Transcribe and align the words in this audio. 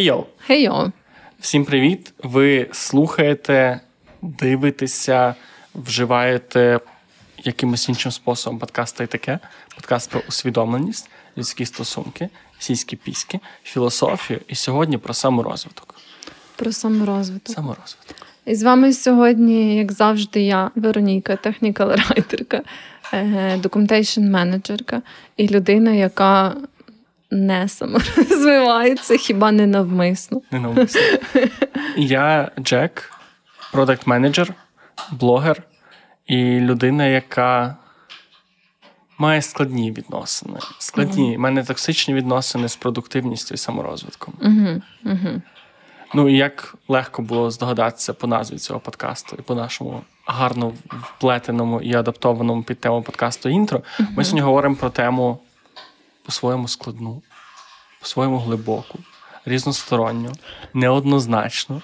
Хей-йоу! 0.00 0.24
Хей-йоу! 0.46 0.92
Всім 1.40 1.64
привіт! 1.64 2.12
Ви 2.22 2.68
слухаєте, 2.72 3.80
дивитеся, 4.22 5.34
вживаєте 5.74 6.80
якимось 7.44 7.88
іншим 7.88 8.12
способом 8.12 8.58
подкаст 8.58 9.00
і 9.00 9.06
таке. 9.06 9.38
Подкаст 9.74 10.10
про 10.10 10.20
усвідомленість, 10.28 11.10
людські 11.38 11.66
стосунки, 11.66 12.28
сільські 12.58 12.96
піськи, 12.96 13.40
філософію 13.62 14.40
і 14.48 14.54
сьогодні 14.54 14.98
про 14.98 15.14
саморозвиток. 15.14 15.94
Про 16.56 16.72
саморозвиток. 16.72 17.54
Саморозвиток. 17.54 18.16
І 18.44 18.54
з 18.54 18.62
вами 18.62 18.92
сьогодні, 18.92 19.76
як 19.76 19.92
завжди, 19.92 20.42
я, 20.42 20.70
Вероніка, 20.74 21.36
технікал-райтерка, 21.36 22.62
документейшн 23.56 24.22
менеджерка 24.22 25.02
і 25.36 25.48
людина, 25.48 25.90
яка 25.90 26.56
не 27.30 27.68
саморозвивається, 27.68 29.16
хіба 29.16 29.52
не 29.52 29.66
навмисно. 29.66 30.40
Не 30.50 30.60
навмисно. 30.60 31.00
Я 31.96 32.50
Джек, 32.60 33.12
продакт 33.72 34.06
менеджер 34.06 34.54
блогер 35.10 35.62
і 36.26 36.60
людина, 36.60 37.06
яка 37.06 37.76
має 39.18 39.42
складні 39.42 39.92
відносини. 39.92 40.58
Складні. 40.78 41.22
У 41.22 41.34
mm-hmm. 41.34 41.38
мене 41.38 41.64
токсичні 41.64 42.14
відносини 42.14 42.68
з 42.68 42.76
продуктивністю 42.76 43.54
і 43.54 43.58
саморозвитком. 43.58 44.34
Mm-hmm. 44.42 44.82
Mm-hmm. 45.04 45.40
Ну 46.14 46.28
і 46.28 46.36
як 46.36 46.74
легко 46.88 47.22
було 47.22 47.50
здогадатися 47.50 48.12
по 48.12 48.26
назві 48.26 48.58
цього 48.58 48.80
подкасту 48.80 49.36
і 49.38 49.42
по 49.42 49.54
нашому 49.54 50.02
гарно 50.26 50.72
вплетеному 50.90 51.80
і 51.80 51.94
адаптованому 51.94 52.62
під 52.62 52.80
тему 52.80 53.02
подкасту 53.02 53.48
інтро. 53.48 53.82
Ми 54.16 54.24
сьогодні 54.24 54.40
говоримо 54.40 54.76
про 54.76 54.90
тему 54.90 55.38
по-своєму 56.30 56.68
складну, 56.68 57.22
по-своєму 58.00 58.38
глибоку, 58.38 58.98
різносторонню, 59.44 60.32
неоднозначну, 60.74 61.82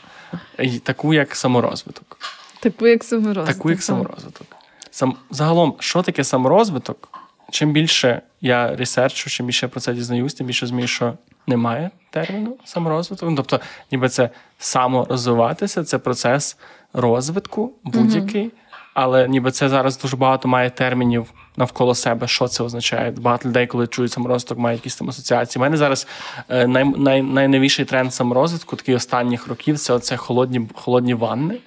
і 0.59 0.79
таку, 0.79 1.15
як 1.15 1.37
саморозвиток. 1.37 2.19
Таку, 2.61 2.87
як 2.87 3.05
саморозвиток. 3.05 3.57
Таку, 3.57 3.71
як 3.71 3.83
саморозвиток. 3.83 4.47
Сам, 4.91 5.17
Загалом, 5.31 5.77
що 5.79 6.03
таке 6.03 6.25
саморозвиток? 6.25 7.09
Чим 7.51 7.73
більше 7.73 8.23
я 8.41 8.77
ресерчу, 8.77 9.31
чим 9.31 9.47
більше 9.47 9.67
я 9.67 9.71
про 9.71 9.81
це 9.81 9.95
дізнаюсь, 9.95 10.35
тим 10.35 10.47
більше 10.47 10.67
змію, 10.67 10.89
що 10.89 11.15
немає 11.47 11.91
терміну 12.11 12.57
саморозвиток. 12.65 13.31
Ну, 13.31 13.37
тобто, 13.37 13.61
ніби 13.93 14.09
це 14.09 14.31
саморозвиватися, 14.59 15.85
це 15.85 15.99
процес 15.99 16.57
розвитку 16.93 17.73
будь-який, 17.85 18.45
mm 18.45 18.51
але 18.95 19.29
ніби 19.29 19.51
це 19.51 19.69
зараз 19.69 19.99
дуже 19.99 20.17
багато 20.17 20.49
має 20.49 20.71
термінів 20.71 21.33
навколо 21.57 21.95
себе, 21.95 22.29
що 22.29 22.49
це 22.49 22.65
означає. 22.65 23.11
Багато 23.11 23.49
людей, 23.49 23.67
коли 23.67 23.87
чують 23.87 24.12
саморозвиток, 24.12 24.59
мають 24.59 24.81
якісь 24.81 24.97
там 24.97 25.09
асоціації. 25.09 25.61
У 25.61 25.62
мене 25.62 25.77
зараз 25.77 26.07
е, 26.49 26.67
най, 26.67 26.85
най, 26.85 27.23
найновіший 27.23 27.85
тренд 27.85 28.15
саморозвитку, 28.15 28.77
такий 28.77 28.95
останніх 28.95 29.49
років, 29.49 29.79
це 29.79 29.93
оце 29.93 30.17
холодні, 30.17 30.69
холодні 30.75 31.15
ванни. 31.15 31.59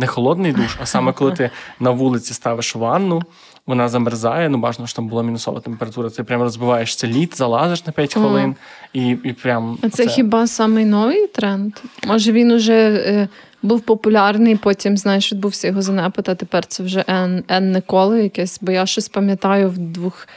Не 0.00 0.06
холодний 0.06 0.52
душ, 0.52 0.76
а 0.82 0.86
саме 0.86 1.12
коли 1.12 1.32
ти 1.32 1.50
на 1.80 1.90
вулиці 1.90 2.34
ставиш 2.34 2.76
ванну, 2.76 3.22
вона 3.68 3.88
замерзає, 3.88 4.48
ну 4.48 4.58
бажано, 4.58 4.86
що 4.86 4.96
там 4.96 5.08
була 5.08 5.22
мінусова 5.22 5.60
температура. 5.60 6.10
Ти 6.10 6.24
прямо 6.24 6.44
розбиваєшся 6.44 7.06
лід, 7.06 7.34
залазиш 7.36 7.86
на 7.86 7.92
5 7.92 8.14
хвилин 8.14 8.54
і 8.92 9.08
і 9.10 9.32
прям. 9.32 9.78
А 9.82 9.88
це 9.88 10.02
оце... 10.02 10.12
хіба 10.12 10.46
самий 10.46 10.84
новий 10.84 11.26
тренд? 11.26 11.72
Може 12.06 12.32
він 12.32 12.50
уже 12.50 12.74
е, 13.06 13.28
був 13.62 13.80
популярний, 13.80 14.56
потім, 14.56 14.96
знаєш, 14.96 15.32
відбувся 15.32 15.68
його 15.68 15.82
занепад, 15.82 16.28
а 16.28 16.34
тепер 16.34 16.66
це 16.66 16.82
вже 16.82 17.04
енне 17.48 17.80
коло 17.86 18.16
якесь, 18.16 18.58
бо 18.62 18.72
я 18.72 18.86
щось 18.86 19.08
пам'ятаю 19.08 19.70
в 19.70 19.78
двох. 19.78 20.28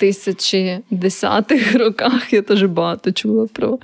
2010-х 0.00 1.78
роках. 1.78 2.32
Я 2.32 2.42
теж 2.42 2.64
багато 2.64 3.12
чула 3.12 3.46
про 3.52 3.78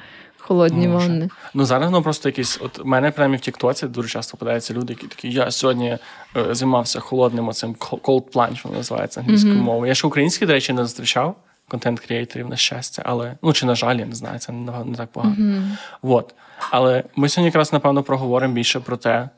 холодні 0.51 0.89
Може. 0.89 1.09
ванни. 1.09 1.29
Ну 1.55 1.65
зараз 1.65 1.91
воно 1.91 2.03
просто 2.03 2.29
якісь. 2.29 2.61
От 2.63 2.85
мене 2.85 3.11
прямо 3.11 3.37
в 3.37 3.41
Тіктоці 3.41 3.87
дуже 3.87 4.09
часто 4.09 4.31
попадаються 4.31 4.75
люди, 4.75 4.93
які 4.93 5.07
такі. 5.07 5.31
Я 5.31 5.51
сьогодні 5.51 5.99
е, 6.37 6.55
займався 6.55 7.01
холодним 7.01 7.49
оцим 7.49 7.75
cold 7.75 8.33
plunge, 8.33 8.65
воно 8.65 8.77
називається 8.77 9.21
англійською 9.21 9.55
mm-hmm. 9.55 9.63
мовою. 9.63 9.89
Я 9.89 9.95
ще 9.95 10.07
українські, 10.07 10.47
до 10.47 10.53
речі, 10.53 10.73
не 10.73 10.85
зустрічав 10.85 11.37
контент-креаторів, 11.69 12.49
на 12.49 12.57
щастя, 12.57 13.03
але 13.07 13.37
ну 13.43 13.53
чи 13.53 13.67
на 13.67 13.75
жаль, 13.75 13.97
я 13.97 14.07
не 14.07 14.15
знаю, 14.15 14.39
це 14.39 14.53
не, 14.53 14.85
не 14.85 14.97
так 14.97 15.13
погано. 15.13 15.35
Mm-hmm. 15.35 15.63
От. 16.03 16.35
Але 16.71 17.05
ми 17.17 17.29
сьогодні 17.29 17.47
якраз 17.47 17.73
напевно 17.73 18.03
проговоримо 18.03 18.55
більше 18.55 18.81
про 18.81 18.97
те, 18.97 19.29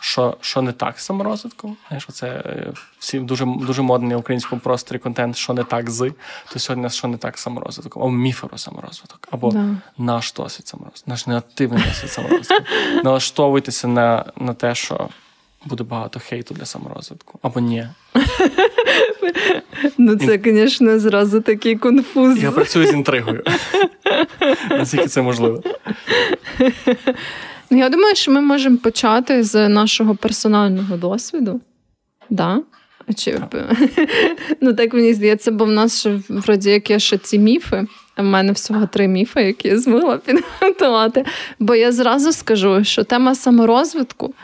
що 0.00 0.36
що 0.40 0.62
не 0.62 0.72
так 0.72 1.00
з 1.00 1.04
саморозвитком. 1.04 1.76
Знаєш, 1.88 2.06
це 2.12 2.42
всі 2.98 3.20
дуже 3.20 3.44
дуже 3.44 3.82
модний 3.82 4.16
українському 4.16 4.60
просторі 4.60 4.98
контент, 4.98 5.36
що 5.36 5.52
не 5.52 5.64
так 5.64 5.90
з, 5.90 6.12
то 6.52 6.58
сьогодні 6.58 6.90
що 6.90 7.08
не 7.08 7.16
так 7.16 7.38
з 7.38 7.42
саморозвитком, 7.42 8.02
або 8.02 8.12
міфи 8.12 8.46
про 8.46 8.58
саморозвиток, 8.58 9.28
або 9.30 9.50
да. 9.50 9.76
наш 9.98 10.32
досвід 10.32 10.68
саморозвитку, 10.68 11.10
наш 11.10 11.26
неактивний 11.26 11.82
досвід 11.82 12.10
саморозвитку. 12.10 12.64
Налаштовуйтеся 13.04 13.88
на, 13.88 14.24
на 14.36 14.54
те, 14.54 14.74
що. 14.74 15.08
Буде 15.64 15.84
багато 15.84 16.20
хейту 16.20 16.54
для 16.54 16.64
саморозвитку. 16.64 17.38
Або 17.42 17.60
ні. 17.60 17.88
Ну, 19.98 20.16
це, 20.16 20.40
звісно, 20.44 20.98
зразу 20.98 21.40
такий 21.40 21.76
конфуз. 21.76 22.42
Я 22.42 22.50
працюю 22.50 22.86
з 22.86 22.92
інтригою. 22.92 23.42
Наскільки 24.70 25.06
це 25.06 25.22
можливо? 25.22 25.62
Я 27.70 27.88
думаю, 27.88 28.14
що 28.14 28.30
ми 28.30 28.40
можемо 28.40 28.76
почати 28.76 29.42
з 29.42 29.68
нашого 29.68 30.14
персонального 30.14 30.96
досвіду. 30.96 31.60
Да? 32.30 32.62
Чи... 33.16 33.32
Так. 33.32 33.76
Ну, 34.60 34.74
так 34.74 34.94
мені 34.94 35.14
здається, 35.14 35.50
бо 35.50 35.64
в 35.64 35.70
нас 35.70 36.00
ще 36.00 36.20
вроді 36.28 36.70
як 36.70 36.90
є 36.90 36.98
ще 36.98 37.18
ці 37.18 37.38
міфи. 37.38 37.86
У 38.18 38.22
мене 38.22 38.52
всього 38.52 38.86
три 38.86 39.08
міфи, 39.08 39.42
які 39.42 39.68
я 39.68 39.78
змогла 39.78 40.18
підготувати. 40.26 41.24
Бо 41.58 41.74
я 41.74 41.92
зразу 41.92 42.32
скажу, 42.32 42.84
що 42.84 43.04
тема 43.04 43.34
саморозвитку 43.34 44.34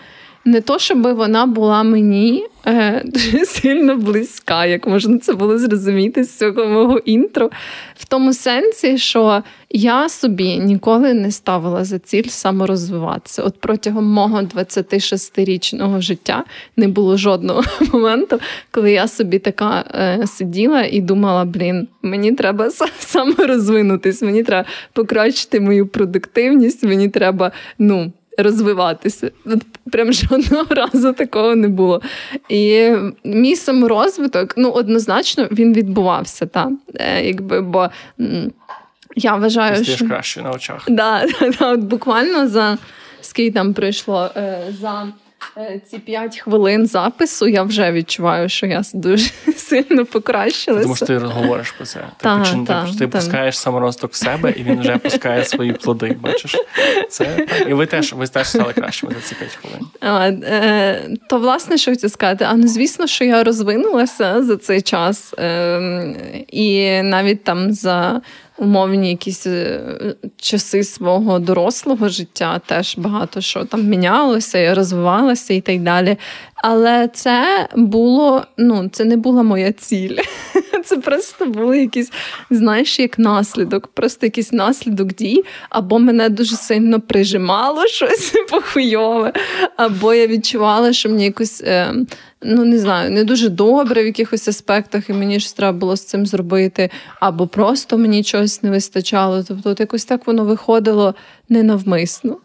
не 0.44 0.60
то, 0.60 0.78
щоб 0.78 1.02
вона 1.02 1.46
була 1.46 1.82
мені 1.82 2.46
е, 2.66 3.02
дуже 3.04 3.44
сильно 3.46 3.96
близька, 3.96 4.66
як 4.66 4.86
можна 4.86 5.18
це 5.18 5.32
було 5.32 5.58
зрозуміти 5.58 6.24
з 6.24 6.38
цього 6.38 6.66
мого 6.66 6.98
інтро, 6.98 7.50
в 7.96 8.04
тому 8.04 8.32
сенсі, 8.32 8.98
що 8.98 9.42
я 9.70 10.08
собі 10.08 10.58
ніколи 10.58 11.14
не 11.14 11.30
ставила 11.30 11.84
за 11.84 11.98
ціль 11.98 12.28
саморозвиватися. 12.28 13.42
От 13.42 13.60
протягом 13.60 14.04
мого 14.04 14.40
26-річного 14.40 16.00
життя 16.00 16.44
не 16.76 16.88
було 16.88 17.16
жодного 17.16 17.62
моменту, 17.92 18.40
коли 18.70 18.92
я 18.92 19.08
собі 19.08 19.38
така 19.38 19.84
е, 19.94 20.26
сиділа 20.26 20.82
і 20.82 21.00
думала: 21.00 21.44
блін, 21.44 21.88
мені 22.02 22.32
треба 22.32 22.70
саморозвинутись, 22.98 24.22
мені 24.22 24.42
треба 24.42 24.68
покращити 24.92 25.60
мою 25.60 25.86
продуктивність, 25.86 26.84
мені 26.84 27.08
треба, 27.08 27.52
ну 27.78 28.12
розвиватися. 28.38 29.30
Прям 29.92 30.12
жодного 30.12 30.66
разу 30.74 31.12
такого 31.12 31.56
не 31.56 31.68
було. 31.68 32.02
І 32.48 32.90
мій 33.24 33.56
саморозвиток, 33.56 34.54
ну, 34.56 34.70
однозначно, 34.70 35.48
він 35.52 35.74
відбувався. 35.74 36.46
Та, 36.46 36.70
е, 36.94 37.26
якби, 37.26 37.60
бо 37.60 37.88
я 39.16 39.36
вважаю, 39.36 39.84
Ти 39.84 39.84
що... 39.84 40.06
краще 40.06 40.42
на 40.42 40.50
очах. 40.50 40.84
Да, 40.88 41.26
да, 41.58 41.72
от 41.72 41.80
Буквально 41.80 42.48
за 42.48 42.78
скільки 43.20 43.54
там 43.54 43.74
пройшло 43.74 44.30
е, 44.36 44.62
за. 44.80 45.06
Е, 45.56 45.80
ці 45.86 45.98
п'ять 45.98 46.38
хвилин 46.38 46.86
запису 46.86 47.48
я 47.48 47.62
вже 47.62 47.92
відчуваю, 47.92 48.48
що 48.48 48.66
я 48.66 48.82
дуже 48.94 49.30
сильно 49.56 50.06
покращилася. 50.06 50.82
Тому 50.82 50.96
що 50.96 51.06
ти 51.06 51.16
говориш 51.16 51.70
про 51.70 51.86
це. 51.86 51.98
Ти 51.98 52.06
та, 52.16 52.38
почин, 52.38 52.64
та, 52.64 52.86
ти, 52.86 52.98
ти 52.98 53.08
пускаєш 53.08 53.58
саморосток 53.58 54.12
в 54.12 54.16
себе, 54.16 54.54
і 54.56 54.62
він 54.62 54.80
вже 54.80 54.98
пускає 54.98 55.44
свої 55.44 55.72
плоди. 55.72 56.16
Бачиш? 56.20 56.56
Це 57.08 57.46
І 57.68 57.74
ви 57.74 57.86
теж 57.86 58.12
ви 58.12 58.26
теж 58.26 58.48
стали 58.48 58.72
кращими 58.72 59.12
за 59.14 59.20
ці 59.20 59.34
п'ять 59.34 59.54
хвилин. 59.54 59.86
А, 60.00 60.28
е, 60.28 61.16
То, 61.28 61.38
власне, 61.38 61.78
що 61.78 61.90
хотів 61.90 62.10
сказати, 62.10 62.46
а 62.48 62.54
ну 62.54 62.68
звісно, 62.68 63.06
що 63.06 63.24
я 63.24 63.44
розвинулася 63.44 64.42
за 64.42 64.56
цей 64.56 64.82
час. 64.82 65.34
Е, 65.38 66.44
і 66.48 67.02
навіть 67.02 67.44
там 67.44 67.72
за 67.72 68.20
умовні 68.58 69.10
якісь 69.10 69.46
е, 69.46 69.80
часи 70.36 70.84
свого 70.84 71.38
дорослого 71.38 72.08
життя 72.08 72.60
теж 72.66 72.98
багато 72.98 73.40
що 73.40 73.64
там 73.64 73.84
мінялося, 73.84 74.58
і 74.58 74.74
розвивалося 74.74 75.54
і 75.54 75.60
так 75.60 75.82
далі. 75.82 76.16
Але 76.54 77.08
це 77.08 77.68
було, 77.76 78.44
ну, 78.56 78.88
це 78.92 79.04
не 79.04 79.16
була 79.16 79.42
моя 79.42 79.72
ціль. 79.72 80.16
Це 80.84 80.96
просто 80.96 81.46
були 81.46 81.80
якісь, 81.80 82.12
знаєш, 82.50 82.98
як 82.98 83.18
наслідок, 83.18 83.86
просто 83.86 84.26
якийсь 84.26 84.52
наслідок 84.52 85.14
дій, 85.14 85.44
або 85.70 85.98
мене 85.98 86.28
дуже 86.28 86.56
сильно 86.56 87.00
прижимало 87.00 87.86
щось 87.86 88.34
похуйове, 88.50 89.32
або 89.76 90.14
я 90.14 90.26
відчувала, 90.26 90.92
що 90.92 91.08
мені 91.08 91.24
якось. 91.24 91.62
Е, 91.64 91.94
ну 92.44 92.64
не 92.64 92.78
знаю, 92.78 93.10
не 93.10 93.24
дуже 93.24 93.48
добре 93.48 94.02
в 94.02 94.06
якихось 94.06 94.48
аспектах, 94.48 95.10
і 95.10 95.12
мені 95.12 95.40
ж 95.40 95.56
треба 95.56 95.78
було 95.78 95.96
з 95.96 96.04
цим 96.04 96.26
зробити, 96.26 96.90
або 97.20 97.46
просто 97.46 97.98
мені 97.98 98.24
чогось 98.24 98.62
не 98.62 98.70
вистачало. 98.70 99.42
Тобто, 99.48 99.70
от 99.70 99.80
якось 99.80 100.04
так 100.04 100.26
воно 100.26 100.44
виходило 100.44 101.14
ненавмисно. 101.48 102.36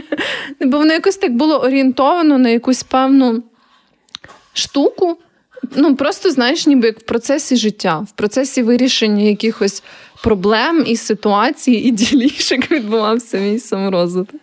Бо 0.60 0.78
воно 0.78 0.92
якось 0.92 1.16
так 1.16 1.36
було 1.36 1.58
орієнтовано 1.60 2.38
на 2.38 2.48
якусь 2.48 2.82
певну 2.82 3.42
штуку. 4.52 5.18
ну 5.76 5.96
просто 5.96 6.30
знаєш, 6.30 6.66
ніби 6.66 6.86
як 6.86 6.98
в 6.98 7.02
процесі 7.02 7.56
життя, 7.56 7.98
в 7.98 8.10
процесі 8.10 8.62
вирішення 8.62 9.22
якихось 9.22 9.82
проблем 10.22 10.84
і 10.86 10.96
ситуацій, 10.96 11.72
і 11.72 11.90
ділішок 11.90 12.70
відбувався 12.70 13.38
мій 13.38 13.58
саморозвиток. 13.58 14.40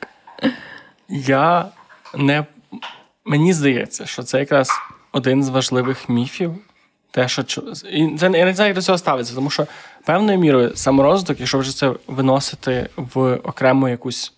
Я 1.09 1.65
не 2.17 2.45
мені 3.29 3.53
здається, 3.53 4.05
що 4.05 4.23
це 4.23 4.39
якраз 4.39 4.69
один 5.19 5.43
з 5.43 5.49
важливих 5.49 6.09
міфів. 6.09 6.55
Те, 7.11 7.27
що 7.27 7.41
і 7.91 8.17
це 8.17 8.31
я 8.33 8.45
не 8.45 8.53
знаю, 8.53 8.69
як 8.69 8.75
до 8.75 8.81
цього 8.81 8.97
ставиться, 8.97 9.35
тому 9.35 9.49
що 9.49 9.67
певною 10.05 10.39
мірою 10.39 10.75
саморозвиток, 10.75 11.39
якщо 11.39 11.57
вже 11.57 11.75
це 11.75 11.93
виносити 12.07 12.89
в 12.95 13.35
окрему 13.35 13.89
якусь 13.89 14.33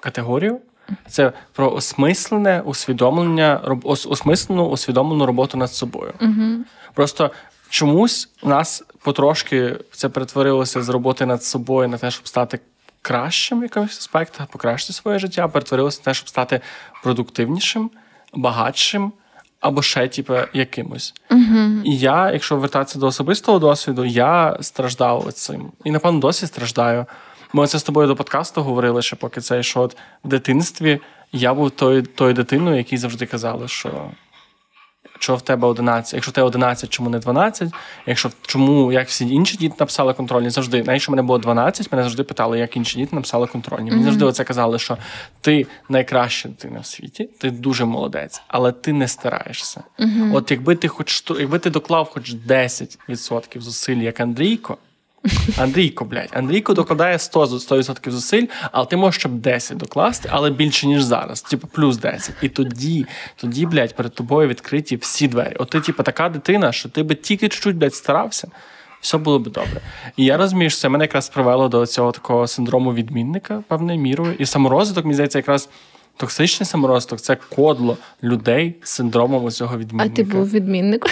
категорію, 0.00 0.60
це 1.08 1.32
про 1.52 1.72
осмислене 1.72 2.62
усвідомлення, 2.64 3.60
осмислену 3.84 4.66
усвідомлену 4.66 5.26
роботу 5.26 5.58
над 5.58 5.72
собою. 5.72 6.12
Угу. 6.20 6.64
Просто 6.94 7.30
чомусь 7.68 8.28
у 8.42 8.48
нас 8.48 8.84
потрошки 9.02 9.76
це 9.92 10.08
перетворилося 10.08 10.82
з 10.82 10.88
роботи 10.88 11.26
над 11.26 11.44
собою 11.44 11.88
на 11.88 11.98
те, 11.98 12.10
щоб 12.10 12.28
стати 12.28 12.60
кращим 13.02 13.60
в 13.60 13.62
якихось 13.62 13.98
аспектах, 13.98 14.46
покращити 14.46 14.92
своє 14.92 15.18
життя, 15.18 15.48
перетворилося 15.48 16.00
на 16.00 16.04
те, 16.04 16.14
щоб 16.14 16.28
стати 16.28 16.60
продуктивнішим, 17.02 17.90
багатшим. 18.34 19.12
Або 19.66 19.82
ще, 19.82 20.08
типу, 20.08 20.34
якимось. 20.52 21.14
Uh-huh. 21.30 21.82
І 21.84 21.98
я, 21.98 22.32
якщо 22.32 22.56
вертатися 22.56 22.98
до 22.98 23.06
особистого 23.06 23.58
досвіду, 23.58 24.04
я 24.04 24.56
страждав 24.60 25.32
цим. 25.32 25.72
І, 25.84 25.90
напевно, 25.90 26.20
досі 26.20 26.46
страждаю. 26.46 27.06
Ми 27.52 27.66
це 27.66 27.78
з 27.78 27.82
тобою 27.82 28.08
до 28.08 28.16
подкасту 28.16 28.62
говорили, 28.62 29.02
ще 29.02 29.16
поки 29.16 29.40
цей 29.40 29.62
що 29.62 29.80
от 29.80 29.96
в 30.24 30.28
дитинстві 30.28 31.00
я 31.32 31.54
був 31.54 31.70
тою 31.70 32.02
тою 32.02 32.34
дитиною, 32.34 32.76
якій 32.76 32.96
завжди 32.96 33.26
казали, 33.26 33.68
що 33.68 34.10
що 35.18 35.36
в 35.36 35.42
тебе 35.42 35.68
11, 35.68 36.14
якщо 36.14 36.30
в 36.30 36.34
тебе 36.34 36.46
11, 36.46 36.90
чому 36.90 37.10
не 37.10 37.18
12? 37.18 37.72
Якщо 38.06 38.30
чому, 38.46 38.92
як 38.92 39.08
всі 39.08 39.28
інші 39.28 39.56
діти 39.56 39.74
написали 39.80 40.14
контрольні, 40.14 40.50
завжди, 40.50 40.82
навіть 40.82 41.02
що 41.02 41.12
мене 41.12 41.22
було 41.22 41.38
12, 41.38 41.92
мене 41.92 42.02
завжди 42.02 42.22
питали, 42.22 42.58
як 42.58 42.76
інші 42.76 42.98
діти 42.98 43.16
написали 43.16 43.46
контрольні. 43.46 43.90
Мені 43.90 44.02
mm-hmm. 44.02 44.04
завжди 44.04 44.24
оце 44.24 44.44
казали, 44.44 44.78
що 44.78 44.98
ти 45.40 45.66
найкраща 45.88 46.48
дитина 46.48 46.80
в 46.80 46.86
світі, 46.86 47.30
ти 47.38 47.50
дуже 47.50 47.84
молодець, 47.84 48.42
але 48.48 48.72
ти 48.72 48.92
не 48.92 49.08
стараєшся. 49.08 49.82
Mm-hmm. 49.98 50.36
От 50.36 50.50
якби 50.50 50.76
ти 50.76 50.88
хоч 50.88 51.24
якби 51.30 51.58
ти 51.58 51.70
доклав 51.70 52.10
хоч 52.12 52.34
10% 52.34 53.60
зусиль, 53.60 53.96
як 53.96 54.20
Андрійко, 54.20 54.78
Андрійко, 55.58 56.04
блядь, 56.04 56.30
Андрійко 56.32 56.74
докладає 56.74 57.18
100 57.18 57.44
100% 57.44 58.10
зусиль, 58.10 58.46
але 58.72 58.86
ти 58.86 58.96
можеш 58.96 59.20
щоб 59.20 59.32
10 59.32 59.76
докласти, 59.76 60.28
але 60.32 60.50
більше, 60.50 60.86
ніж 60.86 61.02
зараз. 61.02 61.42
Типу, 61.42 61.66
плюс 61.66 61.96
10. 61.96 62.34
І 62.42 62.48
тоді, 62.48 63.06
тоді, 63.36 63.66
блядь, 63.66 63.96
перед 63.96 64.14
тобою 64.14 64.48
відкриті 64.48 64.98
всі 65.00 65.28
двері. 65.28 65.56
От 65.58 65.70
ти, 65.70 65.80
типу, 65.80 66.02
така 66.02 66.28
дитина, 66.28 66.72
що 66.72 66.88
ти 66.88 67.02
би 67.02 67.14
тільки 67.14 67.48
чуть-чуть, 67.48 67.76
блядь, 67.76 67.94
старався, 67.94 68.48
все 69.00 69.18
було 69.18 69.38
б 69.38 69.42
добре. 69.42 69.80
І 70.16 70.24
я 70.24 70.36
розумію, 70.36 70.70
що 70.70 70.80
це 70.80 70.88
мене 70.88 71.04
якраз 71.04 71.28
привело 71.28 71.68
до 71.68 71.86
цього 71.86 72.12
такого 72.12 72.46
синдрому 72.46 72.94
відмінника 72.94 73.62
певною 73.68 73.98
мірою. 73.98 74.34
І 74.38 74.46
саморозвиток, 74.46 75.04
мені 75.04 75.14
здається, 75.14 75.38
якраз. 75.38 75.68
Токсичний 76.18 76.66
саморозвиток 76.66 77.20
це 77.20 77.36
кодло 77.36 77.96
людей 78.22 78.74
з 78.82 78.90
синдромом 78.90 79.50
цього 79.50 79.78
відмінника. 79.78 80.12
А 80.12 80.16
ти 80.16 80.22
був 80.22 80.50
відмінником? 80.50 81.10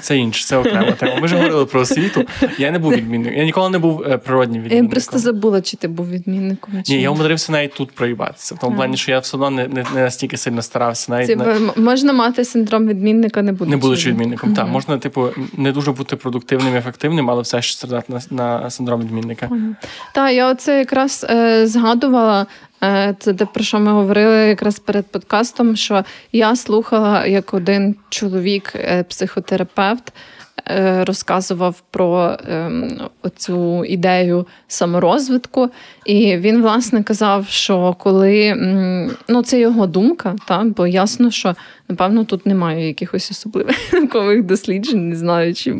Це 0.00 0.18
інше, 0.18 0.44
це 0.44 0.56
окрема 0.56 0.92
тема. 0.92 1.14
Ми 1.20 1.26
вже 1.26 1.36
говорили 1.36 1.66
про 1.66 1.80
освіту. 1.80 2.24
Я 2.58 2.70
не 2.70 2.78
був 2.78 2.92
відмінником. 2.92 3.38
Я 3.38 3.44
ніколи 3.44 3.70
не 3.70 3.78
був 3.78 4.02
е, 4.02 4.18
природнім 4.18 4.62
відмінником. 4.62 4.86
Я 4.86 4.90
просто 4.90 5.18
забула, 5.18 5.60
чи 5.60 5.76
ти 5.76 5.88
був 5.88 6.10
відмінником. 6.10 6.82
Чи 6.82 6.92
Ні, 6.92 7.02
я 7.02 7.10
умудрився 7.10 7.52
навіть 7.52 7.74
тут 7.74 7.92
проїбатися. 7.92 8.54
В 8.54 8.58
тому 8.58 8.72
а. 8.72 8.76
плані, 8.76 8.96
що 8.96 9.10
я 9.10 9.18
все 9.18 9.36
одно 9.36 9.50
не 9.50 9.68
не, 9.68 9.84
не 9.94 10.00
настільки 10.00 10.36
сильно 10.36 10.62
старався. 10.62 11.12
Навіть 11.12 11.26
це, 11.26 11.36
на... 11.36 11.72
Можна 11.76 12.12
мати 12.12 12.44
синдром 12.44 12.88
відмінника, 12.88 13.42
не 13.42 13.52
будучи 13.52 13.70
Не 13.70 13.76
будучи 13.76 14.10
відмінником. 14.10 14.50
Mm-hmm. 14.50 14.56
Так, 14.56 14.68
можна, 14.68 14.98
типу, 14.98 15.28
не 15.56 15.72
дуже 15.72 15.92
бути 15.92 16.16
продуктивним 16.16 16.74
і 16.74 16.78
ефективним, 16.78 17.30
але 17.30 17.42
все 17.42 17.62
ще 17.62 17.76
страдати 17.76 18.12
на, 18.12 18.20
на 18.30 18.70
синдром 18.70 19.00
відмінника. 19.00 19.50
Так, 20.14 20.32
я 20.32 20.50
оце 20.50 20.78
якраз 20.78 21.26
е, 21.30 21.66
згадувала. 21.66 22.46
Е, 22.82 23.14
це 23.18 23.34
те, 23.34 23.46
про 23.46 23.64
що 23.64 23.80
ми 23.80 23.92
говорили 23.92 24.36
якраз 24.36 24.78
перед 24.78 25.06
подкастом. 25.06 25.76
Що 25.76 26.04
я 26.32 26.56
слухала, 26.56 27.26
як 27.26 27.54
один 27.54 27.94
чоловік, 28.08 28.72
е, 28.74 29.02
психотерапевт, 29.02 30.12
Е, 30.68 31.04
розказував 31.04 31.82
про 31.90 32.36
ем, 32.48 33.00
цю 33.36 33.84
ідею 33.84 34.46
саморозвитку, 34.68 35.70
і 36.04 36.36
він, 36.36 36.62
власне, 36.62 37.02
казав, 37.02 37.46
що 37.48 37.96
коли 37.98 38.54
ну 39.28 39.42
це 39.42 39.60
його 39.60 39.86
думка, 39.86 40.36
та, 40.48 40.64
бо 40.76 40.86
ясно, 40.86 41.30
що 41.30 41.54
напевно 41.88 42.24
тут 42.24 42.46
немає 42.46 42.86
якихось 42.86 43.30
особливих 43.30 43.76
наукових 43.92 44.42
досліджень, 44.42 45.08
не 45.08 45.16
знаю, 45.16 45.54
чи. 45.54 45.76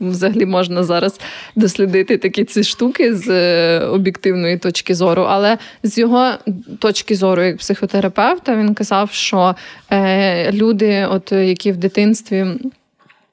Взагалі 0.00 0.46
можна 0.46 0.84
зараз 0.84 1.20
дослідити 1.56 2.18
такі 2.18 2.44
ці 2.44 2.64
штуки 2.64 3.14
з 3.14 3.28
е, 3.28 3.80
об'єктивної 3.86 4.58
точки 4.58 4.94
зору, 4.94 5.22
але 5.22 5.58
з 5.82 5.98
його 5.98 6.30
точки 6.78 7.14
зору, 7.14 7.42
як 7.42 7.56
психотерапевта, 7.56 8.56
він 8.56 8.74
казав, 8.74 9.10
що 9.12 9.54
е, 9.90 10.52
люди, 10.52 11.06
от 11.10 11.32
які 11.32 11.72
в 11.72 11.76
дитинстві 11.76 12.46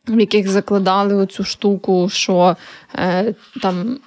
в 0.07 0.19
яких 0.19 0.49
закладали 0.49 1.15
оцю 1.15 1.43
штуку, 1.43 2.09
що 2.09 2.57
е, 2.95 3.33
там. 3.61 3.97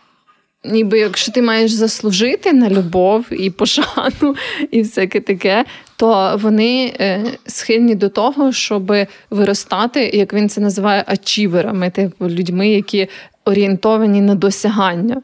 Ніби 0.64 0.98
якщо 0.98 1.32
ти 1.32 1.42
маєш 1.42 1.70
заслужити 1.70 2.52
на 2.52 2.70
любов 2.70 3.26
і 3.30 3.50
пошану, 3.50 4.36
і 4.70 4.82
всяке 4.82 5.20
таке, 5.20 5.64
то 5.96 6.38
вони 6.42 6.94
е, 7.00 7.24
схильні 7.46 7.94
до 7.94 8.08
того, 8.08 8.52
щоб 8.52 8.92
виростати, 9.30 10.10
як 10.14 10.34
він 10.34 10.48
це 10.48 10.60
називає, 10.60 11.04
ачіверами, 11.06 11.90
типу 11.90 12.28
людьми, 12.28 12.68
які 12.68 13.08
орієнтовані 13.44 14.20
на 14.20 14.34
досягання. 14.34 15.22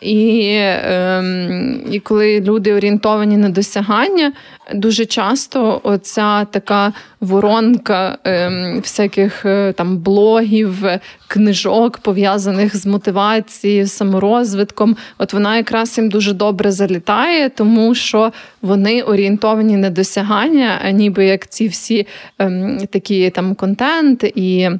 І 0.00 0.56
ем, 0.60 1.82
і 1.90 2.00
коли 2.00 2.40
люди 2.40 2.74
орієнтовані 2.74 3.36
на 3.36 3.48
досягання, 3.48 4.32
дуже 4.74 5.06
часто 5.06 5.80
оця 5.84 6.44
така 6.44 6.92
воронка 7.20 8.18
ем, 8.24 8.80
всяких 8.80 9.46
е, 9.46 9.72
там 9.72 9.98
блогів, 9.98 10.84
книжок, 11.28 11.98
пов'язаних 11.98 12.76
з 12.76 12.86
мотивацією, 12.86 13.86
саморозвитком, 13.86 14.96
от 15.18 15.32
вона 15.32 15.56
якраз 15.56 15.98
їм 15.98 16.08
дуже 16.08 16.32
добре 16.32 16.72
залітає, 16.72 17.48
тому 17.48 17.94
що 17.94 18.32
вони 18.62 19.02
орієнтовані 19.02 19.76
на 19.76 19.90
досягання, 19.90 20.90
ніби 20.92 21.24
як 21.24 21.48
ці 21.48 21.68
всі 21.68 22.06
ем, 22.38 22.78
такі 22.90 23.30
там 23.30 23.54
контент 23.54 24.24
і. 24.24 24.70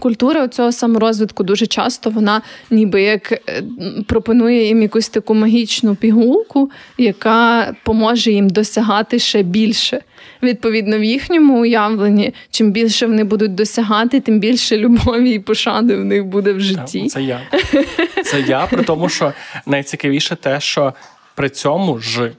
Культура 0.00 0.48
цього 0.48 0.72
саморозвитку 0.72 1.44
дуже 1.44 1.66
часто 1.66 2.10
вона 2.10 2.42
ніби 2.70 3.02
як 3.02 3.32
е, 3.32 3.62
пропонує 4.06 4.66
їм 4.66 4.82
якусь 4.82 5.08
таку 5.08 5.34
магічну 5.34 5.94
пігулку, 5.94 6.70
яка 6.98 7.74
поможе 7.82 8.32
їм 8.32 8.50
досягати 8.50 9.18
ще 9.18 9.42
більше. 9.42 10.00
Відповідно, 10.42 10.98
в 10.98 11.04
їхньому 11.04 11.60
уявленні, 11.60 12.34
чим 12.50 12.72
більше 12.72 13.06
вони 13.06 13.24
будуть 13.24 13.54
досягати, 13.54 14.20
тим 14.20 14.40
більше 14.40 14.78
любові 14.78 15.30
і 15.30 15.38
пошани 15.38 15.96
в 15.96 16.04
них 16.04 16.24
буде 16.24 16.52
в 16.52 16.60
житті. 16.60 17.06
Це 17.06 17.22
я. 17.22 17.40
Це 18.24 18.40
я, 18.40 18.66
при 18.66 18.82
тому, 18.82 19.08
що 19.08 19.32
найцікавіше 19.66 20.36
те, 20.36 20.60
що 20.60 20.94
при 21.34 21.48
цьому 21.48 21.98
ж 21.98 22.32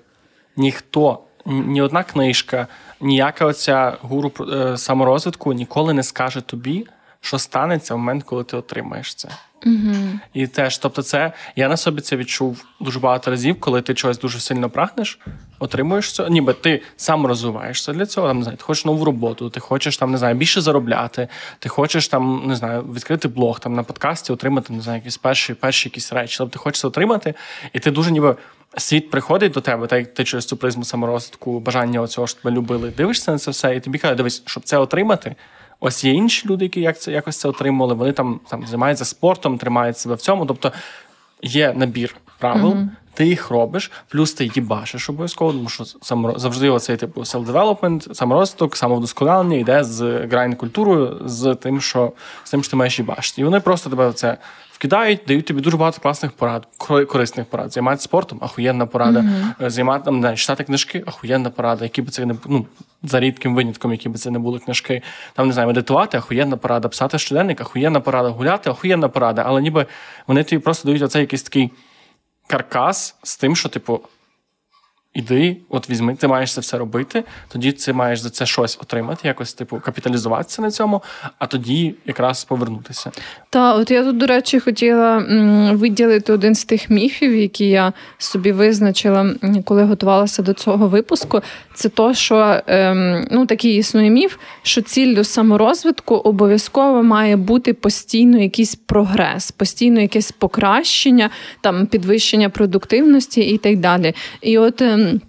ніхто, 0.57 1.19
ні 1.45 1.81
одна 1.81 2.03
книжка, 2.03 2.67
ніяка 3.01 3.45
оця 3.45 3.97
гуру 4.01 4.31
е, 4.39 4.77
саморозвитку 4.77 5.53
ніколи 5.53 5.93
не 5.93 6.03
скаже 6.03 6.41
тобі 6.41 6.85
що 7.21 7.39
станеться 7.39 7.95
в 7.95 7.97
момент, 7.97 8.23
коли 8.23 8.43
ти 8.43 8.57
отримаєш 8.57 9.15
це. 9.15 9.29
Угу. 9.65 9.95
І 10.33 10.47
теж, 10.47 10.77
тобто, 10.77 11.01
це 11.01 11.33
я 11.55 11.69
на 11.69 11.77
собі 11.77 12.01
це 12.01 12.17
відчув 12.17 12.65
дуже 12.79 12.99
багато 12.99 13.31
разів, 13.31 13.59
коли 13.59 13.81
ти 13.81 13.93
чогось 13.93 14.19
дуже 14.19 14.39
сильно 14.39 14.69
прагнеш, 14.69 15.19
отримуєш 15.59 16.13
це, 16.13 16.29
ніби 16.29 16.53
ти 16.53 16.81
сам 16.97 17.25
розвиваєшся 17.25 17.93
для 17.93 18.05
цього. 18.05 18.27
Там 18.27 18.37
не 18.37 18.43
знаю, 18.43 18.57
ти 18.57 18.63
хочеш 18.63 18.85
нову 18.85 19.05
роботу, 19.05 19.49
ти 19.49 19.59
хочеш 19.59 19.97
там 19.97 20.11
не 20.11 20.17
знаю, 20.17 20.35
більше 20.35 20.61
заробляти, 20.61 21.27
ти 21.59 21.69
хочеш 21.69 22.07
там 22.07 22.43
не 22.47 22.55
знаю, 22.55 22.81
відкрити 22.81 23.27
блог 23.27 23.59
там 23.59 23.73
на 23.73 23.83
подкасті, 23.83 24.33
отримати 24.33 24.73
не 24.73 24.81
знаю, 24.81 24.97
якісь 24.97 25.17
перші 25.17 25.53
перші 25.53 25.89
якісь 25.89 26.13
речі. 26.13 26.37
Тобто 26.37 26.53
ти 26.53 26.59
хочеш 26.59 26.81
це 26.81 26.87
отримати, 26.87 27.33
і 27.73 27.79
ти 27.79 27.91
дуже 27.91 28.11
ніби. 28.11 28.35
Світ 28.77 29.09
приходить 29.09 29.51
до 29.51 29.61
тебе, 29.61 29.87
так 29.87 29.99
як 29.99 30.13
ти 30.13 30.23
через 30.23 30.45
цю 30.45 30.57
призму 30.57 30.83
саморозвитку, 30.83 31.59
бажання 31.59 32.01
оцього, 32.01 32.27
що 32.27 32.41
тебе 32.41 32.55
любили, 32.55 32.93
дивишся 32.97 33.31
на 33.31 33.37
це 33.37 33.51
все, 33.51 33.75
і 33.75 33.79
тобі 33.79 33.97
кажуть, 33.97 34.17
дивись, 34.17 34.43
щоб 34.45 34.63
це 34.63 34.77
отримати, 34.77 35.35
Ось 35.79 36.03
є 36.03 36.11
інші 36.11 36.47
люди, 36.47 36.65
які 36.65 36.81
як 36.81 36.99
це 36.99 37.11
якось 37.11 37.39
це 37.39 37.49
отримали. 37.49 37.93
Вони 37.93 38.11
там 38.11 38.39
там 38.49 38.67
займаються 38.67 39.05
спортом, 39.05 39.57
тримають 39.57 39.97
себе 39.97 40.15
в 40.15 40.21
цьому. 40.21 40.45
Тобто 40.45 40.71
є 41.41 41.73
набір 41.73 42.15
правил. 42.39 42.75
Ти 43.19 43.25
їх 43.25 43.49
робиш, 43.49 43.91
плюс 44.07 44.33
ти 44.33 44.51
їбашиш 44.55 45.09
обов'язково, 45.09 45.51
тому 45.51 45.69
що 45.69 45.85
сам 45.85 46.33
завжди 46.35 46.69
оцей 46.69 46.97
типу 46.97 47.21
self-development, 47.21 48.13
саморозвиток, 48.13 48.75
самовдосконалення 48.75 49.57
йде 49.57 49.83
з 49.83 50.25
грайн 50.25 50.55
культурою, 50.55 51.21
з 51.25 51.55
тим, 51.55 51.81
що 51.81 52.11
з 52.43 52.51
тим, 52.51 52.63
що 52.63 52.71
ти 52.71 52.75
маєш 52.75 52.99
їбашити. 52.99 53.41
І 53.41 53.45
вони 53.45 53.59
просто 53.59 53.89
тебе 53.89 54.13
це 54.13 54.37
вкидають, 54.71 55.19
дають 55.27 55.45
тобі 55.45 55.61
дуже 55.61 55.77
багато 55.77 56.01
класних 56.01 56.31
порад, 56.31 56.67
корисних 57.07 57.45
порад. 57.45 57.73
Займатися 57.73 58.03
спортом, 58.03 58.39
ахуєнна 58.41 58.85
порада. 58.85 59.19
Mm-hmm. 59.19 59.69
Займати 59.69 60.05
там 60.05 60.19
не, 60.19 60.35
читати 60.35 60.63
книжки, 60.63 61.03
ахуєнна 61.07 61.49
порада, 61.49 61.85
які 61.85 62.01
би 62.01 62.11
це 62.11 62.25
не 62.25 62.35
ну, 62.45 62.65
за 63.03 63.19
рідким 63.19 63.55
винятком, 63.55 63.91
які 63.91 64.09
би 64.09 64.17
це 64.17 64.31
не 64.31 64.39
були 64.39 64.59
книжки. 64.59 65.01
Там 65.33 65.47
не 65.47 65.53
знаю, 65.53 65.67
медитувати, 65.67 66.17
ахуєнна 66.17 66.57
порада, 66.57 66.87
писати 66.87 67.19
щоденник, 67.19 67.61
ахуєнна 67.61 67.99
порада, 67.99 68.29
гуляти, 68.29 68.69
ахуєнна 68.69 69.09
порада. 69.09 69.43
Але 69.45 69.61
ніби 69.61 69.85
вони 70.27 70.43
тобі 70.43 70.61
просто 70.61 70.87
дають 70.87 71.01
оцей 71.01 71.21
якийсь 71.21 71.43
такий 71.43 71.71
каркас 72.49 73.15
з 73.23 73.37
тим, 73.37 73.55
що, 73.55 73.69
типу, 73.69 74.01
Іди, 75.13 75.57
от 75.69 75.89
візьми, 75.89 76.15
ти 76.15 76.27
маєш 76.27 76.53
це 76.53 76.61
все 76.61 76.77
робити, 76.77 77.23
тоді 77.51 77.71
ти 77.71 77.93
маєш 77.93 78.19
за 78.19 78.29
це 78.29 78.45
щось 78.45 78.77
отримати, 78.81 79.27
якось 79.27 79.53
типу 79.53 79.79
капіталізуватися 79.79 80.61
на 80.61 80.71
цьому, 80.71 81.01
а 81.39 81.47
тоді 81.47 81.95
якраз 82.05 82.43
повернутися. 82.43 83.11
Та, 83.49 83.75
от 83.75 83.91
я 83.91 84.03
тут, 84.03 84.17
до 84.17 84.25
речі, 84.25 84.59
хотіла 84.59 85.17
виділити 85.73 86.33
один 86.33 86.55
з 86.55 86.65
тих 86.65 86.89
міфів, 86.89 87.35
які 87.35 87.69
я 87.69 87.93
собі 88.17 88.51
визначила, 88.51 89.35
коли 89.65 89.83
готувалася 89.83 90.41
до 90.41 90.53
цього 90.53 90.87
випуску. 90.87 91.41
Це 91.73 91.89
то, 91.89 92.13
що 92.13 92.61
ем, 92.67 93.27
ну, 93.31 93.45
такий 93.45 93.77
існує 93.77 94.09
міф, 94.09 94.37
що 94.61 94.81
ціллю 94.81 95.23
саморозвитку 95.23 96.15
обов'язково 96.15 97.03
має 97.03 97.35
бути 97.35 97.73
постійно 97.73 98.39
якийсь 98.39 98.75
прогрес, 98.75 99.51
постійно 99.51 100.01
якесь 100.01 100.31
покращення, 100.31 101.29
там 101.61 101.87
підвищення 101.87 102.49
продуктивності 102.49 103.41
і 103.41 103.57
так 103.57 103.77
далі. 103.77 104.13
І 104.41 104.57
от. 104.57 104.83
Ем, 104.99 105.21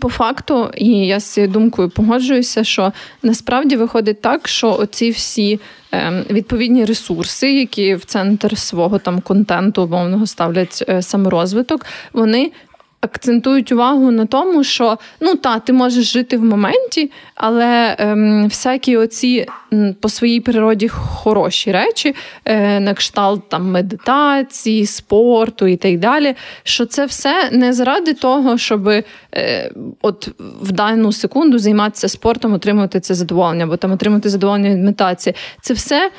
по 0.00 0.08
факту, 0.08 0.70
і 0.76 0.88
я 0.88 1.20
з 1.20 1.24
цією 1.24 1.52
думкою 1.52 1.90
погоджуюся, 1.90 2.64
що 2.64 2.92
насправді 3.22 3.76
виходить 3.76 4.20
так, 4.20 4.48
що 4.48 4.72
оці 4.72 5.10
всі 5.10 5.60
е, 5.94 6.24
відповідні 6.30 6.84
ресурси, 6.84 7.52
які 7.52 7.94
в 7.94 8.04
центр 8.04 8.58
свого 8.58 8.98
там 8.98 9.20
контенту 9.20 9.82
умовного 9.82 10.26
ставлять 10.26 10.84
е, 10.88 11.02
саморозвиток, 11.02 11.86
вони 12.12 12.52
акцентують 13.04 13.72
увагу 13.72 14.10
на 14.10 14.26
тому, 14.26 14.64
що 14.64 14.98
ну 15.20 15.34
та, 15.34 15.58
ти 15.58 15.72
можеш 15.72 16.12
жити 16.12 16.36
в 16.36 16.44
моменті, 16.44 17.10
але 17.34 17.96
ем, 17.98 18.44
всякі 18.44 18.96
оці 18.96 19.46
по 20.00 20.08
своїй 20.08 20.40
природі 20.40 20.88
хороші 20.88 21.72
речі, 21.72 22.14
е, 22.44 22.80
на 22.80 22.94
кшталт 22.94 23.48
там 23.48 23.70
медитації, 23.70 24.86
спорту 24.86 25.66
і 25.66 25.76
так 25.76 25.98
далі. 25.98 26.34
Що 26.62 26.86
це 26.86 27.06
все 27.06 27.50
не 27.52 27.72
заради 27.72 28.14
того, 28.14 28.58
щоб 28.58 28.88
е, 28.88 29.04
от 30.02 30.28
в 30.60 30.72
дану 30.72 31.12
секунду 31.12 31.58
займатися 31.58 32.08
спортом, 32.08 32.52
отримувати 32.52 33.00
це 33.00 33.14
задоволення, 33.14 33.64
або 33.64 33.76
там 33.76 33.92
отримати 33.92 34.28
задоволення 34.28 34.70
від 34.70 34.78
медитації. 34.78 35.34
Це 35.62 35.74
все. 35.74 36.10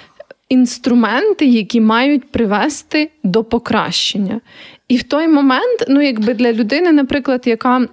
Інструменти, 0.49 1.45
які 1.45 1.81
мають 1.81 2.31
привести 2.31 3.11
до 3.23 3.43
покращення. 3.43 4.41
І 4.87 4.97
в 4.97 5.03
той 5.03 5.27
момент, 5.27 5.85
ну 5.87 6.01
якби 6.01 6.33
для 6.33 6.53
людини, 6.53 6.91
наприклад, 6.91 7.41
яка 7.45 7.87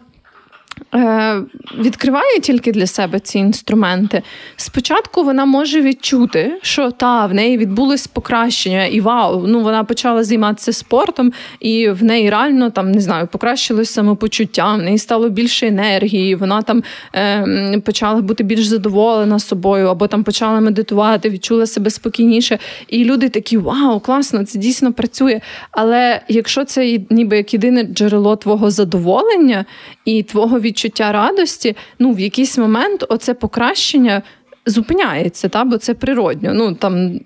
відкриває 1.79 2.41
тільки 2.41 2.73
для 2.73 2.87
себе 2.87 3.21
ці 3.21 3.39
інструменти. 3.39 4.23
Спочатку 4.57 5.23
вона 5.25 5.45
може 5.45 5.81
відчути, 5.81 6.59
що 6.63 6.91
та 6.91 7.27
в 7.27 7.35
неї 7.35 7.59
відбулось 7.59 8.07
покращення, 8.07 8.87
і 8.87 9.01
вау, 9.01 9.47
ну 9.47 9.61
вона 9.61 9.85
почала 9.85 10.25
займатися 10.25 10.73
спортом, 10.73 11.33
і 11.61 11.89
в 11.91 12.05
неї 12.05 12.31
реально 12.31 12.71
там 12.71 12.93
не 12.93 13.01
знаю, 13.01 13.27
покращилось 13.27 13.93
самопочуття, 13.93 14.75
в 14.75 14.83
неї 14.83 14.99
стало 14.99 15.29
більше 15.29 15.67
енергії, 15.67 16.35
вона 16.35 16.63
там 16.63 16.83
е, 17.15 17.81
почала 17.85 18.21
бути 18.21 18.45
більш 18.45 18.67
задоволена 18.67 19.39
собою, 19.39 19.87
або 19.89 20.07
там 20.07 20.25
почала 20.25 20.61
медитувати, 20.61 21.31
відчула 21.31 21.67
себе 21.67 21.91
спокійніше. 21.91 22.59
І 22.89 23.05
люди 23.05 23.29
такі: 23.29 23.59
вау, 23.59 24.01
класно, 24.01 24.45
це 24.45 24.59
дійсно 24.59 24.93
працює. 24.93 25.41
Але 25.71 26.21
якщо 26.29 26.65
це 26.65 27.01
ніби 27.11 27.37
як 27.37 27.55
єдине 27.55 27.83
джерело 27.83 28.37
твого 28.37 28.71
задоволення 28.71 29.65
і 30.05 30.23
твого 30.23 30.61
відчуття 30.61 30.72
радості, 31.13 31.77
ну 31.99 32.13
в 32.13 32.21
якийсь 32.21 32.59
момент 32.59 33.05
оце 33.09 33.35
покращення. 33.35 34.23
Зупиняється, 34.67 35.49
та, 35.49 35.65
бо 35.65 35.79
це 35.79 35.95
природньо. 35.95 36.55
Ну 36.55 36.75
там 36.75 37.21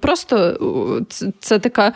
Просто 0.00 0.58
це, 1.08 1.32
це 1.38 1.58
така 1.58 1.92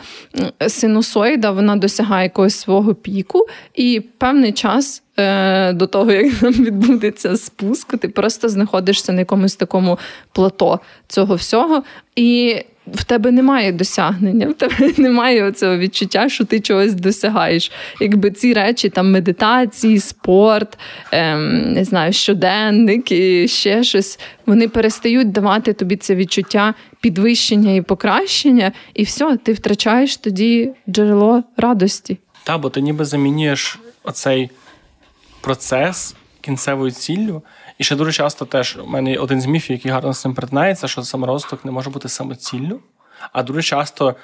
синусоїда, 0.68 1.50
вона 1.50 1.76
досягає 1.76 2.22
якогось 2.22 2.54
свого 2.54 2.94
піку, 2.94 3.46
і 3.74 4.00
певний 4.18 4.52
час 4.52 5.02
е, 5.18 5.72
до 5.72 5.86
того, 5.86 6.12
як 6.12 6.34
там 6.34 6.52
відбудеться 6.52 7.36
спуск, 7.36 7.98
ти 7.98 8.08
просто 8.08 8.48
знаходишся 8.48 9.12
на 9.12 9.18
якомусь 9.18 9.56
такому 9.56 9.98
плато 10.32 10.80
цього 11.08 11.34
всього. 11.34 11.82
І 12.16 12.56
в 12.94 13.04
тебе 13.04 13.30
немає 13.30 13.72
досягнення, 13.72 14.48
в 14.48 14.54
тебе 14.54 14.92
немає 14.96 15.52
цього 15.52 15.76
відчуття, 15.76 16.28
що 16.28 16.44
ти 16.44 16.60
чогось 16.60 16.94
досягаєш. 16.94 17.72
Якби 18.00 18.30
ці 18.30 18.52
речі, 18.52 18.88
там 18.88 19.12
медитації, 19.12 20.00
спорт, 20.00 20.78
ем, 21.12 21.72
не 21.72 21.84
знаю, 21.84 22.12
щоденник 22.12 23.12
і 23.12 23.48
ще 23.48 23.84
щось, 23.84 24.18
вони 24.46 24.68
перестають 24.68 25.32
давати 25.32 25.72
тобі 25.72 25.96
це 25.96 26.14
відчуття 26.14 26.74
підвищення 27.00 27.72
і 27.72 27.82
покращення, 27.82 28.72
і 28.94 29.02
все, 29.02 29.36
ти 29.36 29.52
втрачаєш 29.52 30.16
тоді 30.16 30.72
джерело 30.88 31.42
радості. 31.56 32.18
Та, 32.44 32.58
бо 32.58 32.70
ти 32.70 32.80
ніби 32.80 33.04
замінюєш 33.04 33.78
оцей 34.02 34.50
процес 35.40 36.14
кінцевою 36.40 36.90
ціллю. 36.90 37.42
І 37.80 37.84
ще 37.84 37.96
дуже 37.96 38.12
часто 38.12 38.44
теж 38.44 38.78
у 38.84 38.86
мене 38.86 39.16
один 39.16 39.40
з 39.40 39.46
міфів, 39.46 39.76
який 39.76 39.92
гарно 39.92 40.12
з 40.12 40.20
цим 40.20 40.34
притинається, 40.34 40.88
що 40.88 41.02
саморозвиток 41.02 41.64
не 41.64 41.70
може 41.70 41.90
бути 41.90 42.08
самоціллю. 42.08 42.80
А 43.32 43.42
дуже 43.42 43.62
часто 43.62 44.14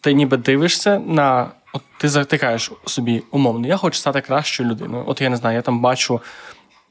ти 0.00 0.12
ніби 0.12 0.36
дивишся 0.36 0.98
на. 0.98 1.50
От 1.72 1.82
ти 1.98 2.08
затикаєш 2.08 2.72
собі 2.86 3.22
умовно, 3.30 3.68
я 3.68 3.76
хочу 3.76 3.98
стати 3.98 4.20
кращою 4.20 4.68
людиною. 4.68 5.04
От 5.06 5.20
я 5.20 5.30
не 5.30 5.36
знаю, 5.36 5.56
я 5.56 5.62
там 5.62 5.80
бачу 5.80 6.20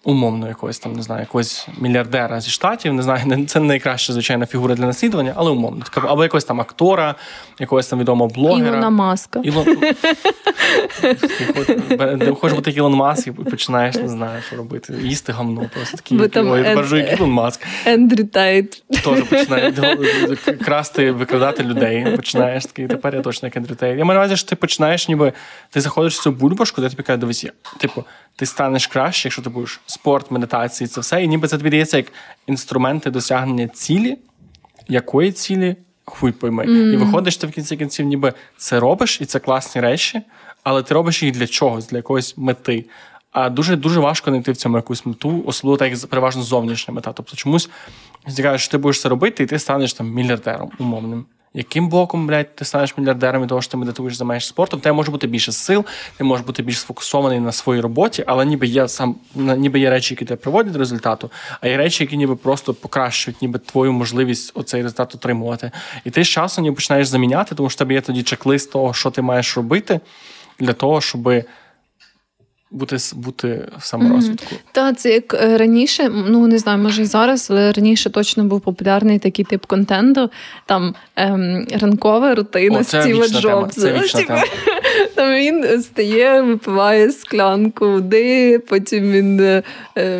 умовно 0.05 0.47
якогось 0.47 0.79
там, 0.79 0.93
не 0.93 1.01
знаю, 1.01 1.21
якогось 1.21 1.67
мільярдера 1.77 2.41
зі 2.41 2.50
штатів. 2.50 2.93
Не 2.93 3.03
знаю, 3.03 3.45
це 3.45 3.59
не 3.59 3.65
найкраща 3.65 4.13
звичайна 4.13 4.45
фігура 4.45 4.75
для 4.75 4.85
наслідування, 4.85 5.33
але 5.35 5.51
умовно. 5.51 5.85
Або 5.93 6.24
якогось 6.24 6.45
там 6.45 6.62
актора, 6.62 7.15
якогось 7.59 7.88
там 7.88 8.00
відомого 8.00 8.29
блогера. 8.29 8.67
Ілона 8.67 8.89
Маска. 8.89 9.41
Ілон... 9.43 9.65
Хочеш 12.41 12.55
бути 12.55 12.71
Ілон 12.71 12.93
Маск 12.93 13.27
і 13.27 13.31
починаєш, 13.31 13.95
не 13.95 14.07
знаю, 14.07 14.41
що 14.47 14.55
робити. 14.55 14.93
Їсти 15.01 15.31
гамно. 15.31 15.69
Просто 15.74 15.97
такі, 15.97 16.15
Бо 16.15 16.27
там 16.27 16.51
ой, 16.51 17.15
Ілон 17.17 17.31
Маск. 17.31 17.65
Ендрю 17.85 18.24
Тайт. 18.24 18.83
Теж 18.89 19.24
починає 19.24 19.74
красти, 20.65 21.12
викрадати 21.12 21.63
людей. 21.63 22.15
Починаєш 22.15 22.65
такий, 22.65 22.88
тепер 22.88 23.15
я 23.15 23.21
точно 23.21 23.47
як 23.47 23.57
Ендрю 23.57 23.75
Тейт. 23.75 23.98
Я 23.97 24.05
маю 24.05 24.19
на 24.19 24.25
увазі, 24.25 24.38
що 24.38 24.50
ти 24.50 24.55
починаєш, 24.55 25.09
ніби 25.09 25.33
ти 25.69 25.81
заходиш 25.81 26.19
в 26.19 26.24
цю 26.24 26.31
бульбашку, 26.31 26.81
де 26.81 26.89
тобі 26.89 27.03
кажуть, 27.03 27.19
дивись, 27.19 27.45
типу, 27.77 28.03
ти 28.36 28.46
станеш 28.46 28.88
краще, 28.88 29.27
якщо 29.27 29.42
ти 29.42 29.50
будеш 29.50 29.82
спорт, 29.86 30.32
медитації, 30.32 30.88
це 30.88 31.01
все. 31.01 31.24
І 31.24 31.27
ніби 31.27 31.48
це 31.48 31.58
тобі 31.58 31.70
дається 31.70 31.98
як 31.98 32.06
інструменти 32.48 33.12
досягнення 33.12 33.68
цілі, 33.68 34.18
якої 34.88 35.32
цілі 35.32 35.75
хуй 36.06 36.32
пойми. 36.32 36.63
Mm. 36.65 36.94
І 36.94 36.98
виходиш 36.98 37.38
ти 37.38 37.48
в 37.48 37.51
кінці 37.51 37.77
кінців, 37.77 38.06
ніби 38.06 38.34
це 38.58 38.80
робиш, 38.80 39.22
і 39.22 39.25
це 39.25 39.39
класні 39.39 39.82
речі, 39.82 40.22
але 40.63 40.84
ти 40.84 40.94
робиш 40.94 41.24
їх 41.24 41.34
для 41.34 41.48
чогось, 41.48 41.88
для 41.88 41.98
якоїсь 41.98 42.38
мети. 42.38 42.86
А 43.32 43.50
дуже 43.50 43.75
дуже 43.75 44.00
важко 44.00 44.32
знайти 44.32 44.51
в 44.51 44.56
цьому 44.56 44.77
якусь 44.77 45.06
мету, 45.06 45.44
особливо 45.48 45.77
так 45.77 45.92
як 45.92 46.08
переважно 46.08 46.42
зовнішня 46.42 46.94
мета. 46.94 47.13
Тобто 47.13 47.36
чомусь 47.36 47.70
кажеш, 48.38 48.62
що 48.62 48.72
ти 48.72 48.77
будеш 48.77 49.01
це 49.01 49.10
робити, 49.10 49.44
і 49.44 49.46
ти 49.46 49.60
станеш 49.60 49.94
там 49.94 50.10
мільярдером 50.10 50.72
умовним 50.80 51.25
яким 51.55 51.89
боком, 51.89 52.27
блядь, 52.27 52.55
ти 52.55 52.65
станеш 52.65 52.97
мільярдером 52.97 53.41
від 53.41 53.50
того, 53.50 53.62
що 53.62 53.71
ти 53.71 53.77
медитуєш, 53.77 54.15
займаєшся 54.15 54.50
спортом, 54.50 54.79
тебе 54.79 54.95
може 54.95 55.12
бути 55.12 55.27
більше 55.27 55.51
сил, 55.51 55.85
ти 56.17 56.24
можеш 56.24 56.45
бути 56.45 56.63
більш 56.63 56.79
сфокусований 56.79 57.39
на 57.39 57.51
своїй 57.51 57.81
роботі, 57.81 58.24
але 58.27 58.45
ніби 58.45 58.67
є 58.67 58.88
сам 58.88 59.15
ніби 59.35 59.79
є 59.79 59.89
речі, 59.89 60.13
які 60.13 60.25
тебе 60.25 60.38
приводять 60.38 60.74
до 60.74 60.79
результату, 60.79 61.31
а 61.62 61.67
є 61.67 61.77
речі, 61.77 62.03
які 62.03 62.17
ніби 62.17 62.35
просто 62.35 62.74
покращують, 62.74 63.41
ніби 63.41 63.59
твою 63.59 63.93
можливість 63.93 64.51
оцей 64.55 64.81
результат 64.81 65.15
отримувати. 65.15 65.71
І 66.05 66.09
ти 66.09 66.24
з 66.24 66.27
часом 66.27 66.63
ніби 66.63 66.75
починаєш 66.75 67.07
заміняти, 67.07 67.55
тому 67.55 67.69
що 67.69 67.79
тебе 67.79 67.93
є 67.93 68.01
тоді 68.01 68.24
чек-лист 68.24 68.71
того, 68.71 68.93
що 68.93 69.12
ти 69.12 69.21
маєш 69.21 69.57
робити 69.57 70.00
для 70.59 70.74
того, 70.74 71.01
щоб 71.01 71.29
бути 72.75 72.98
бути 73.15 73.67
в 73.77 73.86
саморозвитку. 73.86 74.55
Mm-hmm. 74.55 74.72
Так, 74.72 74.98
це 74.98 75.13
як 75.13 75.34
е, 75.34 75.58
раніше, 75.58 76.10
ну 76.10 76.48
не 76.48 76.58
знаю, 76.58 76.79
може 76.79 77.01
і 77.01 77.05
зараз, 77.05 77.48
але 77.51 77.72
раніше 77.72 78.10
точно 78.10 78.44
був 78.44 78.62
популярний 78.62 79.20
такий 79.20 79.46
тип 79.46 79.65
контенту. 79.65 80.29
Там 80.65 80.96
ем, 81.15 81.67
ранкова 81.82 82.36
рутина 82.36 82.84
Стіва 82.84 83.27
Джобса. 83.27 84.01
Там 85.15 85.34
він 85.34 85.82
стає, 85.82 86.41
випиває 86.41 87.12
склянку 87.12 87.91
води, 87.91 88.60
потім 88.60 89.12
він 89.12 89.39
е, 89.39 89.63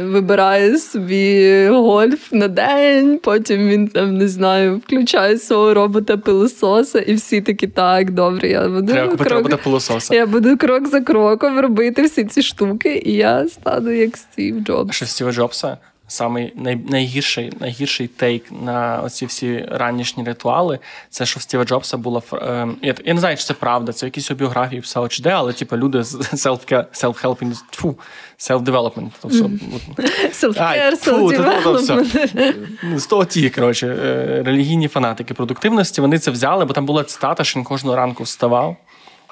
вибирає 0.04 0.78
собі 0.78 1.68
гольф 1.68 2.32
на 2.32 2.48
день, 2.48 3.20
потім 3.24 3.68
він 3.68 3.88
там 3.88 4.18
не 4.18 4.28
знаю, 4.28 4.78
включає 4.78 5.38
свого 5.38 5.74
робота 5.74 6.18
пилососа, 6.18 7.00
і 7.00 7.14
всі 7.14 7.42
такі 7.42 7.68
так, 7.68 8.12
добре, 8.12 8.50
я 8.50 8.70
буду 8.70 8.94
Треба 8.94 9.16
крок, 9.16 9.32
робота 9.32 9.58
пилососа. 9.58 10.16
Я 10.16 10.26
буду 10.26 10.58
крок 10.58 10.88
за 10.88 11.02
кроком 11.02 11.60
робити 11.60 12.04
всі 12.04 12.24
ці 12.24 12.42
штуки, 12.46 13.02
і 13.06 13.14
я 13.14 13.48
стану 13.48 13.92
як 13.92 14.18
Стів 14.18 14.60
Джобс. 14.60 14.96
Що 14.96 15.06
Стіва 15.06 15.32
Джобса? 15.32 15.78
Самий 16.08 16.54
най, 16.56 16.76
найгірший 16.76 17.52
найгірший 17.60 18.08
тейк 18.08 18.52
на 18.52 19.02
оці 19.04 19.26
всі 19.26 19.66
ранішні 19.72 20.24
ритуали. 20.24 20.80
Це 21.10 21.26
що 21.26 21.40
в 21.40 21.44
Стіва 21.44 21.66
Джобса 21.66 21.98
була 21.98 22.22
е, 22.34 22.68
я, 22.82 22.96
я 23.06 23.14
не 23.14 23.20
знаю, 23.20 23.38
чи 23.38 23.44
це 23.44 23.54
правда, 23.54 23.94
це 23.94 24.06
якісь 24.06 24.32
біографії 24.32 24.82
писали 24.82 25.08
чи 25.10 25.24
де, 25.24 25.30
але 25.30 25.54
типу, 25.54 25.78
люди 25.78 26.04
з 26.04 26.16
self-help'інг, 26.16 27.54
фу, 27.72 27.96
self-development. 28.38 29.10
То 29.22 29.28
все. 29.28 29.44
Self-care, 30.48 31.06
self-development. 31.06 32.98
З 32.98 33.08
того 33.08 33.26
ті, 33.26 33.50
коротше, 33.50 33.88
е, 33.88 34.44
релігійні 34.46 34.88
фанатики 34.88 35.34
продуктивності, 35.34 36.02
вони 36.02 36.20
це 36.20 36.32
взяли, 36.32 36.66
бо 36.66 36.74
там 36.74 36.86
була 36.86 37.04
цитата, 37.04 37.44
що 37.44 37.60
він 37.60 37.66
кожного 37.66 37.96
ранку 37.96 38.24
вставав 38.24 38.76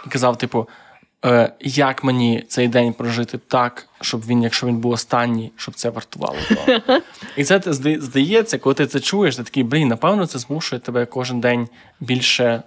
і 0.05 0.10
казав, 0.10 0.38
типу. 0.38 0.67
Е, 1.25 1.51
як 1.60 2.03
мені 2.03 2.44
цей 2.48 2.68
день 2.68 2.94
прожити 2.94 3.38
так, 3.38 3.88
щоб 4.01 4.25
він, 4.25 4.44
якщо 4.44 4.68
він 4.68 4.77
був 4.77 4.92
останній, 4.92 5.51
щоб 5.56 5.75
це 5.75 5.89
вартувало 5.89 6.38
того. 6.50 6.80
І 7.38 7.44
це 7.44 7.62
здається, 8.00 8.58
коли 8.58 8.75
ти 8.75 8.88
це 8.88 9.00
чуєш, 9.00 9.36
ти 9.36 9.44
такий, 9.44 9.63
блін, 9.63 9.88
напевно, 9.88 10.27
це 10.27 10.39
змушує 10.39 10.80
тебе 10.80 11.06
кожен 11.06 11.39
день 11.39 11.68
більше 12.00 12.63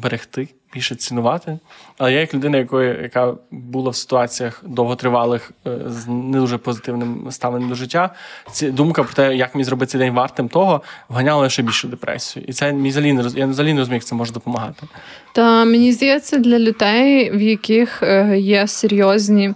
берегти 0.00 0.48
більше 0.74 0.94
цінувати. 0.94 1.58
Але 1.98 2.12
я, 2.12 2.20
як 2.20 2.34
людина, 2.34 2.58
якої, 2.58 3.02
яка 3.02 3.34
була 3.50 3.90
в 3.90 3.96
ситуаціях 3.96 4.62
довготривалих 4.66 5.52
е, 5.66 5.78
з 5.86 6.08
не 6.08 6.38
дуже 6.38 6.58
позитивним 6.58 7.26
ставленням 7.30 7.68
до 7.68 7.74
життя, 7.74 8.10
ці 8.52 8.70
думка 8.70 9.02
про 9.02 9.12
те, 9.12 9.36
як 9.36 9.54
мені 9.54 9.64
зробити 9.64 9.90
цей 9.90 10.00
день 10.00 10.14
вартим 10.14 10.48
того, 10.48 10.82
вганяла 11.08 11.48
ще 11.48 11.62
більшу 11.62 11.88
депресію. 11.88 12.44
І 12.48 12.52
це 12.52 12.72
мій 12.72 12.88
взагалі 12.88 13.12
не 13.12 13.22
роз... 13.22 13.36
я 13.36 13.46
взагалі 13.46 13.72
не 13.72 13.80
розумію, 13.80 13.96
як 13.96 14.04
це 14.04 14.14
може 14.14 14.32
допомагати. 14.32 14.86
Та 15.34 15.64
мені 15.64 15.92
здається, 15.92 16.38
для 16.38 16.58
людей, 16.58 17.30
в 17.30 17.42
яких 17.42 18.02
е, 18.02 18.38
є 18.38 18.66
серйозні 18.66 19.54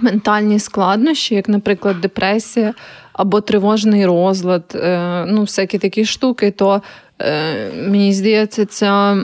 ментальні 0.00 0.58
складнощі, 0.58 1.34
як, 1.34 1.48
наприклад, 1.48 2.00
депресія 2.00 2.74
або 3.12 3.40
тривожний 3.40 4.06
розлад, 4.06 4.72
е, 4.74 5.24
ну, 5.28 5.40
всякі 5.40 5.78
такі 5.78 6.04
штуки, 6.04 6.50
то 6.50 6.82
мені 7.74 8.12
здається, 8.12 8.66
ця 8.66 9.16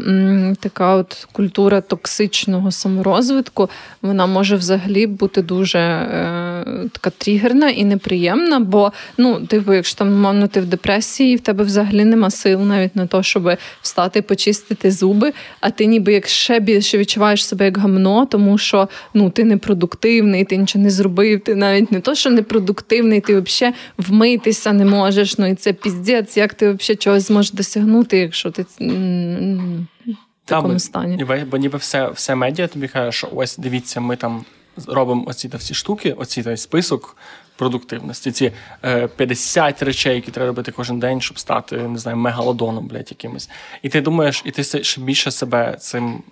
така 0.60 0.94
от 0.94 1.28
культура 1.32 1.80
токсичного 1.80 2.70
саморозвитку, 2.70 3.70
вона 4.02 4.26
може 4.26 4.56
взагалі 4.56 5.06
бути 5.06 5.42
дуже 5.42 5.78
е, 5.78 6.53
така 6.92 7.10
тригерна 7.10 7.70
і 7.70 7.84
неприємна. 7.84 8.60
Бо, 8.60 8.92
ну, 9.18 9.46
типу, 9.46 9.72
якщо 9.72 9.98
там, 9.98 10.14
мовно, 10.14 10.48
ти 10.48 10.60
в 10.60 10.66
депресії, 10.66 11.36
в 11.36 11.40
тебе 11.40 11.64
взагалі 11.64 12.04
нема 12.04 12.30
сил 12.30 12.60
навіть 12.60 12.96
на 12.96 13.06
те, 13.06 13.22
щоб 13.22 13.50
встати, 13.82 14.22
почистити 14.22 14.90
зуби, 14.90 15.32
а 15.60 15.70
ти 15.70 15.86
ніби 15.86 16.12
як 16.12 16.26
ще 16.26 16.60
більше 16.60 16.98
відчуваєш 16.98 17.46
себе 17.46 17.64
як 17.64 17.78
гамно, 17.78 18.26
тому 18.26 18.58
що 18.58 18.88
ну, 19.14 19.30
ти 19.30 19.44
непродуктивний, 19.44 20.44
ти 20.44 20.56
нічого 20.56 20.84
не 20.84 20.90
зробив, 20.90 21.40
ти 21.40 21.54
навіть 21.54 21.92
не 21.92 22.00
то, 22.00 22.14
що 22.14 22.30
непродуктивний, 22.30 23.20
ти 23.20 23.40
взагалі 23.40 23.74
вмитися 23.98 24.72
не 24.72 24.84
можеш. 24.84 25.38
Ну 25.38 25.46
і 25.46 25.54
це 25.54 25.72
піздець, 25.72 26.36
як 26.36 26.54
ти 26.54 26.72
взагалі 26.72 26.96
чогось 26.96 27.26
зможеш 27.26 27.52
досягнути 27.52 28.18
якщо 28.18 28.50
ти 28.50 28.62
в 28.62 30.48
такому 30.48 30.78
стані. 30.78 31.26
Бо 31.50 31.56
ніби 31.56 31.78
все 31.78 32.08
все 32.08 32.34
медіа 32.34 32.66
тобі 32.66 32.88
каже, 32.88 33.12
що 33.12 33.28
ось 33.34 33.58
дивіться, 33.58 34.00
ми 34.00 34.16
там 34.16 34.44
робимо 34.86 35.24
оці 35.26 35.48
та 35.48 35.58
всі 35.58 35.74
штуки, 35.74 36.12
оці 36.12 36.42
той 36.42 36.56
список 36.56 37.16
продуктивності. 37.56 38.32
Ці 38.32 38.52
е, 38.84 39.06
50 39.06 39.82
речей, 39.82 40.14
які 40.14 40.30
треба 40.30 40.46
робити 40.46 40.72
кожен 40.72 40.98
день, 40.98 41.20
щоб 41.20 41.38
стати, 41.38 41.76
не 41.76 41.98
знаю, 41.98 42.16
мегалодоном, 42.16 42.86
блядь, 42.86 43.10
якимось. 43.10 43.50
І 43.82 43.88
ти 43.88 44.00
думаєш, 44.00 44.42
і 44.44 44.50
ти 44.50 44.84
ще 44.84 45.00
більше 45.00 45.30
себе 45.30 45.76
цим. 45.80 46.22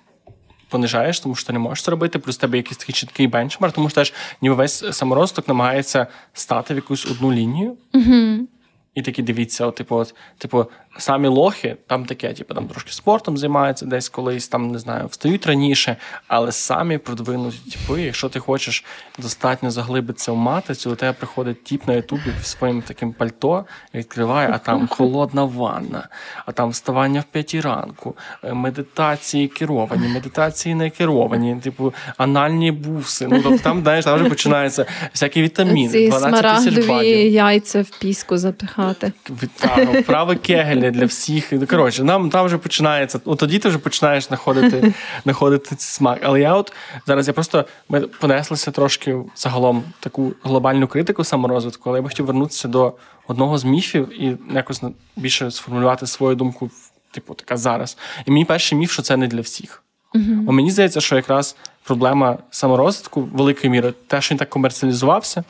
Понижаєш, 0.68 1.20
тому 1.20 1.34
що 1.34 1.46
ти 1.46 1.52
не 1.52 1.58
можеш 1.58 1.84
це 1.84 1.90
робити, 1.90 2.18
плюс 2.18 2.36
тебе 2.36 2.56
якийсь 2.56 2.76
такий 2.76 2.94
чіткий 2.94 3.26
бенчмарк, 3.26 3.74
тому 3.74 3.88
що 3.88 3.94
теж 3.94 4.12
ніби 4.42 4.54
весь 4.54 4.84
саморозвиток 4.96 5.48
намагається 5.48 6.06
стати 6.32 6.74
в 6.74 6.76
якусь 6.76 7.06
одну 7.06 7.32
лінію. 7.32 7.76
Uh-huh. 7.94 8.38
І 8.94 9.02
такі 9.02 9.22
дивіться, 9.22 9.66
от, 9.66 9.74
типу, 9.74 9.96
от, 9.96 10.14
типу, 10.38 10.66
самі 10.98 11.28
лохи, 11.28 11.76
там 11.86 12.04
таке, 12.04 12.32
типу, 12.32 12.54
там 12.54 12.68
трошки 12.68 12.92
спортом 12.92 13.36
займаються 13.38 13.86
десь 13.86 14.08
колись, 14.08 14.48
там 14.48 14.70
не 14.70 14.78
знаю, 14.78 15.06
встають 15.06 15.46
раніше, 15.46 15.96
але 16.28 16.52
самі 16.52 16.98
продвинуті, 16.98 17.70
типу, 17.70 17.98
якщо 17.98 18.28
ти 18.28 18.40
хочеш 18.40 18.84
достатньо 19.18 19.70
заглибитися 19.70 20.32
в 20.32 20.36
матицю, 20.36 20.92
у 20.92 20.94
тебе 20.94 21.12
приходить 21.12 21.64
тіп 21.64 21.88
на 21.88 21.94
Ютубі 21.94 22.32
своїм 22.42 22.82
таким 22.82 23.12
пальто, 23.12 23.64
відкриває, 23.94 24.50
а 24.52 24.58
там 24.58 24.88
холодна 24.90 25.44
ванна, 25.44 26.08
а 26.46 26.52
там 26.52 26.70
вставання 26.70 27.20
в 27.20 27.24
п'ятій 27.24 27.60
ранку, 27.60 28.16
е, 28.44 28.54
медитації 28.54 29.48
керовані, 29.48 30.08
медитації 30.08 30.74
не 30.74 30.90
керовані, 30.90 31.56
типу, 31.62 31.94
анальні 32.16 32.72
буси. 32.72 33.28
Ну, 33.30 33.40
тобто 33.42 33.58
там, 33.58 33.82
знаєш, 33.82 34.04
там 34.04 34.20
вже 34.20 34.28
починаються 34.28 34.86
всякі 35.12 35.42
вітаміни, 35.42 35.92
Ці 35.92 36.08
12 36.08 36.64
тисяч 36.64 36.86
бадів. 36.86 37.32
яйця 37.32 37.82
в 37.82 37.98
піску 37.98 38.38
запихати. 38.38 39.12
Правий 40.06 40.36
кегель 40.36 40.81
для 40.90 41.02
для 41.02 41.06
всіх. 41.06 41.68
Коротше, 41.70 42.04
нам 42.04 42.30
там 42.30 42.46
вже 42.46 42.58
починається. 42.58 43.20
От 43.24 43.38
тоді 43.38 43.58
ти 43.58 43.68
вже 43.68 43.78
починаєш 43.78 44.24
знаходити 44.24 44.94
знаходити 45.24 45.68
цей 45.68 45.78
смак. 45.78 46.18
Але 46.22 46.40
я 46.40 46.54
от 46.54 46.72
зараз 47.06 47.28
я 47.28 47.32
просто 47.34 47.64
ми 47.88 48.00
понеслися 48.00 48.70
трошки 48.70 49.16
загалом 49.36 49.82
таку 50.00 50.32
глобальну 50.42 50.86
критику 50.86 51.24
саморозвитку, 51.24 51.90
але 51.90 51.98
я 51.98 52.02
би 52.02 52.08
хотів 52.08 52.26
вернутися 52.26 52.68
до 52.68 52.92
одного 53.28 53.58
з 53.58 53.64
міфів 53.64 54.22
і 54.22 54.36
якось 54.54 54.82
більше 55.16 55.50
сформулювати 55.50 56.06
свою 56.06 56.36
думку, 56.36 56.70
типу, 57.10 57.34
така 57.34 57.56
зараз. 57.56 57.96
І 58.26 58.30
мій 58.30 58.44
перший 58.44 58.78
міф, 58.78 58.92
що 58.92 59.02
це 59.02 59.16
не 59.16 59.26
для 59.26 59.40
всіх. 59.40 59.82
Uh-huh. 60.14 60.50
Мені 60.50 60.70
здається, 60.70 61.00
що 61.00 61.16
якраз 61.16 61.56
проблема 61.84 62.38
саморозвитку 62.50 63.20
великої 63.20 63.70
міри, 63.70 63.94
те, 64.06 64.20
що 64.20 64.34
він 64.34 64.38
так 64.38 64.50
комерціалізувався 64.50 65.44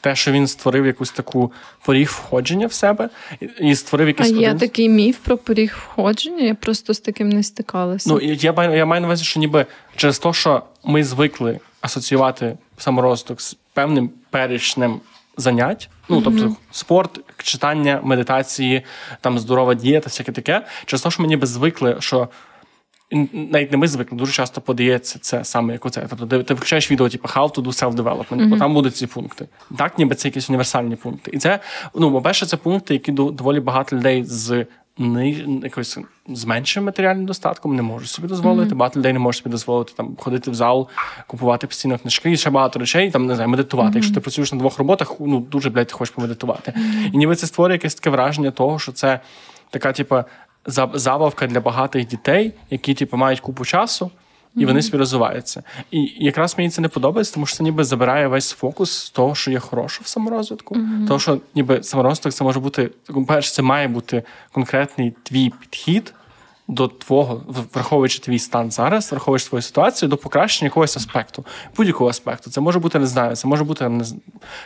те, 0.00 0.16
що 0.16 0.32
він 0.32 0.46
створив 0.46 0.86
якусь 0.86 1.10
таку 1.10 1.52
поріг 1.84 2.08
входження 2.08 2.66
в 2.66 2.72
себе 2.72 3.08
і 3.60 3.74
створив 3.74 4.08
якийсь. 4.08 4.30
А 4.30 4.32
є 4.32 4.48
один... 4.48 4.58
такий 4.58 4.88
міф 4.88 5.18
про 5.18 5.36
поріг 5.36 5.78
входження, 5.86 6.42
я 6.42 6.54
просто 6.54 6.94
з 6.94 7.00
таким 7.00 7.28
не 7.28 7.42
стикалася. 7.42 8.10
Ну, 8.10 8.20
я 8.20 8.52
маю, 8.52 8.76
я 8.76 8.86
маю 8.86 9.00
на 9.00 9.06
увазі, 9.06 9.24
що 9.24 9.40
ніби 9.40 9.66
через 9.96 10.18
те, 10.18 10.32
що 10.32 10.62
ми 10.84 11.04
звикли 11.04 11.60
асоціювати 11.80 12.58
саморозвиток 12.78 13.40
з 13.40 13.56
певним 13.74 14.10
перечнем 14.30 15.00
занять. 15.36 15.88
Ну, 16.08 16.22
тобто 16.22 16.42
mm-hmm. 16.42 16.54
спорт, 16.70 17.20
читання, 17.42 18.00
медитації, 18.02 18.82
там 19.20 19.38
здорова 19.38 19.74
дієта, 19.74 20.08
всяке 20.08 20.32
таке. 20.32 20.66
Через 20.86 21.02
те, 21.02 21.10
що 21.10 21.22
ми 21.22 21.28
ніби 21.28 21.46
звикли, 21.46 21.96
що 21.98 22.28
навіть 23.32 23.70
не 23.70 23.76
ми 23.76 23.88
звикли, 23.88 24.18
дуже 24.18 24.32
часто 24.32 24.60
подається 24.60 25.18
це 25.18 25.44
саме 25.44 25.72
як 25.72 25.86
оце. 25.86 26.06
Тобто 26.10 26.26
ти, 26.26 26.42
ти 26.42 26.54
включаєш 26.54 26.90
відео, 26.90 27.08
типу 27.08 27.28
How 27.28 27.54
to 27.54 27.62
do 27.62 27.66
self-development, 27.66 28.26
mm-hmm. 28.28 28.48
бо 28.48 28.56
там 28.56 28.74
будуть 28.74 28.96
ці 28.96 29.06
пункти. 29.06 29.48
Так, 29.78 29.98
ніби 29.98 30.14
це 30.14 30.28
якісь 30.28 30.50
універсальні 30.50 30.96
пункти. 30.96 31.30
І 31.34 31.38
це, 31.38 31.60
ну, 31.94 32.12
по-перше, 32.12 32.46
це 32.46 32.56
пункти, 32.56 32.94
які 32.94 33.12
доволі 33.12 33.60
багато 33.60 33.96
людей 33.96 34.24
з 34.24 34.66
не 34.98 35.30
якось 35.62 35.98
з 36.28 36.44
меншим 36.44 36.84
матеріальним 36.84 37.26
достатком 37.26 37.76
не 37.76 37.82
можуть 37.82 38.08
собі 38.08 38.28
дозволити. 38.28 38.74
Mm-hmm. 38.74 38.78
Багато 38.78 38.98
людей 38.98 39.12
не 39.12 39.18
можуть 39.18 39.42
собі 39.42 39.52
дозволити 39.52 39.92
там 39.96 40.16
ходити 40.18 40.50
в 40.50 40.54
зал, 40.54 40.88
купувати 41.26 41.66
постійно 41.66 41.98
книжки 41.98 42.32
і 42.32 42.36
ще 42.36 42.50
багато 42.50 42.78
речей, 42.78 43.10
там 43.10 43.26
не 43.26 43.34
знаю, 43.34 43.50
медитувати. 43.50 43.90
Mm-hmm. 43.90 43.94
Якщо 43.94 44.14
ти 44.14 44.20
працюєш 44.20 44.52
на 44.52 44.58
двох 44.58 44.78
роботах, 44.78 45.12
ну 45.20 45.40
дуже 45.40 45.70
блядь, 45.70 45.86
ти 45.86 45.94
хочеш 45.94 46.14
помедитувати. 46.14 46.74
І 47.12 47.18
ніби 47.18 47.36
це 47.36 47.46
створює 47.46 47.74
якесь 47.74 47.94
таке 47.94 48.10
враження 48.10 48.50
того, 48.50 48.78
що 48.78 48.92
це 48.92 49.20
така, 49.70 49.92
типа, 49.92 50.24
забавка 50.94 51.46
для 51.46 51.60
багатих 51.60 52.06
дітей, 52.06 52.52
які 52.70 52.94
типу, 52.94 53.16
мають 53.16 53.40
купу 53.40 53.64
часу. 53.64 54.10
І 54.56 54.66
вони 54.66 54.82
собі 54.82 54.98
розвиваються. 54.98 55.62
І 55.90 56.12
якраз 56.16 56.58
мені 56.58 56.70
це 56.70 56.82
не 56.82 56.88
подобається, 56.88 57.34
тому 57.34 57.46
що 57.46 57.56
це 57.56 57.64
ніби 57.64 57.84
забирає 57.84 58.26
весь 58.26 58.52
фокус 58.52 58.92
з 58.92 59.10
того, 59.10 59.34
що 59.34 59.50
є 59.50 59.58
хороше 59.58 60.00
в 60.04 60.06
саморозвитку. 60.06 60.74
Mm-hmm. 60.74 61.06
Того, 61.06 61.20
що 61.20 61.40
ніби 61.54 61.82
саморозвиток 61.82 62.32
це 62.32 62.44
може 62.44 62.60
бути, 62.60 62.90
перше, 63.26 63.52
це 63.52 63.62
має 63.62 63.88
бути 63.88 64.22
конкретний 64.52 65.14
твій 65.22 65.52
підхід 65.60 66.14
до 66.70 66.88
твого, 66.88 67.42
враховуючи 67.74 68.18
твій 68.18 68.38
стан 68.38 68.70
зараз, 68.70 69.10
враховуючи 69.10 69.44
свою 69.44 69.62
ситуацію 69.62 70.08
до 70.08 70.16
покращення 70.16 70.66
якогось 70.66 70.96
аспекту, 70.96 71.44
будь-якого 71.76 72.10
аспекту. 72.10 72.50
Це 72.50 72.60
може 72.60 72.78
бути, 72.78 72.98
не 72.98 73.06
знаю, 73.06 73.36
це 73.36 73.48
може 73.48 73.64
бути 73.64 73.88
не 73.88 74.04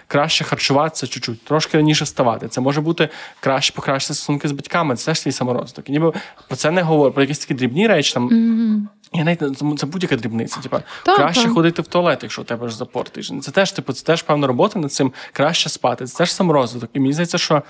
краще 0.08 0.44
харчуватися 0.44 1.06
чуть-чуть, 1.06 1.44
трошки 1.44 1.76
раніше 1.76 2.04
вставати. 2.04 2.48
Це 2.48 2.60
може 2.60 2.80
бути 2.80 3.08
краще 3.40 3.72
покращити 3.72 4.14
стосунки 4.14 4.48
з 4.48 4.52
батьками. 4.52 4.96
Це 4.96 5.14
ж 5.14 5.20
свій 5.20 5.32
саморозвиток. 5.32 5.88
І 5.88 5.92
ніби 5.92 6.12
про 6.48 6.56
це 6.56 6.70
не 6.70 6.82
говорю, 6.82 7.12
про 7.12 7.22
якісь 7.22 7.38
такі 7.38 7.54
дрібні 7.54 7.86
речі 7.86 8.14
там. 8.14 8.28
Mm-hmm. 8.28 8.80
Я 9.18 9.24
навіть 9.24 9.58
це 9.78 9.86
будь-яка 9.86 10.16
дрібниця. 10.16 10.60
Типа 10.60 10.82
краще 11.04 11.42
так. 11.42 11.52
ходити 11.52 11.82
в 11.82 11.86
туалет, 11.86 12.18
якщо 12.22 12.42
у 12.42 12.44
тебе 12.44 12.68
ж 12.68 12.76
запор 12.76 13.08
тиждень. 13.08 13.40
Це 13.40 13.50
теж 13.50 13.72
типу, 13.72 13.92
це 13.92 14.04
теж 14.04 14.22
певна 14.22 14.46
робота 14.46 14.78
над 14.78 14.92
цим 14.92 15.12
краще 15.32 15.68
спати. 15.68 16.06
Це 16.06 16.18
теж 16.18 16.32
саморозвиток. 16.32 16.90
І 16.92 17.00
мені 17.00 17.12
здається, 17.12 17.38
що 17.38 17.62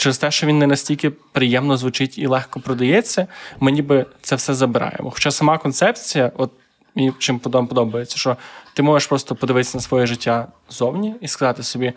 через 0.00 0.18
те, 0.18 0.30
що 0.30 0.46
він 0.46 0.58
не 0.58 0.66
настільки 0.66 1.10
приємно 1.10 1.76
звучить 1.76 2.18
і 2.18 2.26
легко 2.26 2.60
продається, 2.60 3.26
ми 3.60 3.72
ніби 3.72 4.06
це 4.22 4.36
все 4.36 4.54
забираємо. 4.54 5.10
Хоча 5.10 5.30
сама 5.30 5.58
концепція, 5.58 6.32
от 6.36 6.50
мені 6.94 7.12
чим 7.18 7.38
подобається, 7.38 8.18
що 8.18 8.36
ти 8.74 8.82
можеш 8.82 9.08
просто 9.08 9.34
подивитися 9.34 9.78
на 9.78 9.82
своє 9.82 10.06
життя 10.06 10.46
зовні 10.68 11.14
і 11.20 11.28
сказати 11.28 11.62
собі. 11.62 11.92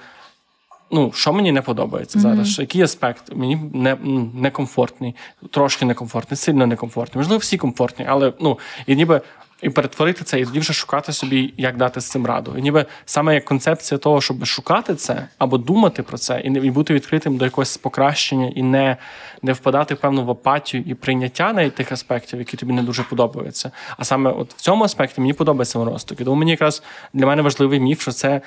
Ну, 0.91 1.11
що 1.15 1.33
мені 1.33 1.51
не 1.51 1.61
подобається 1.61 2.19
mm-hmm. 2.19 2.21
зараз? 2.21 2.59
Який 2.59 2.81
аспект 2.81 3.35
мені 3.35 3.55
не 3.73 3.97
некомфортний, 4.33 5.15
трошки 5.51 5.85
некомфортний, 5.85 6.37
сильно 6.37 6.67
некомфортний. 6.67 7.19
Можливо, 7.19 7.39
всі 7.39 7.57
комфортні, 7.57 8.05
але 8.09 8.33
ну 8.39 8.59
і 8.87 8.95
ніби 8.95 9.21
і 9.63 9.69
перетворити 9.69 10.23
це, 10.23 10.39
і 10.39 10.45
тоді 10.45 10.59
вже 10.59 10.73
шукати 10.73 11.13
собі, 11.13 11.53
як 11.57 11.77
дати 11.77 12.01
з 12.01 12.05
цим 12.09 12.25
раду. 12.25 12.55
І 12.57 12.61
ніби 12.61 12.85
саме 13.05 13.33
як 13.33 13.45
концепція 13.45 13.97
того, 13.97 14.21
щоб 14.21 14.45
шукати 14.45 14.95
це 14.95 15.27
або 15.37 15.57
думати 15.57 16.03
про 16.03 16.17
це, 16.17 16.41
і 16.43 16.49
не 16.49 16.59
і 16.59 16.71
бути 16.71 16.93
відкритим 16.93 17.37
до 17.37 17.45
якогось 17.45 17.77
покращення, 17.77 18.51
і 18.55 18.63
не 18.63 18.97
не 19.41 19.53
впадати 19.53 19.93
в 19.93 19.97
певну 19.97 20.25
в 20.25 20.31
апатію 20.31 20.83
і 20.87 20.93
прийняття 20.93 21.53
навіть 21.53 21.75
тих 21.75 21.91
аспектів, 21.91 22.39
які 22.39 22.57
тобі 22.57 22.73
не 22.73 22.83
дуже 22.83 23.03
подобаються. 23.03 23.71
А 23.97 24.03
саме 24.03 24.31
от 24.31 24.53
в 24.53 24.61
цьому 24.61 24.83
аспекті 24.83 25.21
мені 25.21 25.33
подобається 25.33 25.83
росток. 25.83 26.21
І 26.21 26.23
тому 26.23 26.35
мені 26.35 26.51
якраз 26.51 26.83
для 27.13 27.25
мене 27.25 27.41
важливий 27.41 27.79
міф, 27.79 28.01
що 28.01 28.11
це. 28.11 28.41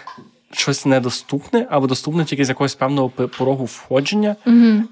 Щось 0.53 0.87
недоступне 0.87 1.67
або 1.71 1.87
доступне 1.87 2.25
тільки 2.25 2.45
з 2.45 2.49
якогось 2.49 2.75
певного 2.75 3.09
порогу 3.11 3.65
входження, 3.65 4.37
mm 4.47 4.83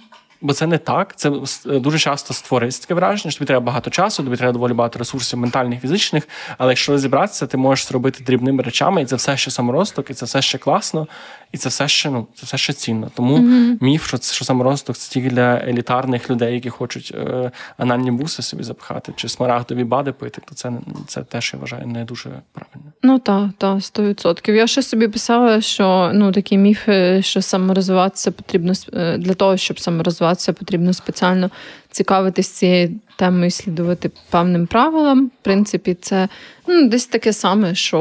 бо 0.41 0.53
це 0.53 0.67
не 0.67 0.79
так. 0.79 1.17
Це 1.17 1.31
е, 1.67 1.79
дуже 1.79 1.99
часто 1.99 2.35
створить 2.35 2.81
таке 2.81 2.95
враження, 2.95 3.31
що 3.31 3.39
тобі 3.39 3.47
треба 3.47 3.67
багато 3.67 3.91
часу, 3.91 4.25
тобі 4.25 4.37
треба 4.37 4.53
доволі 4.53 4.73
багато 4.73 4.99
ресурсів 4.99 5.39
ментальних, 5.39 5.81
фізичних. 5.81 6.29
Але 6.59 6.73
якщо 6.73 6.93
розібратися, 6.93 7.47
ти 7.47 7.57
можеш 7.57 7.87
зробити 7.87 8.25
дрібними 8.25 8.63
речами, 8.63 9.03
і 9.03 9.07
це 9.07 9.17
все 9.17 9.37
ще 9.37 9.51
саморосток, 9.51 10.11
і 10.11 10.15
це 10.15 10.27
все 10.27 10.43
ще 10.43 10.59
класно, 10.59 11.07
і 11.53 11.59
це 11.59 11.69
все 11.69 11.89
ще 11.89 12.11
ну 12.11 12.27
це 12.35 12.47
все 12.47 12.59
ще 12.59 12.73
цінно. 12.73 13.11
Тому 13.15 13.39
mm-hmm. 13.39 13.77
міф, 13.81 14.07
що 14.07 14.19
що 14.19 14.45
саморосток 14.45 14.97
це 14.97 15.13
тільки 15.13 15.31
для 15.31 15.57
елітарних 15.57 16.31
людей, 16.31 16.55
які 16.55 16.71
хочуть 16.71 17.13
е, 17.15 17.51
анальні 17.77 18.11
буси 18.11 18.43
собі 18.43 18.63
запхати, 18.63 19.13
чи 19.17 19.29
смарагдові 19.29 19.85
бади 19.85 20.13
пити, 20.13 20.43
то 20.49 20.55
це 20.55 20.73
це 21.07 21.23
теж 21.23 21.51
я 21.55 21.61
вважаю 21.61 21.87
не 21.87 22.05
дуже 22.05 22.31
правильно. 22.53 22.93
Ну 23.03 23.19
так, 23.19 23.51
так, 23.59 23.85
сто 23.85 24.03
відсотків. 24.03 24.55
Я 24.55 24.67
ще 24.67 24.83
собі 24.83 25.09
писала, 25.09 25.61
що 25.61 26.11
ну 26.15 26.33
такі 26.33 26.59
міфи, 26.59 27.23
що 27.23 27.43
саморозвиватися 27.43 28.31
потрібно 28.31 28.73
е, 28.93 29.19
для 29.19 29.35
того, 29.35 29.57
щоб 29.57 29.81
саморозвиватися, 29.81 30.53
потрібно 30.53 30.93
спеціально 30.93 31.51
цікавитись 31.95 32.49
цією 32.49 32.91
темою, 33.17 33.51
слідувати 33.51 34.11
певним 34.31 34.67
правилам. 34.67 35.27
В 35.27 35.45
принципі, 35.45 35.97
це 36.01 36.29
ну, 36.67 36.89
десь 36.89 37.07
таке 37.07 37.33
саме, 37.33 37.75
що 37.75 38.01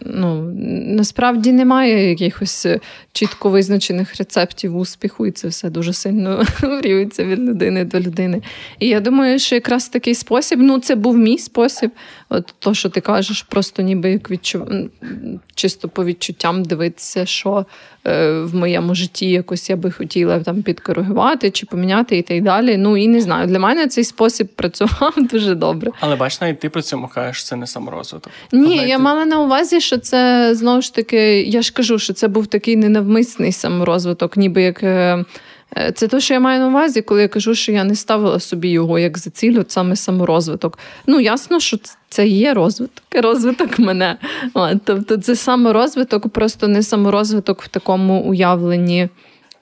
ну, 0.00 0.42
насправді 0.86 1.52
немає 1.52 2.08
якихось 2.08 2.66
чітко 3.12 3.50
визначених 3.50 4.16
рецептів 4.16 4.76
успіху, 4.76 5.26
і 5.26 5.30
це 5.30 5.48
все 5.48 5.70
дуже 5.70 5.92
сильно 5.92 6.44
вріюється 6.62 7.24
від 7.24 7.38
людини 7.38 7.84
до 7.84 8.00
людини. 8.00 8.42
І 8.78 8.88
я 8.88 9.00
думаю, 9.00 9.38
що 9.38 9.54
якраз 9.54 9.88
такий 9.88 10.14
спосіб, 10.14 10.58
ну 10.62 10.78
це 10.78 10.94
був 10.94 11.18
мій 11.18 11.38
спосіб. 11.38 11.90
От 12.28 12.54
то, 12.58 12.74
що 12.74 12.88
ти 12.88 13.00
кажеш, 13.00 13.42
просто 13.42 13.82
ніби 13.82 14.10
як 14.10 14.30
відчув 14.30 14.62
чисто 15.54 15.88
по 15.88 16.04
відчуттям 16.04 16.64
дивитися, 16.64 17.26
що 17.26 17.66
в 18.44 18.54
моєму 18.54 18.94
житті 18.94 19.30
якось 19.30 19.70
я 19.70 19.76
би 19.76 19.90
хотіла 19.90 20.40
там 20.40 20.62
підкоригувати 20.62 21.50
чи 21.50 21.66
поміняти 21.66 22.18
і 22.18 22.22
так 22.22 22.42
далі. 22.42 22.76
Ну 22.76 22.96
і 22.96 23.08
не 23.08 23.20
знаю. 23.20 23.46
Для 23.46 23.58
мене 23.58 23.86
цей 23.86 24.04
спосіб 24.04 24.46
працював 24.56 25.14
дуже 25.16 25.54
добре. 25.54 25.90
Але 26.00 26.16
бач, 26.16 26.40
навіть 26.40 26.60
ти 26.60 26.68
при 26.68 26.82
цьому 26.82 27.08
кажеш, 27.08 27.44
це 27.44 27.56
не 27.56 27.66
саморозвиток. 27.66 28.32
Ні, 28.52 28.66
Знаєте... 28.66 28.88
я 28.88 28.98
мала 28.98 29.24
на 29.24 29.40
увазі, 29.40 29.80
що 29.80 29.98
це 29.98 30.50
знову 30.54 30.80
ж 30.82 30.94
таки, 30.94 31.42
я 31.42 31.62
ж 31.62 31.72
кажу, 31.72 31.98
що 31.98 32.12
це 32.12 32.28
був 32.28 32.46
такий 32.46 32.76
ненавмисний 32.76 33.52
саморозвиток, 33.52 34.36
ніби 34.36 34.62
як. 34.62 34.84
Е, 35.76 35.92
це 35.92 36.08
те, 36.08 36.20
що 36.20 36.34
я 36.34 36.40
маю 36.40 36.60
на 36.60 36.68
увазі, 36.68 37.02
коли 37.02 37.22
я 37.22 37.28
кажу, 37.28 37.54
що 37.54 37.72
я 37.72 37.84
не 37.84 37.94
ставила 37.94 38.40
собі 38.40 38.68
його 38.68 38.98
як 38.98 39.18
за 39.18 39.30
ціль, 39.30 39.58
от 39.60 39.70
саме 39.70 39.96
саморозвиток. 39.96 40.78
Ну, 41.06 41.20
ясно, 41.20 41.60
що 41.60 41.76
це 42.08 42.26
є 42.26 42.54
розвиток, 42.54 43.04
розвиток 43.12 43.78
мене. 43.78 44.16
Тобто, 44.84 45.16
це 45.16 45.36
саморозвиток, 45.36 46.28
просто 46.28 46.68
не 46.68 46.82
саморозвиток 46.82 47.62
в 47.62 47.68
такому 47.68 48.20
уявленні 48.20 49.08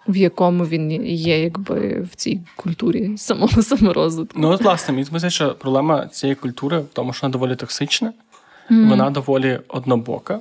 в 0.09 0.17
якому 0.17 0.67
він 0.67 1.07
є, 1.07 1.43
якби 1.43 2.07
в 2.13 2.15
цій 2.15 2.41
культурі 2.57 3.17
самого 3.17 3.63
саморозвитку. 3.63 4.41
Ну, 4.41 4.49
от, 4.49 4.63
власне, 4.63 4.95
мені 4.95 5.05
здається, 5.05 5.31
що 5.31 5.55
проблема 5.55 6.07
цієї 6.07 6.35
культури 6.35 6.79
в 6.79 6.87
тому, 6.93 7.13
що 7.13 7.23
вона 7.23 7.33
доволі 7.33 7.57
токсична, 7.57 8.13
mm-hmm. 8.71 8.89
вона 8.89 9.11
доволі 9.11 9.61
однобока, 9.69 10.41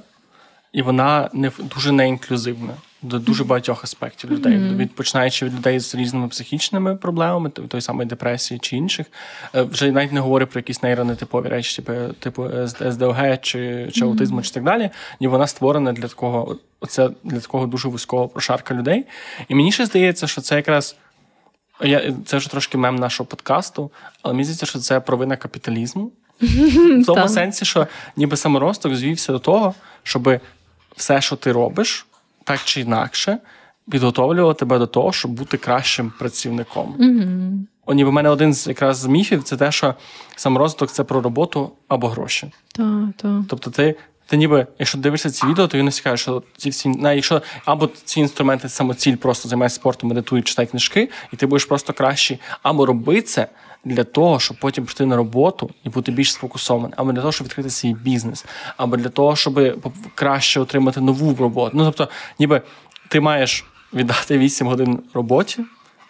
і 0.74 0.82
вона 0.82 1.30
не 1.34 1.52
дуже 1.76 1.92
неінклюзивна 1.92 2.74
до 3.04 3.20
дуже 3.20 3.44
багатьох 3.44 3.84
аспектів 3.84 4.32
людей, 4.32 4.54
mm-hmm. 4.54 4.78
від 4.78 4.96
починаючи 4.96 5.46
від 5.46 5.54
людей 5.56 5.80
з 5.80 5.96
різними 5.96 6.28
психічними 6.28 6.96
проблемами, 6.96 7.50
той 7.50 7.82
самої 7.82 8.10
депресії 8.10 8.60
чи 8.60 8.78
інших. 8.78 9.08
Е, 9.56 9.62
вже 9.62 9.92
навіть 9.92 10.12
не 10.12 10.20
говорю 10.20 10.48
про 10.48 10.60
якісь 10.60 10.84
нейронетипові 10.84 11.48
речі, 11.48 11.82
типу 11.82 12.14
типу 12.20 12.50
СДОГ 12.68 13.42
чи 13.42 13.90
чи 13.94 14.06
аутизму, 14.06 14.42
чи 14.42 14.52
так 14.52 14.64
далі. 14.64 14.90
І 15.20 15.28
вона 15.28 15.48
створена 15.48 15.94
для 15.94 16.08
такого, 16.08 16.58
оце 16.80 17.10
для 17.24 17.40
такого 17.40 17.68
дуже 17.68 17.88
вузького 17.88 18.28
прошарка 18.28 18.76
людей. 18.76 19.06
І 19.48 19.56
мені 19.56 19.72
ще 19.72 19.86
здається, 19.86 20.28
що 20.28 20.42
це 20.42 20.56
якраз. 20.56 20.96
Я, 21.82 22.14
Це 22.26 22.38
вже 22.38 22.52
трошки 22.52 22.78
мем 22.78 22.96
нашого 22.96 23.28
подкасту, 23.28 23.92
але 24.22 24.34
мені 24.34 24.44
здається, 24.44 24.66
що 24.66 24.80
це 24.80 25.00
провина 25.00 25.38
капіталізму. 25.38 26.12
В 26.42 27.06
тому 27.06 27.28
сенсі, 27.28 27.66
що 27.66 27.88
ніби 28.16 28.38
саморосток 28.38 28.96
звівся 28.96 29.32
до 29.32 29.40
того, 29.40 29.74
щоб 30.04 30.40
все, 30.96 31.22
що 31.22 31.36
ти 31.36 31.52
робиш, 31.52 32.06
так 32.44 32.64
чи 32.64 32.82
інакше 32.82 33.38
підготовлювала 33.92 34.54
тебе 34.54 34.80
до 34.80 34.88
того, 34.88 35.14
щоб 35.14 35.32
бути 35.32 35.58
кращим 35.58 36.14
працівником. 36.20 36.96
Mm-hmm. 37.00 37.60
О, 37.86 37.94
ніби 37.94 38.10
в 38.10 38.14
мене 38.14 38.30
один 38.30 38.54
з 38.54 38.68
якраз 38.68 38.98
з 38.98 39.06
міфів 39.06 39.44
це 39.44 39.58
те, 39.58 39.72
що 39.72 39.96
саморозвиток 40.36 40.92
це 40.92 41.04
про 41.04 41.22
роботу 41.22 41.72
або 41.88 42.08
гроші. 42.08 42.52
Так, 42.76 43.04
так. 43.18 43.42
Тобто, 43.50 43.72
ти. 43.72 43.96
Ти 44.26 44.38
ніби, 44.38 44.68
якщо 44.80 44.98
дивишся 44.98 45.30
ці 45.32 45.48
відео, 45.48 45.68
то 45.68 45.78
він 45.78 45.86
не 45.86 45.92
скаже, 45.92 46.24
що 46.24 46.44
ці 46.58 46.70
всі 46.70 46.90
на 46.90 47.14
якщо 47.14 47.42
або 47.66 47.90
ці 48.06 48.20
інструменти 48.20 48.70
самоціль 48.70 49.16
просто 49.16 49.50
займаєшся 49.50 49.76
спортом, 49.76 50.10
медитуй, 50.10 50.42
читай 50.42 50.68
книжки, 50.68 51.10
і 51.34 51.36
ти 51.36 51.46
будеш 51.46 51.66
просто 51.66 51.94
кращий, 51.94 52.40
або 52.62 52.86
роби 52.86 53.22
це 53.22 53.48
для 53.86 54.04
того, 54.04 54.40
щоб 54.40 54.58
потім 54.60 54.86
прийти 54.86 55.06
на 55.06 55.16
роботу 55.16 55.70
і 55.84 55.90
бути 55.90 56.12
більш 56.12 56.34
сфокусованим, 56.34 56.94
або 56.98 57.12
для 57.12 57.22
того, 57.22 57.32
щоб 57.32 57.48
відкрити 57.48 57.70
свій 57.70 57.94
бізнес, 57.94 58.46
або 58.78 58.98
для 58.98 59.10
того, 59.10 59.36
щоб 59.36 59.82
краще 60.16 60.60
отримати 60.60 61.02
нову 61.02 61.36
роботу. 61.36 61.72
Ну 61.74 61.84
тобто, 61.86 62.10
ніби 62.40 62.62
ти 63.08 63.20
маєш 63.20 63.66
віддати 63.94 64.38
8 64.38 64.68
годин 64.68 65.00
роботі 65.14 65.64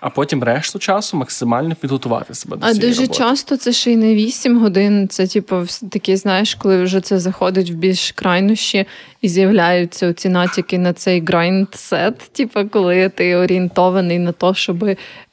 а 0.04 0.10
потім 0.10 0.44
решту 0.44 0.80
часу 0.80 1.18
максимально 1.18 1.76
підготувати 1.76 2.36
себе 2.36 2.58
до 2.58 2.66
а 2.66 2.74
цієї 2.74 2.90
дуже 2.90 3.02
роботи. 3.02 3.20
часто 3.20 3.58
це 3.58 3.74
ще 3.74 3.92
й 3.92 3.98
не 3.98 4.16
8 4.16 4.60
годин. 4.60 5.08
Це 5.08 5.28
типу 5.28 5.66
такі, 5.92 6.16
знаєш, 6.16 6.56
коли 6.56 6.84
вже 6.84 7.02
це 7.02 7.20
заходить 7.20 7.72
в 7.72 7.74
більш 7.74 8.12
крайнощі 8.12 8.86
і 9.24 9.30
з'являються 9.30 10.14
ці 10.14 10.30
натяки 10.30 10.78
на 10.78 10.94
цей 10.94 11.22
грайнд-сет, 11.22 12.14
типу, 12.32 12.60
коли 12.70 13.10
ти 13.10 13.36
орієнтований 13.36 14.20
на 14.20 14.32
те, 14.32 14.54
щоб 14.54 14.86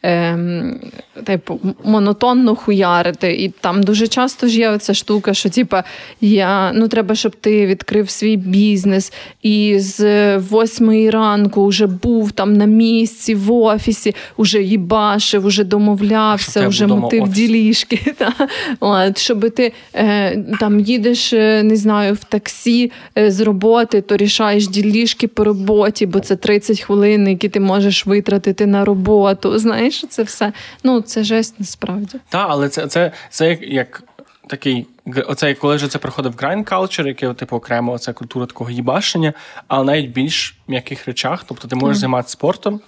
ем, 0.02 0.80
типу, 1.24 1.60
монотонно 1.84 2.54
хуярити. 2.54 3.32
І 3.32 3.48
там 3.48 3.82
дуже 3.82 4.08
часто 4.08 4.48
ж 4.48 4.58
є 4.58 4.70
оця 4.70 4.94
штука, 4.94 5.34
що 5.34 5.50
типу, 5.50 5.76
я 6.20 6.72
ну 6.72 6.88
треба, 6.88 7.14
щоб 7.14 7.36
ти 7.36 7.66
відкрив 7.66 8.10
свій 8.10 8.36
бізнес 8.36 9.12
і 9.42 9.78
з 9.78 10.36
восьмої 10.38 11.10
ранку 11.10 11.66
вже 11.66 11.86
був 11.86 12.32
там 12.32 12.52
на 12.52 12.64
місці 12.64 13.34
в 13.34 13.52
офісі, 13.52 14.14
уже 14.36 14.62
їбашив, 14.62 15.46
уже 15.46 15.64
домовлявся, 15.64 16.68
вже 16.68 16.86
мотив 16.86 17.28
ділішки. 17.28 18.14
Та? 18.18 19.12
Щоб 19.16 19.50
ти 19.50 19.72
е, 19.94 20.36
там 20.60 20.80
їдеш, 20.80 21.32
е, 21.32 21.62
не 21.62 21.76
знаю, 21.76 22.14
в 22.14 22.24
таксі 22.24 22.92
е, 23.18 23.30
з 23.30 23.40
роботи, 23.40 23.79
то 23.84 24.16
рішаєш 24.16 24.68
ділішки 24.68 25.28
по 25.28 25.44
роботі, 25.44 26.06
бо 26.06 26.20
це 26.20 26.36
30 26.36 26.80
хвилин, 26.80 27.28
які 27.28 27.48
ти 27.48 27.60
можеш 27.60 28.06
витратити 28.06 28.66
на 28.66 28.84
роботу. 28.84 29.58
Знаєш, 29.58 30.04
це 30.08 30.22
все. 30.22 30.52
Ну, 30.84 31.00
це 31.00 31.24
жесть 31.24 31.54
насправді. 31.58 32.18
Так, 32.28 32.46
але 32.50 32.68
це 32.68 32.86
це, 32.86 33.12
це 33.30 33.48
як, 33.48 33.62
як 33.62 34.02
такий. 34.46 34.86
Оце 35.26 35.54
коли 35.54 35.76
вже 35.76 35.88
це 35.88 35.98
приходить 35.98 36.32
в 36.32 36.36
grind 36.36 36.64
culture, 36.64 37.06
яке 37.06 37.34
типу 37.34 37.56
окремо 37.56 37.98
це 37.98 38.12
культура 38.12 38.46
такого 38.46 38.70
їбашення, 38.70 39.32
але 39.68 39.84
навіть 39.84 40.10
більш 40.10 40.56
м'яких 40.68 41.06
речах. 41.06 41.44
Тобто 41.48 41.68
ти 41.68 41.76
можеш 41.76 41.96
mm. 41.96 42.00
займатися 42.00 42.32
спортом 42.32 42.80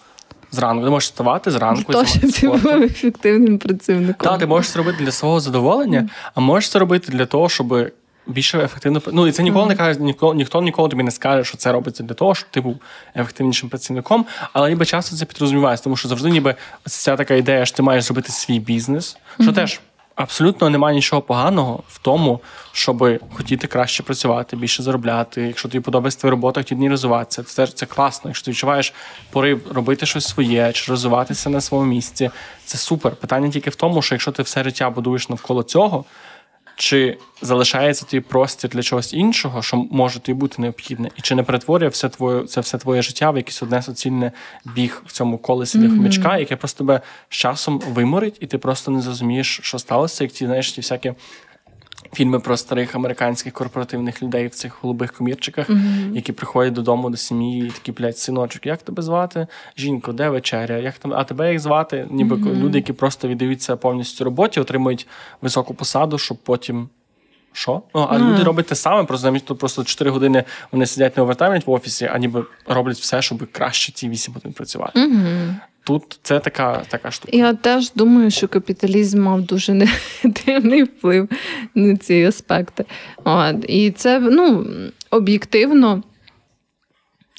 зранку. 0.52 0.84
Ти 0.84 0.90
можеш 0.90 1.08
вставати 1.08 1.50
зранку. 1.50 1.92
То, 1.92 2.04
щоб 2.04 2.32
ти 2.32 2.48
був 2.48 2.66
ефективним 2.68 3.58
працівником. 3.58 4.30
Так, 4.30 4.38
ти 4.38 4.46
можеш 4.46 4.70
це 4.70 4.78
робити 4.78 5.04
для 5.04 5.12
свого 5.12 5.40
задоволення, 5.40 6.08
а 6.34 6.40
можеш 6.40 6.70
це 6.70 6.78
робити 6.78 7.12
для 7.12 7.26
того, 7.26 7.48
щоб 7.48 7.90
більше 8.26 8.58
ефективно 8.58 9.02
Ну 9.12 9.26
і 9.26 9.32
це 9.32 9.42
ніколи 9.42 9.66
не 9.66 9.76
каже, 9.76 10.00
ніхто, 10.00 10.34
ніхто 10.34 10.62
ніколи 10.62 10.88
тобі 10.88 11.02
не 11.02 11.10
скаже, 11.10 11.44
що 11.44 11.56
це 11.56 11.72
робиться 11.72 12.02
для 12.02 12.14
того, 12.14 12.34
щоб 12.34 12.48
ти 12.50 12.60
був 12.60 12.76
ефективнішим 13.16 13.68
працівником. 13.68 14.26
Але 14.52 14.68
ніби 14.68 14.84
часто 14.84 15.16
це 15.16 15.24
підрозумівається, 15.24 15.84
тому 15.84 15.96
що 15.96 16.08
завжди 16.08 16.30
ніби 16.30 16.54
ця 16.86 17.16
така 17.16 17.34
ідея, 17.34 17.66
що 17.66 17.76
ти 17.76 17.82
маєш 17.82 18.04
зробити 18.04 18.32
свій 18.32 18.58
бізнес, 18.58 19.16
що 19.40 19.50
mm-hmm. 19.50 19.54
теж. 19.54 19.80
Абсолютно 20.14 20.70
немає 20.70 20.96
нічого 20.96 21.22
поганого 21.22 21.82
в 21.88 21.98
тому, 21.98 22.40
щоб 22.72 23.20
хотіти 23.34 23.66
краще 23.66 24.02
працювати, 24.02 24.56
більше 24.56 24.82
заробляти. 24.82 25.42
Якщо 25.42 25.68
тобі 25.68 25.84
подобається 25.84 26.20
твоя 26.20 26.30
робота, 26.30 26.60
хотіти 26.60 26.88
розвиватися. 26.88 27.42
Це 27.42 27.66
це 27.66 27.86
класно. 27.86 28.30
Якщо 28.30 28.44
ти 28.44 28.50
відчуваєш 28.50 28.92
порив 29.30 29.72
робити 29.74 30.06
щось 30.06 30.26
своє 30.26 30.72
чи 30.72 30.92
розвиватися 30.92 31.50
на 31.50 31.60
своєму 31.60 31.90
місці, 31.90 32.30
це 32.64 32.78
супер. 32.78 33.16
Питання 33.16 33.50
тільки 33.50 33.70
в 33.70 33.74
тому, 33.74 34.02
що 34.02 34.14
якщо 34.14 34.32
ти 34.32 34.42
все 34.42 34.64
життя 34.64 34.90
будуєш 34.90 35.28
навколо 35.28 35.62
цього, 35.62 36.04
чи 36.76 37.18
залишається 37.42 38.04
тобі 38.04 38.20
простір 38.20 38.70
для 38.70 38.82
чогось 38.82 39.14
іншого, 39.14 39.62
що 39.62 39.76
може 39.76 40.20
тобі 40.20 40.38
бути 40.38 40.62
необхідне, 40.62 41.10
і 41.16 41.20
чи 41.20 41.34
не 41.34 41.42
перетворює 41.42 41.88
все 41.88 42.08
твоє 42.08 42.46
це 42.46 42.60
все 42.60 42.78
твоє 42.78 43.02
життя 43.02 43.30
в 43.30 43.36
якесь 43.36 43.62
одне 43.62 43.82
суцільне 43.82 44.32
біг 44.64 45.02
в 45.06 45.12
цьому 45.12 45.38
колесі 45.38 45.78
для 45.78 45.88
хомячка, 45.88 46.38
яке 46.38 46.56
просто 46.56 46.78
тебе 46.78 47.00
з 47.28 47.34
часом 47.34 47.78
виморить, 47.78 48.36
і 48.40 48.46
ти 48.46 48.58
просто 48.58 48.90
не 48.90 49.00
зрозумієш, 49.00 49.60
що 49.62 49.78
сталося, 49.78 50.24
як 50.24 50.32
ті 50.32 50.46
знаєш 50.46 50.72
ті 50.72 50.80
всякі 50.80 51.12
фільми 52.12 52.40
про 52.40 52.56
старих 52.56 52.94
американських 52.94 53.52
корпоративних 53.52 54.22
людей 54.22 54.46
в 54.46 54.50
цих 54.50 54.82
голубих 54.82 55.12
комірчиках, 55.12 55.70
mm-hmm. 55.70 56.14
які 56.14 56.32
приходять 56.32 56.72
додому 56.72 57.10
до 57.10 57.16
сім'ї, 57.16 57.66
і 57.66 57.70
такі 57.70 57.92
блядь, 57.92 58.18
синочок, 58.18 58.66
як 58.66 58.82
тебе 58.82 59.02
звати? 59.02 59.46
Жінко, 59.76 60.12
де 60.12 60.28
вечеря? 60.28 60.76
Як 60.76 60.98
там, 60.98 61.12
а 61.14 61.24
тебе 61.24 61.48
як 61.52 61.60
звати? 61.60 62.06
Ніби 62.10 62.36
mm-hmm. 62.36 62.54
люди, 62.54 62.78
які 62.78 62.92
просто 62.92 63.28
віддаються 63.28 63.76
повністю 63.76 64.24
роботі, 64.24 64.60
отримують 64.60 65.06
високу 65.42 65.74
посаду, 65.74 66.18
щоб 66.18 66.36
потім. 66.36 66.88
Що? 67.54 67.82
Ну, 67.94 68.06
а 68.10 68.18
mm. 68.18 68.30
люди 68.30 68.42
роблять 68.42 68.66
те 68.66 68.74
саме, 68.74 69.04
просто 69.04 69.22
замість 69.22 69.58
просто 69.58 69.84
4 69.84 70.10
години 70.10 70.44
вони 70.72 70.86
сидять 70.86 71.16
не 71.16 71.22
овертаймлять 71.22 71.66
в 71.66 71.70
офісі, 71.70 72.10
а 72.12 72.18
ніби 72.18 72.44
роблять 72.66 72.96
все, 72.96 73.22
щоб 73.22 73.52
краще 73.52 73.92
ці 73.92 74.08
8 74.08 74.34
годин 74.34 74.52
працювати. 74.52 75.00
Mm-hmm. 75.00 75.54
Тут 75.84 76.20
це 76.22 76.40
така 76.40 76.82
така 76.88 77.10
штука. 77.10 77.36
Я 77.36 77.54
теж 77.54 77.92
думаю, 77.92 78.30
що 78.30 78.48
капіталізм 78.48 79.22
мав 79.22 79.42
дуже 79.42 79.74
негативний 79.74 80.82
вплив 80.82 81.28
на 81.74 81.96
ці 81.96 82.24
аспекти. 82.24 82.84
От. 83.24 83.56
І 83.68 83.90
це 83.90 84.20
ну, 84.20 84.66
об'єктивно 85.10 86.02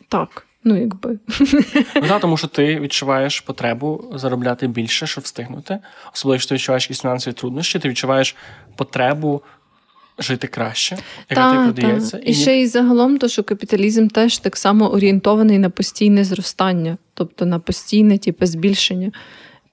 так. 0.07 0.47
Ну, 0.63 0.77
якби. 0.77 1.19
Ну, 1.95 2.07
так, 2.07 2.21
тому 2.21 2.37
що 2.37 2.47
ти 2.47 2.79
відчуваєш 2.79 3.39
потребу 3.39 4.11
заробляти 4.15 4.67
більше, 4.67 5.07
щоб 5.07 5.23
встигнути. 5.23 5.79
Особливо, 6.13 6.35
якщо 6.35 6.49
ти 6.49 6.55
відчуваєш 6.55 6.83
якісь 6.83 7.01
фінансові 7.01 7.33
труднощі, 7.33 7.79
ти 7.79 7.89
відчуваєш 7.89 8.35
потребу 8.75 9.41
жити 10.23 10.47
краще, 10.47 10.97
яка 11.29 11.51
та, 11.51 11.65
тобі 11.65 11.81
продається. 11.81 12.17
І... 12.17 12.31
і 12.31 12.33
ще 12.33 12.61
й 12.61 12.67
загалом, 12.67 13.17
то 13.17 13.27
що 13.27 13.43
капіталізм 13.43 14.07
теж 14.07 14.37
так 14.37 14.57
само 14.57 14.91
орієнтований 14.91 15.59
на 15.59 15.69
постійне 15.69 16.23
зростання, 16.23 16.97
тобто 17.13 17.45
на 17.45 17.59
постійне 17.59 18.17
типу, 18.17 18.45
збільшення, 18.45 19.11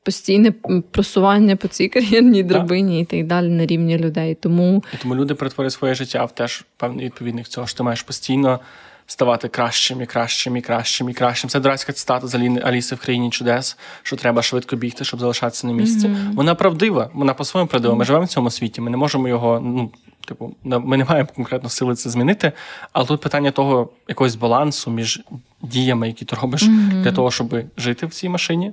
постійне 0.03 0.53
просування 0.91 1.57
по 1.57 1.69
цій 1.69 1.89
кар'єрній 1.89 2.43
драбині 2.43 3.01
і 3.01 3.05
так 3.05 3.27
далі 3.27 3.49
на 3.49 3.67
рівні 3.67 3.99
людей. 3.99 4.35
Тому 4.41 4.85
І 4.95 4.97
тому 4.97 5.15
люди 5.15 5.35
перетворюють 5.35 5.73
своє 5.73 5.95
життя 5.95 6.25
в 6.25 6.35
теж 6.35 6.65
певний 6.77 7.05
відповідник 7.05 7.49
цього, 7.49 7.67
що 7.67 7.77
ти 7.77 7.83
маєш 7.83 8.03
постійно. 8.03 8.61
Ставати 9.07 9.49
кращим 9.49 10.03
і 10.03 10.07
кращим 10.07 10.57
і 10.57 10.61
кращим 10.61 11.09
і 11.09 11.13
кращим. 11.13 11.51
Це 11.51 11.61
дурацька 11.61 11.93
цитата 11.93 12.27
з 12.27 12.35
Аліси 12.65 12.95
в 12.95 12.99
країні 12.99 13.31
чудес, 13.31 13.77
що 14.03 14.17
треба 14.17 14.43
швидко 14.43 14.77
бігти, 14.77 15.05
щоб 15.05 15.21
залишатися 15.21 15.67
на 15.67 15.73
місці. 15.73 16.07
Mm-hmm. 16.07 16.35
Вона 16.35 16.55
правдива, 16.55 17.11
вона 17.13 17.35
по-своєму 17.35 17.69
правдива. 17.69 17.95
Ми 17.95 18.05
живемо 18.05 18.25
в 18.25 18.29
цьому 18.29 18.51
світі. 18.51 18.81
Ми 18.81 18.91
не 18.91 18.97
можемо 18.97 19.29
його 19.29 19.61
ну 19.61 19.91
Типу, 20.27 20.55
ми 20.65 20.97
не 20.97 21.05
маємо 21.05 21.29
конкретно 21.37 21.69
сили 21.69 21.95
це 21.95 22.11
змінити, 22.11 22.53
але 22.93 23.07
тут 23.07 23.21
питання 23.21 23.51
того 23.51 23.89
якогось 24.09 24.35
балансу 24.35 24.91
між 24.91 25.23
діями, 25.63 26.07
які 26.07 26.25
ти 26.25 26.37
робиш 26.37 26.63
mm-hmm. 26.63 27.03
для 27.03 27.13
того, 27.13 27.31
щоб 27.31 27.57
жити 27.77 28.07
в 28.07 28.11
цій 28.11 28.29
машині, 28.29 28.73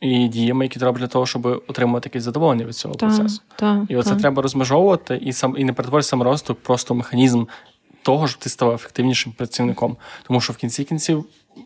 і 0.00 0.28
діями, 0.28 0.64
які 0.64 0.78
ти 0.78 0.84
робиш 0.84 1.00
для 1.00 1.08
того, 1.08 1.26
щоб 1.26 1.46
отримувати 1.46 2.08
якесь 2.08 2.22
задоволення 2.22 2.64
від 2.64 2.76
цього 2.76 2.94
та, 2.94 3.06
процесу. 3.06 3.42
Та, 3.56 3.86
і 3.88 3.96
оце 3.96 4.10
та. 4.10 4.16
треба 4.16 4.42
розмежовувати 4.42 5.16
і 5.22 5.32
сам 5.32 5.54
і 5.58 5.64
не 5.64 5.72
перетворити 5.72 6.08
саморозвиток 6.08 6.62
просто 6.62 6.94
механізм 6.94 7.44
того, 8.02 8.28
щоб 8.28 8.40
ти 8.40 8.50
став 8.50 8.74
ефективнішим 8.74 9.32
працівником. 9.32 9.96
Тому 10.26 10.40
що 10.40 10.52
в 10.52 10.56
кінці 10.56 10.84
кінців 10.84 11.24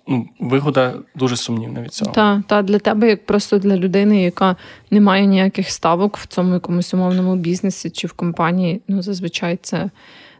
ну, 0.08 0.28
вигода 0.40 0.94
дуже 1.14 1.36
сумнівна 1.36 1.82
від 1.82 1.92
цього. 1.92 2.12
Так, 2.12 2.40
та, 2.46 2.62
для 2.62 2.78
тебе, 2.78 3.08
як 3.08 3.26
просто 3.26 3.58
для 3.58 3.76
людини, 3.76 4.22
яка 4.22 4.56
не 4.90 5.00
має 5.00 5.26
ніяких 5.26 5.70
ставок 5.70 6.16
в 6.16 6.26
цьому 6.26 6.54
якомусь 6.54 6.94
умовному 6.94 7.36
бізнесі 7.36 7.90
чи 7.90 8.06
в 8.06 8.12
компанії, 8.12 8.80
ну 8.88 9.02
зазвичай 9.02 9.58
це 9.62 9.90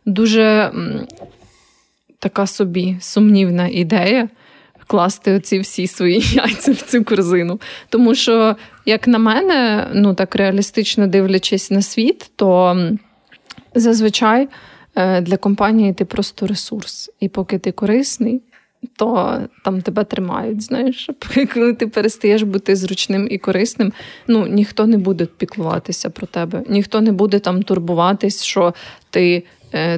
дуже 0.06 0.72
така 2.18 2.46
собі 2.46 2.96
сумнівна 3.00 3.68
ідея. 3.68 4.28
Класти 4.86 5.36
оці 5.36 5.58
всі 5.58 5.86
свої 5.86 6.20
яйця 6.32 6.72
в 6.72 6.82
цю 6.82 7.04
корзину. 7.04 7.60
Тому 7.88 8.14
що, 8.14 8.56
як 8.86 9.08
на 9.08 9.18
мене, 9.18 9.88
ну 9.94 10.14
так 10.14 10.36
реалістично 10.36 11.06
дивлячись 11.06 11.70
на 11.70 11.82
світ, 11.82 12.30
то 12.36 12.76
зазвичай 13.74 14.48
для 14.96 15.36
компанії 15.36 15.92
ти 15.92 16.04
просто 16.04 16.46
ресурс. 16.46 17.10
І 17.20 17.28
поки 17.28 17.58
ти 17.58 17.72
корисний, 17.72 18.42
то 18.96 19.38
там 19.64 19.82
тебе 19.82 20.04
тримають. 20.04 20.62
Знаєш, 20.62 21.10
коли 21.54 21.72
ти 21.72 21.86
перестаєш 21.86 22.42
бути 22.42 22.76
зручним 22.76 23.28
і 23.30 23.38
корисним, 23.38 23.92
ну 24.28 24.46
ніхто 24.46 24.86
не 24.86 24.98
буде 24.98 25.26
піклуватися 25.26 26.10
про 26.10 26.26
тебе, 26.26 26.62
ніхто 26.68 27.00
не 27.00 27.12
буде 27.12 27.38
там 27.38 27.62
турбуватись, 27.62 28.42
що 28.42 28.74
ти. 29.10 29.42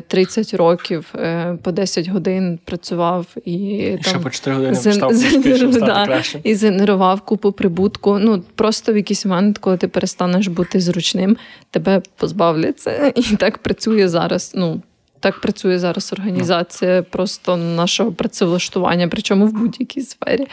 30 0.09 0.55
е, 0.55 0.57
років 0.57 1.15
е, 1.15 1.59
по 1.63 1.73
10 1.73 2.09
годин 2.09 2.59
працював 2.65 3.27
і, 3.45 3.53
і 3.53 3.91
там, 3.91 4.03
ще 4.03 4.19
по 4.19 4.31
4 4.31 4.57
години 4.57 4.73
встав, 4.73 5.17
щоб 5.57 5.75
стати 5.75 6.07
краще. 6.07 6.41
і 6.43 6.55
згенерував 6.55 7.21
купу 7.21 7.53
прибутку. 7.53 8.19
Ну 8.19 8.43
просто 8.55 8.93
в 8.93 8.97
якийсь 8.97 9.27
момент, 9.27 9.59
коли 9.59 9.77
ти 9.77 9.89
перестанеш 9.89 10.47
бути 10.47 10.81
зручним, 10.81 11.37
тебе 11.71 12.03
позбавляться. 12.17 13.13
І 13.15 13.23
так 13.23 13.59
працює 13.59 14.09
зараз. 14.09 14.53
Ну 14.55 14.83
так 15.21 15.41
працює 15.41 15.79
зараз 15.79 16.13
організація 16.13 17.03
просто 17.03 17.57
нашого 17.57 18.13
працевлаштування, 18.13 19.09
причому 19.09 19.47
в 19.47 19.53
будь-якій 19.53 20.01
сфері. 20.01 20.47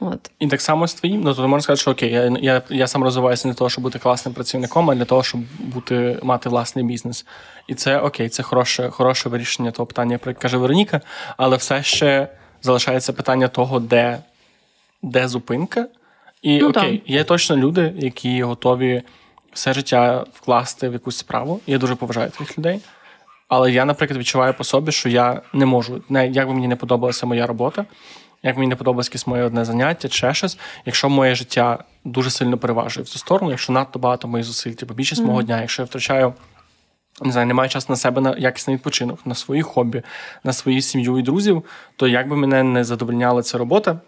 От. 0.00 0.30
І 0.38 0.46
так 0.46 0.60
само 0.60 0.86
з 0.88 0.94
твоїм, 0.94 1.20
ну 1.20 1.34
то 1.34 1.48
можна 1.48 1.60
сказати, 1.60 1.80
що 1.80 1.90
окей, 1.90 2.12
я 2.12 2.36
я, 2.40 2.62
я 2.70 2.86
сам 2.86 3.04
розвиваюся 3.04 3.48
не 3.48 3.54
для 3.54 3.58
того, 3.58 3.70
щоб 3.70 3.84
бути 3.84 3.98
класним 3.98 4.34
працівником, 4.34 4.90
а 4.90 4.94
для 4.94 5.04
того, 5.04 5.22
щоб 5.22 5.40
бути, 5.58 6.18
мати 6.22 6.48
власний 6.48 6.84
бізнес. 6.84 7.26
І 7.66 7.74
це 7.74 7.98
окей, 7.98 8.28
це 8.28 8.42
хороше 8.42 8.90
хороше 8.90 9.28
вирішення 9.28 9.70
того 9.70 9.86
питання, 9.86 10.18
про 10.18 10.30
яке 10.30 10.40
каже 10.40 10.56
Вероніка, 10.56 11.00
але 11.36 11.56
все 11.56 11.82
ще 11.82 12.28
залишається 12.62 13.12
питання 13.12 13.48
того, 13.48 13.80
де 13.80 14.18
де 15.02 15.28
зупинка. 15.28 15.88
І 16.42 16.58
ну, 16.58 16.68
окей, 16.68 16.98
так. 16.98 17.10
є 17.10 17.24
точно 17.24 17.56
люди, 17.56 17.94
які 17.98 18.42
готові 18.42 19.02
все 19.52 19.72
життя 19.72 20.24
вкласти 20.34 20.88
в 20.88 20.92
якусь 20.92 21.16
справу. 21.16 21.60
Я 21.66 21.78
дуже 21.78 21.94
поважаю 21.94 22.30
таких 22.30 22.58
людей. 22.58 22.80
Але 23.48 23.72
я, 23.72 23.84
наприклад, 23.84 24.20
відчуваю 24.20 24.54
по 24.54 24.64
собі, 24.64 24.92
що 24.92 25.08
я 25.08 25.42
не 25.52 25.66
можу, 25.66 26.02
не 26.08 26.28
як 26.28 26.48
би 26.48 26.54
мені 26.54 26.68
не 26.68 26.76
подобалася 26.76 27.26
моя 27.26 27.46
робота, 27.46 27.84
як 28.42 28.56
мені 28.56 28.68
не 28.68 28.76
подобалось 28.76 29.06
якесь 29.06 29.26
моє 29.26 29.42
одне 29.42 29.64
заняття, 29.64 30.08
чи 30.08 30.34
щось, 30.34 30.58
якщо 30.86 31.08
моє 31.08 31.34
життя 31.34 31.84
дуже 32.04 32.30
сильно 32.30 32.58
переважує 32.58 33.04
в 33.04 33.08
цю 33.08 33.18
сторону, 33.18 33.50
якщо 33.50 33.72
надто 33.72 33.98
багато 33.98 34.28
моїх 34.28 34.46
зусиль, 34.46 34.72
типу 34.72 34.94
більшість 34.94 35.22
mm-hmm. 35.22 35.26
мого 35.26 35.42
дня, 35.42 35.60
якщо 35.60 35.82
я 35.82 35.86
втрачаю. 35.86 36.34
Не 37.20 37.32
знаю, 37.32 37.46
немає 37.46 37.68
часу 37.68 37.86
на 37.88 37.96
себе 37.96 38.20
на 38.20 38.36
якісний 38.38 38.76
відпочинок, 38.76 39.26
на 39.26 39.34
свої 39.34 39.62
хобі, 39.62 40.02
на 40.44 40.52
свою 40.52 40.80
сім'ю 40.82 41.18
і 41.18 41.22
друзів, 41.22 41.64
то 41.96 42.08
як 42.08 42.28
би 42.28 42.36
мене 42.36 42.62
не 42.62 42.84
задовольняла 42.84 43.42
ця 43.42 43.58
робота, 43.58 44.00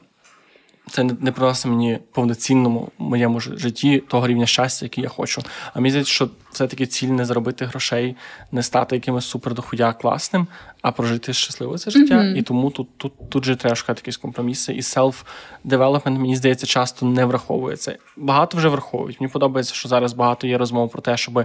це 0.91 1.05
не 1.05 1.33
приносить 1.33 1.71
мені 1.71 1.99
повноцінному 2.13 2.89
моєму 2.99 3.41
житті 3.41 4.03
того 4.09 4.27
рівня 4.27 4.47
щастя, 4.47 4.85
який 4.87 5.05
я 5.05 5.11
хочу. 5.11 5.43
А 5.75 5.81
мені 5.81 5.91
здається, 5.91 6.13
що 6.13 6.31
все-таки 6.53 6.87
ціль 6.87 7.09
не 7.09 7.25
заробити 7.25 7.65
грошей, 7.65 8.17
не 8.53 8.63
стати 8.63 8.97
якимось 8.97 9.27
супердохудя 9.27 9.93
класним, 9.93 10.47
а 10.83 10.93
прожити 10.93 11.33
щасливо 11.33 11.79
це 11.79 11.91
життя. 11.91 12.15
Mm-hmm. 12.15 12.37
І 12.37 12.43
тому 12.43 12.71
тут 12.71 12.89
тут, 12.97 13.13
тут 13.31 13.45
же 13.45 13.57
треба 13.57 13.77
шукати 13.77 14.01
якісь 14.01 14.17
компроміси. 14.17 14.73
І 14.73 14.81
селф-девелопмент, 14.81 16.19
мені 16.19 16.37
здається, 16.37 16.67
часто 16.67 17.07
не 17.07 17.25
враховується. 17.25 17.99
Багато 18.17 18.57
вже 18.57 18.69
враховують. 18.69 19.21
Мені 19.21 19.33
подобається, 19.33 19.75
що 19.75 19.89
зараз 19.89 20.13
багато 20.13 20.47
є 20.47 20.59
розмов 20.59 20.91
про 20.91 21.03
те, 21.03 21.17
щоб 21.17 21.45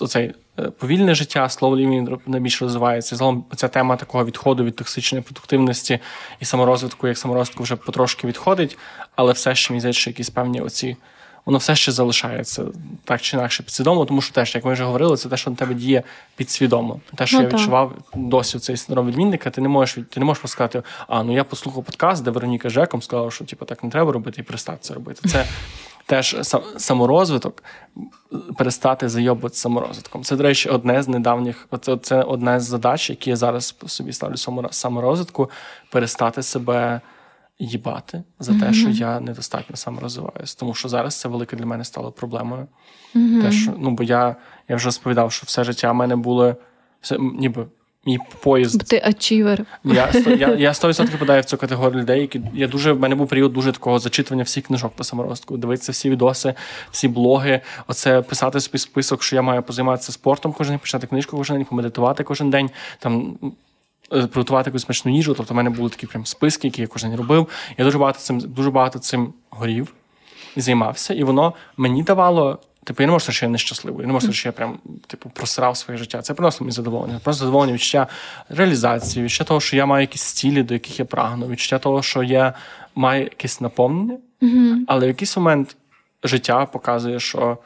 оцей 0.00 0.34
Е, 0.58 0.62
повільне 0.62 1.14
життя, 1.14 1.48
слово 1.48 1.76
лівні 1.76 2.08
найбільше 2.26 2.64
розвивається. 2.64 3.16
Загалом 3.16 3.44
ця 3.56 3.68
тема 3.68 3.96
такого 3.96 4.24
відходу 4.24 4.64
від 4.64 4.76
токсичної 4.76 5.22
продуктивності 5.22 5.98
і 6.40 6.44
саморозвитку, 6.44 7.08
як 7.08 7.18
саморозвитку 7.18 7.62
вже 7.62 7.76
потрошки 7.76 8.26
відходить, 8.26 8.78
але 9.16 9.32
все 9.32 9.54
ще 9.54 9.72
мені 9.72 9.80
здається, 9.80 10.00
що 10.00 10.10
якісь 10.10 10.30
певні 10.30 10.60
оці 10.60 10.96
воно 11.46 11.58
все 11.58 11.76
ще 11.76 11.92
залишається 11.92 12.64
так 13.04 13.20
чи 13.20 13.36
інакше 13.36 13.62
підсвідомо, 13.62 14.04
тому 14.04 14.20
що 14.20 14.34
теж, 14.34 14.54
як 14.54 14.64
ми 14.64 14.72
вже 14.72 14.84
говорили, 14.84 15.16
це 15.16 15.28
те, 15.28 15.36
що 15.36 15.50
на 15.50 15.56
тебе 15.56 15.74
діє 15.74 16.02
підсвідомо. 16.36 17.00
Те, 17.14 17.26
що 17.26 17.36
ну, 17.36 17.42
я 17.42 17.48
так. 17.48 17.58
відчував 17.58 17.92
досі 18.14 18.58
цей 18.58 18.76
синдром 18.76 19.06
відмінника, 19.06 19.50
ти 19.50 19.60
не 19.60 19.68
можеш 19.68 19.98
ти 20.10 20.20
не 20.20 20.26
можеш 20.26 20.50
сказати, 20.50 20.82
а 21.08 21.22
ну 21.22 21.34
я 21.34 21.44
послухав 21.44 21.84
подкаст, 21.84 22.24
де 22.24 22.30
Вероніка 22.30 22.68
Жеком 22.68 23.02
сказала, 23.02 23.30
що 23.30 23.44
типу, 23.44 23.64
так 23.64 23.84
не 23.84 23.90
треба 23.90 24.12
робити 24.12 24.40
і 24.40 24.44
перестати 24.44 24.78
це 24.80 24.94
робити. 24.94 25.28
Це 25.28 25.46
теж 26.06 26.36
саморозвиток, 26.76 27.64
перестати 28.58 29.08
зайобувати 29.08 29.56
саморозвитком. 29.56 30.24
Це, 30.24 30.36
до 30.36 30.42
речі, 30.42 30.68
одне 30.68 31.02
з 31.02 31.08
недавніх, 31.08 31.68
це 32.02 32.22
одна 32.22 32.60
з 32.60 32.64
задач, 32.64 33.10
які 33.10 33.30
я 33.30 33.36
зараз 33.36 33.76
собі 33.86 34.12
ставлю 34.12 34.36
саморозвитку, 34.70 35.50
перестати 35.90 36.42
себе 36.42 37.00
їбати 37.64 38.22
за 38.38 38.52
те, 38.52 38.58
mm-hmm. 38.58 38.72
що 38.72 38.88
я 38.88 39.20
недостатньо 39.20 39.76
саморозвиваюся. 39.76 40.56
Тому 40.58 40.74
що 40.74 40.88
зараз 40.88 41.20
це 41.20 41.28
велике 41.28 41.56
для 41.56 41.66
мене 41.66 41.84
стало 41.84 42.12
проблемою. 42.12 42.66
Mm-hmm. 43.14 43.42
Те, 43.42 43.52
що, 43.52 43.74
ну, 43.78 43.90
Бо 43.90 44.02
я 44.02 44.36
я 44.68 44.76
вже 44.76 44.84
розповідав, 44.84 45.32
що 45.32 45.44
все 45.46 45.64
життя 45.64 45.92
в 45.92 45.94
мене 45.94 46.16
було 46.16 46.56
все, 47.00 47.18
ніби 47.18 47.66
мій 48.06 48.18
поїзд. 48.42 48.88
Ти 48.88 49.02
ачівер. 49.04 49.64
Я 49.84 50.10
я, 50.26 50.48
я 50.48 50.72
100% 50.72 51.10
попадаю 51.10 51.42
в 51.42 51.44
цю 51.44 51.56
категорію 51.56 52.00
людей, 52.00 52.20
які 52.20 52.40
я 52.54 52.68
дуже 52.68 52.92
в 52.92 53.00
мене 53.00 53.14
був 53.14 53.28
період 53.28 53.52
дуже 53.52 53.72
такого 53.72 53.98
зачитування 53.98 54.44
всіх 54.44 54.64
книжок 54.64 54.92
по 54.92 55.04
саморостку, 55.04 55.56
дивитися 55.56 55.92
всі 55.92 56.10
відоси, 56.10 56.54
всі 56.90 57.08
блоги, 57.08 57.60
оце 57.86 58.22
писати 58.22 58.60
собі 58.60 58.78
список, 58.78 59.22
що 59.22 59.36
я 59.36 59.42
маю 59.42 59.62
позайматися 59.62 60.12
спортом 60.12 60.54
кожен 60.58 60.72
день, 60.72 60.78
почати 60.78 61.06
книжку 61.06 61.36
кожен 61.36 61.56
день, 61.56 61.66
помедитувати 61.66 62.24
кожен 62.24 62.50
день. 62.50 62.70
там 62.98 63.36
приготувати 64.12 64.70
якусь 64.70 64.82
смачну 64.82 65.14
їжу. 65.14 65.34
Тобто 65.36 65.54
в 65.54 65.56
мене 65.56 65.70
були 65.70 65.90
такі 65.90 66.06
прям 66.06 66.26
списки, 66.26 66.68
які 66.68 66.82
я 66.82 66.88
кожен 66.88 67.10
день 67.10 67.18
робив. 67.18 67.48
Я 67.78 67.84
дуже 67.84 67.98
багато 67.98 68.18
цим 68.18 68.40
дуже 68.40 68.70
багато 68.70 68.98
цим 68.98 69.32
горів 69.50 69.94
і 70.56 70.60
займався, 70.60 71.14
і 71.14 71.22
воно 71.22 71.54
мені 71.76 72.02
давало. 72.02 72.58
Типу, 72.84 73.02
я 73.02 73.06
не 73.06 73.12
можу 73.12 73.22
сказати, 73.22 73.36
що 73.36 73.46
я 73.46 73.50
нещасливий, 73.50 74.00
я 74.00 74.06
не 74.06 74.12
можу 74.12 74.20
сказати, 74.20 74.38
що 74.38 74.48
я 74.48 74.52
прям 74.52 74.78
типу 75.06 75.30
просирав 75.30 75.76
своє 75.76 75.98
життя. 75.98 76.22
Це 76.22 76.34
приносило 76.34 76.64
мені 76.64 76.72
задоволення. 76.72 77.20
Просто 77.24 77.38
задоволення 77.38 77.72
відчуття 77.72 78.06
реалізації, 78.48 79.24
відчуття 79.24 79.44
того, 79.44 79.60
що 79.60 79.76
я 79.76 79.86
маю 79.86 80.00
якісь 80.00 80.22
цілі, 80.22 80.62
до 80.62 80.74
яких 80.74 80.98
я 80.98 81.04
прагну, 81.04 81.46
відчуття 81.46 81.78
того, 81.78 82.02
що 82.02 82.22
я 82.22 82.54
маю 82.94 83.22
якесь 83.22 83.60
наповнення, 83.60 84.18
mm-hmm. 84.42 84.76
але 84.86 85.06
в 85.06 85.08
якийсь 85.08 85.36
момент 85.36 85.76
життя 86.24 86.66
показує, 86.66 87.20
що 87.20 87.58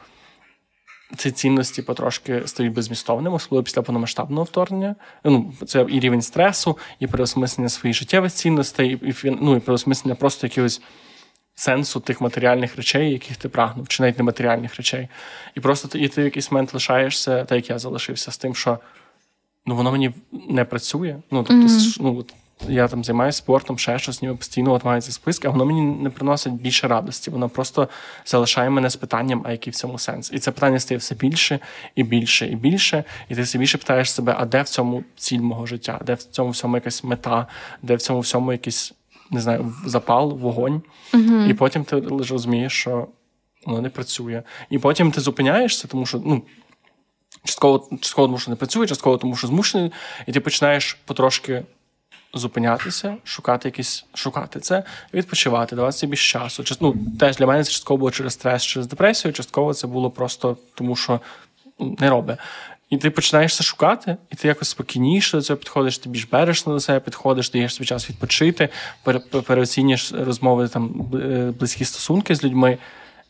ці 1.15 1.31
цінності 1.31 1.81
потрошки 1.81 2.41
стають 2.45 2.73
безмістовними, 2.73 3.35
особливо 3.35 3.63
після 3.63 3.81
повномасштабного 3.81 4.43
вторгнення. 4.43 4.95
Ну, 5.23 5.53
Це 5.67 5.85
і 5.89 5.99
рівень 5.99 6.21
стресу, 6.21 6.77
і 6.99 7.07
переосмислення 7.07 7.69
своїх 7.69 7.97
життєвих 7.97 8.31
цінностей, 8.31 8.99
і 9.01 9.13
ну, 9.41 9.55
і 9.55 9.59
переосмислення 9.59 10.15
просто 10.15 10.47
якогось 10.47 10.81
сенсу 11.55 11.99
тих 11.99 12.21
матеріальних 12.21 12.75
речей, 12.75 13.11
яких 13.11 13.37
ти 13.37 13.49
прагнув, 13.49 13.87
чи 13.87 14.03
навіть 14.03 14.17
нематеріальних 14.17 14.75
речей. 14.75 15.07
І 15.55 15.59
просто 15.59 15.87
ти, 15.87 15.99
і 15.99 16.07
ти 16.07 16.21
в 16.21 16.25
якийсь 16.25 16.51
момент 16.51 16.73
лишаєшся, 16.73 17.45
так 17.45 17.55
як 17.55 17.69
я 17.69 17.79
залишився, 17.79 18.31
з 18.31 18.37
тим, 18.37 18.55
що 18.55 18.79
ну, 19.65 19.75
воно 19.75 19.91
мені 19.91 20.11
не 20.49 20.65
працює. 20.65 21.15
Ну, 21.31 21.43
тобто, 21.43 21.67
mm-hmm. 21.67 21.97
ну, 21.99 22.25
я 22.69 22.87
там 22.87 23.03
займаюся 23.03 23.37
спортом, 23.37 23.77
ще 23.77 23.99
щось 23.99 24.21
ніби 24.21 24.35
постійно 24.35 24.73
от 24.73 24.85
маю 24.85 25.01
ці 25.01 25.11
списки, 25.11 25.47
а 25.47 25.51
воно 25.51 25.65
мені 25.65 25.81
не 25.81 26.09
приносить 26.09 26.53
більше 26.53 26.87
радості. 26.87 27.31
Воно 27.31 27.49
просто 27.49 27.87
залишає 28.25 28.69
мене 28.69 28.89
з 28.89 28.95
питанням, 28.95 29.41
а 29.45 29.51
який 29.51 29.71
в 29.71 29.75
цьому 29.75 29.99
сенс. 29.99 30.31
І 30.33 30.39
це 30.39 30.51
питання 30.51 30.79
стає 30.79 30.97
все 30.97 31.15
більше 31.15 31.59
і 31.95 32.03
більше 32.03 32.47
і 32.47 32.55
більше. 32.55 33.03
І 33.29 33.35
ти 33.35 33.41
все 33.41 33.57
більше 33.57 33.77
питаєш 33.77 34.11
себе, 34.11 34.35
а 34.37 34.45
де 34.45 34.61
в 34.61 34.69
цьому 34.69 35.03
ціль 35.15 35.39
мого 35.39 35.65
життя, 35.65 35.99
де 36.05 36.13
в 36.13 36.23
цьому 36.23 36.49
всьому 36.49 36.77
якась 36.77 37.03
мета, 37.03 37.47
де 37.81 37.95
в 37.95 38.01
цьому 38.01 38.19
всьому 38.19 38.51
якийсь 38.51 38.93
не 39.31 39.41
знаю, 39.41 39.73
запал, 39.85 40.37
вогонь. 40.37 40.81
Угу. 41.13 41.45
І 41.49 41.53
потім 41.53 41.83
ти 41.83 41.95
лише 41.95 42.33
розумієш, 42.33 42.73
що 42.73 43.07
воно 43.65 43.81
не 43.81 43.89
працює. 43.89 44.43
І 44.69 44.79
потім 44.79 45.11
ти 45.11 45.21
зупиняєшся, 45.21 45.87
тому 45.87 46.05
що 46.05 46.21
ну. 46.25 46.43
Частково, 47.43 47.89
частково 48.01 48.27
тому, 48.27 48.37
що 48.37 48.51
не 48.51 48.55
працює, 48.55 48.87
частково 48.87 49.17
тому, 49.17 49.35
що 49.35 49.47
змушений, 49.47 49.91
і 50.25 50.31
ти 50.31 50.39
починаєш 50.39 50.97
потрошки 51.05 51.63
зупинятися, 52.37 53.17
шукати 53.23 53.67
якісь, 53.67 54.05
шукати 54.13 54.59
це, 54.59 54.83
відпочивати, 55.13 55.75
давати 55.75 55.97
собі 55.97 56.17
часу. 56.17 56.63
Ну, 56.81 56.95
Теж 57.19 57.37
для 57.37 57.45
мене 57.45 57.63
це 57.63 57.71
частково 57.71 57.97
було 57.97 58.11
через 58.11 58.33
стрес, 58.33 58.63
через 58.63 58.87
депресію, 58.87 59.33
частково 59.33 59.73
це 59.73 59.87
було 59.87 60.11
просто 60.11 60.57
тому, 60.75 60.95
що 60.95 61.21
ну, 61.79 61.95
не 61.99 62.09
робить. 62.09 62.37
І 62.89 62.97
ти 62.97 63.09
починаєш 63.09 63.57
це 63.57 63.63
шукати, 63.63 64.17
і 64.31 64.35
ти 64.35 64.47
якось 64.47 64.69
спокійніше 64.69 65.37
до 65.37 65.43
цього 65.43 65.57
підходиш, 65.57 65.97
ти 65.97 66.09
більш 66.09 66.25
бережно 66.25 66.73
до 66.73 66.79
себе 66.79 66.99
підходиш, 66.99 67.49
даєш 67.49 67.75
собі 67.75 67.87
час 67.87 68.09
відпочити, 68.09 68.69
переоцінюєш 69.45 70.11
розмови, 70.11 70.67
там 70.67 71.11
е, 71.13 71.53
близькі 71.59 71.85
стосунки 71.85 72.35
з 72.35 72.43
людьми. 72.43 72.77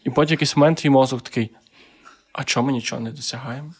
І 0.03 0.09
потім 0.09 0.33
якийсь 0.33 0.57
момент 0.57 0.77
твій 0.77 0.89
мозок 0.89 1.21
такий: 1.21 1.51
а 2.33 2.43
чому 2.43 2.67
ми 2.67 2.73
нічого 2.73 3.01
не 3.01 3.11
досягаємо? 3.11 3.73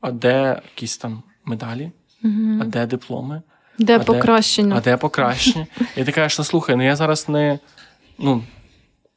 А 0.00 0.10
де 0.10 0.60
якісь 0.64 0.96
там 0.96 1.22
медалі? 1.44 1.90
А 2.60 2.64
де 2.64 2.86
дипломи? 2.86 3.42
Де 3.78 3.96
а 3.96 3.98
покращення? 3.98 4.74
Де, 4.74 4.76
а 4.76 4.80
де 4.80 4.96
покращення? 4.96 5.66
І 5.96 6.04
ти 6.04 6.12
кажеш, 6.12 6.38
ну 6.38 6.44
слухай, 6.44 6.76
ну 6.76 6.84
я 6.84 6.96
зараз 6.96 7.28
не 7.28 7.58
ну, 8.18 8.42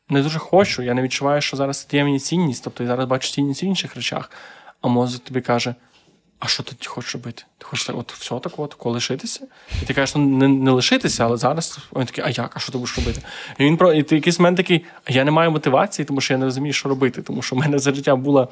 не 0.10 0.22
дуже 0.22 0.40
хочу, 0.40 0.82
я 0.82 0.94
не 0.94 1.02
відчуваю, 1.02 1.42
що 1.42 1.58
зараз 1.58 1.88
є 1.92 2.04
мені 2.04 2.20
цінність, 2.20 2.64
тобто 2.64 2.84
я 2.84 2.90
зараз 2.90 3.06
бачу 3.06 3.32
цінність 3.32 3.64
в 3.64 3.66
інших 3.66 3.96
речах, 3.96 4.32
а 4.82 4.88
мозок 4.88 5.24
тобі 5.24 5.42
каже. 5.42 5.76
А 6.40 6.48
що 6.48 6.64
ти 6.64 6.76
хочеш 6.86 7.14
робити? 7.14 7.44
Ти 7.58 7.66
хочеш 7.66 7.90
от 7.90 8.14
все 8.14 8.40
так 8.40 8.54
от, 8.60 8.76
лишитися? 8.86 9.48
І 9.84 9.86
ти 9.86 9.94
кажеш, 9.94 10.16
ну 10.16 10.22
не 10.22 10.48
не 10.48 10.72
лишитися, 10.72 11.26
але 11.26 11.38
зараз 11.38 11.80
він 11.96 12.06
такий, 12.06 12.24
а 12.24 12.30
як? 12.30 12.52
А 12.56 12.60
що 12.60 12.72
ти 12.72 12.78
будеш 12.78 12.98
робити? 12.98 13.22
І 13.58 13.64
він 13.64 13.78
про 13.78 13.94
і 13.94 14.04
ти 14.04 14.16
якийсь 14.16 14.40
момент 14.40 14.58
такий, 14.58 14.86
а 15.06 15.12
я 15.12 15.24
не 15.24 15.32
маю 15.32 15.52
мотивації, 15.52 16.06
тому 16.06 16.22
що 16.22 16.34
я 16.34 16.38
не 16.38 16.46
розумію, 16.46 16.74
що 16.74 16.90
робити. 16.90 17.22
Тому 17.22 17.42
що 17.42 17.56
в 17.56 17.60
мене 17.60 17.80
за 17.80 17.94
життя 17.94 18.16
була, 18.16 18.48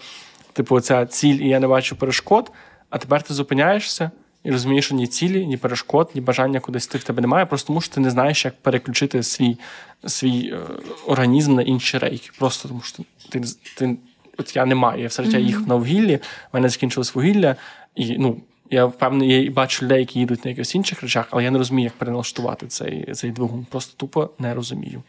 типу, 0.54 0.80
ця 0.80 1.06
ціль, 1.06 1.36
і 1.36 1.48
я 1.48 1.60
не 1.60 1.68
бачу 1.68 1.96
перешкод, 1.96 2.52
а 2.90 2.98
тепер 2.98 3.24
ти 3.24 3.34
зупиняєшся 3.34 4.12
і 4.46 4.52
розумієш, 4.52 4.86
що 4.86 4.96
ні 4.96 5.08
цілі, 5.08 5.46
ні 5.46 5.58
перешкод, 5.58 6.12
ні 6.16 6.22
бажання 6.22 6.60
кудись 6.60 6.88
ти 6.88 6.98
в 6.98 7.04
тебе 7.04 7.22
немає, 7.22 7.46
просто 7.46 7.68
тому 7.68 7.82
що 7.82 7.96
ти 7.96 8.02
не 8.02 8.10
знаєш, 8.10 8.46
як 8.46 8.62
переключити 8.62 9.24
свій 9.24 9.58
свій 10.06 10.54
е, 10.54 10.60
організм 11.08 11.56
на 11.56 11.62
інші 11.62 11.98
рейки. 11.98 12.30
Просто 12.40 12.68
тому 12.68 12.82
що 12.82 13.04
ти 13.30 13.42
ти 13.78 13.98
от 14.38 14.56
я 14.56 14.66
не 14.66 14.76
маю. 14.76 15.02
Я 15.02 15.08
все 15.08 15.24
життя 15.24 15.38
їхав 15.38 15.68
на 15.68 15.76
вугіллі, 15.76 16.16
в 16.16 16.20
мене 16.54 16.70
закінчилось 16.70 17.16
вугілля, 17.16 17.56
і 17.96 18.18
ну. 18.18 18.38
Я 18.70 18.86
впевнений, 18.86 19.44
я 19.44 19.52
бачу 19.52 19.86
людей, 19.86 20.00
які 20.00 20.20
їдуть 20.20 20.46
на 20.46 20.50
якихось 20.50 20.76
інших 20.76 21.02
речах, 21.02 21.28
але 21.32 21.44
я 21.44 21.52
не 21.52 21.58
розумію, 21.58 21.84
як 21.84 21.94
переналаштувати 21.94 22.68
цей 22.68 23.14
цей 23.14 23.32
двигун. 23.32 23.66
Просто 23.70 23.94
тупо 23.98 24.30
не 24.40 24.54
розумію. 24.54 25.04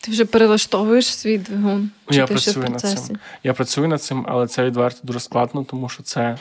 Ти 0.00 0.10
вже 0.10 0.24
перелаштовуєш 0.24 1.06
свій 1.06 1.38
двигун? 1.38 1.90
Чи 2.10 2.16
я 2.16 2.26
ти 2.26 2.34
працюю 2.34 2.68
над 2.68 2.80
цим. 2.80 3.18
Я 3.44 3.52
працюю 3.52 3.88
над 3.88 4.02
цим, 4.02 4.24
але 4.28 4.46
це 4.46 4.64
відверто 4.64 5.00
дуже 5.02 5.20
складно, 5.20 5.64
тому 5.64 5.88
що 5.88 6.02
це 6.02 6.38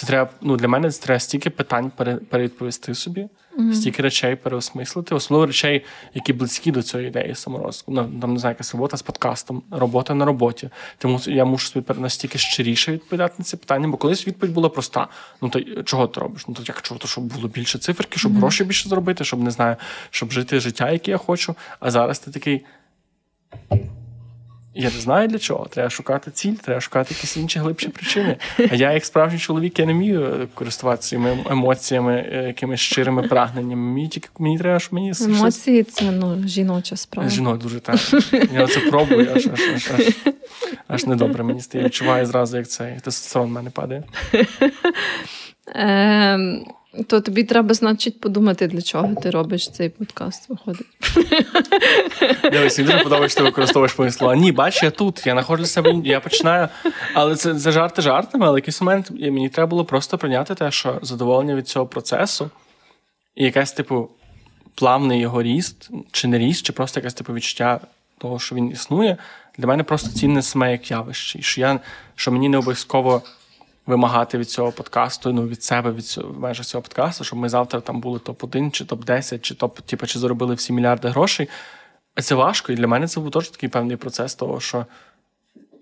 це 0.00 0.06
треба, 0.06 0.30
ну 0.40 0.56
для 0.56 0.68
мене 0.68 0.90
це 0.90 1.02
треба 1.02 1.20
стільки 1.20 1.50
питань 1.50 1.92
перевідповісти 2.30 2.94
собі, 2.94 3.28
mm-hmm. 3.58 3.72
стільки 3.72 4.02
речей 4.02 4.36
переосмислити, 4.36 5.14
особливо 5.14 5.46
речей, 5.46 5.84
які 6.14 6.32
близькі 6.32 6.70
до 6.70 6.82
цієї 6.82 7.08
ідеї 7.08 7.34
саморозвитку. 7.34 7.92
Ну, 7.92 8.20
там 8.20 8.32
не 8.32 8.38
знаю, 8.38 8.52
якась 8.52 8.74
робота 8.74 8.96
з 8.96 9.02
подкастом, 9.02 9.62
робота 9.70 10.14
на 10.14 10.24
роботі. 10.24 10.70
Тому 10.98 11.20
я 11.26 11.44
мушу 11.44 11.66
собі 11.66 12.00
настільки 12.00 12.38
щиріше 12.38 12.92
відповідати 12.92 13.34
на 13.38 13.44
ці 13.44 13.56
питання, 13.56 13.88
бо 13.88 13.96
колись 13.96 14.26
відповідь 14.26 14.54
була 14.54 14.68
проста. 14.68 15.08
Ну 15.42 15.48
то 15.48 15.60
чого 15.82 16.06
ти 16.06 16.20
робиш? 16.20 16.44
Ну 16.48 16.54
то 16.54 16.62
як 16.66 16.82
чого, 16.82 17.00
то 17.00 17.08
щоб 17.08 17.24
було 17.24 17.48
більше 17.48 17.78
циферки, 17.78 18.18
щоб 18.18 18.32
mm-hmm. 18.32 18.38
гроші 18.38 18.64
більше 18.64 18.88
зробити, 18.88 19.24
щоб 19.24 19.42
не 19.42 19.50
знаю, 19.50 19.76
щоб 20.10 20.32
жити 20.32 20.60
життя, 20.60 20.90
яке 20.90 21.10
я 21.10 21.16
хочу. 21.16 21.54
А 21.80 21.90
зараз 21.90 22.18
ти 22.18 22.30
такий. 22.30 22.64
Я 24.74 24.84
не 24.84 25.00
знаю 25.00 25.28
для 25.28 25.38
чого. 25.38 25.66
Треба 25.66 25.90
шукати 25.90 26.30
ціль, 26.30 26.52
треба 26.52 26.80
шукати 26.80 27.14
якісь 27.14 27.36
інші 27.36 27.58
глибші 27.58 27.88
причини. 27.88 28.36
А 28.70 28.74
я, 28.74 28.92
як 28.92 29.04
справжній 29.04 29.38
чоловік, 29.38 29.78
я 29.78 29.86
не 29.86 29.92
вмію 29.92 30.48
користуватися 30.54 31.08
цими 31.08 31.38
емоціями, 31.50 32.28
е, 32.32 32.44
якимись 32.46 32.80
щирими 32.80 33.22
прагненнями. 33.22 33.82
Мені 33.92 34.08
тільки 34.08 34.28
мені 34.38 34.58
треба, 34.58 34.78
щоб 34.78 34.94
мені 34.94 35.12
емоції 35.24 35.82
це 35.82 36.10
ну 36.10 36.42
жіноча 36.46 36.96
справа. 36.96 37.28
Жінок 37.28 37.58
дуже 37.58 37.80
так. 37.80 37.96
Я 38.54 38.66
це 38.66 38.80
пробую, 38.80 39.32
аж 39.34 39.46
аж 39.46 39.60
аж 39.74 39.90
аж, 39.98 40.34
аж 40.88 41.06
недобре. 41.06 41.44
Мені 41.44 41.60
стає 41.60 41.84
відчуваю 41.84 42.26
зразу, 42.26 42.56
як 42.56 42.68
цей 42.68 43.00
тестостерон 43.00 43.48
в 43.48 43.52
мене 43.52 43.70
падає. 43.70 44.02
Ем, 45.74 46.64
то 47.06 47.20
тобі 47.20 47.44
треба, 47.44 47.74
значить, 47.74 48.20
подумати, 48.20 48.66
для 48.66 48.82
чого 48.82 49.14
ти 49.14 49.30
робиш 49.30 49.70
цей 49.70 49.88
подкаст. 49.88 50.48
Виходить. 50.48 50.86
Дивись, 52.52 52.78
мені 52.78 52.90
дуже 52.90 53.04
подобається, 53.04 53.34
що 53.34 53.44
ти 53.44 53.50
використовуєш 53.50 53.98
мої 53.98 54.10
слова. 54.10 54.36
Ні, 54.36 54.52
бач, 54.52 54.82
я 54.82 54.90
тут, 54.90 55.26
я 55.26 55.32
знаходжу 55.32 55.64
себе, 55.64 55.94
я 56.04 56.20
починаю. 56.20 56.68
Але 57.14 57.36
це 57.36 57.54
це 57.54 57.72
жарти 57.72 58.02
жартами, 58.02 58.46
але 58.46 58.58
якийсь 58.58 58.80
момент 58.80 59.10
мені 59.10 59.48
треба 59.48 59.66
було 59.66 59.84
просто 59.84 60.18
прийняти 60.18 60.54
те, 60.54 60.70
що 60.70 60.98
задоволення 61.02 61.54
від 61.54 61.68
цього 61.68 61.86
процесу 61.86 62.50
і 63.34 63.44
якась, 63.44 63.72
типу, 63.72 64.08
плавний 64.74 65.20
його 65.20 65.42
ріст, 65.42 65.90
чи 66.12 66.28
не 66.28 66.38
ріст, 66.38 66.66
чи 66.66 66.72
просто 66.72 67.00
якесь 67.00 67.14
типу 67.14 67.34
відчуття 67.34 67.80
того, 68.18 68.38
що 68.38 68.54
він 68.54 68.70
існує. 68.70 69.16
Для 69.58 69.66
мене 69.66 69.82
просто 69.82 70.10
цінне 70.10 70.42
саме 70.42 70.72
як 70.72 70.90
явище. 70.90 71.38
І 71.38 71.42
що 71.42 71.60
я, 71.60 71.80
що 72.14 72.32
мені 72.32 72.48
не 72.48 72.58
обов'язково 72.58 73.22
вимагати 73.90 74.38
від 74.38 74.50
цього 74.50 74.72
подкасту, 74.72 75.32
ну 75.32 75.46
від 75.46 75.62
себе, 75.62 75.92
від 75.92 76.06
цього 76.06 76.34
майже 76.38 76.64
цього 76.64 76.82
подкасту, 76.82 77.24
щоб 77.24 77.38
ми 77.38 77.48
завтра 77.48 77.80
там 77.80 78.00
були 78.00 78.18
топ-1, 78.18 78.70
чи 78.70 78.84
топ-10, 78.84 79.40
чи 79.40 79.54
топ, 79.54 79.80
типу, 79.80 80.06
чи 80.06 80.18
заробили 80.18 80.54
всі 80.54 80.72
мільярди 80.72 81.08
грошей. 81.08 81.48
це 82.20 82.34
важко, 82.34 82.72
і 82.72 82.74
для 82.74 82.86
мене 82.86 83.08
це 83.08 83.20
був 83.20 83.30
теж 83.30 83.48
такий 83.48 83.68
певний 83.68 83.96
процес 83.96 84.34
того, 84.34 84.60
що 84.60 84.86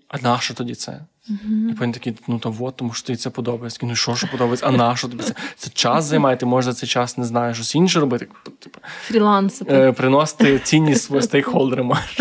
а 0.09 0.17
на 0.17 0.39
що 0.39 0.53
тоді 0.53 0.75
це? 0.75 0.91
Uh-huh. 1.29 1.71
І 1.71 1.73
потім 1.73 1.91
такий, 1.91 2.17
ну 2.27 2.39
то 2.39 2.51
вот, 2.51 2.75
тому 2.75 2.93
що 2.93 3.07
тобі 3.07 3.17
це 3.17 3.29
подобається. 3.29 3.79
Ну 3.83 3.95
що 3.95 4.15
що 4.15 4.27
подобається? 4.27 4.65
А 4.65 4.71
на 4.71 4.95
що 4.95 5.07
тобі 5.07 5.23
це? 5.23 5.33
Це 5.55 5.69
час 5.73 6.05
займає, 6.05 6.37
ти 6.37 6.45
можеш 6.45 6.73
за 6.73 6.79
цей 6.79 6.89
час 6.89 7.17
не 7.17 7.25
знаю, 7.25 7.53
щось 7.53 7.75
інше 7.75 7.99
робити. 7.99 8.27
Типу, 8.59 8.79
Фрілансити. 9.07 9.75
Е, 9.75 9.91
приносити 9.91 10.59
цінність 10.59 11.03
свої 11.03 11.21
стейкхолдери 11.21 11.83
можеш. 11.83 12.17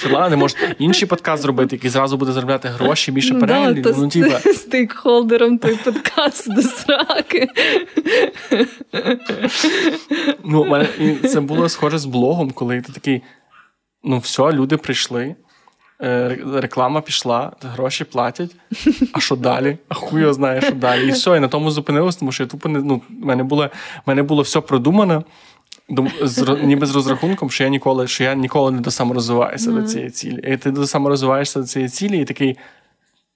Фріланси, 0.00 0.36
можеш 0.36 0.58
інший 0.78 1.08
подкаст 1.08 1.42
зробити, 1.42 1.76
який 1.76 1.90
зразу 1.90 2.16
буде 2.16 2.32
заробляти 2.32 2.68
гроші, 2.68 3.12
більше 3.12 3.34
переглядів. 3.34 3.82
Да, 3.82 3.94
ну, 3.96 4.08
типа. 4.08 4.38
Стейкхолдером 4.54 5.58
той 5.58 5.76
подкаст 5.76 6.54
до 6.54 6.62
сраки. 6.62 7.48
Ну, 10.44 10.86
Це 11.28 11.40
було 11.40 11.68
схоже 11.68 11.98
з 11.98 12.04
блогом, 12.04 12.50
коли 12.50 12.80
ти 12.80 12.92
такий. 12.92 13.22
Ну, 14.04 14.18
все, 14.18 14.52
люди 14.52 14.76
прийшли. 14.76 15.36
Е, 16.02 16.38
реклама 16.54 17.00
пішла, 17.00 17.52
гроші 17.62 18.04
платять. 18.04 18.50
А 19.12 19.20
що 19.20 19.36
далі? 19.36 19.78
А 19.88 19.94
хуй 19.94 20.32
знає, 20.32 20.60
що 20.60 20.72
далі. 20.72 21.08
І 21.08 21.10
все, 21.10 21.36
і 21.36 21.40
на 21.40 21.48
тому 21.48 21.70
зупинилось, 21.70 22.16
тому 22.16 22.32
що 22.32 22.42
я 22.42 22.46
тупо 22.46 22.68
не 22.68 22.78
ну, 22.78 23.02
в 23.22 23.26
мене 23.26 23.42
було 23.42 23.66
в 23.66 24.08
мене 24.08 24.22
було 24.22 24.42
все 24.42 24.60
продумано, 24.60 25.24
з, 26.22 26.56
ніби 26.62 26.86
з 26.86 26.94
розрахунком, 26.94 27.50
що 27.50 27.64
я 27.64 27.70
ніколи 27.70 28.06
що 28.06 28.24
я 28.24 28.34
ніколи 28.34 28.70
не 28.70 28.80
досаморозвиваюся 28.80 29.70
mm. 29.70 29.74
до 29.74 29.82
цієї 29.82 30.10
цілі. 30.10 30.52
І 30.52 30.56
ти 30.56 30.70
досаморозвиваєшся 30.70 31.60
до 31.60 31.66
цієї 31.66 31.88
цілі, 31.88 32.18
і 32.18 32.24
такий. 32.24 32.56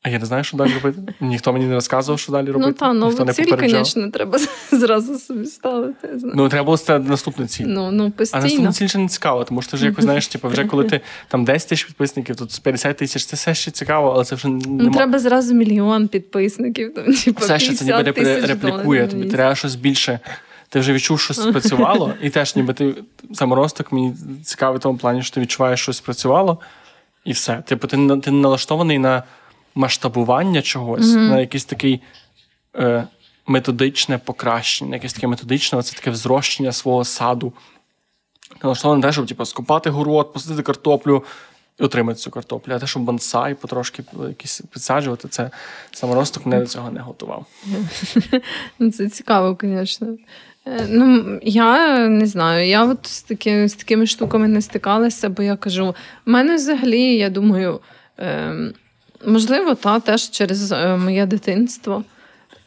А 0.06 0.08
я 0.08 0.18
не 0.18 0.26
знаю, 0.26 0.44
що 0.44 0.56
далі 0.56 0.70
робити. 0.74 1.12
Ніхто 1.20 1.52
мені 1.52 1.64
не 1.64 1.74
розказував, 1.74 2.18
що 2.18 2.32
далі 2.32 2.50
робити. 2.50 2.70
Ну 2.70 2.72
та 2.72 2.92
нову 2.92 3.24
Ніхто 3.24 3.32
ціль, 3.32 3.68
звісно, 3.68 4.10
треба 4.10 4.38
зразу 4.72 5.18
собі 5.18 5.44
ставити. 5.44 6.08
Ну, 6.34 6.48
треба 6.48 6.64
було 6.64 6.76
ставити 6.76 7.10
наступну 7.10 7.46
ціль. 7.46 7.64
Ну, 7.68 7.90
ну, 7.90 8.10
постійно. 8.10 8.40
А 8.40 8.44
наступна 8.44 8.72
ціль 8.72 8.86
ще 8.86 8.98
не 8.98 9.08
цікаво, 9.08 9.44
тому 9.44 9.62
що 9.62 9.70
ти 9.70 9.76
вже 9.76 9.86
якось 9.86 10.04
знаєш, 10.04 10.28
типу, 10.28 10.48
вже 10.48 10.64
коли 10.64 10.84
ти 10.84 11.00
там 11.28 11.44
10 11.44 11.68
тисяч 11.68 11.84
підписників, 11.84 12.36
тут 12.36 12.60
50 12.62 12.96
тисяч, 12.96 13.24
це 13.24 13.36
все 13.36 13.54
ще 13.54 13.70
цікаво, 13.70 14.12
але 14.14 14.24
це 14.24 14.34
вже 14.34 14.48
не 14.48 14.84
ну, 14.84 14.90
треба 14.90 15.18
зразу 15.18 15.54
мільйон 15.54 16.08
підписників. 16.08 16.94
Там, 16.94 17.04
типу, 17.14 17.40
все 17.40 17.58
ще 17.58 17.74
це 17.74 17.84
ніби 17.84 18.40
реплікує, 18.40 19.06
тобі 19.06 19.24
треба 19.24 19.54
щось 19.54 19.74
більше. 19.74 20.20
Ти 20.68 20.80
вже 20.80 20.92
відчув, 20.92 21.20
що 21.20 21.34
спрацювало, 21.34 22.14
і 22.22 22.30
теж 22.30 22.56
ніби 22.56 22.74
ти 22.74 22.94
саморосток 23.32 23.92
мені 23.92 24.14
цікавий 24.44 24.78
в 24.78 24.82
тому 24.82 24.98
плані, 24.98 25.22
що 25.22 25.34
ти 25.34 25.40
відчуваєш, 25.40 25.80
що 25.80 25.92
спрацювало, 25.92 26.58
і 27.24 27.32
все. 27.32 27.62
Типу, 27.66 27.86
ти 27.86 27.96
ти 28.22 28.30
налаштований 28.30 28.98
на 28.98 29.22
масштабування 29.76 30.62
чогось, 30.62 31.06
mm-hmm. 31.06 31.28
на 31.28 31.40
якийсь 31.40 31.64
такий 31.64 32.00
е, 32.78 33.06
методичне 33.46 34.18
покращення, 34.18 34.94
якесь 34.94 35.12
таке 35.12 35.26
методичне, 35.26 35.82
це 35.82 35.96
таке 35.96 36.10
взрощення 36.10 36.72
свого 36.72 37.04
саду. 37.04 37.52
Налаштоване 38.62 39.02
те, 39.02 39.12
щоб 39.12 39.26
типу, 39.26 39.44
скопати 39.44 39.90
город, 39.90 40.32
посадити 40.32 40.62
картоплю 40.62 41.24
і 41.80 41.82
отримати 41.82 42.18
цю 42.18 42.30
картоплю. 42.30 42.72
А 42.72 42.78
те, 42.78 42.86
щоб 42.86 43.02
бонсай 43.02 43.54
потрошки 43.54 44.04
якісь 44.28 44.62
підсаджувати, 44.72 45.28
це 45.28 45.50
саморосток 45.92 46.46
не 46.46 46.60
до 46.60 46.66
цього 46.66 46.90
не 46.90 47.00
готував. 47.00 47.46
Ну, 48.78 48.90
це 48.90 49.08
цікаво, 49.08 49.58
звісно. 49.62 50.16
Е, 50.66 50.86
ну, 50.88 51.38
я 51.42 51.98
не 52.08 52.26
знаю, 52.26 52.68
я 52.68 52.84
от 52.84 53.06
з 53.06 53.22
таки, 53.22 53.68
з 53.68 53.74
такими 53.74 54.06
штуками 54.06 54.48
не 54.48 54.62
стикалася, 54.62 55.28
бо 55.28 55.42
я 55.42 55.56
кажу, 55.56 55.94
в 56.26 56.30
мене 56.30 56.54
взагалі, 56.54 57.16
я 57.16 57.30
думаю, 57.30 57.80
е, 58.18 58.54
можливо, 59.26 59.74
та 59.74 60.00
теж 60.00 60.30
через 60.30 60.72
е, 60.72 60.96
моє 60.96 61.26
дитинство. 61.26 62.04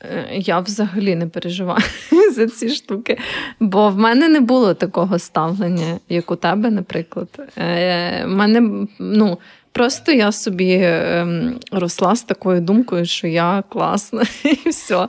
Е, 0.02 0.28
я 0.32 0.60
взагалі 0.60 1.16
не 1.16 1.28
переживаю 1.28 1.84
за 2.36 2.48
ці 2.48 2.70
штуки, 2.70 3.18
бо 3.60 3.90
в 3.90 3.98
мене 3.98 4.28
не 4.28 4.40
було 4.40 4.74
такого 4.74 5.20
ставлення, 5.20 6.00
як 6.10 6.32
у 6.32 6.36
тебе, 6.36 6.70
наприклад. 6.70 7.28
Е, 7.58 8.26
в 8.26 8.30
мене, 8.30 8.88
ну, 9.00 9.38
Просто 9.72 10.12
я 10.12 10.32
собі 10.32 10.80
ем, 10.82 11.60
росла 11.72 12.16
з 12.16 12.24
такою 12.24 12.62
думкою, 12.62 13.06
що 13.06 13.28
я 13.28 13.64
класна, 13.70 14.24
і 14.66 14.70
все. 14.70 15.08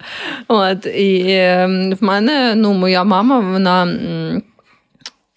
От, 0.48 0.86
І 0.86 1.24
ем, 1.28 1.94
в 2.00 2.04
мене 2.04 2.54
ну, 2.56 2.72
моя 2.72 3.04
мама, 3.04 3.40
вона. 3.40 3.88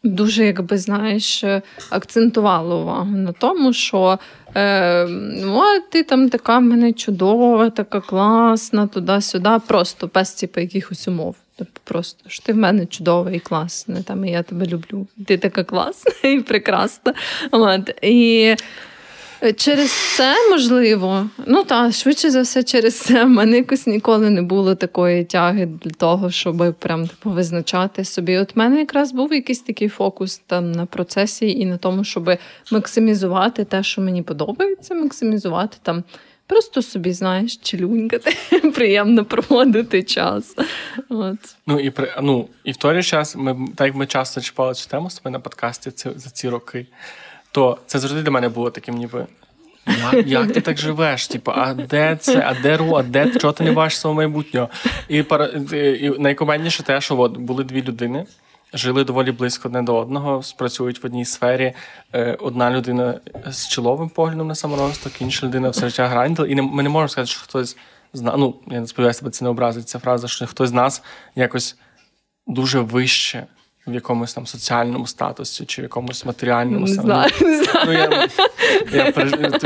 Дуже, 0.03 0.45
якби 0.45 0.77
знаєш, 0.77 1.43
акцентувала 1.89 2.75
увагу 2.75 3.11
на 3.11 3.31
тому, 3.31 3.73
що 3.73 4.19
е, 4.55 5.03
о, 5.45 5.79
ти 5.91 6.03
там 6.03 6.29
така 6.29 6.57
в 6.57 6.61
мене 6.61 6.93
чудова, 6.93 7.69
така 7.69 8.01
класна, 8.01 8.87
туди-сюди. 8.87 9.49
Просто 9.67 10.09
без 10.13 10.33
типу, 10.33 10.59
якихось 10.59 11.07
умов. 11.07 11.35
Тобто 11.55 11.81
просто 11.83 12.29
що 12.29 12.43
ти 12.43 12.53
в 12.53 12.57
мене 12.57 12.85
чудова 12.85 13.31
і 13.31 13.39
класна, 13.39 14.01
там, 14.01 14.25
і 14.25 14.31
я 14.31 14.43
тебе 14.43 14.65
люблю. 14.65 15.07
Ти 15.25 15.37
така 15.37 15.63
класна 15.63 16.29
і 16.29 16.39
прекрасна. 16.39 17.13
От, 17.51 17.89
І 18.01 18.55
Через 19.51 19.91
це 19.91 20.49
можливо, 20.49 21.29
ну 21.47 21.63
так, 21.63 21.93
швидше 21.93 22.31
за 22.31 22.41
все, 22.41 22.63
через 22.63 22.99
це 22.99 23.25
в 23.25 23.29
мене 23.29 23.57
якось 23.57 23.87
ніколи 23.87 24.29
не 24.29 24.41
було 24.41 24.75
такої 24.75 25.23
тяги 25.23 25.65
для 25.65 25.91
того, 25.91 26.31
щоб 26.31 26.75
прям 26.79 27.07
типу, 27.07 27.29
визначати 27.29 28.05
собі. 28.05 28.37
От 28.37 28.55
в 28.55 28.59
мене 28.59 28.79
якраз 28.79 29.11
був 29.11 29.33
якийсь 29.33 29.61
такий 29.61 29.89
фокус 29.89 30.37
там 30.37 30.71
на 30.71 30.85
процесі 30.85 31.51
і 31.51 31.65
на 31.65 31.77
тому, 31.77 32.03
щоб 32.03 32.37
максимізувати 32.71 33.65
те, 33.65 33.83
що 33.83 34.01
мені 34.01 34.21
подобається, 34.21 34.95
максимізувати 34.95 35.77
там. 35.81 36.03
Просто 36.47 36.81
собі, 36.81 37.13
знаєш, 37.13 37.57
челюнькати, 37.57 38.37
приємно 38.75 39.25
проводити 39.25 40.03
час. 40.03 40.55
От. 41.09 41.37
Ну 41.67 41.79
і 41.79 41.89
при 41.89 42.15
ну, 42.21 42.47
і 42.63 42.71
в 42.71 42.77
той 42.77 43.03
час 43.03 43.35
ми 43.35 43.67
так 43.75 43.87
як 43.87 43.95
ми 43.95 44.05
часто 44.05 44.41
чіпали 44.41 44.73
цю 44.73 44.89
тему 44.89 45.09
з 45.09 45.15
тобою 45.15 45.31
на 45.31 45.39
подкасті 45.39 45.91
ці, 45.91 46.09
за 46.15 46.29
ці 46.29 46.49
роки 46.49 46.85
то 47.53 47.77
це 47.85 47.99
завжди 47.99 48.21
для 48.21 48.31
мене 48.31 48.49
було 48.49 48.69
таким, 48.69 48.95
ніби. 48.95 49.27
Як, 50.13 50.27
як 50.27 50.53
ти 50.53 50.61
так 50.61 50.77
живеш? 50.77 51.27
Типу, 51.27 51.51
а 51.55 51.73
де 51.73 52.15
це, 52.15 52.43
а 52.47 52.61
де 52.61 52.77
ру, 52.77 52.95
а 52.95 53.03
де 53.03 53.29
чого 53.39 53.53
ти 53.53 53.63
не 53.63 53.71
бачиш 53.71 53.99
свого 53.99 54.15
майбутнього? 54.15 54.69
І, 55.09 55.17
і 55.77 56.11
найкоменніше 56.19 56.83
те, 56.83 57.01
що 57.01 57.19
от, 57.19 57.37
були 57.37 57.63
дві 57.63 57.83
людини, 57.83 58.25
жили 58.73 59.03
доволі 59.03 59.31
близько 59.31 59.67
одне 59.67 59.81
до 59.81 59.95
одного, 59.95 60.43
спрацюють 60.43 61.03
в 61.03 61.05
одній 61.05 61.25
сфері. 61.25 61.73
Е, 62.13 62.37
одна 62.39 62.71
людина 62.71 63.19
з 63.49 63.67
чоловим 63.67 64.09
поглядом 64.09 64.47
на 64.47 64.55
саморозвиток, 64.55 65.21
інша 65.21 65.47
людина 65.47 65.69
все 65.69 65.89
життя 65.89 66.07
гранділа. 66.07 66.47
І 66.47 66.55
не, 66.55 66.61
ми 66.61 66.83
не 66.83 66.89
можемо 66.89 67.07
сказати, 67.07 67.31
що 67.31 67.41
хтось 67.43 67.77
зна... 68.13 68.35
ну, 68.37 68.55
я 68.67 68.79
не 68.79 68.87
сподіваюся, 68.87 69.19
тебе 69.19 69.31
це 69.31 69.45
не 69.45 69.49
образить 69.51 69.89
ця 69.89 69.99
фраза, 69.99 70.27
що 70.27 70.47
хтось 70.47 70.69
з 70.69 70.73
нас 70.73 71.03
якось 71.35 71.77
дуже 72.47 72.79
вище 72.79 73.47
в 73.87 73.93
якомусь 73.93 74.33
там 74.33 74.47
соціальному 74.47 75.07
статусі 75.07 75.65
чи 75.65 75.81
в 75.81 75.83
якомусь 75.83 76.25
матеріальному 76.25 76.87
не 76.87 76.93
знаю, 76.93 77.31
не 77.41 77.63
знаю. 77.63 77.85
Ну, 77.85 77.93
я, 77.93 78.29
я, 78.91 79.13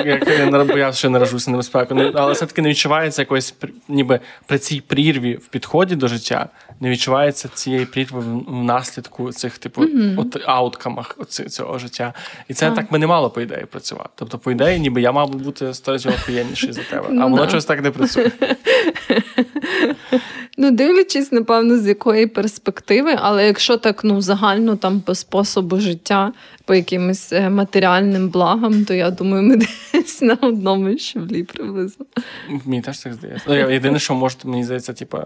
я, 0.06 0.20
я, 0.28 0.94
я 1.04 1.10
наражуся 1.10 1.52
на 1.52 1.58
безпеку, 1.58 1.96
ну, 1.96 2.12
але 2.16 2.34
все-таки 2.34 2.62
не 2.62 2.70
відчувається 2.70 3.22
якоїсь 3.22 3.56
ніби 3.88 4.20
при 4.46 4.60
цій 4.60 4.82
прірві 4.82 5.36
в 5.36 5.48
підході 5.48 5.96
до 5.96 6.08
життя, 6.08 6.50
не 6.80 6.90
відчувається 6.90 7.50
цієї 7.54 7.86
прірви 7.86 8.20
в 8.20 8.64
наслідку 8.64 9.32
цих 9.32 9.58
типу 9.58 9.82
mm-hmm. 9.82 10.20
от 10.20 10.44
ауткамах 10.46 11.18
цього 11.28 11.80
життя. 11.80 12.14
І 12.48 12.54
це 12.54 12.70
а. 12.70 12.72
так 12.72 12.92
би 12.92 12.98
не 12.98 13.08
мало 13.08 13.30
по 13.30 13.42
ідеї 13.42 13.66
працювати. 13.66 14.10
Тобто, 14.16 14.38
по 14.38 14.52
ідеї, 14.52 14.80
ніби 14.80 15.02
я 15.02 15.12
мав 15.12 15.30
би 15.30 15.40
бути 15.40 15.74
сто 15.74 15.92
разів 15.92 16.12
охуєнніший 16.12 16.72
за 16.72 16.82
тебе, 16.84 17.08
а 17.22 17.26
воно 17.26 17.50
щось 17.50 17.66
так 17.66 17.84
не 17.84 17.92
працює. 17.92 18.32
Ну, 20.60 20.72
дивлячись, 20.72 21.32
напевно, 21.32 21.78
з 21.78 21.88
якої 21.88 22.28
перспективи, 22.28 23.16
але 23.18 23.48
якщо 23.48 23.78
так 23.78 24.04
ну 24.04 24.22
загально 24.22 24.76
там 24.76 25.02
по 25.02 25.16
способу 25.16 25.80
життя, 25.80 26.34
по 26.66 26.76
якимось 26.76 27.34
е, 27.34 27.50
матеріальним 27.50 28.30
благам, 28.30 28.86
то 28.86 28.94
я 28.94 29.12
думаю, 29.12 29.44
ми 29.44 29.56
десь 29.94 30.22
на 30.22 30.38
одному 30.42 30.98
щаблі 30.98 31.44
приблизно. 31.44 32.06
Мені 32.66 32.82
теж 32.82 33.00
так 33.00 33.14
здається. 33.14 33.46
Ну, 33.48 33.72
єдине, 33.72 34.00
що 34.00 34.16
може, 34.16 34.36
мені 34.44 34.64
здається, 34.64 34.94
типу, 34.94 35.18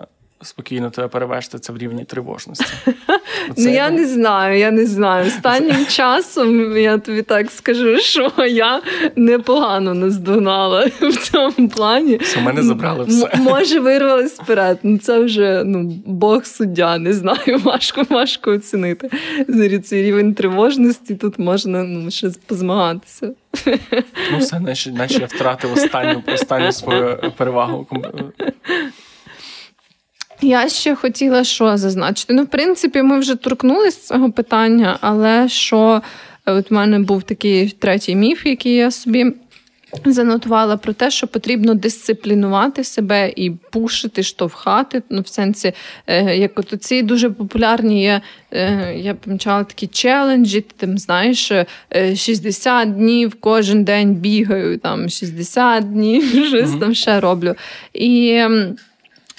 спокійно 0.44 0.90
тебе 0.90 1.08
перевести 1.08 1.60
це 1.60 1.74
в 1.74 1.78
рівні 1.78 2.06
тривожності. 2.06 2.66
Оце, 3.50 3.62
ну 3.62 3.74
я 3.74 3.90
не 3.90 4.06
знаю, 4.06 4.60
я 4.60 4.72
не 4.72 4.86
знаю. 4.86 5.28
Останнім 5.28 5.86
часом 5.90 6.78
я 6.78 6.98
тобі 6.98 7.22
так 7.22 7.52
скажу, 7.52 7.98
що 7.98 8.32
я 8.48 8.82
непогано 9.16 9.94
наздогнала 9.94 10.90
в 11.02 11.18
цьому 11.18 11.70
плані. 11.70 12.18
Все, 12.18 12.42
мене 12.42 12.64
забрали 12.64 13.04
все. 13.06 13.30
М- 13.34 13.42
може, 13.42 13.80
вирвались 13.80 14.40
вперед. 14.40 14.80
Ну 14.84 14.98
це 14.98 15.20
вже 15.20 15.64
ну, 15.66 16.02
Бог 16.06 16.46
суддя, 16.46 16.98
не 16.98 17.14
знаю, 17.14 17.60
важко 17.64 18.04
важко 18.10 18.52
оцінити. 18.52 19.10
Цей 19.84 20.04
рівень 20.04 20.34
тривожності 20.34 21.16
тут 21.16 21.40
можна 21.40 21.84
ну, 21.84 22.12
ще 22.12 22.30
позмагатися. 22.48 23.34
Ну, 24.32 24.38
все, 24.38 24.60
наче, 24.60 24.92
наче 24.92 25.20
я 25.20 25.26
втратив 25.26 25.74
останню, 25.74 26.24
останню 26.34 26.72
свою 26.72 27.20
перевагу. 27.38 27.88
Я 30.42 30.70
ще 30.70 30.96
хотіла 30.96 31.44
що 31.44 31.78
зазначити. 31.78 32.34
Ну, 32.34 32.44
в 32.44 32.48
принципі, 32.48 33.02
ми 33.02 33.20
вже 33.20 33.36
торкнулися 33.36 34.08
цього 34.08 34.32
питання, 34.32 34.98
але 35.02 35.50
що 35.50 36.02
е, 36.46 36.52
от 36.52 36.72
в 36.72 36.74
мене 36.74 37.00
був 37.00 37.24
такий 37.24 37.70
третій 37.70 38.16
міф, 38.16 38.46
який 38.46 38.76
я 38.76 38.92
собі 38.92 39.34
Занотувала 40.06 40.78
про 40.78 40.94
те, 40.94 41.12
що 41.12 41.28
потрібно 41.28 41.74
дисциплінувати 41.74 42.84
себе 42.84 43.34
і 43.36 43.52
пушити, 43.52 44.24
штовхати. 44.24 45.04
Ну, 45.10 45.22
в 45.22 45.28
сенсі, 45.28 45.74
е, 46.08 46.38
як 46.38 46.60
от 46.60 46.84
ці 46.84 47.02
дуже 47.02 47.30
популярні 47.30 48.04
є, 48.04 48.22
е, 48.52 48.94
я 48.98 49.14
помічала 49.14 49.64
такі 49.64 49.88
челенджі, 49.88 50.62
ти 50.62 50.74
там 50.78 50.98
знаєш, 50.98 51.52
60 52.16 52.88
е, 52.88 52.92
днів 52.92 53.36
кожен 53.40 53.84
день 53.84 54.14
бігаю, 54.14 54.78
там 54.78 55.10
60 55.10 55.92
днів, 55.92 56.24
щось 56.48 56.70
mm-hmm. 56.70 56.80
там 56.80 56.94
ще 56.94 57.20
роблю. 57.20 57.56
І 57.94 58.44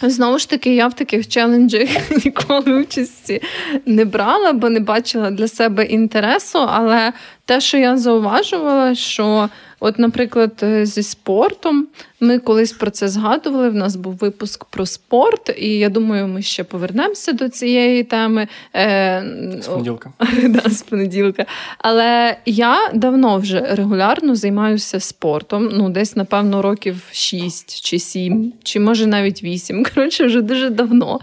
Знову 0.03 0.38
ж 0.38 0.49
таки, 0.49 0.74
я 0.74 0.88
в 0.88 0.95
таких 0.95 1.28
челенджах 1.28 1.88
ніколи 2.24 2.72
участі 2.72 3.43
не 3.86 4.05
брала, 4.05 4.53
бо 4.53 4.70
не 4.70 4.80
бачила 4.80 5.30
для 5.30 5.49
себе 5.49 5.84
інтересу. 5.84 6.59
Але 6.59 7.12
те, 7.45 7.61
що 7.61 7.78
я 7.78 7.97
зауважувала, 7.97 8.95
що 8.95 9.49
От, 9.84 9.99
наприклад, 9.99 10.53
е, 10.62 10.86
зі 10.86 11.03
спортом 11.03 11.86
ми 12.20 12.38
колись 12.38 12.72
про 12.72 12.90
це 12.90 13.09
згадували. 13.09 13.70
В 13.70 13.74
нас 13.74 13.97
був 13.97 14.14
випуск 14.14 14.64
про 14.64 14.86
спорт, 14.86 15.55
і 15.59 15.68
я 15.68 15.88
думаю, 15.88 16.28
ми 16.28 16.43
ще 16.43 16.64
повернемося 16.64 17.32
до 17.32 17.49
цієї 17.49 18.05
теми. 18.05 18.49
Е, 18.76 19.24
з 19.62 19.66
понеділка. 19.66 20.12
да, 20.49 20.70
з 20.70 20.82
понеділка. 20.82 21.47
Але 21.78 22.36
я 22.47 22.90
давно 22.95 23.38
вже 23.38 23.61
регулярно 23.61 24.34
займаюся 24.34 25.01
спортом. 25.01 25.68
Ну, 25.72 25.90
десь, 25.90 26.16
напевно, 26.16 26.62
років 26.62 27.03
6 27.12 27.84
чи 27.84 27.99
7, 27.99 28.53
чи 28.62 28.80
може 28.80 29.07
навіть 29.07 29.43
8. 29.43 29.84
Коротше, 29.95 30.26
вже 30.26 30.43
дуже 30.43 30.70
давно. 30.70 31.20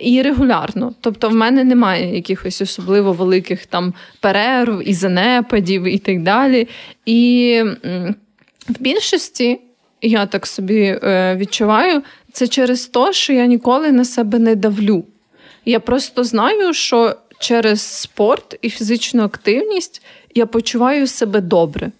І 0.00 0.22
регулярно. 0.22 0.94
Тобто, 1.00 1.28
в 1.28 1.34
мене 1.34 1.64
немає 1.64 2.14
якихось 2.14 2.62
особливо 2.62 3.12
великих 3.12 3.66
там 3.66 3.94
перерв 4.20 4.88
і 4.88 4.94
занепадів, 5.60 5.84
і 5.84 5.98
так 5.98 6.22
далі. 6.22 6.68
І 7.06 7.62
в 8.68 8.80
більшості, 8.80 9.60
я 10.02 10.26
так 10.26 10.46
собі 10.46 10.98
е, 11.02 11.36
відчуваю, 11.36 12.02
це 12.32 12.48
через 12.48 12.86
те, 12.86 13.12
що 13.12 13.32
я 13.32 13.46
ніколи 13.46 13.92
на 13.92 14.04
себе 14.04 14.38
не 14.38 14.54
давлю. 14.54 15.04
Я 15.64 15.80
просто 15.80 16.24
знаю, 16.24 16.72
що 16.72 17.16
через 17.38 17.80
спорт 17.80 18.58
і 18.62 18.70
фізичну 18.70 19.22
активність 19.22 20.02
я 20.34 20.46
почуваю 20.46 21.06
себе 21.06 21.40
добре. 21.40 21.92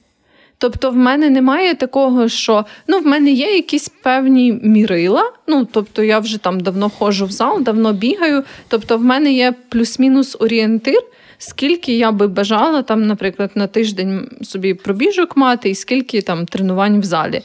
Тобто, 0.59 0.91
в 0.91 0.97
мене 0.97 1.31
немає 1.31 1.75
такого, 1.75 2.29
що 2.29 2.65
ну, 2.89 2.99
в 2.99 3.07
мене 3.07 3.31
є 3.31 3.57
якісь 3.57 3.89
певні 3.89 4.53
мірила. 4.63 5.33
Ну, 5.47 5.67
тобто, 5.73 6.03
я 6.03 6.19
вже 6.19 6.39
там 6.39 6.61
давно 6.61 6.91
ходжу 6.91 7.27
в 7.27 7.31
зал, 7.31 7.63
давно 7.63 7.93
бігаю. 7.93 8.45
Тобто, 8.69 8.99
в 8.99 9.03
мене 9.03 9.33
є 9.33 9.55
плюс-мінус 9.69 10.37
орієнтир 10.41 11.03
скільки 11.41 11.97
я 11.97 12.13
би 12.13 12.29
бажала 12.29 12.83
там, 12.83 13.07
наприклад, 13.07 13.51
на 13.55 13.67
тиждень 13.67 14.29
собі 14.43 14.75
пробіжок 14.75 15.37
мати, 15.37 15.71
і 15.71 15.75
скільки 15.75 16.23
там 16.23 16.47
тренувань 16.47 17.01
в 17.01 17.05
залі. 17.05 17.43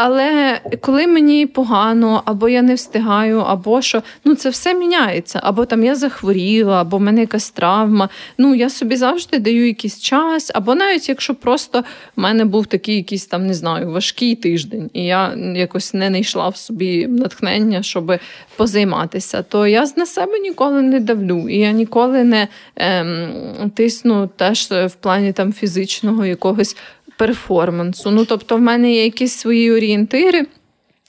Але 0.00 0.60
коли 0.80 1.06
мені 1.06 1.46
погано, 1.46 2.22
або 2.24 2.48
я 2.48 2.62
не 2.62 2.74
встигаю, 2.74 3.38
або 3.38 3.82
що, 3.82 4.02
ну 4.24 4.34
це 4.34 4.50
все 4.50 4.74
міняється. 4.74 5.40
Або 5.42 5.64
там 5.64 5.84
я 5.84 5.94
захворіла, 5.94 6.80
або 6.80 6.96
в 6.96 7.00
мене 7.00 7.20
якась 7.20 7.50
травма. 7.50 8.08
Ну 8.38 8.54
я 8.54 8.70
собі 8.70 8.96
завжди 8.96 9.38
даю 9.38 9.66
якийсь 9.66 10.00
час, 10.00 10.50
або 10.54 10.74
навіть 10.74 11.08
якщо 11.08 11.34
просто 11.34 11.84
в 12.16 12.20
мене 12.20 12.44
був 12.44 12.66
такий 12.66 12.96
якийсь 12.96 13.26
там, 13.26 13.46
не 13.46 13.54
знаю, 13.54 13.90
важкий 13.90 14.34
тиждень, 14.34 14.90
і 14.92 15.04
я 15.04 15.34
якось 15.54 15.94
не 15.94 16.08
знайшла 16.08 16.48
в 16.48 16.56
собі 16.56 17.06
натхнення, 17.06 17.82
щоб 17.82 18.12
позайматися, 18.56 19.42
то 19.42 19.66
я 19.66 19.86
на 19.96 20.06
себе 20.06 20.38
ніколи 20.38 20.82
не 20.82 21.00
давлю. 21.00 21.48
І 21.48 21.58
я 21.58 21.72
ніколи 21.72 22.24
не 22.24 22.48
ем, 22.76 23.70
тисну 23.74 24.30
теж 24.36 24.70
в 24.70 24.94
плані 25.00 25.32
там 25.32 25.52
фізичного 25.52 26.26
якогось 26.26 26.76
перформансу. 27.18 28.10
Ну, 28.10 28.24
тобто, 28.24 28.56
в 28.56 28.60
мене 28.60 28.92
є 28.92 29.04
якісь 29.04 29.32
свої 29.32 29.72
орієнтири. 29.72 30.46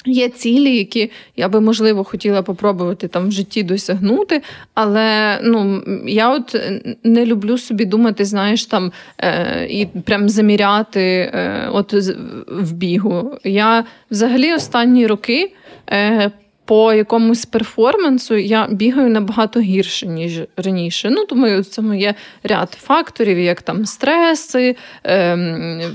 Є 0.06 0.30
цілі, 0.30 0.78
які 0.78 1.12
я 1.36 1.50
би 1.50 1.62
можливо 1.62 2.04
хотіла 2.04 2.42
попробувати 2.42 3.08
там 3.08 3.28
в 3.28 3.32
житті 3.32 3.64
досягнути, 3.64 4.42
але 4.74 5.40
ну 5.44 5.84
я 6.06 6.30
от 6.30 6.56
не 7.04 7.26
люблю 7.26 7.58
собі 7.58 7.86
думати, 7.86 8.26
знаєш, 8.26 8.66
там 8.66 8.92
е, 9.18 9.68
і 9.70 9.86
прям 9.86 10.30
заміряти 10.30 11.02
е, 11.02 11.70
от 11.72 11.94
в 12.48 12.72
бігу. 12.74 13.38
Я 13.44 13.86
взагалі 14.12 14.54
останні 14.54 15.08
роки. 15.08 15.54
Е, 15.92 16.32
по 16.70 16.94
якомусь 16.94 17.46
перформансу 17.46 18.36
я 18.36 18.68
бігаю 18.70 19.10
набагато 19.10 19.60
гірше, 19.60 20.08
ніж 20.08 20.42
раніше. 20.58 21.10
Ну, 21.12 21.26
Думаю, 21.26 21.62
в 21.62 21.66
цьому 21.66 21.94
є 21.94 22.14
ряд 22.44 22.78
факторів, 22.82 23.40
як 23.40 23.62
там 23.62 23.86
стреси, 23.86 24.76
е, 25.06 25.38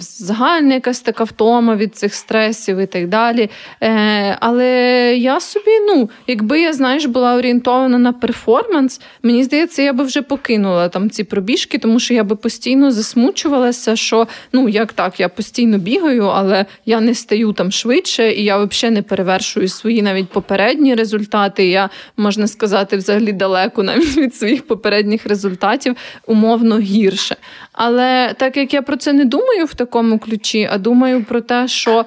загальна 0.00 0.74
якась 0.74 1.00
така 1.00 1.24
втома 1.24 1.76
від 1.76 1.96
цих 1.96 2.14
стресів 2.14 2.78
і 2.78 2.86
так 2.86 3.08
далі. 3.08 3.50
Е, 3.82 4.36
Але 4.40 4.68
я 5.16 5.40
собі, 5.40 5.70
ну, 5.88 6.10
якби 6.26 6.60
я 6.60 6.72
знаєш, 6.72 7.06
була 7.06 7.34
орієнтована 7.34 7.98
на 7.98 8.12
перформанс, 8.12 9.00
мені 9.22 9.44
здається, 9.44 9.82
я 9.82 9.92
би 9.92 10.04
вже 10.04 10.22
покинула 10.22 10.88
там 10.88 11.10
ці 11.10 11.24
пробіжки, 11.24 11.78
тому 11.78 12.00
що 12.00 12.14
я 12.14 12.24
би 12.24 12.36
постійно 12.36 12.90
засмучувалася, 12.90 13.96
що 13.96 14.26
ну, 14.52 14.68
як 14.68 14.92
так, 14.92 15.20
я 15.20 15.28
постійно 15.28 15.78
бігаю, 15.78 16.24
але 16.24 16.66
я 16.86 17.00
не 17.00 17.14
стаю 17.14 17.52
там 17.52 17.72
швидше, 17.72 18.32
і 18.32 18.44
я 18.44 18.58
взагалі 18.58 18.94
не 18.94 19.02
перевершую 19.02 19.68
свої 19.68 20.02
навіть 20.02 20.28
попередні 20.28 20.63
попередні 20.64 20.94
результати. 20.94 21.68
Я 21.68 21.90
можна 22.16 22.46
сказати, 22.46 22.96
взагалі 22.96 23.32
далеко 23.32 23.82
навіть 23.82 24.16
від 24.16 24.34
своїх 24.34 24.66
попередніх 24.66 25.26
результатів, 25.26 25.96
умовно 26.26 26.78
гірше. 26.78 27.36
Але 27.72 28.34
так 28.38 28.56
як 28.56 28.74
я 28.74 28.82
про 28.82 28.96
це 28.96 29.12
не 29.12 29.24
думаю 29.24 29.64
в 29.64 29.74
такому 29.74 30.18
ключі, 30.18 30.68
а 30.72 30.78
думаю 30.78 31.24
про 31.24 31.40
те, 31.40 31.68
що 31.68 32.04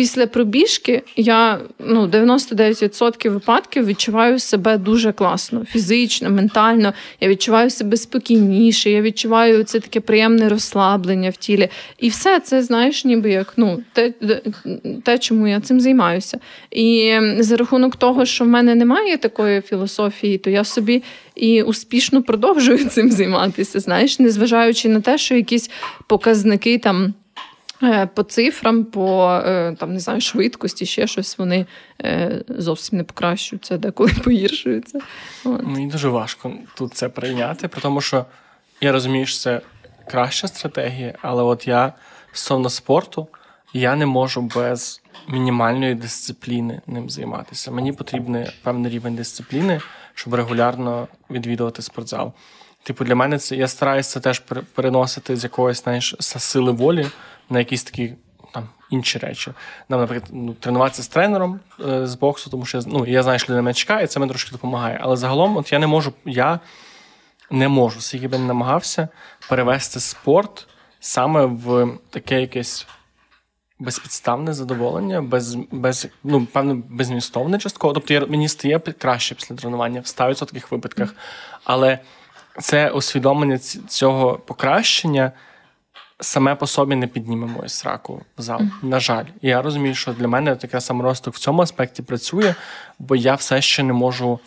після 0.00 0.26
пробіжки 0.26 1.02
я 1.16 1.58
ну 1.78 2.06
99% 2.06 3.30
випадків 3.30 3.86
відчуваю 3.86 4.38
себе 4.38 4.78
дуже 4.78 5.12
класно, 5.12 5.64
фізично, 5.64 6.30
ментально. 6.30 6.92
Я 7.20 7.28
відчуваю 7.28 7.70
себе 7.70 7.96
спокійніше, 7.96 8.90
я 8.90 9.02
відчуваю 9.02 9.64
це 9.64 9.80
таке 9.80 10.00
приємне 10.00 10.48
розслаблення 10.48 11.30
в 11.30 11.36
тілі. 11.36 11.68
І 11.98 12.08
все 12.08 12.40
це, 12.40 12.62
знаєш, 12.62 13.04
ніби 13.04 13.30
як 13.30 13.52
ну, 13.56 13.82
те, 13.92 14.12
те, 15.04 15.18
чому 15.18 15.48
я 15.48 15.60
цим 15.60 15.80
займаюся. 15.80 16.38
І 16.70 17.18
за 17.38 17.56
рахунок 17.56 17.96
того, 17.96 18.24
що 18.24 18.44
в 18.44 18.48
мене 18.48 18.74
немає 18.74 19.16
такої 19.16 19.60
філософії, 19.60 20.38
то 20.38 20.50
я 20.50 20.64
собі 20.64 21.02
і 21.34 21.62
успішно 21.62 22.22
продовжую 22.22 22.84
цим 22.84 23.10
займатися. 23.10 23.80
Знаєш, 23.80 24.18
незважаючи 24.18 24.88
на 24.88 25.00
те, 25.00 25.18
що 25.18 25.34
якісь 25.34 25.70
показники 26.06 26.78
там. 26.78 27.14
Е, 27.82 28.06
по 28.06 28.22
цифрам, 28.22 28.84
по 28.84 29.30
е, 29.44 29.76
там 29.78 29.92
не 29.92 30.00
знаю, 30.00 30.20
швидкості, 30.20 30.86
ще 30.86 31.06
щось 31.06 31.38
вони 31.38 31.66
е, 32.04 32.42
зовсім 32.48 32.98
не 32.98 33.04
покращуються, 33.04 33.78
деколи 33.78 34.12
погіршуються. 34.24 34.98
От. 35.44 35.62
Мені 35.62 35.86
дуже 35.86 36.08
важко 36.08 36.52
тут 36.76 36.94
це 36.94 37.08
прийняти, 37.08 37.68
тому 37.68 38.00
що 38.00 38.24
я 38.80 38.92
розумію, 38.92 39.26
що 39.26 39.38
це 39.38 39.60
краща 40.10 40.48
стратегія, 40.48 41.14
але 41.22 41.42
от 41.42 41.68
я 41.68 41.92
стосовно 42.32 42.70
спорту, 42.70 43.28
я 43.72 43.96
не 43.96 44.06
можу 44.06 44.42
без 44.42 45.02
мінімальної 45.28 45.94
дисципліни 45.94 46.80
ним 46.86 47.10
займатися. 47.10 47.70
Мені 47.70 47.92
потрібен 47.92 48.46
певний 48.62 48.92
рівень 48.92 49.14
дисципліни, 49.16 49.80
щоб 50.14 50.34
регулярно 50.34 51.08
відвідувати 51.30 51.82
спортзал. 51.82 52.32
Типу, 52.82 53.04
для 53.04 53.14
мене 53.14 53.38
це 53.38 53.56
я 53.56 53.68
стараюся 53.68 54.20
теж 54.20 54.42
переносити 54.74 55.36
з 55.36 55.44
якоїсь 55.44 55.82
знаєш, 55.82 56.14
сили 56.20 56.72
волі 56.72 57.06
на 57.50 57.58
якісь 57.58 57.82
такі 57.82 58.14
там 58.52 58.68
інші 58.90 59.18
речі. 59.18 59.52
Нам, 59.88 60.00
наприклад, 60.00 60.30
ну, 60.32 60.54
тренуватися 60.54 61.02
з 61.02 61.08
тренером 61.08 61.60
е, 61.88 62.06
з 62.06 62.14
боксу, 62.14 62.50
тому 62.50 62.64
що 62.64 62.80
ну, 62.86 63.06
я 63.06 63.22
знаю, 63.22 63.38
що 63.38 63.52
людина 63.52 63.74
чекає, 63.74 64.04
і 64.04 64.06
це 64.06 64.20
мені 64.20 64.30
трошки 64.30 64.50
допомагає. 64.50 64.98
Але 65.02 65.16
загалом, 65.16 65.56
от 65.56 65.72
я 65.72 65.78
не 65.78 65.86
можу, 65.86 66.12
я 66.24 66.60
не 67.50 67.68
можу, 67.68 68.00
скільки 68.00 68.28
би 68.28 68.38
не 68.38 68.44
намагався 68.44 69.08
перевести 69.48 70.00
спорт 70.00 70.68
саме 71.00 71.44
в 71.44 71.98
таке 72.10 72.40
якесь. 72.40 72.86
Безпідставне 73.82 74.52
задоволення, 74.52 75.22
без, 75.22 75.54
без, 75.54 76.08
ну, 76.24 76.46
певно, 76.46 76.82
безмістовне 76.88 77.58
частково. 77.58 77.94
Тобто 77.94 78.14
я, 78.14 78.26
мені 78.26 78.48
стає 78.48 78.78
краще 78.78 79.34
після 79.34 79.54
тренування 79.56 80.00
в 80.00 80.04
100% 80.04 80.46
таких 80.46 80.72
випадках. 80.72 81.14
Але 81.64 81.98
це 82.58 82.90
усвідомлення 82.90 83.58
цього 83.88 84.38
покращення 84.38 85.32
саме 86.20 86.54
по 86.54 86.66
собі 86.66 86.96
не 86.96 87.06
підніме 87.06 87.46
мою 87.46 87.68
сраку 87.68 88.22
в 88.38 88.42
зал. 88.42 88.60
Mm-hmm. 88.60 88.84
На 88.84 89.00
жаль, 89.00 89.24
І 89.42 89.48
я 89.48 89.62
розумію, 89.62 89.94
що 89.94 90.12
для 90.12 90.28
мене 90.28 90.56
таке 90.56 90.80
саморосток 90.80 91.34
в 91.34 91.38
цьому 91.38 91.62
аспекті 91.62 92.02
працює, 92.02 92.54
бо 92.98 93.16
я 93.16 93.34
все 93.34 93.62
ще 93.62 93.82
не 93.82 93.92
можу 93.92 94.40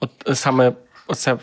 от 0.00 0.38
саме 0.38 0.72
оце 1.06 1.36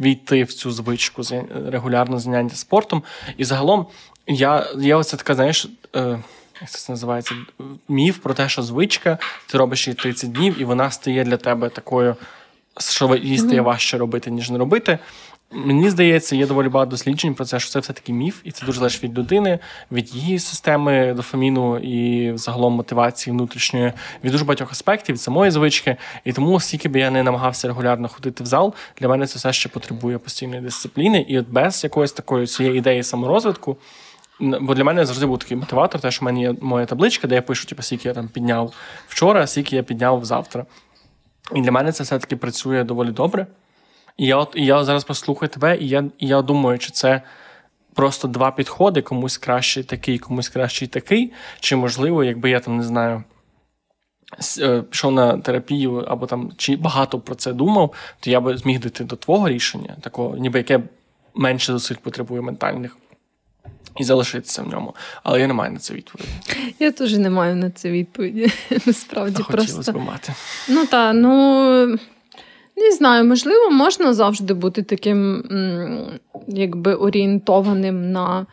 війти 0.00 0.44
в 0.44 0.52
цю 0.52 0.70
звичку 0.70 1.22
регулярно 1.66 2.18
заняття 2.18 2.56
спортом. 2.56 3.02
І 3.36 3.44
загалом 3.44 3.86
я 4.26 4.66
є 4.78 4.94
оце 4.94 5.16
така, 5.16 5.34
знаєш. 5.34 5.68
Е, 5.96 6.22
як 6.60 6.70
це 6.70 6.92
називається 6.92 7.34
міф 7.88 8.18
про 8.18 8.34
те, 8.34 8.48
що 8.48 8.62
звичка, 8.62 9.18
ти 9.46 9.58
робиш 9.58 9.88
її 9.88 9.94
30 9.94 10.32
днів, 10.32 10.60
і 10.60 10.64
вона 10.64 10.90
стає 10.90 11.24
для 11.24 11.36
тебе 11.36 11.68
такою, 11.68 12.16
що 12.78 13.16
їй 13.16 13.38
стає 13.38 13.60
важче 13.60 13.98
робити, 13.98 14.30
ніж 14.30 14.50
не 14.50 14.58
робити. 14.58 14.98
Мені 15.50 15.90
здається, 15.90 16.36
є 16.36 16.46
доволі 16.46 16.68
багато 16.68 16.90
досліджень 16.90 17.34
про 17.34 17.44
це, 17.44 17.60
що 17.60 17.70
це 17.70 17.80
все-таки 17.80 18.12
міф, 18.12 18.40
і 18.44 18.50
це 18.50 18.66
дуже 18.66 18.78
залежить 18.78 19.02
від 19.02 19.18
людини, 19.18 19.58
від 19.92 20.14
її 20.14 20.38
системи 20.38 21.14
дофаміну 21.14 21.78
і 21.78 22.32
загалом 22.36 22.72
мотивації 22.72 23.34
внутрішньої, 23.34 23.92
від 24.24 24.32
дуже 24.32 24.44
багатьох 24.44 24.72
аспектів, 24.72 25.14
від 25.14 25.22
самої 25.22 25.50
звички. 25.50 25.96
І 26.24 26.32
тому, 26.32 26.60
скільки 26.60 26.88
би 26.88 27.00
я 27.00 27.10
не 27.10 27.22
намагався 27.22 27.68
регулярно 27.68 28.08
ходити 28.08 28.44
в 28.44 28.46
зал, 28.46 28.74
для 29.00 29.08
мене 29.08 29.26
це 29.26 29.38
все 29.38 29.52
ще 29.52 29.68
потребує 29.68 30.18
постійної 30.18 30.60
дисципліни, 30.60 31.26
і 31.28 31.38
от 31.38 31.48
без 31.48 31.84
якоїсь 31.84 32.12
такої 32.12 32.46
цієї 32.46 32.78
ідеї 32.78 33.02
саморозвитку. 33.02 33.76
Бо 34.40 34.74
для 34.74 34.84
мене 34.84 35.06
завжди 35.06 35.26
був 35.26 35.38
такий 35.38 35.56
мотиватор, 35.56 36.00
те, 36.00 36.10
що 36.10 36.20
в 36.20 36.24
мене 36.24 36.40
є 36.40 36.54
моя 36.60 36.86
табличка, 36.86 37.28
де 37.28 37.34
я 37.34 37.42
пишу, 37.42 37.66
типу, 37.66 37.82
скільки 37.82 38.08
я 38.08 38.14
там 38.14 38.28
підняв 38.28 38.72
вчора, 39.08 39.46
скільки 39.46 39.76
я 39.76 39.82
підняв 39.82 40.24
завтра. 40.24 40.66
І 41.54 41.60
для 41.60 41.72
мене 41.72 41.92
це 41.92 42.04
все-таки 42.04 42.36
працює 42.36 42.84
доволі 42.84 43.10
добре. 43.10 43.46
І 44.18 44.26
я 44.26 44.36
от 44.36 44.52
і 44.56 44.64
я 44.64 44.84
зараз 44.84 45.04
послухаю 45.04 45.48
тебе, 45.48 45.78
і 45.78 45.88
я 45.88 46.04
і 46.18 46.26
я 46.26 46.42
думаю, 46.42 46.78
чи 46.78 46.90
це 46.90 47.22
просто 47.94 48.28
два 48.28 48.50
підходи, 48.50 49.02
комусь 49.02 49.38
кращий 49.38 49.82
такий, 49.82 50.18
комусь 50.18 50.48
кращий 50.48 50.88
такий. 50.88 51.32
Чи 51.60 51.76
можливо, 51.76 52.24
якби 52.24 52.50
я 52.50 52.60
там 52.60 52.76
не 52.76 52.82
знаю, 52.82 53.24
е, 54.60 54.82
пішов 54.82 55.12
на 55.12 55.38
терапію 55.38 55.96
або 56.08 56.26
там 56.26 56.52
чи 56.56 56.76
багато 56.76 57.20
про 57.20 57.34
це 57.34 57.52
думав, 57.52 57.92
то 58.20 58.30
я 58.30 58.40
би 58.40 58.56
зміг 58.56 58.80
дійти 58.80 59.04
до 59.04 59.16
твого 59.16 59.48
рішення, 59.48 59.96
такого, 60.00 60.36
ніби 60.36 60.58
яке 60.58 60.80
менше 61.34 61.72
зусиль 61.72 61.96
потребує 62.02 62.40
ментальних. 62.40 62.96
І 63.96 64.04
залишитися 64.04 64.62
в 64.62 64.68
ньому. 64.68 64.94
Але 65.22 65.40
я 65.40 65.46
не 65.46 65.54
маю 65.54 65.72
на 65.72 65.78
це 65.78 65.94
відповіді. 65.94 66.28
Я 66.78 66.92
теж 66.92 67.12
не 67.12 67.30
маю 67.30 67.56
на 67.56 67.70
це 67.70 67.90
відповіді. 67.90 68.52
Насправді 68.86 69.42
а 69.48 69.52
просто. 69.52 69.92
би 69.92 70.00
мати. 70.00 70.34
Ну 70.68 70.86
так, 70.86 71.14
ну 71.14 71.98
не 72.78 72.92
знаю, 72.92 73.24
можливо, 73.24 73.70
можна 73.70 74.14
завжди 74.14 74.54
бути 74.54 74.82
таким 74.82 75.44
якби 76.48 76.94
орієнтованим 76.94 78.12
на 78.12 78.46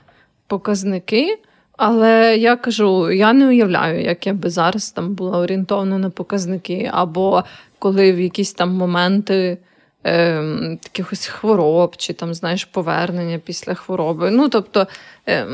показники. 0.47 1.39
Але 1.77 2.37
я 2.37 2.55
кажу, 2.55 3.11
я 3.11 3.33
не 3.33 3.47
уявляю, 3.47 4.01
як 4.01 4.27
я 4.27 4.33
би 4.33 4.49
зараз 4.49 4.91
там 4.91 5.13
була 5.13 5.37
орієнтована 5.37 5.97
на 5.97 6.09
показники, 6.09 6.91
або 6.93 7.43
коли 7.79 8.11
в 8.11 8.19
якісь 8.19 8.53
там 8.53 8.71
моменти 8.73 9.57
е, 10.03 10.43
якихось 10.83 11.25
хвороб, 11.25 11.95
чи 11.97 12.13
там, 12.13 12.33
знаєш, 12.33 12.65
повернення 12.65 13.39
після 13.45 13.73
хвороби. 13.73 14.31
Ну, 14.31 14.49
тобто, 14.49 14.87
е, 15.27 15.47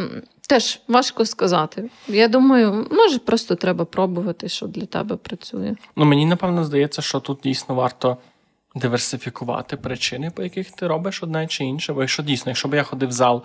теж 0.48 0.80
важко 0.88 1.26
сказати. 1.26 1.90
Я 2.08 2.28
думаю, 2.28 2.88
може, 2.92 3.20
просто 3.20 3.56
треба 3.56 3.86
пробувати, 3.86 4.50
що 4.50 4.68
для 4.68 4.86
тебе 4.86 5.16
працює. 5.16 5.76
Ну, 5.96 6.06
мені 6.06 6.26
напевно 6.26 6.64
здається, 6.64 7.02
що 7.02 7.20
тут 7.20 7.40
дійсно 7.44 7.76
варто 7.76 8.18
диверсифікувати 8.76 9.78
причини, 9.78 10.32
по 10.32 10.44
яких 10.44 10.72
ти 10.72 10.88
робиш 10.88 11.24
одне 11.24 11.48
чи 11.48 11.64
інше. 11.64 11.94
Бо 11.94 12.02
якщо 12.02 12.24
дійсно, 12.24 12.50
якщо 12.50 12.68
б 12.68 12.74
я 12.74 12.84
ходив 12.84 13.10
в 13.10 13.12
зал 13.12 13.44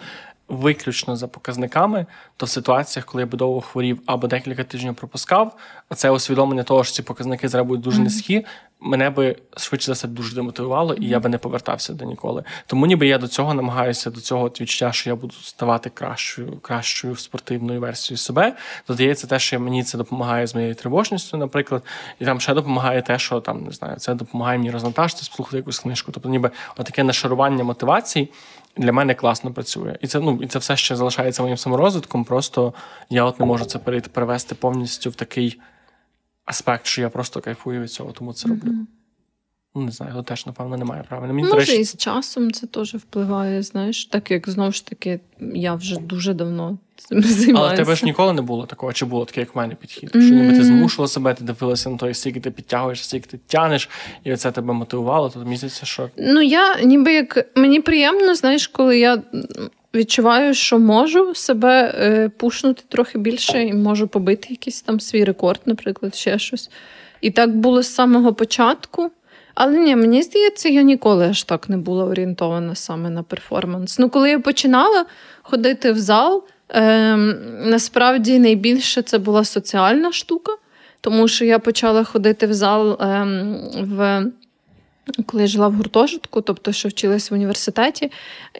виключно 0.48 1.16
за 1.16 1.28
показниками, 1.28 2.06
то 2.36 2.46
в 2.46 2.48
ситуаціях, 2.48 3.06
коли 3.06 3.22
я 3.22 3.26
би 3.26 3.38
довго 3.38 3.60
хворів 3.60 4.00
або 4.06 4.26
декілька 4.26 4.64
тижнів 4.64 4.94
пропускав, 4.94 5.56
а 5.88 5.94
це 5.94 6.10
усвідомлення 6.10 6.62
того, 6.62 6.84
що 6.84 6.94
ці 6.94 7.02
показники 7.02 7.48
зараз 7.48 7.66
будуть 7.66 7.84
дуже 7.84 8.00
низькі, 8.00 8.44
мене 8.80 9.10
би 9.10 9.36
швидше 9.56 9.86
за 9.86 9.92
все 9.92 10.08
дуже 10.08 10.34
демотивувало, 10.34 10.94
і 10.94 11.06
я 11.06 11.20
би 11.20 11.28
не 11.28 11.38
повертався 11.38 11.92
до 11.92 12.04
ніколи. 12.04 12.44
Тому 12.66 12.86
ніби 12.86 13.06
я 13.06 13.18
до 13.18 13.28
цього 13.28 13.54
намагаюся, 13.54 14.10
до 14.10 14.20
цього 14.20 14.46
відчуття, 14.46 14.92
що 14.92 15.10
я 15.10 15.16
буду 15.16 15.34
ставати 15.34 15.90
кращою, 15.90 16.58
кращою 16.62 17.16
спортивною 17.16 17.80
версією 17.80 18.18
себе. 18.18 18.56
Додається 18.88 19.26
те, 19.26 19.38
що 19.38 19.60
мені 19.60 19.84
це 19.84 19.98
допомагає 19.98 20.46
з 20.46 20.54
моєю 20.54 20.74
тривожністю, 20.74 21.36
наприклад, 21.36 21.82
і 22.18 22.24
там 22.24 22.40
ще 22.40 22.54
допомагає 22.54 23.02
те, 23.02 23.18
що 23.18 23.40
там 23.40 23.64
не 23.64 23.70
знаю, 23.70 23.96
це 23.96 24.14
допомагає 24.14 24.58
мені 24.58 24.70
розвантажитися, 24.70 25.32
слухати 25.32 25.56
якусь 25.56 25.78
книжку. 25.78 26.12
Тобто, 26.12 26.28
ніби 26.28 26.50
отаке 26.76 27.04
нашарування 27.04 27.64
мотивацій 27.64 28.28
для 28.76 28.92
мене 28.92 29.14
класно 29.14 29.52
працює. 29.52 29.98
І 30.00 30.06
це 30.06 30.20
ну 30.20 30.38
і 30.42 30.46
це 30.46 30.58
все 30.58 30.76
ще 30.76 30.96
залишається 30.96 31.42
моїм 31.42 31.56
саморозвитком. 31.56 32.24
Просто 32.24 32.74
я 33.10 33.24
от 33.24 33.40
не 33.40 33.46
можу 33.46 33.64
це 33.64 33.78
перевести 33.78 34.54
повністю 34.54 35.10
в 35.10 35.14
такий 35.14 35.60
аспект, 36.44 36.86
що 36.86 37.02
я 37.02 37.08
просто 37.08 37.40
кайфую 37.40 37.82
від 37.82 37.92
цього, 37.92 38.12
тому 38.12 38.32
це 38.32 38.48
роблю. 38.48 38.70
Mm-hmm. 38.70 38.95
Ну, 39.76 39.82
не 39.82 39.90
знаю, 39.90 40.10
його 40.12 40.22
теж, 40.22 40.46
напевно, 40.46 40.76
немає 40.76 41.04
правильно. 41.08 41.34
Мені, 41.34 41.48
Може, 41.48 41.58
речі... 41.58 41.76
і 41.76 41.84
з 41.84 41.96
часом 41.96 42.50
це 42.52 42.66
теж 42.66 42.94
впливає, 42.94 43.62
знаєш, 43.62 44.06
так 44.06 44.30
як 44.30 44.48
знову 44.48 44.72
ж 44.72 44.86
таки, 44.86 45.20
я 45.54 45.74
вже 45.74 46.00
дуже 46.00 46.34
давно 46.34 46.78
цим 46.96 47.22
займаюся. 47.22 47.54
Але 47.56 47.76
тебе 47.76 47.94
ж 47.94 48.04
ніколи 48.04 48.32
не 48.32 48.42
було 48.42 48.66
такого, 48.66 48.92
чи 48.92 49.04
було 49.04 49.24
таке, 49.24 49.40
як 49.40 49.54
в 49.54 49.58
мене 49.58 49.74
підхід? 49.74 50.10
Що 50.10 50.18
ніби 50.18 50.58
ти 50.58 50.64
змушувала 50.64 51.08
себе, 51.08 51.34
ти 51.34 51.44
дивилася 51.44 51.90
на 51.90 51.96
той, 51.96 52.14
скільки 52.14 52.40
ти 52.40 52.50
підтягуєш, 52.50 53.08
скільки 53.08 53.26
ти 53.26 53.38
тянеш, 53.46 53.88
і 54.24 54.36
це 54.36 54.52
тебе 54.52 54.74
мотивувало, 54.74 55.28
то 55.28 55.44
місяця, 55.44 55.86
що. 55.86 56.10
Ну, 56.16 56.42
я 56.42 56.80
ніби 56.80 57.12
як 57.12 57.56
мені 57.56 57.80
приємно, 57.80 58.34
знаєш, 58.34 58.66
коли 58.66 58.98
я. 58.98 59.22
Відчуваю, 59.94 60.54
що 60.54 60.78
можу 60.78 61.34
себе 61.34 61.94
е, 61.98 62.28
пушнути 62.28 62.82
трохи 62.88 63.18
більше 63.18 63.62
і 63.64 63.72
можу 63.72 64.08
побити 64.08 64.46
якийсь 64.50 64.82
там 64.82 65.00
свій 65.00 65.24
рекорд, 65.24 65.60
наприклад, 65.66 66.14
ще 66.14 66.38
щось. 66.38 66.70
І 67.20 67.30
так 67.30 67.56
було 67.56 67.82
з 67.82 67.94
самого 67.94 68.34
початку. 68.34 69.10
Але 69.56 69.78
ні, 69.78 69.96
мені 69.96 70.22
здається, 70.22 70.68
я 70.68 70.82
ніколи 70.82 71.28
аж 71.28 71.42
так 71.42 71.68
не 71.68 71.76
була 71.76 72.04
орієнтована 72.04 72.74
саме 72.74 73.10
на 73.10 73.22
перформанс. 73.22 73.98
Ну, 73.98 74.10
коли 74.10 74.30
я 74.30 74.38
починала 74.38 75.06
ходити 75.42 75.92
в 75.92 75.98
зал, 75.98 76.44
е, 76.68 77.16
насправді 77.64 78.38
найбільше 78.38 79.02
це 79.02 79.18
була 79.18 79.44
соціальна 79.44 80.12
штука, 80.12 80.52
тому 81.00 81.28
що 81.28 81.44
я 81.44 81.58
почала 81.58 82.04
ходити 82.04 82.46
в 82.46 82.54
зал 82.54 82.92
е, 82.92 83.26
в. 83.80 84.24
Коли 85.26 85.42
я 85.42 85.46
жила 85.46 85.68
в 85.68 85.74
гуртожитку, 85.74 86.40
тобто 86.40 86.72
що 86.72 86.88
вчилась 86.88 87.30
в 87.30 87.34
університеті, 87.34 88.10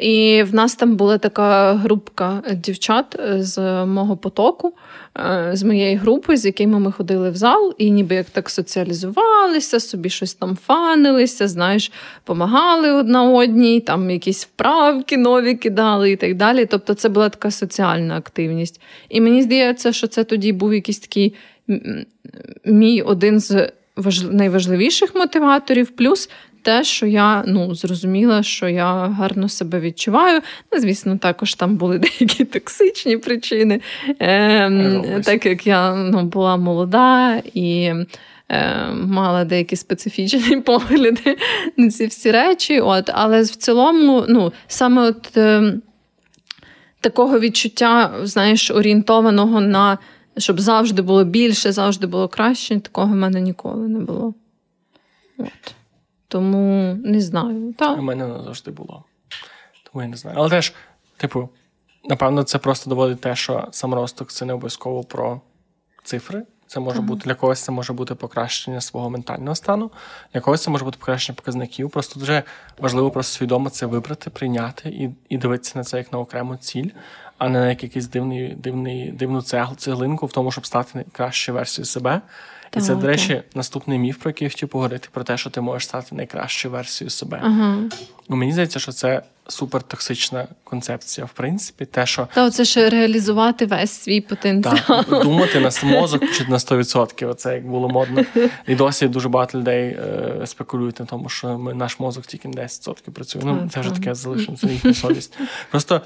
і 0.00 0.42
в 0.42 0.54
нас 0.54 0.74
там 0.74 0.96
була 0.96 1.18
така 1.18 1.74
групка 1.74 2.42
дівчат 2.54 3.20
з 3.38 3.84
мого 3.84 4.16
потоку, 4.16 4.74
Е, 5.18 5.50
з 5.52 5.62
моєї 5.62 5.96
групи, 5.96 6.36
з 6.36 6.44
якими 6.44 6.78
ми 6.78 6.92
ходили 6.92 7.30
в 7.30 7.36
зал, 7.36 7.74
і 7.78 7.90
ніби 7.90 8.14
як 8.14 8.30
так 8.30 8.50
соціалізувалися, 8.50 9.80
собі 9.80 10.10
щось 10.10 10.34
там 10.34 10.58
фанилися, 10.66 11.48
знаєш, 11.48 11.92
помагали 12.24 12.92
одна 12.92 13.30
одній, 13.30 13.80
там 13.80 14.10
якісь 14.10 14.44
вправки 14.44 15.16
нові 15.16 15.54
кидали 15.54 16.10
і 16.10 16.16
так 16.16 16.34
далі. 16.34 16.66
Тобто 16.66 16.94
це 16.94 17.08
була 17.08 17.28
така 17.28 17.50
соціальна 17.50 18.16
активність. 18.16 18.80
І 19.08 19.20
мені 19.20 19.42
здається, 19.42 19.92
що 19.92 20.06
це 20.06 20.24
тоді 20.24 20.52
був 20.52 20.74
якийсь 20.74 20.98
такий 20.98 21.34
мій 22.64 23.02
один 23.02 23.40
з 23.40 23.72
найважливіших 24.30 25.14
мотиваторів. 25.14 25.88
Плюс 25.88 26.30
те, 26.66 26.84
що 26.84 27.06
я 27.06 27.44
ну, 27.46 27.74
зрозуміла, 27.74 28.42
що 28.42 28.68
я 28.68 29.06
гарно 29.06 29.48
себе 29.48 29.80
відчуваю. 29.80 30.40
Ну, 30.72 30.80
Звісно, 30.80 31.18
також 31.18 31.54
там 31.54 31.76
були 31.76 31.98
деякі 32.18 32.44
токсичні 32.44 33.16
причини, 33.16 33.80
е, 34.20 35.20
так 35.24 35.46
як 35.46 35.66
я 35.66 35.94
ну, 35.94 36.22
була 36.22 36.56
молода 36.56 37.42
і. 37.54 37.92
Е, 38.48 38.86
мала 38.92 39.44
деякі 39.44 39.76
специфічні 39.76 40.56
погляди 40.66 41.36
на 41.76 41.90
ці 41.90 42.06
всі 42.06 42.30
речі. 42.30 42.80
От, 42.80 43.10
Але 43.14 43.42
в 43.42 43.48
цілому, 43.48 44.24
ну, 44.28 44.52
саме 44.66 45.02
от 45.02 45.36
е, 45.36 45.74
такого 47.00 47.40
відчуття, 47.40 48.12
знаєш, 48.22 48.70
орієнтованого 48.70 49.60
на 49.60 49.98
щоб 50.38 50.60
завжди 50.60 51.02
було 51.02 51.24
більше, 51.24 51.72
завжди 51.72 52.06
було 52.06 52.28
краще, 52.28 52.80
такого 52.80 53.06
в 53.06 53.16
мене 53.16 53.40
ніколи 53.40 53.88
не 53.88 53.98
було. 53.98 54.34
От. 55.38 55.74
Тому 56.28 56.94
не 57.04 57.20
знаю. 57.20 57.74
Та. 57.78 57.94
У 57.94 58.02
мене 58.02 58.26
не 58.26 58.42
завжди 58.44 58.70
було. 58.70 59.04
Тому 59.92 60.02
я 60.02 60.08
не 60.08 60.16
знаю. 60.16 60.36
Але 60.40 60.50
теж, 60.50 60.74
типу, 61.16 61.48
напевно, 62.04 62.42
це 62.42 62.58
просто 62.58 62.90
доводить 62.90 63.20
те, 63.20 63.36
що 63.36 63.68
саморосток 63.70 64.32
це 64.32 64.44
не 64.44 64.52
обов'язково 64.52 65.04
про 65.04 65.40
цифри. 66.04 66.42
Це 66.66 66.80
може 66.80 66.98
ага. 66.98 67.06
бути 67.06 67.22
для 67.24 67.34
когось, 67.34 67.60
це 67.60 67.72
може 67.72 67.92
бути 67.92 68.14
покращення 68.14 68.80
свого 68.80 69.10
ментального 69.10 69.54
стану, 69.54 69.90
для 70.32 70.40
когось 70.40 70.62
це 70.62 70.70
може 70.70 70.84
бути 70.84 70.98
покращення 70.98 71.36
показників. 71.36 71.90
Просто 71.90 72.20
дуже 72.20 72.42
важливо 72.78 73.10
просто 73.10 73.38
свідомо 73.38 73.70
це 73.70 73.86
вибрати, 73.86 74.30
прийняти 74.30 74.88
і 74.88 75.10
і 75.28 75.38
дивитися 75.38 75.72
на 75.78 75.84
це 75.84 75.98
як 75.98 76.12
на 76.12 76.18
окрему 76.18 76.56
ціль, 76.56 76.90
а 77.38 77.48
не 77.48 77.60
на 77.60 77.68
якийсь 77.68 78.06
дивний, 78.06 78.54
дивний, 78.54 79.10
дивну 79.10 79.42
цеглинку 79.76 80.26
в 80.26 80.32
тому, 80.32 80.52
щоб 80.52 80.66
стати 80.66 81.04
кращою 81.12 81.58
версією 81.58 81.86
себе. 81.86 82.20
І 82.76 82.80
це, 82.80 82.94
до 82.94 83.06
речі, 83.06 83.42
наступний 83.54 83.98
міф, 83.98 84.16
про 84.16 84.30
який 84.30 84.44
я 84.44 84.50
хотів 84.50 84.68
поговорити, 84.68 85.08
про 85.12 85.24
те, 85.24 85.36
що 85.36 85.50
ти 85.50 85.60
можеш 85.60 85.84
стати 85.88 86.14
найкращою 86.14 86.72
версією 86.72 87.10
себе. 87.10 87.40
Ну, 88.28 88.36
Мені 88.36 88.52
здається, 88.52 88.78
що 88.78 88.92
це 88.92 89.22
супертоксична 89.48 90.48
концепція, 90.64 91.24
в 91.24 91.30
принципі, 91.30 91.84
те, 91.84 92.06
що 92.06 92.28
Та, 92.34 92.50
це 92.50 92.64
ж 92.64 92.90
реалізувати 92.90 93.66
весь 93.66 93.90
свій 93.90 94.20
потенціал. 94.20 94.76
Так, 94.86 95.24
Думати 95.24 95.60
на 95.60 95.70
мозок 95.82 96.22
чи 96.32 96.44
на 96.44 96.56
100%, 96.56 97.30
Оце 97.30 97.54
як 97.54 97.66
було 97.66 97.88
модно. 97.88 98.24
І 98.66 98.74
досі 98.74 99.08
дуже 99.08 99.28
багато 99.28 99.58
людей 99.58 99.88
е, 99.88 100.46
спекулюють 100.46 101.00
на 101.00 101.06
тому, 101.06 101.28
що 101.28 101.58
ми 101.58 101.74
наш 101.74 102.00
мозок 102.00 102.26
тільки 102.26 102.48
на 102.48 102.62
10% 102.62 103.10
працює. 103.10 103.42
Ну, 103.44 103.70
це 103.74 103.80
вже 103.80 103.90
таке 103.90 104.14
залишимо, 104.14 104.56
це 104.56 104.66
їхня 104.66 104.94
совість. 104.94 105.38
Просто 105.70 106.00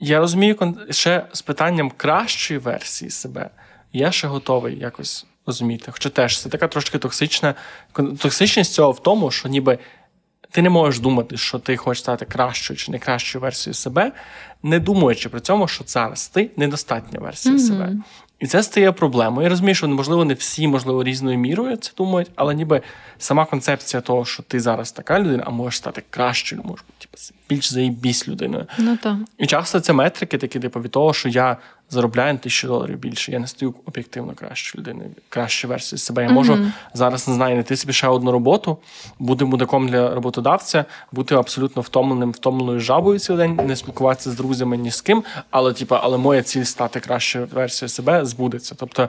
я 0.00 0.18
розумію, 0.18 0.76
ще 0.90 1.26
з 1.32 1.42
питанням 1.42 1.92
кращої 1.96 2.60
версії 2.60 3.10
себе 3.10 3.50
я 3.92 4.12
ще 4.12 4.26
готовий 4.26 4.78
якось 4.78 5.26
розуміти. 5.46 5.92
Хоча 5.92 6.08
теж 6.08 6.40
це 6.40 6.48
така 6.48 6.68
трошки 6.68 6.98
токсична. 6.98 7.54
Токсичність 7.92 8.72
цього 8.72 8.92
в 8.92 9.02
тому, 9.02 9.30
що 9.30 9.48
ніби 9.48 9.78
ти 10.50 10.62
не 10.62 10.70
можеш 10.70 11.00
думати, 11.00 11.36
що 11.36 11.58
ти 11.58 11.76
хочеш 11.76 12.02
стати 12.02 12.24
кращою 12.24 12.76
чи 12.76 12.92
не 12.92 12.98
кращою 12.98 13.42
версією 13.42 13.74
себе, 13.74 14.12
не 14.62 14.78
думаючи 14.80 15.28
при 15.28 15.40
цьому, 15.40 15.68
що 15.68 15.84
зараз 15.86 16.28
ти 16.28 16.50
недостатня 16.56 17.20
версія 17.20 17.54
mm-hmm. 17.54 17.58
себе. 17.58 17.96
І 18.40 18.46
це 18.46 18.62
стає 18.62 18.92
проблемою. 18.92 19.42
Я 19.42 19.48
розумію, 19.48 19.74
що 19.74 19.88
можливо 19.88 20.24
не 20.24 20.34
всі, 20.34 20.68
можливо, 20.68 21.04
різною 21.04 21.38
мірою 21.38 21.76
це 21.76 21.92
думають, 21.96 22.30
але 22.34 22.54
ніби 22.54 22.82
сама 23.18 23.44
концепція 23.44 24.00
того, 24.00 24.24
що 24.24 24.42
ти 24.42 24.60
зараз 24.60 24.92
така 24.92 25.20
людина, 25.20 25.42
а 25.46 25.50
можеш 25.50 25.78
стати 25.78 26.02
кращою, 26.10 26.62
можеш 26.64 26.84
бути 26.86 26.98
типу, 26.98 27.16
більш 27.48 27.72
заїбісь 27.72 28.28
людиною. 28.28 28.66
Ну 28.78 28.96
так. 28.96 29.16
І 29.38 29.46
часто 29.46 29.80
це 29.80 29.92
метрики, 29.92 30.38
такі 30.38 30.60
типу, 30.60 30.80
від 30.80 30.90
того, 30.90 31.12
що 31.12 31.28
я 31.28 31.56
заробляю 31.90 32.32
на 32.32 32.38
тисячу 32.38 32.68
доларів 32.68 32.98
більше. 32.98 33.32
Я 33.32 33.38
не 33.38 33.46
стаю 33.46 33.74
об'єктивно 33.86 34.32
кращою 34.32 34.80
людиною, 34.80 35.10
кращу 35.28 35.68
версію 35.68 35.98
себе. 35.98 36.22
Я 36.22 36.30
можу 36.30 36.52
mm-hmm. 36.52 36.70
зараз 36.94 37.28
не 37.28 37.34
знаю, 37.34 37.54
знайти 37.54 37.76
собі 37.76 37.92
ще 37.92 38.08
одну 38.08 38.32
роботу, 38.32 38.78
бути 39.18 39.44
мудаком 39.44 39.88
для 39.88 40.14
роботодавця, 40.14 40.84
бути 41.12 41.34
абсолютно 41.34 41.82
втомленим, 41.82 42.32
втомленою 42.32 42.80
жабою 42.80 43.18
цілий 43.18 43.48
день, 43.48 43.66
не 43.66 43.76
спілкуватися 43.76 44.30
з 44.30 44.34
друзями 44.34 44.76
ні 44.76 44.90
з 44.90 45.00
ким. 45.00 45.24
Але, 45.50 45.72
типу, 45.72 45.94
але 45.94 46.18
моя 46.18 46.42
ціль 46.42 46.64
стати 46.64 47.00
кращою 47.00 47.48
версією 47.52 47.88
себе 47.88 48.24
збудеться. 48.24 48.74
Тобто, 48.78 49.08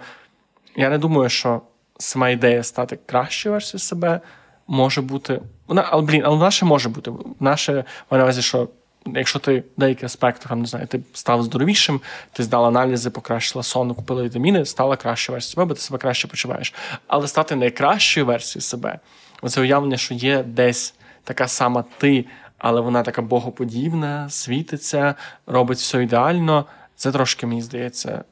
я 0.75 0.89
не 0.89 0.97
думаю, 0.97 1.29
що 1.29 1.61
сама 1.99 2.29
ідея 2.29 2.63
стати 2.63 2.99
кращою 3.05 3.53
версією 3.53 3.79
себе 3.79 4.21
може 4.67 5.01
бути. 5.01 5.41
Вона, 5.67 5.85
але 5.89 6.01
блін, 6.01 6.21
але 6.25 6.35
вона 6.35 6.51
ще 6.51 6.65
може 6.65 6.89
бути. 6.89 7.11
Наше 7.39 7.83
на 8.11 8.23
увазі, 8.23 8.41
що 8.41 8.67
якщо 9.05 9.39
ти 9.39 9.59
в 9.59 9.79
деяких 9.79 10.03
аспектах, 10.03 10.51
не 10.51 10.65
знаю, 10.65 10.87
ти 10.87 10.99
став 11.13 11.43
здоровішим, 11.43 12.01
ти 12.31 12.43
здала 12.43 12.67
аналізи, 12.67 13.09
покращила 13.09 13.63
сон, 13.63 13.93
купила 13.93 14.23
вітаміни, 14.23 14.65
стала 14.65 14.95
кращою 14.95 15.33
версією 15.33 15.53
себе, 15.53 15.65
бо 15.65 15.73
ти 15.73 15.81
себе 15.81 15.97
краще 15.97 16.27
почуваєш. 16.27 16.73
Але 17.07 17.27
стати 17.27 17.55
найкращою 17.55 18.25
версією 18.25 18.61
себе, 18.61 18.99
оце 19.41 19.61
уявлення, 19.61 19.97
що 19.97 20.13
є 20.13 20.43
десь 20.43 20.93
така 21.23 21.47
сама 21.47 21.83
ти, 21.97 22.25
але 22.57 22.81
вона 22.81 23.03
така 23.03 23.21
богоподібна, 23.21 24.29
світиться, 24.29 25.15
робить 25.47 25.77
все 25.77 26.03
ідеально. 26.03 26.65
Це 26.95 27.11
трошки, 27.11 27.47
мені 27.47 27.61
здається, 27.61 28.23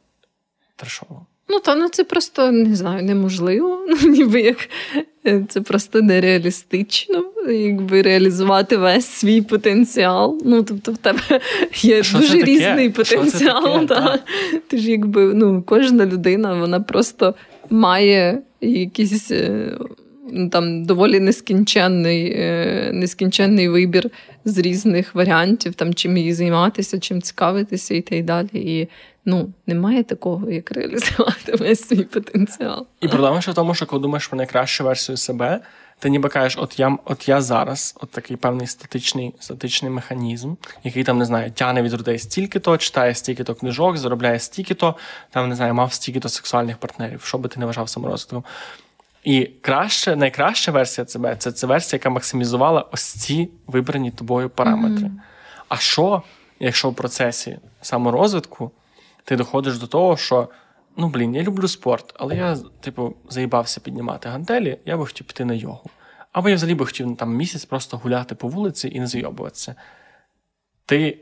трешово. 0.75 1.25
Ну, 1.49 1.59
та 1.59 1.75
ну 1.75 1.89
це 1.89 2.03
просто 2.03 2.51
не 2.51 2.75
знаю, 2.75 3.03
неможливо. 3.03 3.85
Ну, 4.03 4.09
ніби 4.09 4.41
як 4.41 4.69
е, 5.25 5.45
це 5.49 5.61
просто 5.61 6.01
нереалістично, 6.01 7.23
якби 7.47 8.01
реалізувати 8.01 8.77
весь 8.77 9.05
свій 9.05 9.41
потенціал. 9.41 10.41
Ну, 10.45 10.63
тобто, 10.63 10.91
в 10.91 10.97
тебе 10.97 11.19
є 11.81 12.03
Що 12.03 12.17
дуже 12.17 12.39
таке? 12.39 12.45
різний 12.45 12.89
потенціал. 12.89 13.85
Та. 13.85 14.19
Ти 14.67 14.77
ж 14.77 14.91
якби 14.91 15.33
ну, 15.33 15.63
кожна 15.65 16.05
людина, 16.05 16.53
вона 16.53 16.79
просто 16.79 17.35
має 17.69 18.41
якісь. 18.61 19.31
Ну, 20.31 20.49
там 20.49 20.85
доволі 20.85 21.19
нескінченний 21.19 22.33
е, 22.35 22.89
нескінченний 22.93 23.69
вибір 23.69 24.09
з 24.45 24.57
різних 24.57 25.15
варіантів, 25.15 25.73
там 25.73 25.93
чим 25.93 26.17
її 26.17 26.33
займатися, 26.33 26.99
чим 26.99 27.21
цікавитися 27.21 27.95
і 27.95 28.01
так 28.01 28.25
далі. 28.25 28.49
І 28.53 28.87
ну, 29.25 29.53
немає 29.67 30.03
такого, 30.03 30.51
як 30.51 30.71
реалізувати 30.71 31.55
весь 31.59 31.87
свій 31.87 32.03
потенціал. 32.03 32.87
І 33.01 33.07
проблема 33.07 33.41
ще 33.41 33.51
в 33.51 33.53
тому, 33.53 33.73
що 33.73 33.85
коли 33.85 34.01
думаєш 34.01 34.27
про 34.27 34.37
найкращу 34.37 34.83
версію 34.83 35.17
себе, 35.17 35.61
ти 35.99 36.09
ніби 36.09 36.29
кажеш, 36.29 36.57
от 36.57 36.79
я 36.79 36.97
от 37.05 37.29
я 37.29 37.41
зараз, 37.41 37.95
от 38.01 38.11
такий 38.11 38.37
певний 38.37 38.67
статичний 38.67 39.33
статичний 39.39 39.91
механізм, 39.91 40.53
який 40.83 41.03
там 41.03 41.17
не 41.17 41.25
знаю, 41.25 41.51
тяне 41.51 41.81
від 41.81 41.93
людей 41.93 42.19
стільки-то, 42.19 42.77
читає 42.77 43.15
стільки-то 43.15 43.55
книжок, 43.55 43.97
заробляє 43.97 44.39
стільки-то, 44.39 44.95
там 45.29 45.49
не 45.49 45.55
знаю, 45.55 45.73
мав 45.73 45.93
стільки-то 45.93 46.29
сексуальних 46.29 46.77
партнерів, 46.77 47.21
що 47.23 47.37
би 47.37 47.49
ти 47.49 47.59
не 47.59 47.65
вважав 47.65 47.89
саморозвитком. 47.89 48.43
І 49.23 49.45
краще, 49.61 50.15
найкраща 50.15 50.71
версія 50.71 51.07
себе 51.07 51.35
це 51.35 51.51
це 51.51 51.67
версія, 51.67 51.97
яка 51.97 52.09
максимізувала 52.09 52.85
ось 52.91 53.03
ці 53.03 53.49
вибрані 53.67 54.11
тобою 54.11 54.49
параметри. 54.49 55.07
Mm-hmm. 55.07 55.21
А 55.69 55.77
що, 55.77 56.21
якщо 56.59 56.89
в 56.89 56.95
процесі 56.95 57.57
саморозвитку 57.81 58.71
ти 59.23 59.35
доходиш 59.35 59.77
до 59.77 59.87
того, 59.87 60.17
що 60.17 60.49
ну 60.97 61.09
блін, 61.09 61.35
я 61.35 61.43
люблю 61.43 61.67
спорт, 61.67 62.13
але 62.19 62.35
я, 62.35 62.57
типу, 62.79 63.15
заїбався 63.29 63.81
піднімати 63.81 64.29
гантелі, 64.29 64.77
я 64.85 64.97
би 64.97 65.05
хотів 65.05 65.27
піти 65.27 65.45
на 65.45 65.53
йогу. 65.53 65.89
Або 66.31 66.49
я 66.49 66.55
взагалі 66.55 66.75
би 66.75 66.85
хотів 66.85 67.07
ну, 67.07 67.15
там 67.15 67.35
місяць 67.35 67.65
просто 67.65 67.97
гуляти 67.97 68.35
по 68.35 68.47
вулиці 68.47 68.89
і 68.93 68.99
не 68.99 69.07
зайобуватися. 69.07 69.75
Ти 70.85 71.19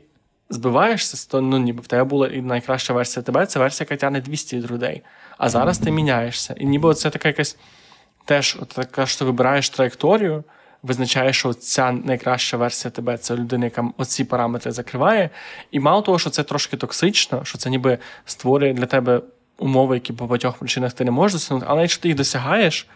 збиваєшся 0.50 1.30
того, 1.30 1.40
ну 1.40 1.58
ніби 1.58 1.82
в 1.82 1.86
тебе 1.86 2.04
була 2.04 2.28
і 2.28 2.42
найкраща 2.42 2.92
версія 2.92 3.22
тебе, 3.22 3.46
це 3.46 3.58
версія, 3.58 3.86
яка 3.90 4.00
тягне 4.00 4.20
200 4.20 4.56
від 4.56 4.70
людей. 4.70 5.02
А 5.38 5.48
зараз 5.48 5.78
ти 5.78 5.90
міняєшся. 5.90 6.54
І 6.58 6.66
ніби 6.66 6.94
це 6.94 7.10
така 7.10 7.28
якась 7.28 7.56
теж 8.28 8.58
така, 8.74 9.06
що 9.06 9.18
ти 9.18 9.24
вибираєш 9.24 9.70
траєкторію 9.70 10.44
визначає, 10.82 11.32
що 11.32 11.54
ця 11.54 11.92
найкраща 11.92 12.56
версія 12.56 12.90
тебе 12.90 13.18
це 13.18 13.36
людина, 13.36 13.64
яка 13.64 13.88
оці 13.96 14.24
параметри 14.24 14.72
закриває. 14.72 15.30
І 15.70 15.80
мало 15.80 16.02
того, 16.02 16.18
що 16.18 16.30
це 16.30 16.42
трошки 16.42 16.76
токсично, 16.76 17.44
що 17.44 17.58
це 17.58 17.70
ніби 17.70 17.98
створює 18.24 18.72
для 18.72 18.86
тебе 18.86 19.20
умови, 19.58 19.96
які 19.96 20.12
по 20.12 20.26
багатьох 20.26 20.58
причинах 20.58 20.92
ти 20.92 21.04
не 21.04 21.10
можеш 21.10 21.32
досягнути, 21.32 21.66
але 21.68 21.80
якщо 21.80 22.02
ти 22.02 22.08
їх 22.08 22.16
досягаєш, 22.16 22.86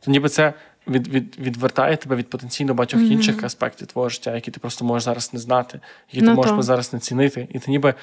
то 0.00 0.10
ніби 0.10 0.28
це 0.28 0.52
від, 0.88 1.08
від, 1.08 1.38
відвертає 1.38 1.96
тебе 1.96 2.16
від 2.16 2.30
потенційно 2.30 2.74
багатьох 2.74 3.00
mm-hmm. 3.00 3.12
інших 3.12 3.44
аспектів 3.44 3.86
твого 3.86 4.08
життя, 4.08 4.34
які 4.34 4.50
ти 4.50 4.60
просто 4.60 4.84
можеш 4.84 5.04
зараз 5.04 5.34
не 5.34 5.40
знати, 5.40 5.80
які 6.12 6.26
no, 6.26 6.30
ти 6.30 6.34
можеш 6.34 6.64
зараз 6.64 6.92
не 6.92 6.98
цінити. 6.98 7.48
І 7.52 7.58
ти 7.58 7.70
ніби. 7.70 7.94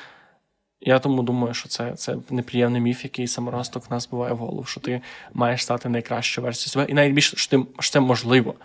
Я 0.81 0.99
тому 0.99 1.23
думаю, 1.23 1.53
що 1.53 1.69
це 1.69 1.95
це 1.95 2.15
неприємний 2.29 2.81
міф, 2.81 3.03
який 3.03 3.27
саморосток 3.27 3.89
в 3.89 3.93
нас 3.93 4.09
буває 4.09 4.33
в 4.33 4.37
голову, 4.37 4.63
що 4.63 4.79
ти 4.79 5.01
маєш 5.33 5.63
стати 5.63 5.89
найкращою 5.89 6.45
версією 6.45 6.69
себе. 6.69 6.85
І 6.89 6.93
навіть 6.93 7.13
більше, 7.13 7.37
що 7.37 7.57
ти 7.57 7.65
що 7.79 7.93
це 7.93 7.99
можливо 7.99 8.55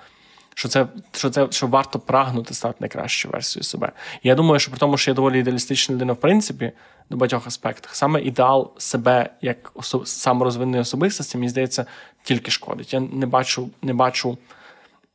що 0.55 0.69
це 0.69 0.87
що 1.13 1.31
це 1.31 1.47
що 1.51 1.67
варто 1.67 1.99
прагнути 1.99 2.55
стати 2.55 2.77
найкращою 2.81 3.33
версією 3.33 3.65
себе. 3.65 3.93
Я 4.23 4.35
думаю, 4.35 4.61
що 4.61 4.71
при 4.71 4.81
тому, 4.81 4.97
що 4.97 5.11
я 5.11 5.15
доволі 5.15 5.39
ідеалістична 5.39 5.95
людина, 5.95 6.13
в 6.13 6.17
принципі, 6.17 6.73
до 7.11 7.17
багатьох 7.17 7.47
аспектах, 7.47 7.97
саме 7.97 8.23
ідеал 8.23 8.73
себе 8.79 9.31
як 9.43 9.73
особ... 9.75 10.09
саморозвинної 10.09 10.81
особистості, 10.81 11.39
мені 11.39 11.49
здається, 11.49 11.87
тільки 12.23 12.51
шкодить. 12.51 12.93
Я 12.93 13.01
не 13.01 13.27
бачу, 13.27 13.71
не 13.83 13.95
бачу. 13.95 14.39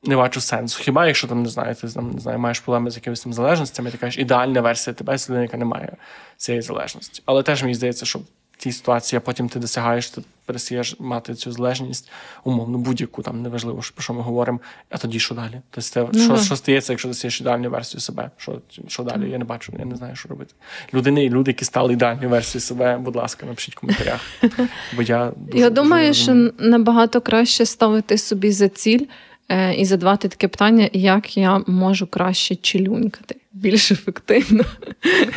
Не 0.03 0.15
бачу 0.15 0.41
сенсу. 0.41 0.79
Хіба 0.83 1.07
якщо 1.07 1.27
там 1.27 1.43
не 1.43 1.49
знаю, 1.49 1.75
ти 1.75 1.87
там 1.87 2.11
не 2.11 2.19
знаю, 2.19 2.39
маєш 2.39 2.59
проблеми 2.59 2.91
з 2.91 2.95
якимись 2.95 3.21
там 3.21 3.33
залежностями, 3.33 3.91
ти 3.91 3.97
кажеш, 3.97 4.17
ідеальна 4.17 4.61
версія 4.61 4.93
тебе, 4.93 5.17
це 5.17 5.29
людина, 5.29 5.41
яка 5.41 5.57
не 5.57 5.65
має 5.65 5.93
цієї 6.37 6.61
залежності. 6.61 7.21
Але 7.25 7.43
теж 7.43 7.61
мені 7.61 7.75
здається, 7.75 8.05
що 8.05 8.19
в 8.19 8.23
цій 8.57 8.71
ситуації, 8.71 9.17
а 9.17 9.21
потім 9.21 9.49
ти 9.49 9.59
досягаєш, 9.59 10.09
ти 10.09 10.21
перестаєш 10.45 10.95
мати 10.99 11.35
цю 11.35 11.51
залежність, 11.51 12.11
умовно, 12.43 12.77
будь-яку 12.77 13.21
там 13.21 13.41
неважливо, 13.41 13.81
про 13.95 14.03
що 14.03 14.13
ми 14.13 14.21
говоримо, 14.21 14.59
а 14.89 14.97
тоді 14.97 15.19
що 15.19 15.35
далі? 15.35 15.61
Тобто, 15.69 16.01
mm-hmm. 16.01 16.23
що 16.23 16.37
що 16.37 16.55
стається, 16.55 16.93
якщо 16.93 17.07
досяєш 17.07 17.41
ідеальну 17.41 17.69
версію 17.69 18.01
себе? 18.01 18.31
Що 18.37 18.61
що 18.87 19.03
далі? 19.03 19.29
Я 19.29 19.37
не 19.37 19.45
бачу, 19.45 19.73
я 19.79 19.85
не 19.85 19.95
знаю, 19.95 20.15
що 20.15 20.29
робити. 20.29 20.53
Людини 20.93 21.25
і 21.25 21.29
люди, 21.29 21.51
які 21.51 21.65
стали 21.65 21.93
ідеальною 21.93 22.29
версією 22.29 22.61
себе, 22.61 22.97
будь 22.97 23.15
ласка, 23.15 23.45
напишіть 23.45 23.75
в 23.75 23.79
коментарях. 23.79 24.21
Бо 24.95 25.01
я 25.01 25.31
дуже, 25.35 25.59
я 25.59 25.69
думаю, 25.69 26.07
дуже 26.07 26.23
що 26.23 26.51
набагато 26.59 27.21
краще 27.21 27.65
ставити 27.65 28.17
собі 28.17 28.51
за 28.51 28.69
ціль. 28.69 29.05
Е, 29.49 29.73
і 29.73 29.85
задавати 29.85 30.27
таке 30.27 30.47
питання, 30.47 30.89
як 30.93 31.37
я 31.37 31.61
можу 31.67 32.07
краще 32.07 32.55
челюнькати 32.55 33.35
більш 33.53 33.91
ефективно. 33.91 34.63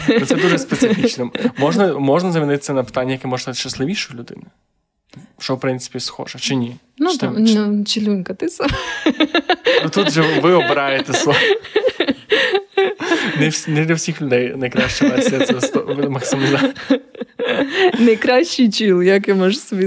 Ну, 0.09 0.27
це 0.27 0.35
дуже 0.35 0.59
специфічно. 0.59 1.31
Можна 1.59 1.99
можна 1.99 2.33
замінити 2.33 2.59
це 2.59 2.73
на 2.73 2.85
питання, 2.85 3.13
яке 3.13 3.29
може 3.29 3.43
стати 3.43 3.59
щасливішою 3.59 4.19
людиною? 4.21 4.47
Що, 5.39 5.55
в 5.55 5.61
принципі, 5.61 6.01
схоже, 6.01 6.39
чи 6.39 6.55
ні? 6.55 6.77
Ну, 6.99 7.13
чи 7.13 7.19
там, 7.19 7.35
ти, 7.35 7.55
ну, 7.55 7.85
челюнька, 7.85 8.35
ти 8.35 8.49
сам. 8.49 8.69
Ну 9.85 9.91
тут 9.91 10.11
же 10.11 10.23
ви 10.43 10.53
обираєте 10.53 11.13
слово. 11.13 11.39
Не 13.41 13.51
не 13.69 13.85
для 13.85 13.95
всіх 13.95 14.23
людей 14.23 14.55
найкраща 14.57 15.09
версія 15.09 15.47
це 15.47 16.09
максимізація. 16.09 16.75
Найкращий 17.99 18.71
чіл, 18.71 19.03
як 19.03 19.29
я 19.29 19.35
можу 19.35 19.57
собі 19.57 19.87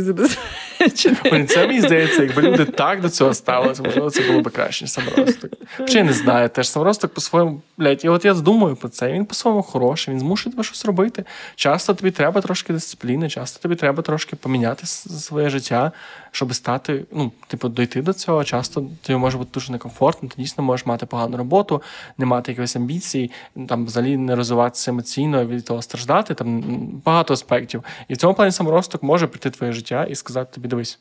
забезпечити. 0.90 1.46
Це 1.46 1.68
мені 1.68 1.82
здається, 1.82 2.24
якби 2.24 2.42
люди 2.42 2.66
так 2.66 3.02
до 3.02 3.10
цього 3.10 3.34
ставилися, 3.34 3.84
можливо, 3.84 4.10
це 4.10 4.28
було 4.28 4.42
б 4.42 4.50
краще, 4.52 4.88
саморосток. 4.88 5.52
Чи 5.88 5.98
я 5.98 6.04
не 6.04 6.14
знаю, 6.14 6.50
теж 6.50 6.70
саморосток 6.70 7.14
по-своєму, 7.14 7.62
блядь, 7.78 8.06
і 8.06 8.10
от 8.10 8.26
я 8.26 8.34
думаю 8.34 8.76
про 8.76 8.90
це, 8.90 9.12
він 9.12 9.26
по-своєму 9.26 9.64
хороший, 9.64 10.14
він 10.14 10.20
змушує 10.20 10.52
тебе 10.52 10.64
щось 10.64 10.86
робити. 10.86 11.24
Часто 11.56 11.94
тобі 11.94 12.12
треба 12.12 12.42
трошки 12.42 12.74
дисципліни, 12.74 13.30
часто 13.30 13.62
тобі 13.62 13.76
треба 13.76 14.04
трошки 14.04 14.36
поміняти 14.36 14.86
своє 14.86 15.50
життя, 15.50 15.92
щоб 16.32 16.56
стати, 16.56 17.06
ну, 17.12 17.32
типу, 17.48 17.70
дойти 17.70 18.02
до 18.02 18.14
цього. 18.14 18.44
Часто 18.44 18.84
тобі 19.02 19.20
може 19.20 19.38
бути 19.38 19.50
дуже 19.54 19.72
некомфортно, 19.72 20.30
ти 20.30 20.36
дійсно 20.38 20.64
можеш 20.64 20.86
мати 20.86 21.06
погану 21.06 21.38
роботу, 21.38 21.82
не 22.18 22.26
мати 22.26 22.52
якихось 22.52 22.76
амбіцій, 22.76 23.32
там 23.68 23.86
взагалі 23.86 24.18
не 24.18 24.36
розвиватися 24.36 24.92
емоційно 24.92 25.46
від 25.46 25.66
того 25.66 25.82
страждати. 25.82 26.34
Там 26.34 26.62
багато 27.06 27.34
аспектів. 27.34 27.84
І 28.08 28.14
в 28.14 28.18
цьому 28.18 28.34
плані 28.34 28.52
саморосток 28.52 29.04
може 29.04 29.28
прийти 29.28 29.50
твоє 29.50 29.74
життя 29.74 30.04
і 30.04 30.16
сказати 30.16 30.52
тобі: 30.56 30.68
дивись. 30.76 31.00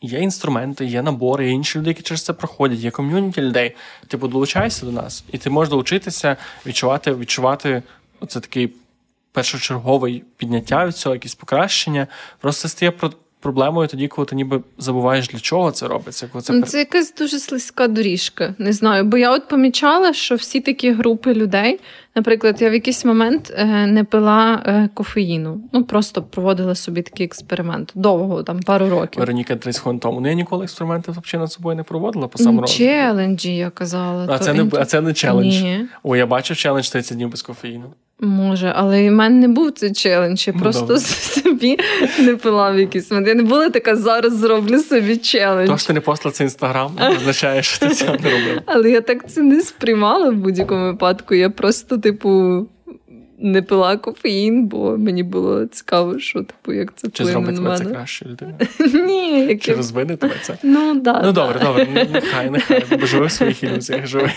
Є 0.00 0.18
інструменти, 0.18 0.84
є 0.84 1.02
набори, 1.02 1.46
є 1.46 1.52
інші 1.52 1.78
люди, 1.78 1.90
які 1.90 2.02
через 2.02 2.22
це 2.22 2.32
проходять, 2.32 2.78
є 2.78 2.90
ком'юніті 2.90 3.40
людей. 3.40 3.76
Типу, 4.08 4.28
долучайся 4.28 4.86
до 4.86 4.92
нас, 4.92 5.24
і 5.32 5.38
ти 5.38 5.50
можеш 5.50 5.70
долучитися, 5.70 6.36
відчувати, 6.66 7.14
відчувати 7.14 7.82
оце 8.20 8.40
такий 8.40 8.72
першочерговий 9.32 10.24
підняття 10.36 10.86
від 10.86 10.96
цього, 10.96 11.14
якісь 11.14 11.34
покращення. 11.34 12.06
Просто 12.40 12.68
стає 12.68 12.90
про 12.90 13.12
проблемою 13.42 13.88
тоді, 13.88 14.08
коли 14.08 14.26
ти 14.26 14.36
ніби 14.36 14.60
забуваєш, 14.78 15.28
для 15.28 15.38
чого 15.38 15.70
це 15.70 15.88
робиться. 15.88 16.28
Коли 16.32 16.42
це 16.42 16.62
це 16.62 16.78
якась 16.78 17.14
дуже 17.14 17.38
слизька 17.38 17.88
доріжка. 17.88 18.54
Не 18.58 18.72
знаю. 18.72 19.04
Бо 19.04 19.16
я 19.16 19.32
от 19.32 19.48
помічала, 19.48 20.12
що 20.12 20.34
всі 20.34 20.60
такі 20.60 20.92
групи 20.92 21.34
людей, 21.34 21.80
наприклад, 22.14 22.62
я 22.62 22.70
в 22.70 22.74
якийсь 22.74 23.04
момент 23.04 23.52
е, 23.56 23.86
не 23.86 24.04
пила 24.04 24.62
е, 24.66 24.88
кофеїну. 24.94 25.60
Ну 25.72 25.84
просто 25.84 26.22
проводила 26.22 26.74
собі 26.74 27.02
такий 27.02 27.26
експеримент 27.26 27.92
довго, 27.94 28.42
там 28.42 28.60
пару 28.60 28.88
років. 28.88 29.20
Вероніка 29.20 29.56
30 29.56 29.82
хвилин 29.82 29.98
тому. 29.98 30.20
Ну 30.20 30.28
я 30.28 30.34
ніколи 30.34 30.64
експерименти 30.64 31.12
взагалі 31.12 31.42
над 31.42 31.52
собою 31.52 31.76
не 31.76 31.82
проводила 31.82 32.28
по 32.28 32.38
самому 32.38 32.66
Челенджі, 32.66 33.56
я 33.56 33.70
казала. 33.70 34.26
А 34.28 34.38
це 34.38 34.54
не 34.54 34.70
а 34.72 34.84
це 34.84 35.00
не 35.00 35.12
челендж. 35.12 35.62
Ні. 35.62 35.86
О, 36.02 36.16
я 36.16 36.26
бачив 36.26 36.56
челендж 36.56 36.88
30 36.88 37.16
днів 37.16 37.30
без 37.30 37.42
кофеїну. 37.42 37.84
Може, 38.24 38.72
але 38.76 39.10
в 39.10 39.12
мене 39.12 39.36
не 39.36 39.48
був 39.48 39.72
цей 39.72 39.92
челендж. 39.92 40.46
Я 40.46 40.52
ну, 40.56 40.62
просто 40.62 40.80
добре. 40.80 40.98
собі 41.00 41.78
не 42.18 42.36
пила 42.36 42.70
в 42.70 42.78
якийсь 42.78 43.10
момент. 43.10 43.28
Я 43.28 43.34
не 43.34 43.42
була 43.42 43.70
така, 43.70 43.96
зараз 43.96 44.36
зроблю 44.36 44.78
собі 44.78 45.16
челендж. 45.16 45.68
Тож 45.68 45.84
ти 45.84 45.92
не 45.92 46.00
послала 46.00 46.32
це 46.32 46.44
інстаграм, 46.44 46.92
означає, 47.16 47.62
що 47.62 47.86
ти 47.86 47.94
цього 47.94 48.16
не 48.16 48.30
робив. 48.30 48.62
Але 48.66 48.90
я 48.90 49.00
так 49.00 49.30
це 49.30 49.42
не 49.42 49.60
сприймала 49.60 50.30
в 50.30 50.34
будь-якому 50.34 50.86
випадку. 50.86 51.34
Я 51.34 51.50
просто, 51.50 51.98
типу, 51.98 52.66
не 53.42 53.62
пила 53.62 53.96
кофеїн, 53.96 54.66
бо 54.66 54.98
мені 54.98 55.22
було 55.22 55.66
цікаво, 55.66 56.18
що 56.18 56.38
типу, 56.38 56.72
як 56.72 56.92
це 56.96 57.08
Чи 57.12 57.24
зробить 57.24 57.56
тебе 57.56 57.78
це 57.78 57.84
краще 57.84 58.24
людина? 58.24 58.52
Ні, 59.06 59.46
як 59.46 59.60
Чи 59.60 59.74
розвине 59.74 60.16
тебе 60.16 60.34
це? 60.42 60.56
Ну, 60.62 60.94
да, 60.94 61.22
Ну 61.24 61.32
добре, 61.32 61.60
добре, 61.64 62.08
нехай, 62.12 62.50
нехай. 62.50 62.84
Бо 63.00 63.06
живи 63.06 63.26
в 63.26 63.30
своїх 63.30 63.62
ілюзіях, 63.62 64.06
живи. 64.06 64.30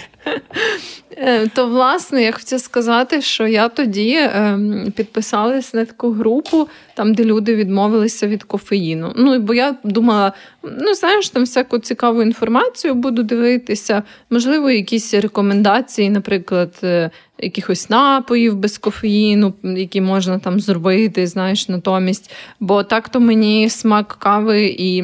Е, 1.18 1.48
то, 1.48 1.68
власне, 1.68 2.24
я 2.24 2.32
хотіла 2.32 2.60
сказати, 2.60 3.22
що 3.22 3.48
я 3.48 3.70
тоді 3.70 4.16
ем, 4.18 4.94
підписалась 4.96 5.74
на 5.74 5.86
таку 5.86 6.12
групу, 6.12 6.68
там, 6.94 7.14
де 7.14 7.24
люди 7.24 7.56
відмовилися 7.56 8.28
від 8.28 8.44
кофеїну. 8.44 9.14
Ну, 9.16 9.40
бо 9.40 9.54
я 9.54 9.76
думала, 9.84 10.34
ну, 10.64 10.94
знаєш, 10.94 11.30
там 11.30 11.44
всяку 11.44 11.80
цікаву 11.80 12.22
інформацію 12.22 12.94
буду 12.94 13.24
дивитися, 13.24 14.04
можливо, 14.30 14.70
якісь 14.70 15.14
рекомендації, 15.14 16.10
наприклад, 16.10 16.74
е, 16.84 17.10
якихось 17.40 17.90
напоїв 17.90 18.56
без 18.56 18.78
кофеїну, 18.78 19.54
які 19.64 20.02
можна 20.02 20.40
там 20.40 20.60
зробити, 20.60 21.28
знаєш, 21.28 21.70
натомість. 21.70 22.32
Бо 22.60 22.84
так-то 22.84 23.20
мені 23.20 23.70
смак 23.70 24.18
кави 24.20 24.66
і 24.66 25.04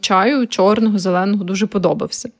чаю 0.00 0.46
чорного, 0.46 0.98
зеленого 0.98 1.44
дуже 1.44 1.66
подобався. 1.66 2.30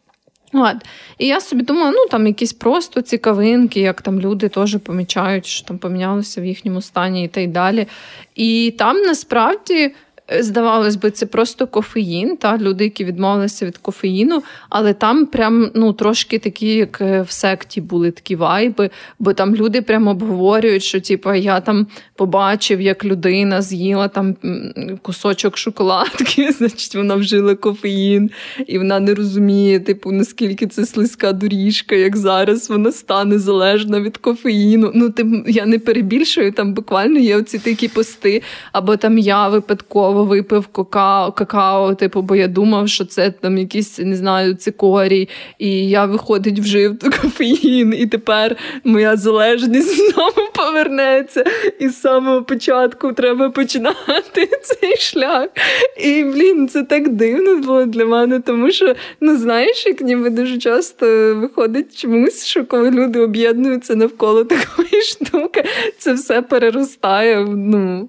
От. 0.53 0.77
І 1.19 1.27
я 1.27 1.41
собі 1.41 1.63
думала, 1.63 1.91
ну 1.91 2.07
там 2.11 2.27
якісь 2.27 2.53
просто 2.53 3.01
цікавинки, 3.01 3.81
як 3.81 4.03
там 4.03 4.21
люди 4.21 4.49
теж 4.49 4.79
помічають, 4.85 5.47
що 5.47 5.67
там 5.67 5.79
помінялося 5.79 6.41
в 6.41 6.45
їхньому 6.45 6.83
стані 6.83 7.25
і 7.25 7.29
так 7.29 7.51
далі. 7.51 7.87
І 8.35 8.75
там 8.79 8.97
насправді 8.97 9.95
здавалось 10.39 10.97
би, 10.97 11.11
це 11.11 11.27
просто 11.27 11.67
кофеїн, 11.67 12.37
та 12.37 12.59
люди, 12.59 12.85
які 12.85 13.05
відмовилися 13.05 13.67
від 13.67 13.79
кофеїну, 13.79 14.43
але 14.69 14.93
там 14.93 15.27
прям 15.27 15.71
ну 15.75 15.93
трошки 15.93 16.39
такі, 16.39 16.67
як 16.67 17.01
е, 17.01 17.23
в 17.23 17.31
секті, 17.31 17.81
були 17.81 18.11
такі 18.11 18.37
вайби, 18.37 18.91
бо 19.19 19.33
там 19.33 19.57
люди 19.57 19.83
прямо 19.83 20.11
обговорюють, 20.11 20.83
що 20.83 21.01
типу, 21.01 21.35
я 21.35 21.61
там 21.61 21.87
побачив, 22.17 22.81
як 22.81 23.05
людина 23.05 23.63
з'їла 23.63 24.09
там 24.09 24.37
кусочок 25.03 25.57
шоколадки, 25.57 26.53
значить 26.59 26.95
вона 26.95 27.15
вжила 27.15 27.55
кофеїн, 27.55 28.31
і 28.67 28.79
вона 28.79 29.01
не 29.01 29.15
розуміє, 29.15 29.81
типу, 29.81 30.13
наскільки 30.13 30.67
це 30.67 30.87
слизька 30.87 31.33
доріжка, 31.33 31.95
як 31.95 32.17
зараз 32.17 32.71
вона 32.71 32.93
стане 32.93 33.39
залежна 33.39 34.01
від 34.01 34.17
кофеїну. 34.17 34.93
Ну, 34.95 35.11
тим 35.11 35.45
я 35.49 35.67
не 35.67 35.79
перебільшую, 35.79 36.53
там 36.53 36.75
буквально 36.75 37.19
є 37.19 37.37
оці 37.37 37.59
такі 37.59 37.89
пости, 37.89 38.43
або 38.73 38.97
там 38.97 39.19
я 39.19 39.49
випадково 39.49 40.20
випадково 40.25 40.41
випив 40.41 40.67
какао, 40.67 41.33
какао, 41.33 41.95
типу, 41.95 42.23
бо 42.23 42.37
я 42.37 42.49
думав, 42.49 42.89
що 42.89 43.05
це 43.05 43.31
там 43.31 43.59
якісь, 43.59 43.99
не 43.99 44.17
знаю, 44.17 44.55
цикорій, 44.55 45.29
і 45.59 45.89
я 45.89 46.05
виходить 46.05 46.59
вжив 46.59 46.99
кофеїн, 47.23 47.95
і 47.99 48.07
тепер 48.07 48.57
моя 48.85 49.17
залежність 49.17 49.97
знову 50.13 50.50
повернеться. 50.61 51.45
І 51.79 51.89
з 51.89 52.01
самого 52.01 52.43
початку 52.43 53.13
треба 53.13 53.51
починати 53.51 54.47
цей 54.63 54.97
шлях. 54.97 55.49
І, 55.97 56.25
блін, 56.25 56.69
це 56.69 56.83
так 56.83 57.09
дивно 57.09 57.57
було 57.57 57.85
для 57.85 58.05
мене, 58.05 58.41
тому 58.41 58.71
що, 58.71 58.95
ну 59.21 59.37
знаєш, 59.37 59.87
як 59.87 60.01
ніби 60.01 60.31
дуже 60.31 60.59
часто 60.59 61.07
виходить 61.35 61.97
чомусь, 61.97 62.45
що 62.45 62.65
коли 62.65 62.91
люди 62.91 63.21
об'єднуються 63.21 63.95
навколо 63.95 64.45
такої 64.51 65.03
штуки, 65.03 65.65
це 65.99 66.13
все 66.13 66.43
переростає. 66.43 67.45
ну... 67.45 68.09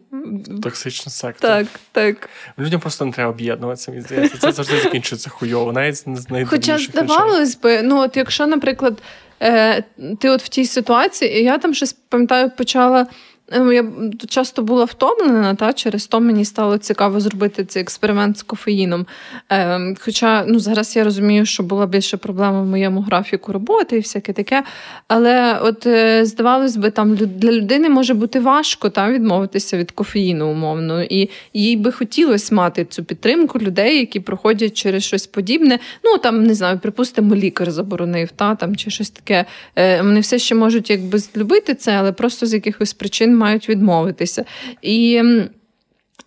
Токсичну 0.64 1.12
секту. 1.12 1.48
Так, 1.48 1.68
так. 1.92 2.30
Людям 2.60 2.80
просто 2.80 3.06
не 3.06 3.12
треба 3.12 3.32
об'єднуватися. 3.32 3.92
мені 3.92 4.04
здається. 4.04 4.38
Це 4.38 4.52
завжди 4.52 4.80
закінчується 4.80 5.30
хуйово. 5.30 5.74
Навіть 5.74 6.04
не 6.30 6.46
Хоча 6.46 6.78
здавалось 6.78 7.58
би, 7.58 7.82
ну 7.82 8.00
от 8.00 8.18
якщо, 8.18 8.48
наприклад, 8.48 9.02
е, 9.42 9.84
ти 10.20 10.30
от 10.30 10.42
в 10.42 10.48
тій 10.48 10.66
ситуації, 10.66 11.40
і 11.40 11.44
я 11.44 11.58
там 11.58 11.74
щось 11.74 11.94
пам'ятаю, 11.94 12.52
почала. 12.58 13.08
Ем, 13.52 13.74
я 13.74 13.86
часто 14.28 14.62
була 14.62 14.86
втомлена, 14.86 15.56
та 15.56 15.74
через 15.74 16.08
то 16.08 16.20
мені 16.20 16.46
стало 16.46 16.78
цікаво 16.78 17.20
зробити 17.20 17.66
цей 17.66 17.82
експеримент 17.82 18.38
з 18.38 18.42
кофеїном. 18.42 19.06
Ем, 19.50 19.98
Хоча 20.00 20.46
ну, 20.48 20.60
зараз 20.60 20.96
я 20.96 21.04
розумію, 21.04 21.46
що 21.46 21.64
була 21.64 21.86
більше 21.86 22.18
проблема 22.18 22.62
в 22.62 22.66
моєму 22.66 23.02
графіку 23.02 23.52
роботи 23.52 23.96
і 23.96 24.00
всяке 24.00 24.34
таке. 24.34 24.64
Але 25.08 25.60
от 25.62 25.86
е, 25.88 26.26
здавалось 26.26 26.78
би, 26.78 26.90
там 26.90 27.16
для 27.16 27.52
людини 27.52 27.90
може 27.90 28.14
бути 28.14 28.40
важко 28.40 28.90
та, 28.90 29.12
відмовитися 29.12 29.78
від 29.78 29.92
кофеїну, 29.92 30.52
умовно. 30.52 31.04
І 31.04 31.30
їй 31.54 31.78
би 31.78 31.92
хотілося 31.92 32.56
мати 32.56 32.86
цю 32.86 33.04
підтримку 33.04 33.60
людей, 33.60 34.00
які 34.00 34.20
проходять 34.20 34.74
через 34.74 35.04
щось 35.04 35.28
подібне. 35.28 35.80
Ну 36.04 36.18
там 36.18 36.44
не 36.44 36.54
знаю, 36.54 36.80
припустимо, 36.80 37.36
лікар 37.36 37.72
заборонив, 37.72 38.32
та 38.32 38.56
там 38.56 38.76
чи 38.76 38.90
щось 38.90 39.10
таке. 39.10 39.46
Е, 39.76 40.02
вони 40.02 40.20
все 40.20 40.40
ще 40.40 40.56
можуть 40.56 40.90
якби 40.90 41.20
злюбити 41.20 41.76
це, 41.76 41.92
але 41.92 42.12
просто 42.12 42.46
з 42.46 42.54
якихось 42.54 42.94
причин 42.94 43.41
мають 43.42 43.70
відмовитися. 43.70 44.46
І 44.82 45.24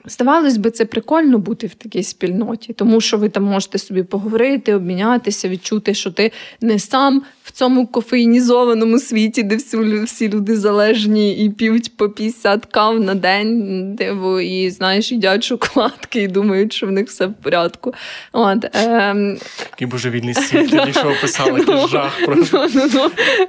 Здавалось 0.06 0.56
би, 0.56 0.70
це 0.70 0.84
прикольно 0.84 1.38
бути 1.38 1.66
в 1.66 1.74
такій 1.74 2.02
спільноті, 2.02 2.72
тому 2.72 3.00
що 3.00 3.18
ви 3.18 3.28
там 3.28 3.44
можете 3.44 3.78
собі 3.78 4.02
поговорити, 4.02 4.74
обмінятися, 4.74 5.48
відчути, 5.48 5.94
що 5.94 6.10
ти 6.10 6.32
не 6.60 6.78
сам 6.78 7.22
в 7.44 7.50
цьому 7.50 7.86
кофеїнізованому 7.86 8.98
світі, 8.98 9.42
де 9.42 9.56
всі 9.56 9.76
всі 10.04 10.28
люди 10.28 10.56
залежні 10.56 11.44
і 11.44 11.50
п'ють 11.50 11.96
по 11.96 12.08
50 12.08 12.66
кав 12.66 13.00
на 13.00 13.14
день, 13.14 13.94
диво, 13.94 14.40
і 14.40 14.70
знаєш, 14.70 15.12
їдять 15.12 15.44
шоколадки 15.44 16.22
і 16.22 16.28
думають, 16.28 16.72
що 16.72 16.86
в 16.86 16.90
них 16.90 17.06
все 17.06 17.26
в 17.26 17.34
порядку. 17.34 17.94
От, 18.32 18.64
е, 18.64 19.36
Який 19.70 19.86
божевільний 19.86 20.34
світ, 20.34 20.70
тоді 20.70 20.92
що 20.92 21.08
описали, 21.08 21.58
який 21.60 21.74
ну, 21.74 21.88
жах. 21.88 22.20
Ну, 22.28 22.68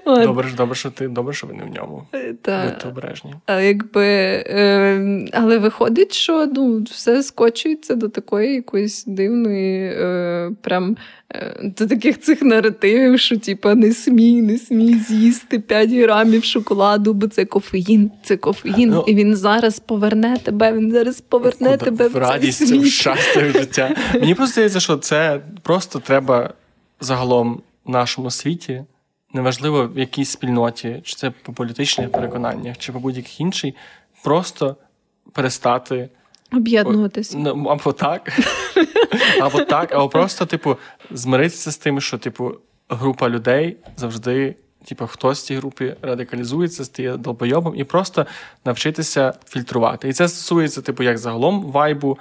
ну, 0.05 0.23
добре, 0.25 0.49
добре, 0.57 0.75
що 0.75 0.91
ти 0.91 1.07
добре, 1.07 1.33
що 1.33 1.47
ви 1.47 1.53
не 1.53 1.63
в 1.63 1.67
ньому. 1.67 2.07
Будьте 2.13 2.87
обережні. 2.87 3.33
Якби, 3.47 4.05
ем, 4.45 5.27
Але 5.33 5.57
виходить, 5.57 6.13
що 6.13 6.47
ну, 6.55 6.83
все 6.83 7.23
скочується 7.23 7.95
до 7.95 8.09
такої 8.09 8.55
якоїсь 8.55 9.05
дивної, 9.05 9.85
е, 9.85 10.51
прям 10.61 10.97
е, 11.24 11.24
до 11.61 11.87
таких 11.87 12.19
цих 12.21 12.41
наративів, 12.41 13.19
що 13.19 13.37
типа 13.37 13.75
не 13.75 13.91
смій, 13.91 14.41
не 14.41 14.57
смій 14.57 14.99
з'їсти 14.99 15.59
5 15.59 15.91
грамів 15.91 16.43
шоколаду, 16.43 17.13
бо 17.13 17.27
це 17.27 17.45
кофеїн, 17.45 18.11
це 18.23 18.37
кофеїн, 18.37 18.89
ну, 18.89 19.03
і 19.07 19.15
він 19.15 19.35
зараз 19.35 19.79
поверне 19.79 20.37
тебе, 20.37 20.73
він 20.73 20.91
зараз 20.91 21.21
поверне 21.21 21.77
тебе 21.77 22.07
в 22.07 22.15
радість, 22.15 22.61
в 22.61 22.85
щастя 22.85 23.39
в 23.39 23.51
життя. 23.51 23.95
Мені 24.13 24.35
просто 24.35 24.53
здається, 24.53 24.79
що 24.79 24.97
це 24.97 25.41
просто 25.61 25.99
треба 25.99 26.53
загалом 27.01 27.61
в 27.85 27.89
нашому 27.89 28.31
світі. 28.31 28.83
Неважливо 29.33 29.87
в 29.87 29.99
якій 29.99 30.25
спільноті, 30.25 31.01
чи 31.03 31.15
це 31.15 31.31
по 31.43 31.53
політичних 31.53 32.11
переконаннях, 32.11 32.77
чи 32.77 32.91
по 32.91 32.99
будь-яких 32.99 33.41
іншій, 33.41 33.75
просто 34.23 34.75
перестати 35.33 36.09
Об'єднуватися. 36.51 37.37
Ну, 37.37 37.65
або 37.69 37.91
так, 37.91 38.31
або 39.41 39.61
так, 39.61 39.91
або 39.91 40.09
просто, 40.09 40.45
типу, 40.45 40.77
змиритися 41.11 41.71
з 41.71 41.77
тим, 41.77 42.01
що, 42.01 42.17
типу, 42.17 42.51
група 42.89 43.29
людей 43.29 43.77
завжди 43.97 44.55
типу, 44.85 45.07
хтось 45.07 45.41
в 45.41 45.45
цій 45.45 45.55
групі 45.55 45.95
радикалізується, 46.01 46.85
стає 46.85 47.17
долбойобом, 47.17 47.75
і 47.75 47.83
просто 47.83 48.25
навчитися 48.65 49.33
фільтрувати. 49.47 50.09
І 50.09 50.13
це 50.13 50.27
стосується, 50.27 50.81
типу, 50.81 51.03
як 51.03 51.17
загалом 51.17 51.63
вайбу, 51.63 52.17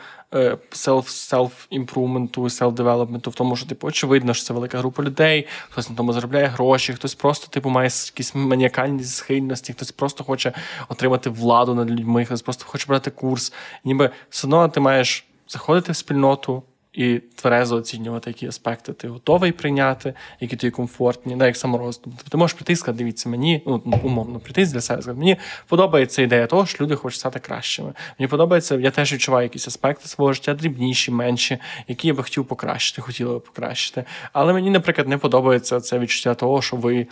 селф-імпрувменту, 0.71 2.49
селф-девелопменту, 2.49 3.31
в 3.31 3.35
тому, 3.35 3.57
що 3.57 3.67
типу, 3.67 3.87
очевидно, 3.87 4.35
що 4.35 4.45
це 4.45 4.55
велика 4.55 4.79
група 4.79 5.03
людей, 5.03 5.47
хтось 5.71 5.91
на 5.91 5.97
тому 5.97 6.12
заробляє 6.12 6.47
гроші, 6.47 6.93
хтось 6.93 7.15
просто 7.15 7.49
типу 7.49 7.69
має 7.69 7.91
якісь 8.07 8.35
маніакальні 8.35 9.05
схильності, 9.05 9.73
хтось 9.73 9.93
просто 9.93 10.25
хоче 10.25 10.53
отримати 10.89 11.31
владу 11.31 11.75
над 11.75 11.91
людьми, 11.91 12.25
хтось 12.25 12.43
просто 12.43 12.65
хоче 12.67 12.87
брати 12.89 13.11
курс. 13.11 13.53
Ніби 13.85 14.11
все 14.31 14.47
одно 14.47 14.69
ти 14.69 14.81
маєш 14.81 15.27
заходити 15.49 15.93
в 15.93 15.97
спільноту 15.97 16.62
і 16.95 17.20
тверезо 17.34 17.76
оцінювати, 17.76 18.30
які 18.30 18.47
аспекти 18.47 18.92
ти 18.92 19.09
готовий 19.09 19.53
прийняти, 19.53 20.14
які 20.40 20.57
тобі 20.57 20.70
комфортні, 20.70 21.36
да, 21.36 21.47
як 21.47 21.57
саморозвиток. 21.57 22.12
Тобто 22.16 22.30
ти 22.30 22.36
можеш 22.36 22.55
прийти 22.55 22.72
і 22.72 22.76
сказати, 22.76 22.99
дивіться, 22.99 23.28
мені 23.28 23.62
ну, 23.66 23.82
умовно 24.03 24.38
прийти 24.38 24.66
для 24.66 24.80
себе. 24.80 25.03
сказати, 25.03 25.18
Мені 25.18 25.36
подобається 25.68 26.22
ідея 26.22 26.47
того, 26.47 26.66
що 26.66 26.84
люди 26.84 26.97
хочуть 26.97 27.20
стати 27.20 27.38
кращими. 27.38 27.92
Мені 28.18 28.28
подобається, 28.28 28.74
я 28.74 28.90
теж 28.90 29.12
відчуваю 29.12 29.42
якісь 29.45 29.68
аспекти 29.68 30.09
свого 30.09 30.32
життя, 30.32 30.55
дрібніші, 30.55 31.11
менші, 31.11 31.59
які 31.88 32.09
я 32.09 32.14
би 32.14 32.22
хотів 32.22 32.45
покращити, 32.45 33.03
хотіла 33.03 33.34
би 33.34 33.40
покращити. 33.40 34.05
Але 34.32 34.53
мені, 34.53 34.70
наприклад, 34.70 35.09
не 35.09 35.18
подобається 35.18 35.80
це 35.80 35.99
відчуття 35.99 36.34
того, 36.34 36.62
що 36.62 36.76
ви 36.76 37.07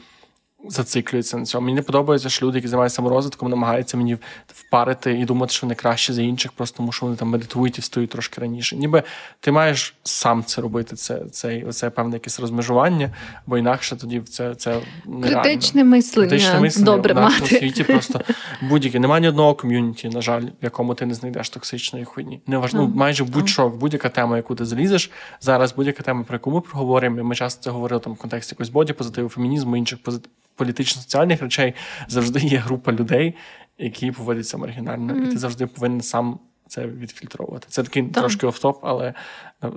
зациклюються 0.69 1.37
на 1.37 1.45
цьому. 1.45 1.65
Мені 1.65 1.77
не 1.77 1.83
подобається, 1.83 2.29
що 2.29 2.47
люди, 2.47 2.59
які 2.59 2.69
займаються 2.69 2.97
саморозвитком, 2.97 3.51
намагаються 3.51 3.97
мені 3.97 4.17
впарити 4.47 5.19
і 5.19 5.25
думати, 5.25 5.53
що 5.53 5.67
вони 5.67 5.75
краще 5.75 6.13
за 6.13 6.23
інших, 6.23 6.53
просто 6.53 6.77
тому 6.77 6.93
що 6.93 7.07
вони 7.07 7.17
там 7.19 7.29
медитують 7.29 7.79
і 7.79 7.81
встають 7.81 8.11
трошки 8.11 8.41
раніше. 8.41 8.77
Ніби 8.77 9.03
ти 9.41 9.53
маєш 9.53 9.95
сам 10.03 10.45
це 10.45 10.61
робити, 10.61 10.97
це 10.97 11.21
це, 11.33 11.63
це 11.71 11.91
певне 11.91 12.17
якесь 12.17 12.41
розмежування, 12.41 13.11
бо 13.47 13.59
інакше 13.59 13.97
тоді 13.97 14.21
це 14.21 14.55
це 14.55 14.81
нереально. 15.07 15.43
критичне 15.43 15.85
мислення. 15.85 16.29
Критичне 16.29 16.61
мислення 16.61 16.87
добре 16.87 17.15
в 17.15 17.17
нашому 17.17 17.43
мати. 17.43 17.59
світі 17.59 17.85
просто 17.85 18.21
будь-яке. 18.63 18.99
Немає 18.99 19.21
ні 19.21 19.29
одного 19.29 19.55
ком'юніті, 19.55 20.09
на 20.09 20.21
жаль, 20.21 20.43
в 20.43 20.65
якому 20.65 20.95
ти 20.95 21.07
не 21.07 21.15
знайдеш 21.15 21.51
токсичної 21.51 22.05
хуйні. 22.05 22.41
Неважно, 22.47 22.83
ну, 22.83 22.95
майже 22.97 23.25
будь-що, 23.25 23.69
будь-яка 23.69 24.09
тема, 24.09 24.37
яку 24.37 24.55
ти 24.55 24.65
залізеш. 24.65 25.11
Зараз 25.41 25.75
будь-яка 25.75 26.03
тема, 26.03 26.25
про 26.25 26.35
яку 26.35 26.51
ми 26.51 26.61
проговоримо. 26.61 27.25
Ми 27.25 27.35
часто 27.35 27.63
це 27.63 27.71
говорили 27.71 28.01
там 28.01 28.13
в 28.13 28.17
контексті 28.17 28.55
якогось 28.55 28.69
боді, 28.69 28.93
позитиву, 28.93 29.29
фемінізму, 29.29 29.77
інших 29.77 30.03
позитив 30.03 30.31
політично-соціальних 30.57 31.43
речей 31.43 31.75
завжди 32.09 32.41
є 32.41 32.59
група 32.59 32.93
людей, 32.93 33.35
які 33.79 34.13
поводяться 34.13 34.59
маргінально, 34.59 35.15
mm-hmm. 35.15 35.29
і 35.29 35.33
ти 35.33 35.39
завжди 35.39 35.67
повинен 35.67 36.01
сам 36.01 36.39
це 36.69 36.87
відфільтровувати. 36.87 37.67
Це 37.71 37.83
такий 37.83 38.03
так. 38.03 38.13
трошки 38.13 38.47
офтоп, 38.47 38.79
але 38.83 39.15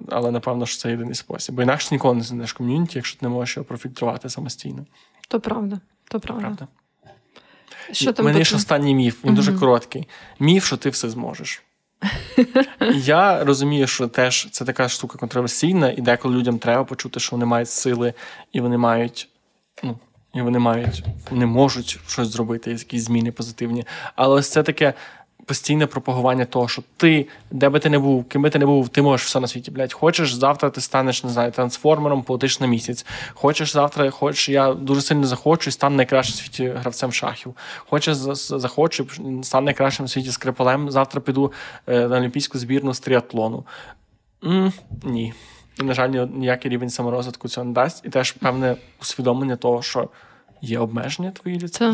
але 0.09 0.31
напевно 0.31 0.65
що 0.65 0.77
це 0.77 0.89
єдиний 0.89 1.15
спосіб. 1.15 1.55
Бо 1.55 1.61
інакше 1.61 1.87
ніколи 1.91 2.15
не 2.15 2.23
знайдеш 2.23 2.53
ком'юніті, 2.53 2.97
якщо 2.97 3.19
ти 3.19 3.25
не 3.25 3.29
можеш 3.29 3.57
його 3.57 3.65
профільтрувати 3.65 4.29
самостійно. 4.29 4.85
То 5.27 5.39
правда, 5.39 5.79
то 6.09 6.19
правда. 6.19 6.41
правда. 6.41 6.67
Що 7.91 8.13
там 8.13 8.25
мене 8.25 8.43
ж 8.43 8.55
останній 8.55 8.95
міф, 8.95 9.23
він 9.23 9.31
mm 9.31 9.35
дуже 9.35 9.53
короткий. 9.53 10.07
Міф, 10.39 10.65
що 10.65 10.77
ти 10.77 10.89
все 10.89 11.09
зможеш. 11.09 11.63
Я 12.93 13.43
розумію, 13.43 13.87
що 13.87 14.07
теж 14.07 14.47
це 14.51 14.65
така 14.65 14.89
штука 14.89 15.17
контроверсійна, 15.17 15.91
і 15.91 16.01
деколи 16.01 16.35
людям 16.35 16.59
треба 16.59 16.83
почути, 16.83 17.19
що 17.19 17.31
вони 17.31 17.45
мають 17.45 17.69
сили 17.69 18.13
і 18.51 18.61
вони 18.61 18.77
мають 18.77 19.29
і 20.35 20.41
вони 20.41 20.59
мають, 20.59 21.03
не 21.31 21.45
можуть 21.45 21.99
щось 22.07 22.27
зробити, 22.27 22.71
якісь 22.71 23.03
зміни 23.03 23.31
позитивні. 23.31 23.85
Але 24.15 24.35
ось 24.35 24.49
це 24.49 24.63
таке 24.63 24.93
постійне 25.45 25.87
пропагування 25.87 26.45
того, 26.45 26.67
що 26.67 26.83
ти, 26.97 27.27
де 27.51 27.69
би 27.69 27.79
ти 27.79 27.89
не 27.89 27.99
був, 27.99 28.25
ким 28.25 28.41
би 28.41 28.49
ти 28.49 28.59
не 28.59 28.65
був, 28.65 28.89
ти 28.89 29.01
можеш 29.01 29.27
все 29.27 29.39
на 29.39 29.47
світі. 29.47 29.71
Блядь. 29.71 29.93
Хочеш 29.93 30.33
завтра 30.33 30.69
ти 30.69 30.81
станеш, 30.81 31.23
не 31.23 31.29
знаю, 31.29 31.51
трансформером, 31.51 32.23
полетиш 32.23 32.59
на 32.59 32.67
місяць. 32.67 33.05
Хочеш 33.33 33.73
завтра, 33.73 34.09
хочеш, 34.11 34.49
я 34.49 34.73
дуже 34.73 35.01
сильно 35.01 35.27
захочу 35.27 35.69
і 35.69 35.73
стану 35.73 35.95
найкращим 35.95 36.35
в 36.35 36.37
світі 36.37 36.73
гравцем 36.75 37.13
шахів. 37.13 37.55
Хочеш 37.89 38.15
захочу, 38.15 39.07
стану 39.43 39.65
найкращим 39.65 40.05
в 40.05 40.09
світі 40.09 40.31
скрипалем. 40.31 40.91
Завтра 40.91 41.21
піду 41.21 41.51
е, 41.87 42.07
на 42.07 42.17
олімпійську 42.17 42.57
збірну 42.57 42.93
з 42.93 42.99
тріатлону. 42.99 43.65
М-м, 44.43 44.73
ні. 45.03 45.33
І, 45.79 45.83
на 45.83 45.93
жаль, 45.93 46.09
ніякий 46.09 46.71
рівень 46.71 46.89
саморозвитку 46.89 47.47
цього 47.47 47.65
не 47.65 47.73
дасть. 47.73 48.05
І 48.05 48.09
теж 48.09 48.31
певне 48.31 48.75
усвідомлення 49.01 49.55
того, 49.55 49.81
що 49.81 50.09
є 50.61 50.79
обмеження 50.79 51.31
твої 51.31 51.59
людські, 51.59 51.93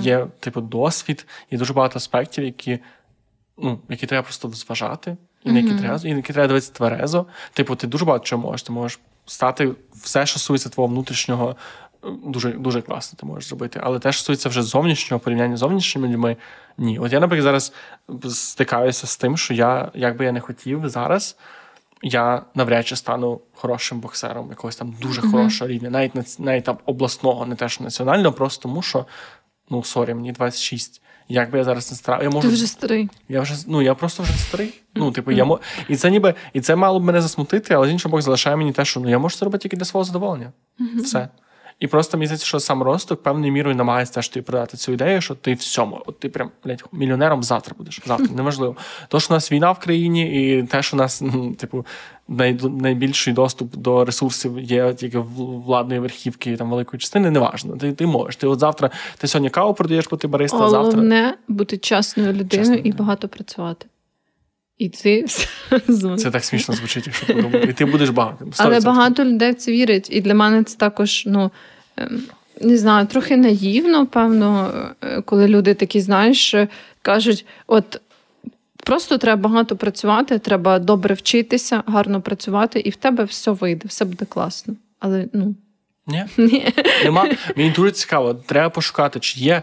є 0.00 0.26
типу 0.40 0.60
досвід, 0.60 1.26
є 1.50 1.58
дуже 1.58 1.72
багато 1.72 1.96
аспектів, 1.96 2.44
які 2.44 2.78
ну, 3.58 3.78
які 3.88 4.06
треба 4.06 4.22
просто 4.22 4.48
зважати, 4.48 5.16
і 5.44 5.52
на 5.52 5.58
які 5.58 5.72
mm-hmm. 5.72 5.78
треба 5.78 6.00
і 6.04 6.10
на 6.10 6.16
які 6.16 6.32
треба 6.32 6.48
дивитися 6.48 6.72
тверезо. 6.72 7.26
Типу, 7.52 7.76
ти 7.76 7.86
дуже 7.86 8.04
багато 8.04 8.24
чого 8.24 8.42
можеш. 8.42 8.62
Ти 8.62 8.72
можеш 8.72 9.00
стати 9.26 9.72
все, 9.94 10.26
що 10.26 10.38
стосується 10.38 10.68
твого 10.68 10.88
внутрішнього, 10.88 11.56
дуже 12.26 12.52
дуже 12.52 12.82
класно 12.82 13.18
ти 13.20 13.26
можеш 13.26 13.48
зробити. 13.48 13.80
Але 13.82 13.98
те, 13.98 14.12
що 14.12 14.20
стосується 14.20 14.48
вже 14.48 14.62
зовнішнього 14.62 15.20
порівняння 15.20 15.56
з 15.56 15.60
зовнішніми 15.60 16.08
людьми, 16.08 16.36
ні. 16.78 16.98
От 16.98 17.12
я, 17.12 17.20
наприклад, 17.20 17.42
зараз 17.42 17.72
стикаюся 18.34 19.06
з 19.06 19.16
тим, 19.16 19.36
що 19.36 19.54
я, 19.54 19.90
як 19.94 20.16
би 20.16 20.24
я 20.24 20.32
не 20.32 20.40
хотів 20.40 20.88
зараз 20.88 21.36
я 22.04 22.42
навряд 22.54 22.86
чи 22.86 22.96
стану 22.96 23.40
хорошим 23.54 24.00
боксером, 24.00 24.50
якогось 24.50 24.76
там 24.76 24.94
дуже 25.02 25.20
mm-hmm. 25.20 25.30
хорошого 25.30 25.68
рівня, 25.68 25.90
навіть 25.90 26.38
навіть 26.38 26.64
там 26.64 26.78
обласного, 26.86 27.46
не 27.46 27.54
те, 27.54 27.68
що 27.68 27.84
національного, 27.84 28.32
просто 28.32 28.62
тому 28.62 28.82
що 28.82 29.06
ну 29.70 29.84
sorry, 29.84 30.14
мені 30.14 30.32
26. 30.32 31.02
Як 31.28 31.50
би 31.50 31.58
я 31.58 31.64
зараз 31.64 31.90
не 31.90 31.96
старав, 31.96 32.22
я 32.22 32.30
можу. 32.30 32.48
Ти 32.48 32.54
вже 32.54 32.66
старий. 32.66 33.08
Я 33.28 33.40
вже 33.40 33.54
ну 33.66 33.82
я 33.82 33.94
просто 33.94 34.22
вже 34.22 34.32
старий. 34.32 34.80
Ну, 34.94 35.12
типу, 35.12 35.32
я 35.32 35.44
мо... 35.44 35.60
і 35.88 35.96
це 35.96 36.10
ніби 36.10 36.34
і 36.52 36.60
це 36.60 36.76
мало 36.76 37.00
б 37.00 37.04
мене 37.04 37.20
засмутити, 37.20 37.74
але 37.74 37.88
з 37.88 37.90
іншого 37.90 38.10
боку, 38.10 38.22
залишає 38.22 38.56
мені 38.56 38.72
те, 38.72 38.84
що 38.84 39.00
ну 39.00 39.08
я 39.08 39.18
можу 39.18 39.36
це 39.36 39.44
робити 39.44 39.62
тільки 39.62 39.76
для 39.76 39.84
свого 39.84 40.04
задоволення. 40.04 40.52
Mm-hmm. 40.80 41.02
Все. 41.02 41.28
І 41.80 41.86
просто 41.86 42.16
мені 42.16 42.26
здається, 42.26 42.46
що 42.46 42.60
саморозвиток 42.60 43.22
певною 43.22 43.52
мірою 43.52 43.76
намагається 43.76 44.14
теж 44.14 44.28
тобі 44.28 44.44
продати 44.44 44.76
цю 44.76 44.92
ідею, 44.92 45.20
що 45.20 45.34
ти 45.34 45.54
всьому, 45.54 46.02
от 46.06 46.18
ти 46.18 46.28
прям 46.28 46.50
блядь, 46.64 46.84
мільйонером 46.92 47.42
завтра 47.42 47.74
будеш. 47.78 48.00
Завтра 48.06 48.28
неважливо. 48.36 48.76
То, 49.08 49.20
що 49.20 49.34
у 49.34 49.36
нас 49.36 49.52
війна 49.52 49.72
в 49.72 49.78
країні, 49.78 50.48
і 50.48 50.62
те, 50.62 50.82
що 50.82 50.96
у 50.96 50.98
нас, 50.98 51.22
ну, 51.22 51.54
типу, 51.54 51.86
най, 52.28 52.60
найбільший 52.62 53.32
доступ 53.32 53.76
до 53.76 54.04
ресурсів 54.04 54.60
є 54.60 54.94
тільки 54.94 55.18
владної 55.18 56.00
верхівки 56.00 56.56
там 56.56 56.70
великої 56.70 57.00
частини, 57.00 57.30
неважно. 57.30 57.76
Ти 57.76 57.92
ти 57.92 58.06
можеш. 58.06 58.36
Ти 58.36 58.46
от 58.46 58.58
завтра 58.58 58.90
ти 59.18 59.26
сьогодні 59.26 59.50
каву 59.50 59.74
продаєш, 59.74 60.08
бо 60.10 60.16
ти 60.16 60.28
бариста, 60.28 60.58
завтра. 60.68 60.90
Головне 60.90 61.34
бути 61.48 61.78
чесною 61.78 62.32
людиною 62.32 62.80
і 62.84 62.92
багато 62.92 63.28
працювати. 63.28 63.86
І 64.78 64.88
ти 64.88 65.24
Це 66.18 66.30
так 66.30 66.44
смішно 66.44 66.74
звучить, 66.74 67.06
якщо 67.06 67.26
подумати. 67.26 67.66
І 67.70 67.72
ти 67.72 67.84
будеш 67.84 68.08
багатим. 68.08 68.52
Але 68.56 68.80
багато 68.80 69.24
людей 69.24 69.52
в 69.52 69.54
це 69.54 69.72
вірять. 69.72 70.08
І 70.10 70.20
для 70.20 70.34
мене 70.34 70.64
це 70.64 70.76
також, 70.76 71.22
ну. 71.26 71.50
Ем, 71.96 72.22
не 72.60 72.76
знаю, 72.76 73.06
трохи 73.06 73.36
наївно, 73.36 74.06
певно, 74.06 74.72
е, 75.02 75.22
коли 75.22 75.48
люди 75.48 75.74
такі, 75.74 76.00
знаєш, 76.00 76.54
кажуть: 77.02 77.46
от 77.66 78.00
просто 78.84 79.18
треба 79.18 79.42
багато 79.42 79.76
працювати, 79.76 80.38
треба 80.38 80.78
добре 80.78 81.14
вчитися, 81.14 81.82
гарно 81.86 82.20
працювати, 82.20 82.80
і 82.80 82.90
в 82.90 82.96
тебе 82.96 83.24
все 83.24 83.50
вийде, 83.50 83.88
все 83.88 84.04
буде 84.04 84.24
класно. 84.24 84.74
Але 84.98 85.26
ну. 85.32 85.54
Ні? 86.06 86.24
Ні. 86.36 86.72
Нема. 87.04 87.28
Мені 87.56 87.70
дуже 87.70 87.90
цікаво, 87.90 88.34
треба 88.34 88.70
пошукати, 88.70 89.20
чи 89.20 89.40
є 89.40 89.62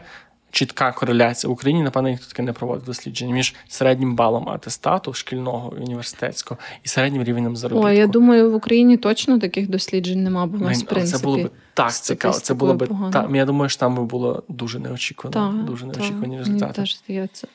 чітка 0.52 0.92
кореляція 0.92 1.50
в 1.50 1.54
Україні, 1.54 1.84
напевно, 1.84 2.10
ніхто 2.10 2.28
таке 2.28 2.44
не 2.44 2.54
проводить 2.54 2.86
дослідження 2.86 3.34
між 3.34 3.56
середнім 3.68 4.16
балом 4.16 4.50
атестату 4.50 5.14
шкільного 5.14 5.74
і 5.78 5.82
університетського 5.82 6.60
і 6.84 6.88
середнім 6.88 7.24
рівнем 7.24 7.56
заробітку. 7.56 7.88
О, 7.88 7.92
я 7.92 8.08
думаю, 8.08 8.52
в 8.52 8.56
Україні 8.56 8.98
точно 8.98 9.40
таких 9.40 9.70
досліджень 9.70 10.24
нема, 10.24 10.46
бо 10.46 10.58
в 10.58 10.62
нас 10.62 10.84
в 10.84 10.86
принципі 10.86 11.18
це 11.18 11.26
було 11.26 11.38
б 11.38 11.52
так 11.74 11.94
цікаво. 11.94 12.34
Це 12.34 12.54
було 12.54 12.74
б 12.74 12.88
так. 13.12 13.30
Я 13.34 13.46
думаю, 13.46 13.70
що 13.70 13.80
там 13.80 13.96
би 13.96 14.04
було 14.04 14.44
дуже 14.48 14.80
неочікувано. 14.80 15.58
Так, 15.58 15.66
дуже 15.66 15.86
неочікувані 15.86 16.38
так, 16.38 16.46
результати. 16.46 16.66
Мені 16.66 16.74
теж 16.74 16.98
здається. 16.98 17.48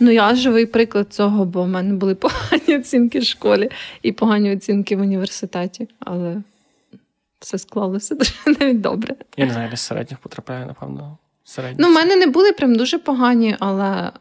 Ну, 0.00 0.10
я 0.10 0.34
живий 0.34 0.66
приклад 0.66 1.12
цього, 1.12 1.44
бо 1.44 1.62
в 1.62 1.68
мене 1.68 1.94
були 1.94 2.14
погані 2.14 2.76
оцінки 2.78 3.18
в 3.18 3.24
школі 3.24 3.70
і 4.02 4.12
погані 4.12 4.52
оцінки 4.52 4.96
в 4.96 5.00
університеті, 5.00 5.88
але 6.00 6.42
все 7.40 7.58
склалося 7.58 8.14
дуже 8.46 8.58
навіть 8.60 8.80
добре. 8.80 9.14
Я 9.36 9.46
не 9.46 9.52
знаю, 9.52 9.70
десь 9.70 9.80
середніх 9.80 10.18
потрапляє, 10.18 10.66
напевно. 10.66 11.18
Ну, 11.78 11.88
в 11.88 11.92
мене 11.92 12.16
не 12.16 12.26
були 12.26 12.52
прям 12.52 12.76
дуже 12.76 12.98
погані, 12.98 13.56
але 13.60 14.12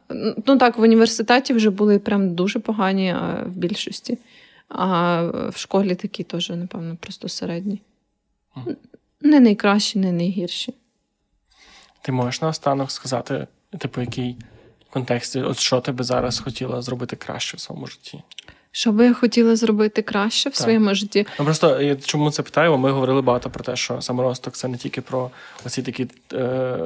ну 0.48 0.58
так, 0.58 0.78
в 0.78 0.82
університеті 0.82 1.54
вже 1.54 1.70
були 1.70 2.00
прям 2.00 2.36
дуже 2.36 2.60
погані 2.60 3.12
а 3.12 3.44
в 3.46 3.50
більшості. 3.50 4.18
А 4.70 5.22
в 5.50 5.58
школі 5.58 5.96
такі 5.96 6.24
теж, 6.24 6.50
напевно, 6.50 6.98
просто 7.00 7.30
середні. 7.30 7.82
Mm. 8.56 8.76
Не 9.22 9.40
найкращі, 9.40 10.00
не 10.00 10.12
найгірші. 10.12 10.74
Ти 12.02 12.12
можеш 12.12 12.42
наостанок 12.42 12.92
сказати, 12.92 13.48
типу, 13.78 14.02
який 14.02 14.38
контекст, 14.90 15.36
от 15.36 15.60
що 15.60 15.82
ти 15.82 15.92
би 15.92 16.04
зараз 16.04 16.40
хотіла 16.40 16.82
зробити 16.82 17.16
краще 17.16 17.58
в 17.58 17.60
своєму 17.60 17.88
житті? 17.88 18.24
Що 18.72 18.92
би 18.92 19.06
я 19.06 19.14
хотіла 19.14 19.56
зробити 19.56 20.02
краще 20.02 20.50
в 20.50 20.54
так. 20.54 20.62
своєму 20.62 20.96
житті? 20.96 21.26
Ну 21.40 21.46
просто 21.46 21.82
я 21.82 21.96
чому 21.96 22.32
це 22.32 22.44
питаю? 22.44 22.78
Ми 22.78 22.92
говорили 22.92 23.22
багато 23.22 23.50
про 23.50 23.64
те, 23.64 23.76
що 23.76 24.02
саморосток 24.02 24.54
це 24.54 24.68
не 24.68 24.78
тільки 24.78 25.02
про 25.02 25.32
оці 25.66 25.82
такі 25.82 26.08
е, 26.34 26.78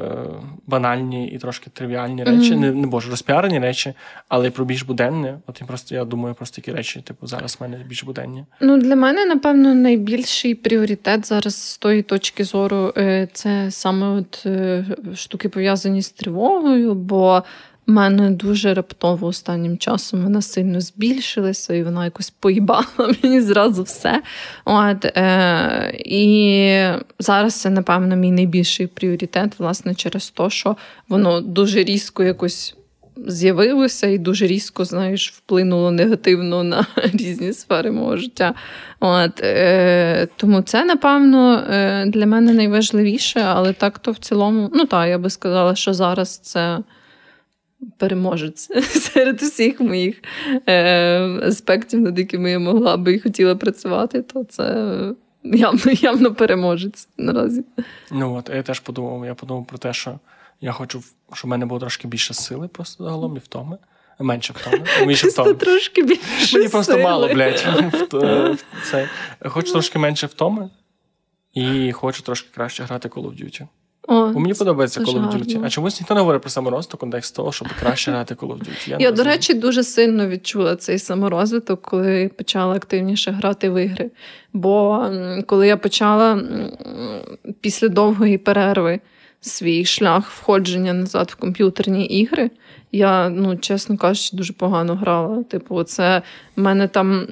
банальні 0.67 1.27
і 1.27 1.37
трошки 1.37 1.69
тривіальні 1.69 2.23
речі, 2.23 2.53
mm-hmm. 2.53 2.59
не 2.59 2.71
не 2.71 2.87
боже, 2.87 3.09
розпіарені 3.09 3.59
речі, 3.59 3.93
але 4.27 4.47
й 4.47 4.51
про 4.51 4.65
більш 4.65 4.83
буденне. 4.83 5.39
От 5.47 5.61
я 5.61 5.67
просто 5.67 5.95
я 5.95 6.05
думаю 6.05 6.35
про 6.35 6.45
такі 6.45 6.71
речі, 6.71 7.01
типу, 7.01 7.27
зараз 7.27 7.57
в 7.59 7.63
мене 7.63 7.85
більш 7.87 8.03
буденні. 8.03 8.45
Ну 8.61 8.77
для 8.77 8.95
мене, 8.95 9.25
напевно, 9.25 9.75
найбільший 9.75 10.55
пріоритет 10.55 11.27
зараз 11.27 11.55
з 11.55 11.77
тої 11.77 12.01
точки 12.01 12.43
зору 12.43 12.93
е, 12.97 13.27
це 13.33 13.71
саме 13.71 14.07
от 14.07 14.43
е, 14.45 14.85
штуки 15.15 15.49
пов'язані 15.49 16.01
з 16.01 16.09
тривогою. 16.09 16.93
бо 16.93 17.43
у 17.87 17.91
мене 17.91 18.29
дуже 18.29 18.73
раптово 18.73 19.27
останнім 19.27 19.77
часом 19.77 20.23
вона 20.23 20.41
сильно 20.41 20.81
збільшилася, 20.81 21.73
і 21.73 21.83
вона 21.83 22.05
якось 22.05 22.29
поїбала 22.29 22.85
мені 23.23 23.41
зразу 23.41 23.83
все. 23.83 24.21
От, 24.65 25.05
е, 25.05 25.93
І 26.05 26.85
зараз 27.19 27.61
це, 27.61 27.69
напевно, 27.69 28.15
мій 28.15 28.31
найбільший 28.31 28.87
пріоритет, 28.87 29.59
власне, 29.59 29.95
через 29.95 30.29
те, 30.29 30.49
що 30.49 30.75
воно 31.09 31.41
дуже 31.41 31.83
різко 31.83 32.23
якось 32.23 32.75
з'явилося 33.27 34.07
і 34.07 34.17
дуже 34.17 34.47
різко, 34.47 34.85
знаєш, 34.85 35.31
вплинуло 35.31 35.91
негативно 35.91 36.63
на 36.63 36.85
різні 37.13 37.53
сфери 37.53 37.91
мого 37.91 38.17
життя. 38.17 38.53
От, 38.99 39.41
е, 39.43 40.27
Тому 40.35 40.61
це, 40.61 40.85
напевно, 40.85 41.63
е, 41.69 42.05
для 42.05 42.25
мене 42.25 42.53
найважливіше, 42.53 43.39
але 43.39 43.73
так 43.73 43.99
то 43.99 44.11
в 44.11 44.17
цілому, 44.17 44.69
ну 44.73 44.85
так, 44.85 45.09
я 45.09 45.17
би 45.17 45.29
сказала, 45.29 45.75
що 45.75 45.93
зараз 45.93 46.37
це. 46.37 46.79
Переможець 47.97 48.69
серед 49.13 49.41
усіх 49.43 49.79
моїх 49.79 50.21
е, 50.67 51.19
аспектів, 51.21 51.99
над 51.99 52.19
якими 52.19 52.51
я 52.51 52.59
могла 52.59 52.97
би 52.97 53.13
і 53.13 53.19
хотіла 53.19 53.55
працювати, 53.55 54.21
то 54.21 54.43
це 54.43 54.97
явно 55.43 55.91
явно 55.91 56.35
переможець 56.35 57.07
наразі. 57.17 57.63
Ну 58.11 58.35
от 58.35 58.49
я 58.55 58.63
теж 58.63 58.79
подумав. 58.79 59.25
Я 59.25 59.35
подумав 59.35 59.67
про 59.67 59.77
те, 59.77 59.93
що 59.93 60.19
я 60.61 60.71
хочу, 60.71 61.03
щоб 61.33 61.47
в 61.47 61.51
мене 61.51 61.65
було 61.65 61.79
трошки 61.79 62.07
більше 62.07 62.33
сили, 62.33 62.67
просто 62.67 63.03
загалом 63.03 63.35
і 63.35 63.39
втоми. 63.39 63.77
Менше 64.19 64.53
втоми. 64.53 64.85
Менше 65.05 65.27
втоми. 65.27 65.53
трошки 65.53 66.03
більше 66.03 66.57
Мені 66.57 66.69
просто 66.69 66.97
мало, 66.97 67.27
блядь. 67.27 67.67
Це. 68.91 69.09
Хочу 69.39 69.71
трошки 69.71 69.99
менше 69.99 70.27
втоми, 70.27 70.69
і 71.53 71.91
хочу 71.91 72.23
трошки 72.23 72.49
краще 72.53 72.83
грати 72.83 73.09
Call 73.09 73.23
of 73.23 73.43
Duty. 73.43 73.67
О, 74.07 74.27
Бо 74.27 74.39
мені 74.39 74.53
подобається 74.53 75.01
Call 75.01 75.29
of 75.29 75.37
Duty. 75.37 75.65
А 75.65 75.69
чомусь 75.69 75.99
ніхто 75.99 76.13
не 76.13 76.19
говорить 76.19 76.41
про 76.41 76.51
саморост 76.51 76.93
у 76.93 76.97
контекст 76.97 77.35
того, 77.35 77.51
щоб 77.51 77.67
краще 77.79 78.11
грати 78.11 78.35
Call 78.35 78.47
of 78.47 78.59
Duty. 78.59 78.89
Я, 78.99 79.11
не 79.11 79.11
до 79.11 79.23
речі, 79.23 79.53
дуже 79.53 79.83
сильно 79.83 80.27
відчула 80.27 80.75
цей 80.75 80.99
саморозвиток, 80.99 81.81
коли 81.81 82.31
почала 82.37 82.75
активніше 82.75 83.31
грати 83.31 83.69
в 83.69 83.83
ігри. 83.83 84.11
Бо 84.53 85.05
коли 85.45 85.67
я 85.67 85.77
почала 85.77 86.41
після 87.61 87.87
довгої 87.87 88.37
перерви 88.37 88.99
свій 89.41 89.85
шлях 89.85 90.29
входження 90.29 90.93
назад 90.93 91.31
в 91.31 91.35
комп'ютерні 91.35 92.05
ігри, 92.05 92.51
я, 92.91 93.29
ну, 93.29 93.57
чесно 93.57 93.97
кажучи, 93.97 94.37
дуже 94.37 94.53
погано 94.53 94.95
грала. 94.95 95.43
Типу, 95.43 95.83
це 95.83 96.21
в 96.55 96.61
мене 96.61 96.87
там. 96.87 97.27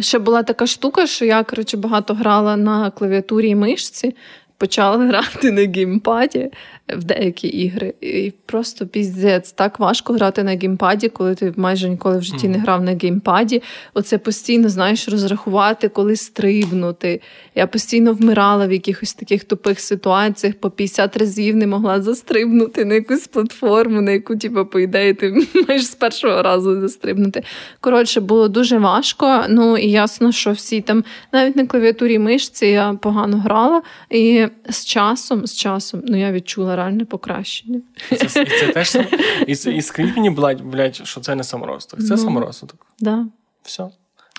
Ще 0.00 0.18
була 0.18 0.42
така 0.42 0.66
штука, 0.66 1.06
що 1.06 1.24
я, 1.24 1.44
коротше, 1.44 1.76
багато 1.76 2.14
грала 2.14 2.56
на 2.56 2.90
клавіатурі 2.90 3.48
і 3.48 3.54
мишці, 3.54 4.16
почала 4.62 4.96
грати 4.96 5.50
на 5.52 5.62
геймпаді 5.62 6.50
в 6.88 7.04
деякі 7.04 7.48
ігри. 7.48 7.94
І 8.00 8.32
просто 8.46 8.86
піздець, 8.86 9.52
так 9.52 9.78
важко 9.78 10.12
грати 10.12 10.42
на 10.42 10.50
геймпаді, 10.50 11.08
коли 11.08 11.34
ти 11.34 11.52
майже 11.56 11.88
ніколи 11.88 12.18
в 12.18 12.22
житті 12.22 12.48
не 12.48 12.58
грав 12.58 12.82
на 12.82 12.92
геймпаді. 13.02 13.62
Оце 13.94 14.18
постійно, 14.18 14.68
знаєш, 14.68 15.08
розрахувати, 15.08 15.88
коли 15.88 16.16
стрибнути. 16.16 17.20
Я 17.54 17.66
постійно 17.66 18.12
вмирала 18.12 18.66
в 18.66 18.72
якихось 18.72 19.14
таких 19.14 19.44
тупих 19.44 19.80
ситуаціях, 19.80 20.54
по 20.56 20.70
50 20.70 21.16
разів 21.16 21.56
не 21.56 21.66
могла 21.66 22.02
застрибнути 22.02 22.84
на 22.84 22.94
якусь 22.94 23.26
платформу, 23.26 24.00
на 24.00 24.10
яку, 24.10 24.36
типу, 24.36 24.66
по 24.66 24.80
ідеї, 24.80 25.14
ти 25.14 25.46
маєш 25.68 25.86
з 25.86 25.94
першого 25.94 26.42
разу 26.42 26.80
застрибнути. 26.80 27.42
Коротше, 27.80 28.20
було 28.20 28.48
дуже 28.48 28.78
важко. 28.78 29.44
Ну 29.48 29.78
і 29.78 29.90
ясно, 29.90 30.32
що 30.32 30.52
всі 30.52 30.80
там, 30.80 31.04
навіть 31.32 31.56
на 31.56 31.66
клавіатурі 31.66 32.18
мишці 32.18 32.66
я 32.66 32.98
погано 33.02 33.38
грала. 33.38 33.82
І 34.10 34.46
з 34.68 34.84
часом, 34.84 35.46
з 35.46 35.56
часом, 35.56 36.02
ну 36.04 36.20
я 36.20 36.32
відчула 36.32 36.76
реальне 36.82 37.04
покращення. 37.04 37.80
І 38.12 38.16
це, 38.16 38.28
це 38.28 38.68
теж 38.74 38.98
і, 39.46 39.52
і 39.76 39.82
скрізь 39.82 40.16
мені, 40.16 40.30
блядь, 40.64 40.96
що 40.96 41.20
це 41.20 41.34
не 41.34 41.44
саморосток. 41.44 42.00
Це 42.00 42.06
Ну. 42.10 42.16
саморозвиток. 42.18 42.86
Да. 42.98 43.26
Все. 43.62 43.88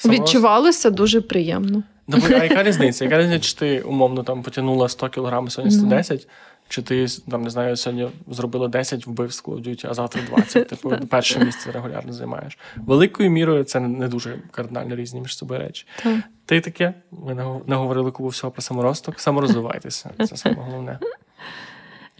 Відчувалося 0.06 0.90
дуже 0.90 1.22
приємно. 1.22 1.84
Ну, 2.08 2.18
а 2.30 2.44
яка 2.44 2.64
різниця? 2.70 3.04
Яка 3.06 3.18
різниця, 3.20 3.40
чи 3.50 3.56
ти 3.56 3.82
умовно 3.82 4.24
там 4.24 4.44
потягнула 4.44 4.90
100 4.90 5.10
кг, 5.10 5.50
сьогодні 5.50 5.76
Ну. 5.78 5.82
110, 5.82 6.28
чи 6.70 6.82
ти 6.82 7.06
там 7.32 7.44
не 7.44 7.50
знаю, 7.50 7.76
сьогодні 7.78 8.10
зробила 8.28 8.68
10 8.68 9.08
вбивств 9.08 9.50
Call 9.50 9.56
of 9.56 9.68
Duty, 9.68 9.88
а 9.90 9.94
завтра 9.94 10.22
20. 10.30 10.68
Типу, 10.70 10.92
перше 11.10 11.40
місце 11.46 11.72
регулярно 11.72 12.14
займаєш. 12.14 12.58
Великою 12.76 13.30
мірою 13.32 13.64
це 13.64 13.80
не 13.80 14.08
дуже 14.08 14.40
кардинально 14.52 14.96
різні 14.96 15.22
між 15.22 15.38
собою 15.38 15.60
речі. 15.62 15.86
Так. 16.04 16.18
Та 16.46 16.56
й 16.56 16.62
таке, 16.62 16.94
ми 17.12 17.34
наго- 17.34 17.62
наговорили 17.68 18.12
купу 18.12 18.30
всього 18.30 18.52
про 18.52 18.62
саморосток. 18.62 19.20
Саморозвивайтеся. 19.20 20.10
Це 20.28 20.38
саме 20.38 20.56
головне. 20.56 21.00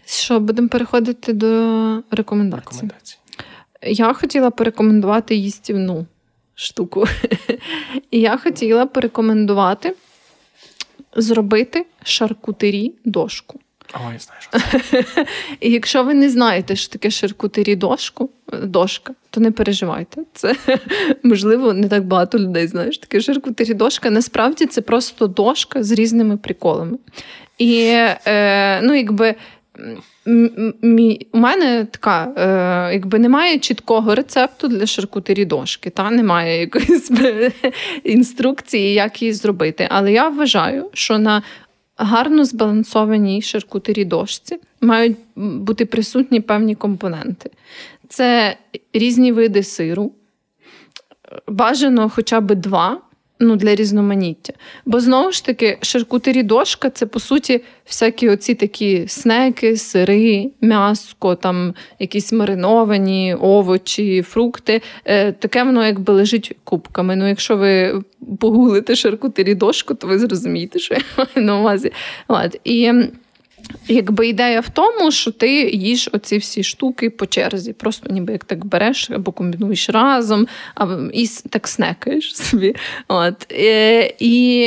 Що, 0.06 0.40
будемо 0.40 0.68
переходити 0.68 1.32
до 1.32 2.02
рекомендацій. 2.10 2.66
Рекомендації. 2.72 3.18
Я 3.82 4.12
хотіла 4.12 4.50
порекомендувати 4.50 5.34
їстівну 5.34 6.06
штуку. 6.54 7.04
І 8.10 8.20
я 8.20 8.36
хотіла 8.36 8.86
порекомендувати 8.86 9.94
зробити 11.16 11.86
шаркутері 12.04 12.92
дошку. 13.04 13.60
Ой, 13.94 14.18
знаєш. 14.18 14.68
І 15.60 15.70
якщо 15.70 16.04
ви 16.04 16.14
не 16.14 16.30
знаєте, 16.30 16.76
що 16.76 16.92
таке 16.92 17.10
шаркутері 17.10 17.76
дошку, 17.76 18.30
дошка, 18.62 19.14
то 19.30 19.40
не 19.40 19.50
переживайте. 19.50 20.22
Це 20.32 20.56
можливо 21.22 21.72
не 21.72 21.88
так 21.88 22.04
багато 22.04 22.38
людей 22.38 22.66
знаєш. 22.66 22.98
Таке 22.98 23.20
шаркутері 23.20 23.74
дошка. 23.74 24.10
Насправді 24.10 24.66
це 24.66 24.80
просто 24.80 25.26
дошка 25.26 25.82
з 25.82 25.92
різними 25.92 26.36
приколами. 26.36 26.98
І 27.58 27.84
е, 28.26 28.80
ну, 28.82 28.94
якби. 28.94 29.34
У 31.32 31.38
мене 31.38 31.86
така, 31.90 32.32
е, 32.36 32.92
якби 32.92 33.18
немає 33.18 33.58
чіткого 33.58 34.14
рецепту 34.14 34.68
для 34.68 34.86
шаркутері 34.86 35.44
дошки, 35.44 35.90
та 35.90 36.10
немає 36.10 36.60
якоїсь 36.60 37.10
інструкції, 38.04 38.94
як 38.94 39.22
її 39.22 39.32
зробити. 39.32 39.88
Але 39.90 40.12
я 40.12 40.28
вважаю, 40.28 40.90
що 40.92 41.18
на 41.18 41.42
гарно 41.96 42.44
збалансованій 42.44 43.42
шаркутері 43.42 44.04
дошці 44.04 44.58
мають 44.80 45.16
бути 45.36 45.86
присутні 45.86 46.40
певні 46.40 46.74
компоненти. 46.74 47.50
Це 48.08 48.56
різні 48.92 49.32
види 49.32 49.62
сиру, 49.62 50.12
бажано 51.48 52.08
хоча 52.08 52.40
б 52.40 52.54
два. 52.54 53.00
Ну, 53.40 53.56
для 53.56 53.74
різноманіття. 53.74 54.52
Бо 54.86 55.00
знову 55.00 55.32
ж 55.32 55.44
таки, 55.44 55.78
шаркутері 55.80 56.42
дошка 56.42 56.90
це 56.90 57.06
по 57.06 57.20
суті 57.20 57.60
всякі 57.86 58.28
оці 58.28 58.54
такі 58.54 59.08
снеки, 59.08 59.76
сири, 59.76 60.50
м'яско, 60.60 61.34
там 61.34 61.74
якісь 61.98 62.32
мариновані 62.32 63.34
овочі, 63.34 64.22
фрукти. 64.22 64.82
Е, 65.04 65.32
таке 65.32 65.64
воно 65.64 65.86
якби 65.86 66.12
лежить 66.12 66.56
кубками. 66.64 67.16
Ну, 67.16 67.28
якщо 67.28 67.56
ви 67.56 68.02
погуглите 68.40 68.96
шаркутері 68.96 69.54
дошку, 69.54 69.94
то 69.94 70.06
ви 70.06 70.18
зрозумієте, 70.18 70.78
що 70.78 70.94
я 70.94 71.00
маю 71.18 71.46
на 71.46 71.60
увазі. 71.60 71.92
Ладно. 72.28 72.60
І 72.64 72.92
Якби 73.88 74.28
ідея 74.28 74.60
в 74.60 74.68
тому, 74.68 75.10
що 75.10 75.30
ти 75.30 75.70
їш 75.70 76.08
оці 76.12 76.38
всі 76.38 76.62
штуки 76.62 77.10
по 77.10 77.26
черзі, 77.26 77.72
просто 77.72 78.12
ніби 78.12 78.32
як 78.32 78.44
так 78.44 78.64
береш 78.64 79.10
або 79.10 79.32
комбінуєш 79.32 79.90
разом, 79.90 80.46
або 80.74 80.92
і 81.12 81.26
так 81.50 81.68
снекаєш 81.68 82.34
собі. 82.36 82.74
От. 83.08 83.52
Е, 83.52 84.14
І 84.18 84.66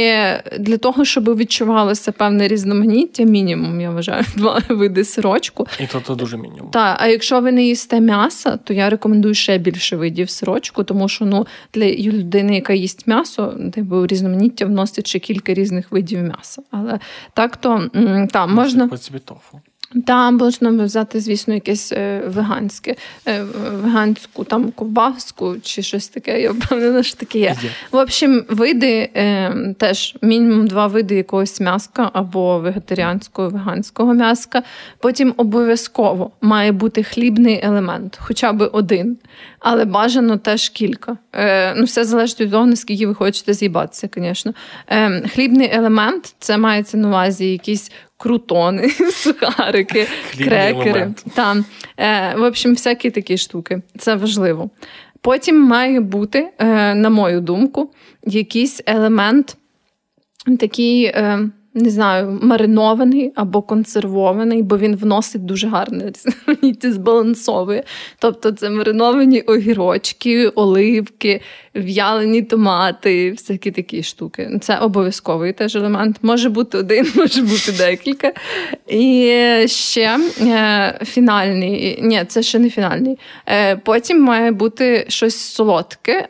для 0.60 0.78
того, 0.78 1.06
щоб 1.06 1.38
відчувалося 1.38 2.12
певне 2.12 2.48
різноманіття, 2.48 3.24
мінімум, 3.24 3.82
я 3.82 3.92
вважаю, 3.92 4.24
два 4.36 4.62
види 4.70 5.04
сирочку. 5.04 5.68
І 5.80 5.88
то, 5.88 6.00
то 6.00 6.16
дуже 6.16 6.38
мінімум. 6.38 6.72
Та, 6.72 6.98
а 7.00 7.08
якщо 7.08 7.42
ви 7.42 7.52
не 7.52 7.64
їсте 7.64 8.00
м'яса, 8.00 8.58
то 8.58 8.74
я 8.74 8.90
рекомендую 8.90 9.34
ще 9.34 9.58
більше 9.58 9.96
видів 9.96 10.30
сирочку, 10.30 10.84
тому 10.84 11.10
що 11.10 11.26
ну, 11.26 11.48
для 11.74 11.86
людини, 11.92 12.56
яка 12.56 12.74
їсть 12.74 13.08
м'ясо, 13.08 13.54
типу, 13.74 14.08
різноманіття 14.08 14.66
вносить 14.66 15.08
ще 15.08 15.20
кілька 15.20 15.54
різних 15.54 15.92
видів 15.92 16.20
м'яса. 16.20 16.62
Але 16.72 17.00
так 17.34 17.58
то 17.58 17.90
м, 17.96 18.28
та, 18.28 18.48
можна. 18.92 19.20
Тофу. 19.20 19.62
Та 20.06 20.32
можна 20.32 20.84
взяти, 20.84 21.20
звісно, 21.20 21.54
якесь 21.54 21.92
е, 21.92 22.22
веганське, 22.28 22.96
е, 23.28 23.44
веганську 23.72 24.44
там 24.44 24.72
ковбаску 24.72 25.56
чи 25.64 25.82
щось 25.82 26.08
таке. 26.08 26.42
Я 26.42 26.52
впевнена, 26.52 27.04
що 27.04 27.16
таке 27.18 27.40
є. 27.40 27.56
Є. 27.64 27.70
В 27.92 27.98
общем, 27.98 28.46
види 28.50 29.10
е, 29.16 29.54
теж 29.78 30.18
мінімум 30.22 30.68
два 30.68 30.88
види 30.88 31.16
якогось 31.16 31.60
м'яска 31.60 32.12
або 32.14 32.60
вегетаріанського, 32.60 33.50
веганського 33.50 34.14
м'яска. 34.14 34.64
Потім 35.00 35.34
обов'язково 35.38 36.32
має 36.42 36.72
бути 36.72 37.04
хлібний 37.04 37.60
елемент, 37.64 38.18
хоча 38.22 38.54
б 38.54 38.70
один, 38.74 39.18
але 39.60 39.86
бажано 39.86 40.38
теж 40.38 40.70
кілька. 40.70 41.18
Ну, 41.76 41.84
все 41.84 42.06
залежить 42.06 42.42
від 42.42 42.52
того, 42.52 42.66
наскільки 42.66 43.08
ви 43.08 43.16
хочете 43.16 43.54
з'їбатися, 43.54 44.10
звісно. 44.16 44.54
Е, 44.88 45.28
хлібний 45.28 45.70
елемент 45.74 46.36
це 46.40 46.58
мається 46.58 46.98
на 46.98 47.08
увазі 47.08 47.52
якісь 47.52 47.92
крутони, 48.18 48.90
сухарики, 49.12 50.08
Хлібний 50.32 50.74
крекери. 50.74 51.14
Там, 51.36 51.66
е, 51.98 52.36
в 52.36 52.44
общем, 52.44 52.72
всякі 52.72 53.12
такі 53.12 53.38
штуки. 53.38 53.82
Це 53.98 54.16
важливо. 54.16 54.70
Потім 55.22 55.62
має 55.62 56.00
бути, 56.00 56.50
е, 56.60 56.96
на 56.96 57.10
мою 57.10 57.42
думку, 57.42 57.90
якийсь 58.24 58.82
елемент 58.86 59.58
такий. 60.60 61.04
Е, 61.06 61.50
не 61.78 61.90
знаю, 61.90 62.40
маринований 62.42 63.32
або 63.36 63.62
консервований, 63.62 64.64
бо 64.64 64.78
він 64.78 64.96
вносить 64.96 65.46
дуже 65.46 65.68
гарне 65.68 66.12
різноманіття, 66.12 66.92
збалансовує. 66.92 67.84
Тобто 68.20 68.52
це 68.52 68.70
мариновані 68.70 69.42
огірочки, 69.42 70.48
оливки, 70.48 71.42
в'ялені 71.78 72.42
томати, 72.42 73.32
всякі 73.32 73.72
такі 73.72 74.04
штуки. 74.04 74.60
Це 74.62 74.78
обов'язковий 74.78 75.54
теж 75.54 75.76
елемент. 75.76 76.18
Може 76.22 76.50
бути 76.50 76.78
один, 76.78 77.12
може 77.16 77.42
бути 77.42 77.72
декілька. 77.72 78.34
І 78.88 79.34
ще 79.66 80.20
е, 80.42 81.00
фінальний, 81.06 82.00
ні, 82.02 82.24
це 82.28 82.44
ще 82.44 82.60
не 82.60 82.70
фінальний. 82.70 83.18
Е, 83.50 83.76
потім 83.76 84.22
має 84.22 84.52
бути 84.52 85.06
щось 85.08 85.38
солодке. 85.38 86.28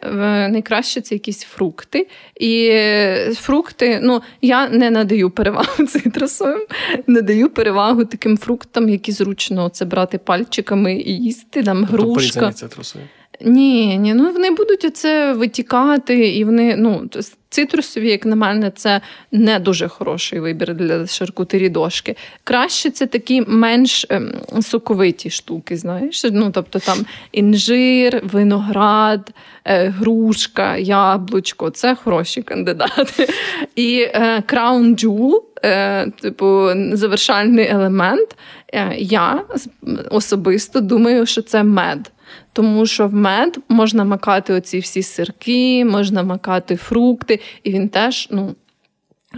Найкраще 0.50 1.02
це 1.02 1.16
якісь 1.16 1.44
фрукти. 1.44 2.08
І 2.40 2.72
фрукти, 3.34 4.00
ну, 4.04 4.22
я 4.42 4.70
не 4.70 4.92
надаю 4.92 5.30
перевагу 5.30 5.86
цитрусовим, 5.88 6.62
надаю 7.08 7.50
перевагу 7.50 8.06
таким 8.06 8.38
фруктам, 8.38 8.90
які 8.90 9.12
зручно 9.12 9.70
це 9.70 9.86
брати 9.86 10.18
пальчиками 10.18 10.96
і 10.96 11.12
їсти. 11.12 11.64
Там 11.64 11.88
тобто 11.92 12.04
грушка. 12.04 12.52
цитрусові? 12.54 13.04
Ні, 13.42 13.98
ні, 13.98 14.14
ну 14.14 14.32
вони 14.32 14.52
будуть 14.52 14.86
оце 14.86 15.34
витікати, 15.34 16.30
і 16.30 16.44
вони, 16.44 16.76
ну, 16.78 17.10
цитрусові, 17.50 18.10
як 18.10 18.26
на 18.26 18.36
мене, 18.36 18.72
це 18.72 19.02
не 19.32 19.60
дуже 19.60 19.88
хороший 19.88 20.40
вибір 20.40 20.74
для 20.74 21.08
шаркутері 21.08 21.70
дошки. 21.70 22.16
Краще 22.44 22.90
це 22.90 23.06
такі 23.06 23.44
менш 23.48 24.06
ем, 24.10 24.32
соковиті 24.62 25.30
штуки, 25.30 25.78
знаєш. 25.78 26.26
Ну, 26.32 26.52
тобто 26.52 26.80
там 26.80 26.98
інжир, 27.32 28.22
виноград, 28.24 29.34
е, 29.66 29.88
грушка, 29.88 30.78
яблучко 30.78 31.70
це 31.70 31.96
хороші 31.96 32.42
кандидати. 32.42 33.28
І 33.76 34.00
е, 34.02 34.44
Crown 34.48 35.06
Jewel, 35.06 35.42
е, 35.64 36.12
типу, 36.12 36.70
завершальний 36.94 37.68
елемент. 37.68 38.36
Е, 38.74 38.96
я 38.98 39.44
особисто 40.10 40.82
думаю, 40.82 41.26
що 41.26 41.42
це 41.42 41.64
мед. 41.64 42.12
Тому 42.54 42.86
що 42.86 43.08
в 43.08 43.14
мед 43.14 43.60
можна 43.70 44.04
макати 44.04 44.54
оці 44.54 44.80
всі 44.80 45.04
сирки, 45.04 45.86
можна 45.86 46.24
макати 46.24 46.76
фрукти, 46.76 47.40
і 47.64 47.72
він 47.72 47.90
теж 47.90 48.28
ну, 48.32 48.56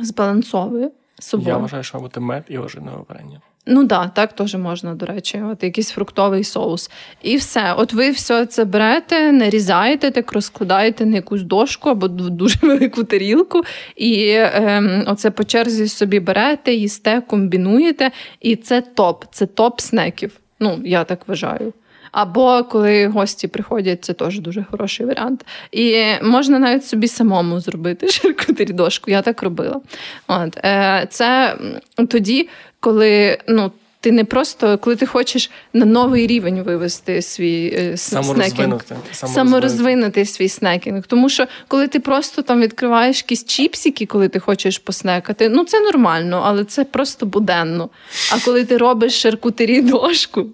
збалансовує 0.01 0.91
собою. 1.19 1.49
Я 1.49 1.57
вважаю, 1.57 1.83
що 1.83 1.97
бути 1.97 2.19
мед 2.19 2.43
і 2.49 2.57
ожинове 2.57 3.03
варення. 3.09 3.41
Ну 3.71 3.83
да, 3.83 4.07
так 4.07 4.33
теж 4.33 4.55
можна, 4.55 4.95
до 4.95 5.05
речі, 5.05 5.41
от 5.51 5.63
якийсь 5.63 5.91
фруктовий 5.91 6.43
соус. 6.43 6.91
І 7.21 7.37
все. 7.37 7.73
От 7.77 7.93
ви 7.93 8.11
все 8.11 8.45
це 8.45 8.65
берете, 8.65 9.31
нарізаєте, 9.31 10.11
так 10.11 10.33
розкладаєте 10.33 11.05
на 11.05 11.15
якусь 11.15 11.41
дошку 11.41 11.89
або 11.89 12.07
дуже 12.07 12.59
велику 12.61 13.03
тарілку, 13.03 13.61
і 13.95 14.31
ем, 14.37 15.03
оце 15.07 15.31
по 15.31 15.43
черзі 15.43 15.87
собі 15.87 16.19
берете, 16.19 16.73
їсте, 16.73 17.21
комбінуєте, 17.21 18.11
і 18.39 18.55
це 18.55 18.81
топ, 18.81 19.25
це 19.31 19.45
топ 19.45 19.81
снеків. 19.81 20.31
Ну, 20.59 20.79
я 20.83 21.03
так 21.03 21.27
вважаю. 21.27 21.73
Або 22.11 22.63
коли 22.63 23.07
гості 23.07 23.47
приходять, 23.47 24.05
це 24.05 24.13
теж 24.13 24.39
дуже 24.39 24.65
хороший 24.71 25.05
варіант. 25.05 25.45
І 25.71 26.03
можна 26.23 26.59
навіть 26.59 26.85
собі 26.85 27.07
самому 27.07 27.59
зробити 27.59 28.07
шаркутері 28.11 28.73
дошку. 28.73 29.11
Я 29.11 29.21
так 29.21 29.43
робила. 29.43 29.81
От. 30.27 30.57
Е, 30.57 31.07
це 31.09 31.57
тоді, 32.07 32.49
коли 32.79 33.37
ну. 33.47 33.71
Ти 34.01 34.11
не 34.11 34.23
просто, 34.23 34.77
коли 34.77 34.95
ти 34.95 35.05
хочеш 35.05 35.51
на 35.73 35.85
новий 35.85 36.27
рівень 36.27 36.61
вивести 36.61 37.21
свій 37.21 37.73
е, 37.77 37.97
снекінг. 37.97 38.81
саморозвинути 39.11 40.25
свій 40.25 40.49
снекінг. 40.49 41.03
Тому 41.07 41.29
що 41.29 41.47
коли 41.67 41.87
ти 41.87 41.99
просто 41.99 42.41
там 42.41 42.61
відкриваєш 42.61 43.17
якісь 43.17 43.45
чіпсики, 43.45 44.05
коли 44.05 44.27
ти 44.27 44.39
хочеш 44.39 44.77
поснекати, 44.77 45.49
ну 45.49 45.65
це 45.65 45.79
нормально, 45.79 46.41
але 46.45 46.63
це 46.63 46.83
просто 46.83 47.25
буденно. 47.25 47.89
А 48.31 48.39
коли 48.45 48.65
ти 48.65 48.77
робиш 48.77 49.21
шаркутері 49.21 49.81
дошку, 49.81 50.45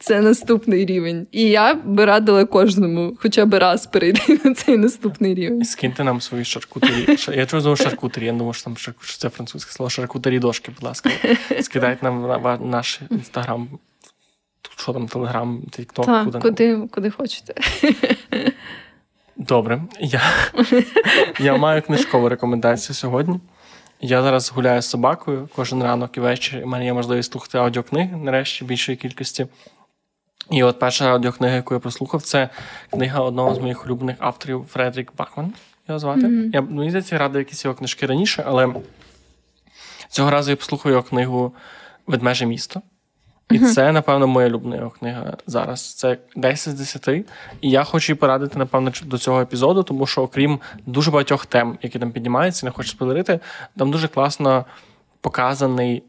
це 0.00 0.20
наступний 0.20 0.86
рівень. 0.86 1.26
І 1.32 1.42
я 1.42 1.74
би 1.74 2.04
радила 2.04 2.44
кожному, 2.44 3.16
хоча 3.20 3.46
б 3.46 3.54
раз 3.54 3.86
перейти 3.86 4.40
на 4.44 4.54
цей 4.54 4.76
наступний 4.76 5.34
рівень. 5.34 5.64
Скиньте 5.64 6.04
нам 6.04 6.20
свої 6.20 6.44
шаркутері. 6.44 7.18
Я 7.36 7.46
чого 7.46 7.60
знову 7.60 7.76
шаркутері, 7.76 8.24
я 8.24 8.32
думаю, 8.32 8.52
що 8.52 8.64
там 8.64 8.76
що 8.76 8.92
це 9.18 9.28
французьке 9.28 9.72
слово 9.72 9.90
шаркутері 9.90 10.38
дошки, 10.38 10.72
будь 10.74 10.84
ласка. 10.84 11.10
Скидайте 11.60 12.04
нам 12.04 12.22
на 12.22 12.58
наш 12.58 13.00
інстаграм, 13.10 13.68
що 14.76 14.92
там, 14.92 15.08
телеграм, 15.08 15.62
тікток, 15.70 16.24
куди 16.24 16.38
куди, 16.38 16.88
куди 16.90 17.10
хочете. 17.10 17.54
Добре, 19.36 19.82
я 20.00 20.22
я 21.40 21.56
маю 21.56 21.82
книжкову 21.82 22.28
рекомендацію 22.28 22.96
сьогодні. 22.96 23.40
Я 24.00 24.22
зараз 24.22 24.50
гуляю 24.50 24.82
з 24.82 24.86
собакою 24.86 25.48
кожен 25.56 25.82
ранок 25.82 26.16
і 26.16 26.20
ввечері. 26.20 26.62
У 26.62 26.66
мене 26.66 26.84
є 26.84 26.92
можливість 26.92 27.32
слухати 27.32 27.58
аудіокниги 27.58 28.16
нарешті 28.16 28.64
більшої 28.64 28.96
кількості. 28.96 29.46
І 30.50 30.62
от 30.62 30.78
перша 30.78 31.12
аудіокнига, 31.12 31.54
яку 31.54 31.74
я 31.74 31.80
прослухав, 31.80 32.22
це 32.22 32.48
книга 32.92 33.20
одного 33.20 33.54
з 33.54 33.58
моїх 33.58 33.86
улюблених 33.86 34.16
авторів 34.18 34.66
Фредрік 34.70 35.12
Бакман. 35.18 35.52
Його 35.88 35.98
звати. 35.98 36.20
Mm-hmm. 36.20 36.50
Я 36.52 36.60
мені 36.60 36.90
здається, 36.90 37.18
радив 37.18 37.38
якісь 37.38 37.64
його 37.64 37.74
книжки 37.74 38.06
раніше, 38.06 38.44
але 38.46 38.74
цього 40.08 40.30
разу 40.30 40.50
я 40.50 40.56
послухаю 40.56 40.94
його 40.94 41.08
книгу 41.08 41.52
Ведмеже 42.06 42.46
місто. 42.46 42.82
І 43.50 43.58
mm-hmm. 43.58 43.72
це, 43.72 43.92
напевно, 43.92 44.26
моя 44.26 44.48
улюблена 44.48 44.76
його 44.76 44.90
книга 44.90 45.36
зараз. 45.46 45.94
Це 45.94 46.18
10 46.36 46.74
з 46.74 46.78
10. 46.78 47.08
І 47.60 47.70
я 47.70 47.84
хочу 47.84 48.12
її 48.12 48.18
порадити, 48.18 48.58
напевно, 48.58 48.92
до 49.04 49.18
цього 49.18 49.40
епізоду, 49.40 49.82
тому 49.82 50.06
що, 50.06 50.22
окрім 50.22 50.60
дуже 50.86 51.10
багатьох 51.10 51.46
тем, 51.46 51.78
які 51.82 51.98
там 51.98 52.12
піднімаються, 52.12 52.66
не 52.66 52.72
хочу 52.72 52.88
спойлерити, 52.88 53.40
там 53.76 53.90
дуже 53.90 54.08
класно 54.08 54.64
показаний 55.20 56.02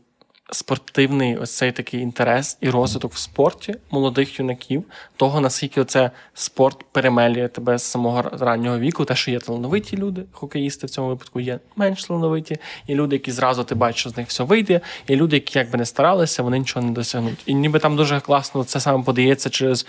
спортивний 0.51 1.37
ось 1.37 1.57
цей 1.57 1.71
такий 1.71 1.99
інтерес 1.99 2.57
і 2.61 2.69
розвиток 2.69 3.13
в 3.13 3.17
спорті 3.17 3.75
молодих 3.91 4.39
юнаків, 4.39 4.83
того 5.15 5.41
наскільки 5.41 5.85
це 5.85 6.11
спорт 6.33 6.85
перемелює 6.91 7.47
тебе 7.47 7.77
з 7.77 7.83
самого 7.83 8.21
раннього 8.21 8.79
віку, 8.79 9.05
те, 9.05 9.15
що 9.15 9.31
є 9.31 9.39
талановиті 9.39 9.97
люди, 9.97 10.23
хокеїсти 10.31 10.87
в 10.87 10.89
цьому 10.89 11.07
випадку 11.07 11.39
є 11.39 11.59
менш 11.75 12.05
талановиті, 12.05 12.57
є 12.87 12.95
люди, 12.95 13.15
які 13.15 13.31
зразу 13.31 13.63
ти 13.63 13.75
бачиш, 13.75 14.01
що 14.01 14.09
з 14.09 14.17
них 14.17 14.27
все 14.27 14.43
вийде, 14.43 14.81
є 15.07 15.15
люди, 15.15 15.35
які 15.35 15.59
якби 15.59 15.77
не 15.77 15.85
старалися, 15.85 16.43
вони 16.43 16.59
нічого 16.59 16.85
не 16.85 16.91
досягнуть. 16.91 17.39
І 17.45 17.53
ніби 17.53 17.79
там 17.79 17.95
дуже 17.95 18.19
класно 18.19 18.63
це 18.63 18.79
саме 18.79 19.03
подається 19.03 19.49
через 19.49 19.87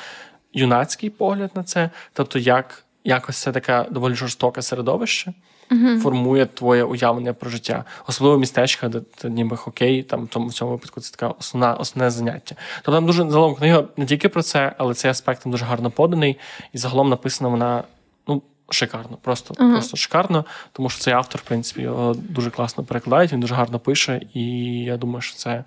юнацький 0.52 1.10
погляд 1.10 1.50
на 1.54 1.64
це, 1.64 1.90
тобто 2.12 2.38
як 2.38 2.84
якось 3.04 3.36
це 3.36 3.52
таке 3.52 3.86
доволі 3.90 4.14
жорстоке 4.14 4.62
середовище 4.62 5.32
uh 5.70 5.98
формує 5.98 6.46
твоє 6.46 6.84
уявлення 6.84 7.32
про 7.32 7.50
життя, 7.50 7.84
особливо 8.06 8.38
містечка, 8.38 8.88
де 8.88 9.00
ти 9.00 9.30
ніби 9.30 9.56
хокей, 9.56 10.02
там 10.02 10.26
тому 10.26 10.46
в 10.46 10.52
цьому 10.52 10.70
випадку 10.70 11.00
це 11.00 11.10
така 11.10 11.28
основна 11.28 11.74
основне 11.74 12.10
заняття. 12.10 12.54
Тобто 12.76 12.92
там 12.92 13.06
дуже 13.06 13.18
загалом 13.18 13.54
книга 13.54 13.84
не 13.96 14.06
тільки 14.06 14.28
про 14.28 14.42
це, 14.42 14.74
але 14.78 14.94
цей 14.94 15.10
аспект 15.10 15.42
там 15.42 15.52
дуже 15.52 15.64
гарно 15.64 15.90
поданий, 15.90 16.38
і 16.72 16.78
загалом 16.78 17.08
написана 17.08 17.50
вона 17.50 17.84
ну. 18.28 18.42
Шикарно, 18.70 19.18
просто 19.22 19.54
uh 19.54 19.72
просто 19.72 19.96
шикарно, 19.96 20.44
тому 20.72 20.90
що 20.90 21.00
цей 21.00 21.14
автор, 21.14 21.40
в 21.40 21.44
принципі, 21.44 21.82
його 21.82 22.14
дуже 22.14 22.50
класно 22.50 22.84
перекладає, 22.84 23.28
він 23.32 23.40
дуже 23.40 23.54
гарно 23.54 23.78
пише, 23.78 24.20
і 24.34 24.44
я 24.84 24.96
думаю, 24.96 25.20
що 25.20 25.36
це 25.36 25.64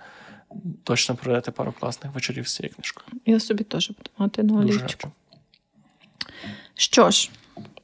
точно 0.84 1.15
проведете 1.15 1.51
пару 1.51 1.73
класних 1.80 2.13
вечорів 2.13 2.47
з 2.47 2.55
цією 2.55 2.76
книжкою. 2.76 3.07
Я 3.26 3.39
собі 3.39 3.63
теж 3.63 3.88
буду 3.88 4.09
мати 4.17 4.43
на 4.43 4.59
олівчику. 4.59 5.11
Що 6.76 7.11
ж, 7.11 7.30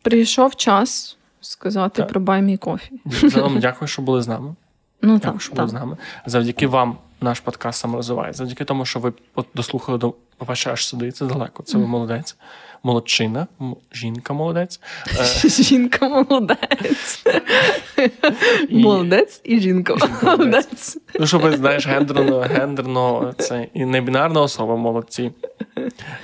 прийшов 0.01 0.55
час 0.55 1.17
сказати 1.41 2.01
так. 2.01 2.07
про 2.07 2.21
баймі 2.21 2.57
кофі. 2.57 3.01
Загалом 3.05 3.59
дякую, 3.59 3.87
що 3.87 4.01
були 4.01 4.21
з 4.21 4.27
нами. 4.27 4.55
Ну, 5.01 5.13
Дякую, 5.13 5.33
так, 5.33 5.41
що 5.41 5.53
були 5.53 5.67
з 5.67 5.73
нами. 5.73 5.97
Завдяки 6.25 6.67
вам 6.67 6.97
наш 7.21 7.39
подкаст 7.39 7.79
саморозвиває. 7.79 8.33
Завдяки 8.33 8.65
тому, 8.65 8.85
що 8.85 8.99
ви 8.99 9.13
дослухали 9.55 9.97
до 9.97 10.13
по-перше, 10.41 10.71
аж 10.71 10.85
сюди. 10.85 11.11
Це 11.11 11.25
далеко. 11.25 11.63
Це 11.63 11.77
ви 11.77 11.87
молодець. 11.87 12.35
Молодчина, 12.83 13.47
жінка 13.93 14.33
молодець. 14.33 14.79
Е, 15.43 15.49
жінка 15.49 16.09
молодець. 16.09 17.23
Молодець 18.69 19.41
і 19.43 19.59
жінка 19.59 19.95
молодець. 20.23 20.97
Ну, 21.19 21.27
щоб 21.27 21.55
знаєш, 21.55 21.87
гендерно, 21.87 22.39
гендерно 22.39 23.33
це 23.37 23.67
і 23.73 23.85
небінарна 23.85 24.41
особа 24.41 24.75
молодці. 24.75 25.31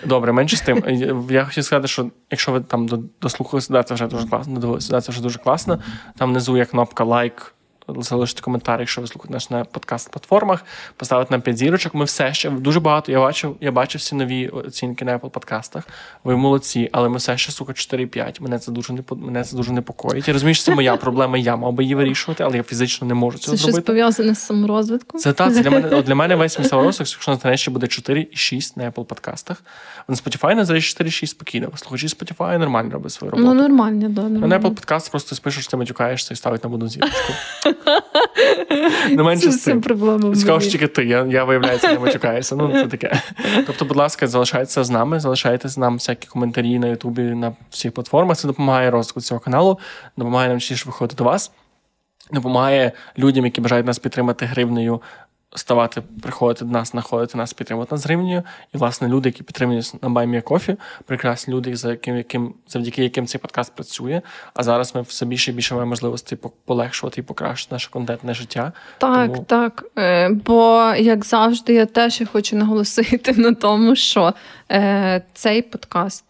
Добре, 0.05 0.31
менше 0.31 0.57
з 0.57 0.61
тим. 0.61 0.83
Я 1.29 1.45
хотів 1.45 1.63
сказати, 1.63 1.87
що 1.87 2.11
якщо 2.31 2.51
ви 2.51 2.61
там 2.61 3.09
дослухалися, 3.21 3.73
да, 3.73 3.83
це 3.83 3.93
вже 3.93 4.07
дуже 4.07 4.27
класно, 4.27 4.53
додивилися, 4.53 4.91
да, 4.91 5.01
це 5.01 5.11
вже 5.11 5.21
дуже 5.21 5.39
класно. 5.39 5.81
Там 6.17 6.29
внизу 6.29 6.57
є 6.57 6.65
кнопка 6.65 7.03
лайк 7.03 7.53
залишити 7.87 8.41
коментар, 8.41 8.79
якщо 8.79 9.01
ви 9.01 9.07
слухаєте 9.07 9.33
наш 9.33 9.49
на 9.49 9.63
подкаст-платформах, 9.63 10.59
поставити 10.97 11.27
нам 11.31 11.41
5 11.41 11.57
зірочок. 11.57 11.93
Ми 11.93 12.05
все 12.05 12.33
ще 12.33 12.49
дуже 12.49 12.79
багато. 12.79 13.11
Я 13.11 13.19
бачив, 13.19 13.55
я 13.61 13.71
бачив 13.71 13.99
всі 13.99 14.15
нові 14.15 14.47
оцінки 14.47 15.05
на 15.05 15.17
Apple 15.17 15.29
подкастах. 15.29 15.83
Ви 16.23 16.37
молодці, 16.37 16.89
але 16.91 17.09
ми 17.09 17.17
все 17.17 17.37
ще 17.37 17.51
сука 17.51 17.73
4-5. 17.73 18.41
Мене 18.41 18.59
це 18.59 18.71
дуже 18.71 18.93
не 18.93 19.03
мене 19.11 19.43
це 19.43 19.55
дуже 19.55 19.71
непокоїть. 19.71 20.27
Я 20.27 20.33
розумію, 20.33 20.55
що 20.55 20.63
це 20.63 20.75
моя 20.75 20.97
проблема. 20.97 21.37
Я 21.37 21.55
мав 21.55 21.73
би 21.73 21.83
її 21.83 21.95
вирішувати, 21.95 22.43
але 22.43 22.57
я 22.57 22.63
фізично 22.63 23.07
не 23.07 23.13
можу 23.13 23.37
цього 23.37 23.57
це 23.57 23.63
зробити. 23.63 23.71
Це 23.71 23.77
щось 23.77 23.85
пов'язане 23.85 24.35
з 24.35 24.39
саморозвитком? 24.39 25.19
Це 25.19 25.33
так. 25.33 25.53
Це 25.53 25.61
для 25.61 25.69
мене 25.69 26.01
для 26.01 26.15
мене 26.15 26.35
весь 26.47 26.59
мій 26.59 26.65
саморозвиток, 26.65 27.13
якщо 27.27 27.49
на 27.49 27.57
ще 27.57 27.71
буде 27.71 27.87
4 27.87 28.27
і 28.31 28.35
6 28.35 28.77
на 28.77 28.91
Apple 28.91 29.03
подкастах. 29.03 29.63
На 30.07 30.15
Spotify 30.15 30.55
на 30.55 30.65
зараз 30.65 30.83
4-6 30.83 31.27
спокійно. 31.27 31.71
Слухачі 31.75 32.07
Spotify 32.07 32.57
нормально 32.57 32.91
робить 32.91 33.11
свою 33.11 33.31
роботу. 33.31 33.47
Ну 33.47 33.61
нормально, 33.61 34.09
да, 34.09 34.21
нормально. 34.21 34.47
На 34.47 34.59
Apple 34.59 34.75
подкаст 34.75 35.11
просто 35.11 35.35
спишеш, 35.35 35.67
ти 35.67 35.77
матюкаєшся 35.77 36.33
і 36.33 36.37
ставить 36.37 36.63
на 36.63 36.69
одну 36.69 36.87
зірочку. 36.87 37.33
Не 39.11 39.23
менше 39.23 39.51
з 39.51 39.63
цим. 39.63 39.81
проблема. 39.81 40.35
Сказав, 40.35 40.61
що 40.61 40.71
тільки 40.71 40.87
ти. 40.87 41.05
Я, 41.05 41.25
я 41.25 41.43
виявляється, 41.43 41.87
не 41.93 41.99
матюкаюся. 41.99 42.55
Ну, 42.55 42.73
це 42.73 42.87
таке. 42.87 43.21
Тобто, 43.67 43.85
будь 43.85 43.97
ласка, 43.97 44.27
залишайтеся 44.27 44.83
з 44.83 44.89
нами, 44.89 45.19
залишайте 45.19 45.69
з 45.69 45.77
нам 45.77 45.93
всякі 45.93 46.27
коментарі 46.27 46.79
на 46.79 46.87
Ютубі, 46.87 47.21
на 47.21 47.53
всіх 47.69 47.91
платформах. 47.91 48.37
Це 48.37 48.47
допомагає 48.47 48.91
розвитку 48.91 49.21
цього 49.21 49.39
каналу, 49.39 49.79
допомагає 50.17 50.49
нам 50.49 50.59
частіше 50.59 50.83
виходити 50.85 51.15
до 51.17 51.23
вас, 51.23 51.51
допомагає 52.31 52.91
людям, 53.17 53.45
які 53.45 53.61
бажають 53.61 53.85
нас 53.85 53.99
підтримати 53.99 54.45
гривнею. 54.45 55.01
Ставати, 55.55 56.01
приходити 56.21 56.65
до 56.65 56.71
нас, 56.71 56.91
знаходити 56.91 57.37
нас, 57.37 57.53
підтримувати 57.53 57.95
нас 57.95 58.05
гривнею. 58.05 58.43
І, 58.73 58.77
власне, 58.77 59.07
люди, 59.07 59.29
які 59.29 59.43
підтримують 59.43 59.93
на 60.01 60.09
Баймія 60.09 60.41
Кофі, 60.41 60.75
прекрасні 61.05 61.53
люди, 61.53 61.75
за 61.75 61.89
яким, 61.91 62.17
яким, 62.17 62.53
завдяки 62.67 63.03
яким 63.03 63.27
цей 63.27 63.41
подкаст 63.41 63.75
працює. 63.75 64.21
А 64.53 64.63
зараз 64.63 64.95
ми 64.95 65.01
все 65.01 65.25
більше 65.25 65.51
і 65.51 65.53
більше 65.53 65.73
маємо 65.73 65.89
можливості 65.89 66.35
по- 66.35 66.49
полегшувати 66.65 67.21
і 67.21 67.23
покращити 67.23 67.75
наше 67.75 67.89
контентне 67.91 68.33
життя. 68.33 68.71
Так, 68.97 69.27
Тому- 69.31 69.43
так. 69.47 69.85
Е, 69.97 70.29
Бо, 70.29 70.93
як 70.97 71.25
завжди, 71.25 71.73
я 71.73 71.85
теж 71.85 72.21
хочу 72.31 72.55
наголосити 72.55 73.33
на 73.33 73.53
тому, 73.53 73.95
що 73.95 74.33
е, 74.71 75.21
цей 75.33 75.61
подкаст 75.61 76.23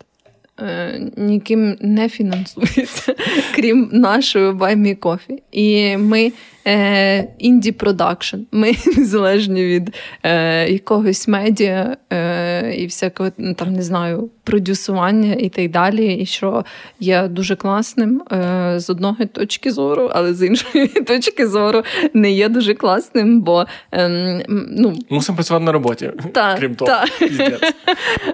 е, 0.60 1.12
ніким 1.18 1.78
не 1.82 2.10
фінансується, 2.10 3.16
крім 3.56 3.90
нашої 3.94 4.52
Me 4.52 4.98
Coffee. 4.98 5.38
І 5.52 5.98
ми 5.98 6.32
е, 6.68 7.28
інді 7.38 7.72
продакшн. 7.72 8.38
Ми 8.52 8.72
незалежні 8.98 9.66
від 9.66 9.96
е, 10.24 10.70
якогось 10.70 11.28
медіа 11.28 11.98
е, 12.14 12.74
і 12.76 12.86
всякого 12.86 13.30
ну, 13.38 13.54
там 13.54 13.74
не 13.74 13.82
знаю 13.82 14.30
продюсування 14.44 15.34
і 15.34 15.50
так 15.50 15.72
далі. 15.72 16.14
І 16.14 16.26
що 16.26 16.66
є 17.00 17.28
дуже 17.28 17.56
класним 17.56 18.24
е, 18.32 18.74
з 18.80 18.90
одної 18.90 19.26
точки 19.26 19.72
зору, 19.72 20.12
але 20.14 20.34
з 20.34 20.44
іншої 20.48 20.88
точки 21.08 21.48
зору 21.48 21.84
не 22.14 22.32
є 22.32 22.50
дуже 22.50 22.74
класним, 22.74 23.42
бо 23.42 23.66
ем, 23.92 24.42
ну. 24.70 24.96
Мусимо 25.10 25.36
працювати 25.36 25.66
на 25.66 25.72
роботі, 25.72 26.12
Та, 26.34 26.56
крім 26.58 26.76
того. 26.76 26.92
та. 26.92 27.06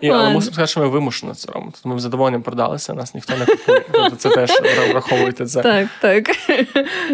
І, 0.02 0.10
але 0.10 0.30
мусимо 0.30 0.42
сказати, 0.42 0.68
що 0.68 0.80
ми 0.80 0.88
вимушено 0.88 1.36
це 1.36 1.52
робимо. 1.52 1.72
Тобто 1.74 1.90
ми 1.90 2.00
з 2.00 2.02
задоволенням 2.02 2.42
продалися, 2.42 2.94
нас 2.94 3.16
ніхто 3.16 3.34
не 3.38 3.46
купує. 3.46 3.82
Тобто 3.92 4.16
це 4.16 4.30
теж 4.30 4.52
враховуйте 4.92 5.46
це. 5.46 5.62
Так, 5.62 5.88
так. 6.02 6.30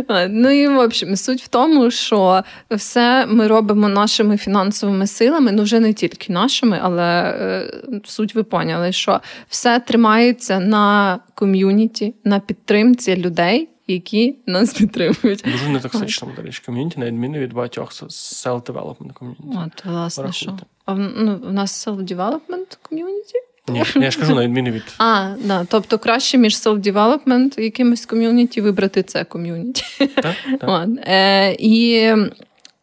Ну 0.29 0.49
і 0.49 0.67
в 0.67 0.79
общем, 0.79 1.08
суть 1.17 1.41
в 1.43 1.47
тому, 1.47 1.91
що 1.91 2.43
все 2.71 3.25
ми 3.25 3.47
робимо 3.47 3.89
нашими 3.89 4.37
фінансовими 4.37 5.07
силами, 5.07 5.51
ну 5.51 5.63
вже 5.63 5.79
не 5.79 5.93
тільки 5.93 6.33
нашими, 6.33 6.79
але 6.81 7.03
е, 7.39 7.71
суть 8.05 8.35
ви 8.35 8.43
поняли, 8.43 8.91
що 8.91 9.19
все 9.49 9.79
тримається 9.79 10.59
на 10.59 11.19
ком'юніті, 11.35 12.15
на 12.23 12.39
підтримці 12.39 13.15
людей, 13.15 13.69
які 13.87 14.35
нас 14.45 14.73
підтримують. 14.73 15.43
Дуже 15.51 15.69
нетоксичному, 15.69 16.33
до 16.35 16.41
речі, 16.41 16.61
ком'юніті, 16.65 16.99
на 16.99 17.05
відміну 17.05 17.37
від 17.39 17.53
багатьох 17.53 17.91
self-development 17.91 19.13
ком'юніті. 19.13 19.59
От, 19.65 19.85
власне, 19.85 20.31
що. 20.31 20.57
А 20.85 20.93
в- 20.93 21.11
ну, 21.17 21.39
в 21.43 21.53
нас 21.53 21.87
self-development 21.87 22.77
ком'юніті? 22.81 23.33
Ні, 23.69 23.83
я 23.95 24.11
ж 24.11 24.19
кажу, 24.19 24.35
на 24.35 24.43
відміну 24.43 24.71
від 24.71 24.83
А, 24.97 25.29
да, 25.43 25.65
тобто 25.69 25.97
краще 25.97 26.37
між 26.37 26.53
self-development 26.55 27.59
і 27.59 27.63
якимось 27.63 28.05
ком'юніті 28.05 28.61
вибрати 28.61 29.03
це 29.03 29.23
ком'юніті. 29.23 29.83
так, 29.97 30.35
так. 30.59 30.89
Е, 31.07 31.55
і 31.59 32.11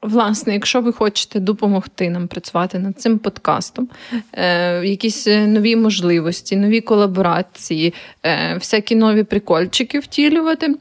власне, 0.03 0.53
якщо 0.53 0.81
ви 0.81 0.93
хочете 0.93 1.41
допомогти 1.41 2.11
нам 2.11 2.29
працювати 2.29 2.79
над 2.79 3.01
цим 3.01 3.19
подкастом, 3.19 3.89
е, 4.33 4.87
якісь 4.87 5.27
нові 5.27 5.77
можливості, 5.77 6.57
нові 6.57 6.81
колаборації, 6.81 7.95
е, 8.23 8.55
всякі 8.55 8.97
нові 8.97 9.23
прикольчики 9.23 9.99
втілювати. 9.99 10.75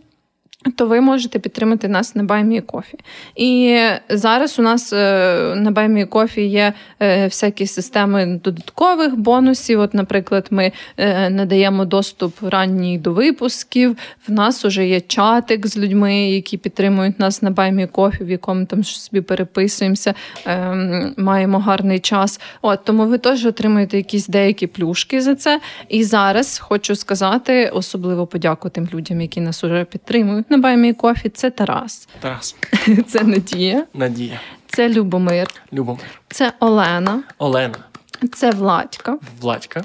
То 0.76 0.88
ви 0.88 1.02
можете 1.02 1.40
підтримати 1.40 1.88
нас 1.88 2.16
на 2.16 2.24
Buy 2.24 2.46
Me 2.46 2.62
a 2.62 2.66
Coffee. 2.66 2.98
І 3.36 3.80
зараз 4.10 4.60
у 4.60 4.62
нас 4.62 4.94
е, 4.94 5.54
на 5.56 5.72
Buy 5.72 5.92
Me 5.92 6.06
a 6.06 6.11
Coffee 6.11 6.42
є 6.42 6.74
е, 7.00 7.26
всякі 7.26 7.68
системи 7.68 8.40
додаткових 8.44 9.16
бонусів. 9.16 9.80
От, 9.80 9.94
наприклад, 9.94 10.48
ми 10.50 10.72
е, 10.98 11.30
надаємо 11.30 11.86
доступ 11.86 12.34
ранній 12.42 12.98
до 12.98 13.14
випусків. 13.14 13.98
В 14.28 14.32
нас 14.32 14.66
вже 14.66 14.88
є 14.88 15.02
чатик 15.02 15.68
з 15.68 15.78
людьми, 15.78 16.30
які 16.30 16.58
підтримують 16.58 17.20
нас 17.20 17.42
на 17.42 17.52
Buy 17.52 17.73
Me 17.73 17.88
a 17.88 17.92
Coffee, 17.92 18.24
в 18.24 18.30
якому 18.30 18.66
там 18.66 18.84
собі 18.84 19.22
переписуємося, 19.22 20.14
е, 20.48 21.14
маємо 21.18 21.60
гарний 21.60 22.00
час. 22.00 22.40
От 22.62 22.84
тому 22.84 23.06
ви 23.06 23.18
теж 23.18 23.46
отримуєте 23.46 23.98
якісь 23.98 24.28
деякі 24.28 24.68
плюшки 24.68 25.22
за 25.22 25.36
це. 25.36 25.60
І 25.90 26.04
зараз 26.04 26.60
хочу 26.60 26.96
сказати, 26.96 27.72
особливо 27.74 28.28
подяку 28.28 28.70
тим 28.70 28.88
людям, 28.94 29.22
які 29.22 29.42
нас 29.42 29.64
уже 29.64 29.84
підтримують 29.84 30.52
на 30.56 30.62
Buy 30.62 30.81
Me 30.81 30.94
a 30.94 30.98
Coffee. 30.98 31.30
Це 31.30 31.50
Тарас, 31.50 32.08
Тарас, 32.20 32.56
це 33.08 33.24
Надія, 33.24 33.86
Надія, 33.94 34.40
це 34.68 34.90
Любомир, 34.90 35.48
Любомир, 35.74 36.22
це 36.30 36.54
Олена, 36.60 37.24
Олена, 37.38 37.78
це 38.34 38.52
Владька. 38.52 39.18
Владька. 39.42 39.84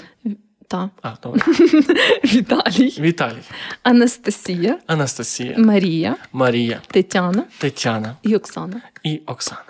Та. 0.69 0.91
А, 1.03 1.11
добре. 1.23 1.43
Віталій, 2.25 2.95
Віталій, 3.01 3.43
Анастасія, 3.83 4.79
Анастасія, 4.87 5.55
Марія, 5.59 6.17
Марія, 6.33 6.81
Тетяна. 6.87 7.45
Тетяна. 7.59 8.17
І 8.23 8.37
Оксана. 8.37 8.81
і 9.03 9.21
Оксана. 9.27 9.63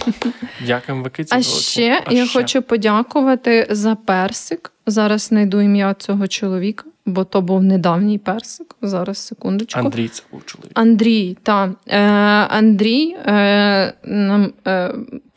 Дякуємо, 0.66 1.04
Викиці. 1.04 1.34
А 1.34 1.42
ще 1.42 2.04
я 2.10 2.26
хочу 2.26 2.62
подякувати 2.62 3.66
за 3.70 3.94
персик. 3.94 4.72
Зараз 4.86 5.22
знайду 5.22 5.60
ім'я 5.60 5.94
цього 5.94 6.28
чоловіка, 6.28 6.84
бо 7.10 7.24
то 7.24 7.40
був 7.40 7.62
недавній 7.62 8.18
персик. 8.18 8.76
Зараз 8.82 9.18
секундочку. 9.18 9.80
Андрій 9.80 10.08
це 10.08 10.22
був 10.32 10.44
чоловік. 10.44 10.70
Андрій, 10.74 11.36
та 11.42 11.74
е, 11.86 12.00
Андрій 12.48 13.16
е, 13.26 13.94
нам 14.04 14.52
е, 14.66 14.94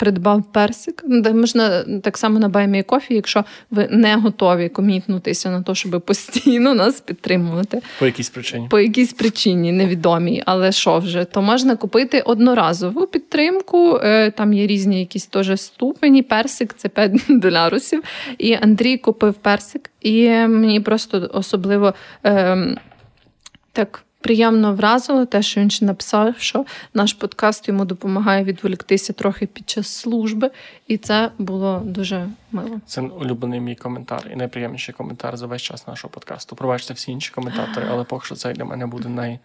придбав 0.07 0.43
персик. 0.51 1.03
Де 1.07 1.33
можна 1.33 1.83
так 2.03 2.17
само 2.17 2.39
на 2.39 2.49
Баймі 2.49 2.83
Кофі, 2.83 3.13
якщо 3.15 3.43
ви 3.71 3.87
не 3.91 4.15
готові 4.15 4.69
комітнутися 4.69 5.49
на 5.49 5.61
те, 5.61 5.75
щоб 5.75 6.01
постійно 6.01 6.73
нас 6.73 7.01
підтримувати 7.01 7.81
По 7.99 8.05
якійсь 8.05 8.29
причині. 8.29 8.67
по 8.69 8.79
якійсь 8.79 9.13
причині 9.13 9.71
невідомій, 9.71 10.43
але 10.45 10.71
що 10.71 10.99
вже, 10.99 11.25
то 11.25 11.41
можна 11.41 11.75
купити 11.75 12.21
одноразову 12.21 13.07
підтримку. 13.07 13.99
Е, 14.03 14.31
Там 14.31 14.53
є 14.53 14.67
різні 14.67 14.99
якісь 14.99 15.25
теж 15.25 15.61
ступені. 15.61 16.21
Персик 16.21 16.73
це 16.77 16.89
5 16.89 17.11
долярусів. 17.29 18.03
І 18.37 18.53
Андрій 18.53 18.97
купив 18.97 19.33
персик, 19.33 19.91
і 20.01 20.29
мені 20.29 20.79
просто 20.79 21.29
особливо 21.33 21.93
е, 22.25 22.57
так. 23.71 24.03
Приємно 24.23 24.75
вразило 24.75 25.25
те, 25.25 25.41
що 25.41 25.61
він 25.61 25.69
ще 25.69 25.85
написав, 25.85 26.37
що 26.37 26.65
наш 26.93 27.13
подкаст 27.13 27.67
йому 27.67 27.85
допомагає 27.85 28.43
відволіктися 28.43 29.13
трохи 29.13 29.47
під 29.47 29.69
час 29.69 29.87
служби, 29.87 30.51
і 30.87 30.97
це 30.97 31.31
було 31.37 31.81
дуже 31.85 32.29
мило. 32.51 32.81
Це 32.85 33.01
улюблений 33.01 33.59
мій 33.59 33.75
коментар 33.75 34.29
і 34.33 34.35
найприємніший 34.35 34.95
коментар 34.95 35.37
за 35.37 35.47
весь 35.47 35.61
час 35.61 35.87
нашого 35.87 36.11
подкасту. 36.11 36.55
Пробачте 36.55 36.93
всі 36.93 37.11
інші 37.11 37.31
коментатори, 37.31 37.87
але 37.89 38.03
поки 38.03 38.25
що 38.25 38.35
цей 38.35 38.53
для 38.53 38.65
мене 38.65 38.85
буде 38.85 39.09
най... 39.09 39.39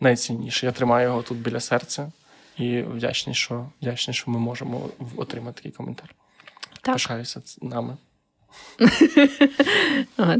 найцінніший. 0.00 0.66
Я 0.66 0.72
тримаю 0.72 1.08
його 1.08 1.22
тут 1.22 1.38
біля 1.38 1.60
серця 1.60 2.12
і 2.56 2.82
вдячний, 2.82 3.34
що 3.34 3.66
вдячний, 3.82 4.14
що 4.14 4.30
ми 4.30 4.38
можемо 4.38 4.88
отримати 5.16 5.56
такий 5.56 5.72
коментар. 5.72 6.14
Так. 6.82 6.94
Пишаюся 6.94 7.40
нами. 7.62 7.96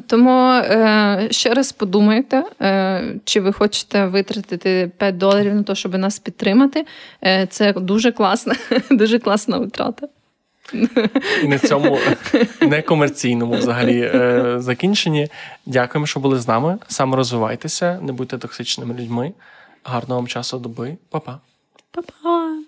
Тому 0.06 0.50
е, 0.50 1.28
ще 1.30 1.54
раз 1.54 1.72
подумайте, 1.72 2.44
е, 2.60 3.14
чи 3.24 3.40
ви 3.40 3.52
хочете 3.52 4.06
витратити 4.06 4.90
5 4.98 5.16
доларів 5.16 5.54
на 5.54 5.62
те, 5.62 5.74
щоб 5.74 5.94
нас 5.94 6.18
підтримати. 6.18 6.86
Е, 7.24 7.46
це 7.50 7.72
дуже 7.72 8.12
класна, 8.12 8.54
дуже 8.90 9.18
класна 9.18 9.58
витрата. 9.58 10.08
І 11.42 11.48
на 11.48 11.58
цьому 11.58 11.98
некомерційному 12.60 13.54
взагалі 13.54 14.00
е, 14.14 14.54
закінченні. 14.58 15.28
Дякуємо, 15.66 16.06
що 16.06 16.20
були 16.20 16.38
з 16.38 16.48
нами. 16.48 16.78
Саморозвивайтеся, 16.88 17.98
не 18.02 18.12
будьте 18.12 18.38
токсичними 18.38 18.94
людьми. 18.94 19.32
Гарного 19.84 20.20
вам 20.20 20.26
часу 20.26 20.58
доби. 20.58 20.96
Па-па. 21.10 21.38
Па-па! 21.90 22.58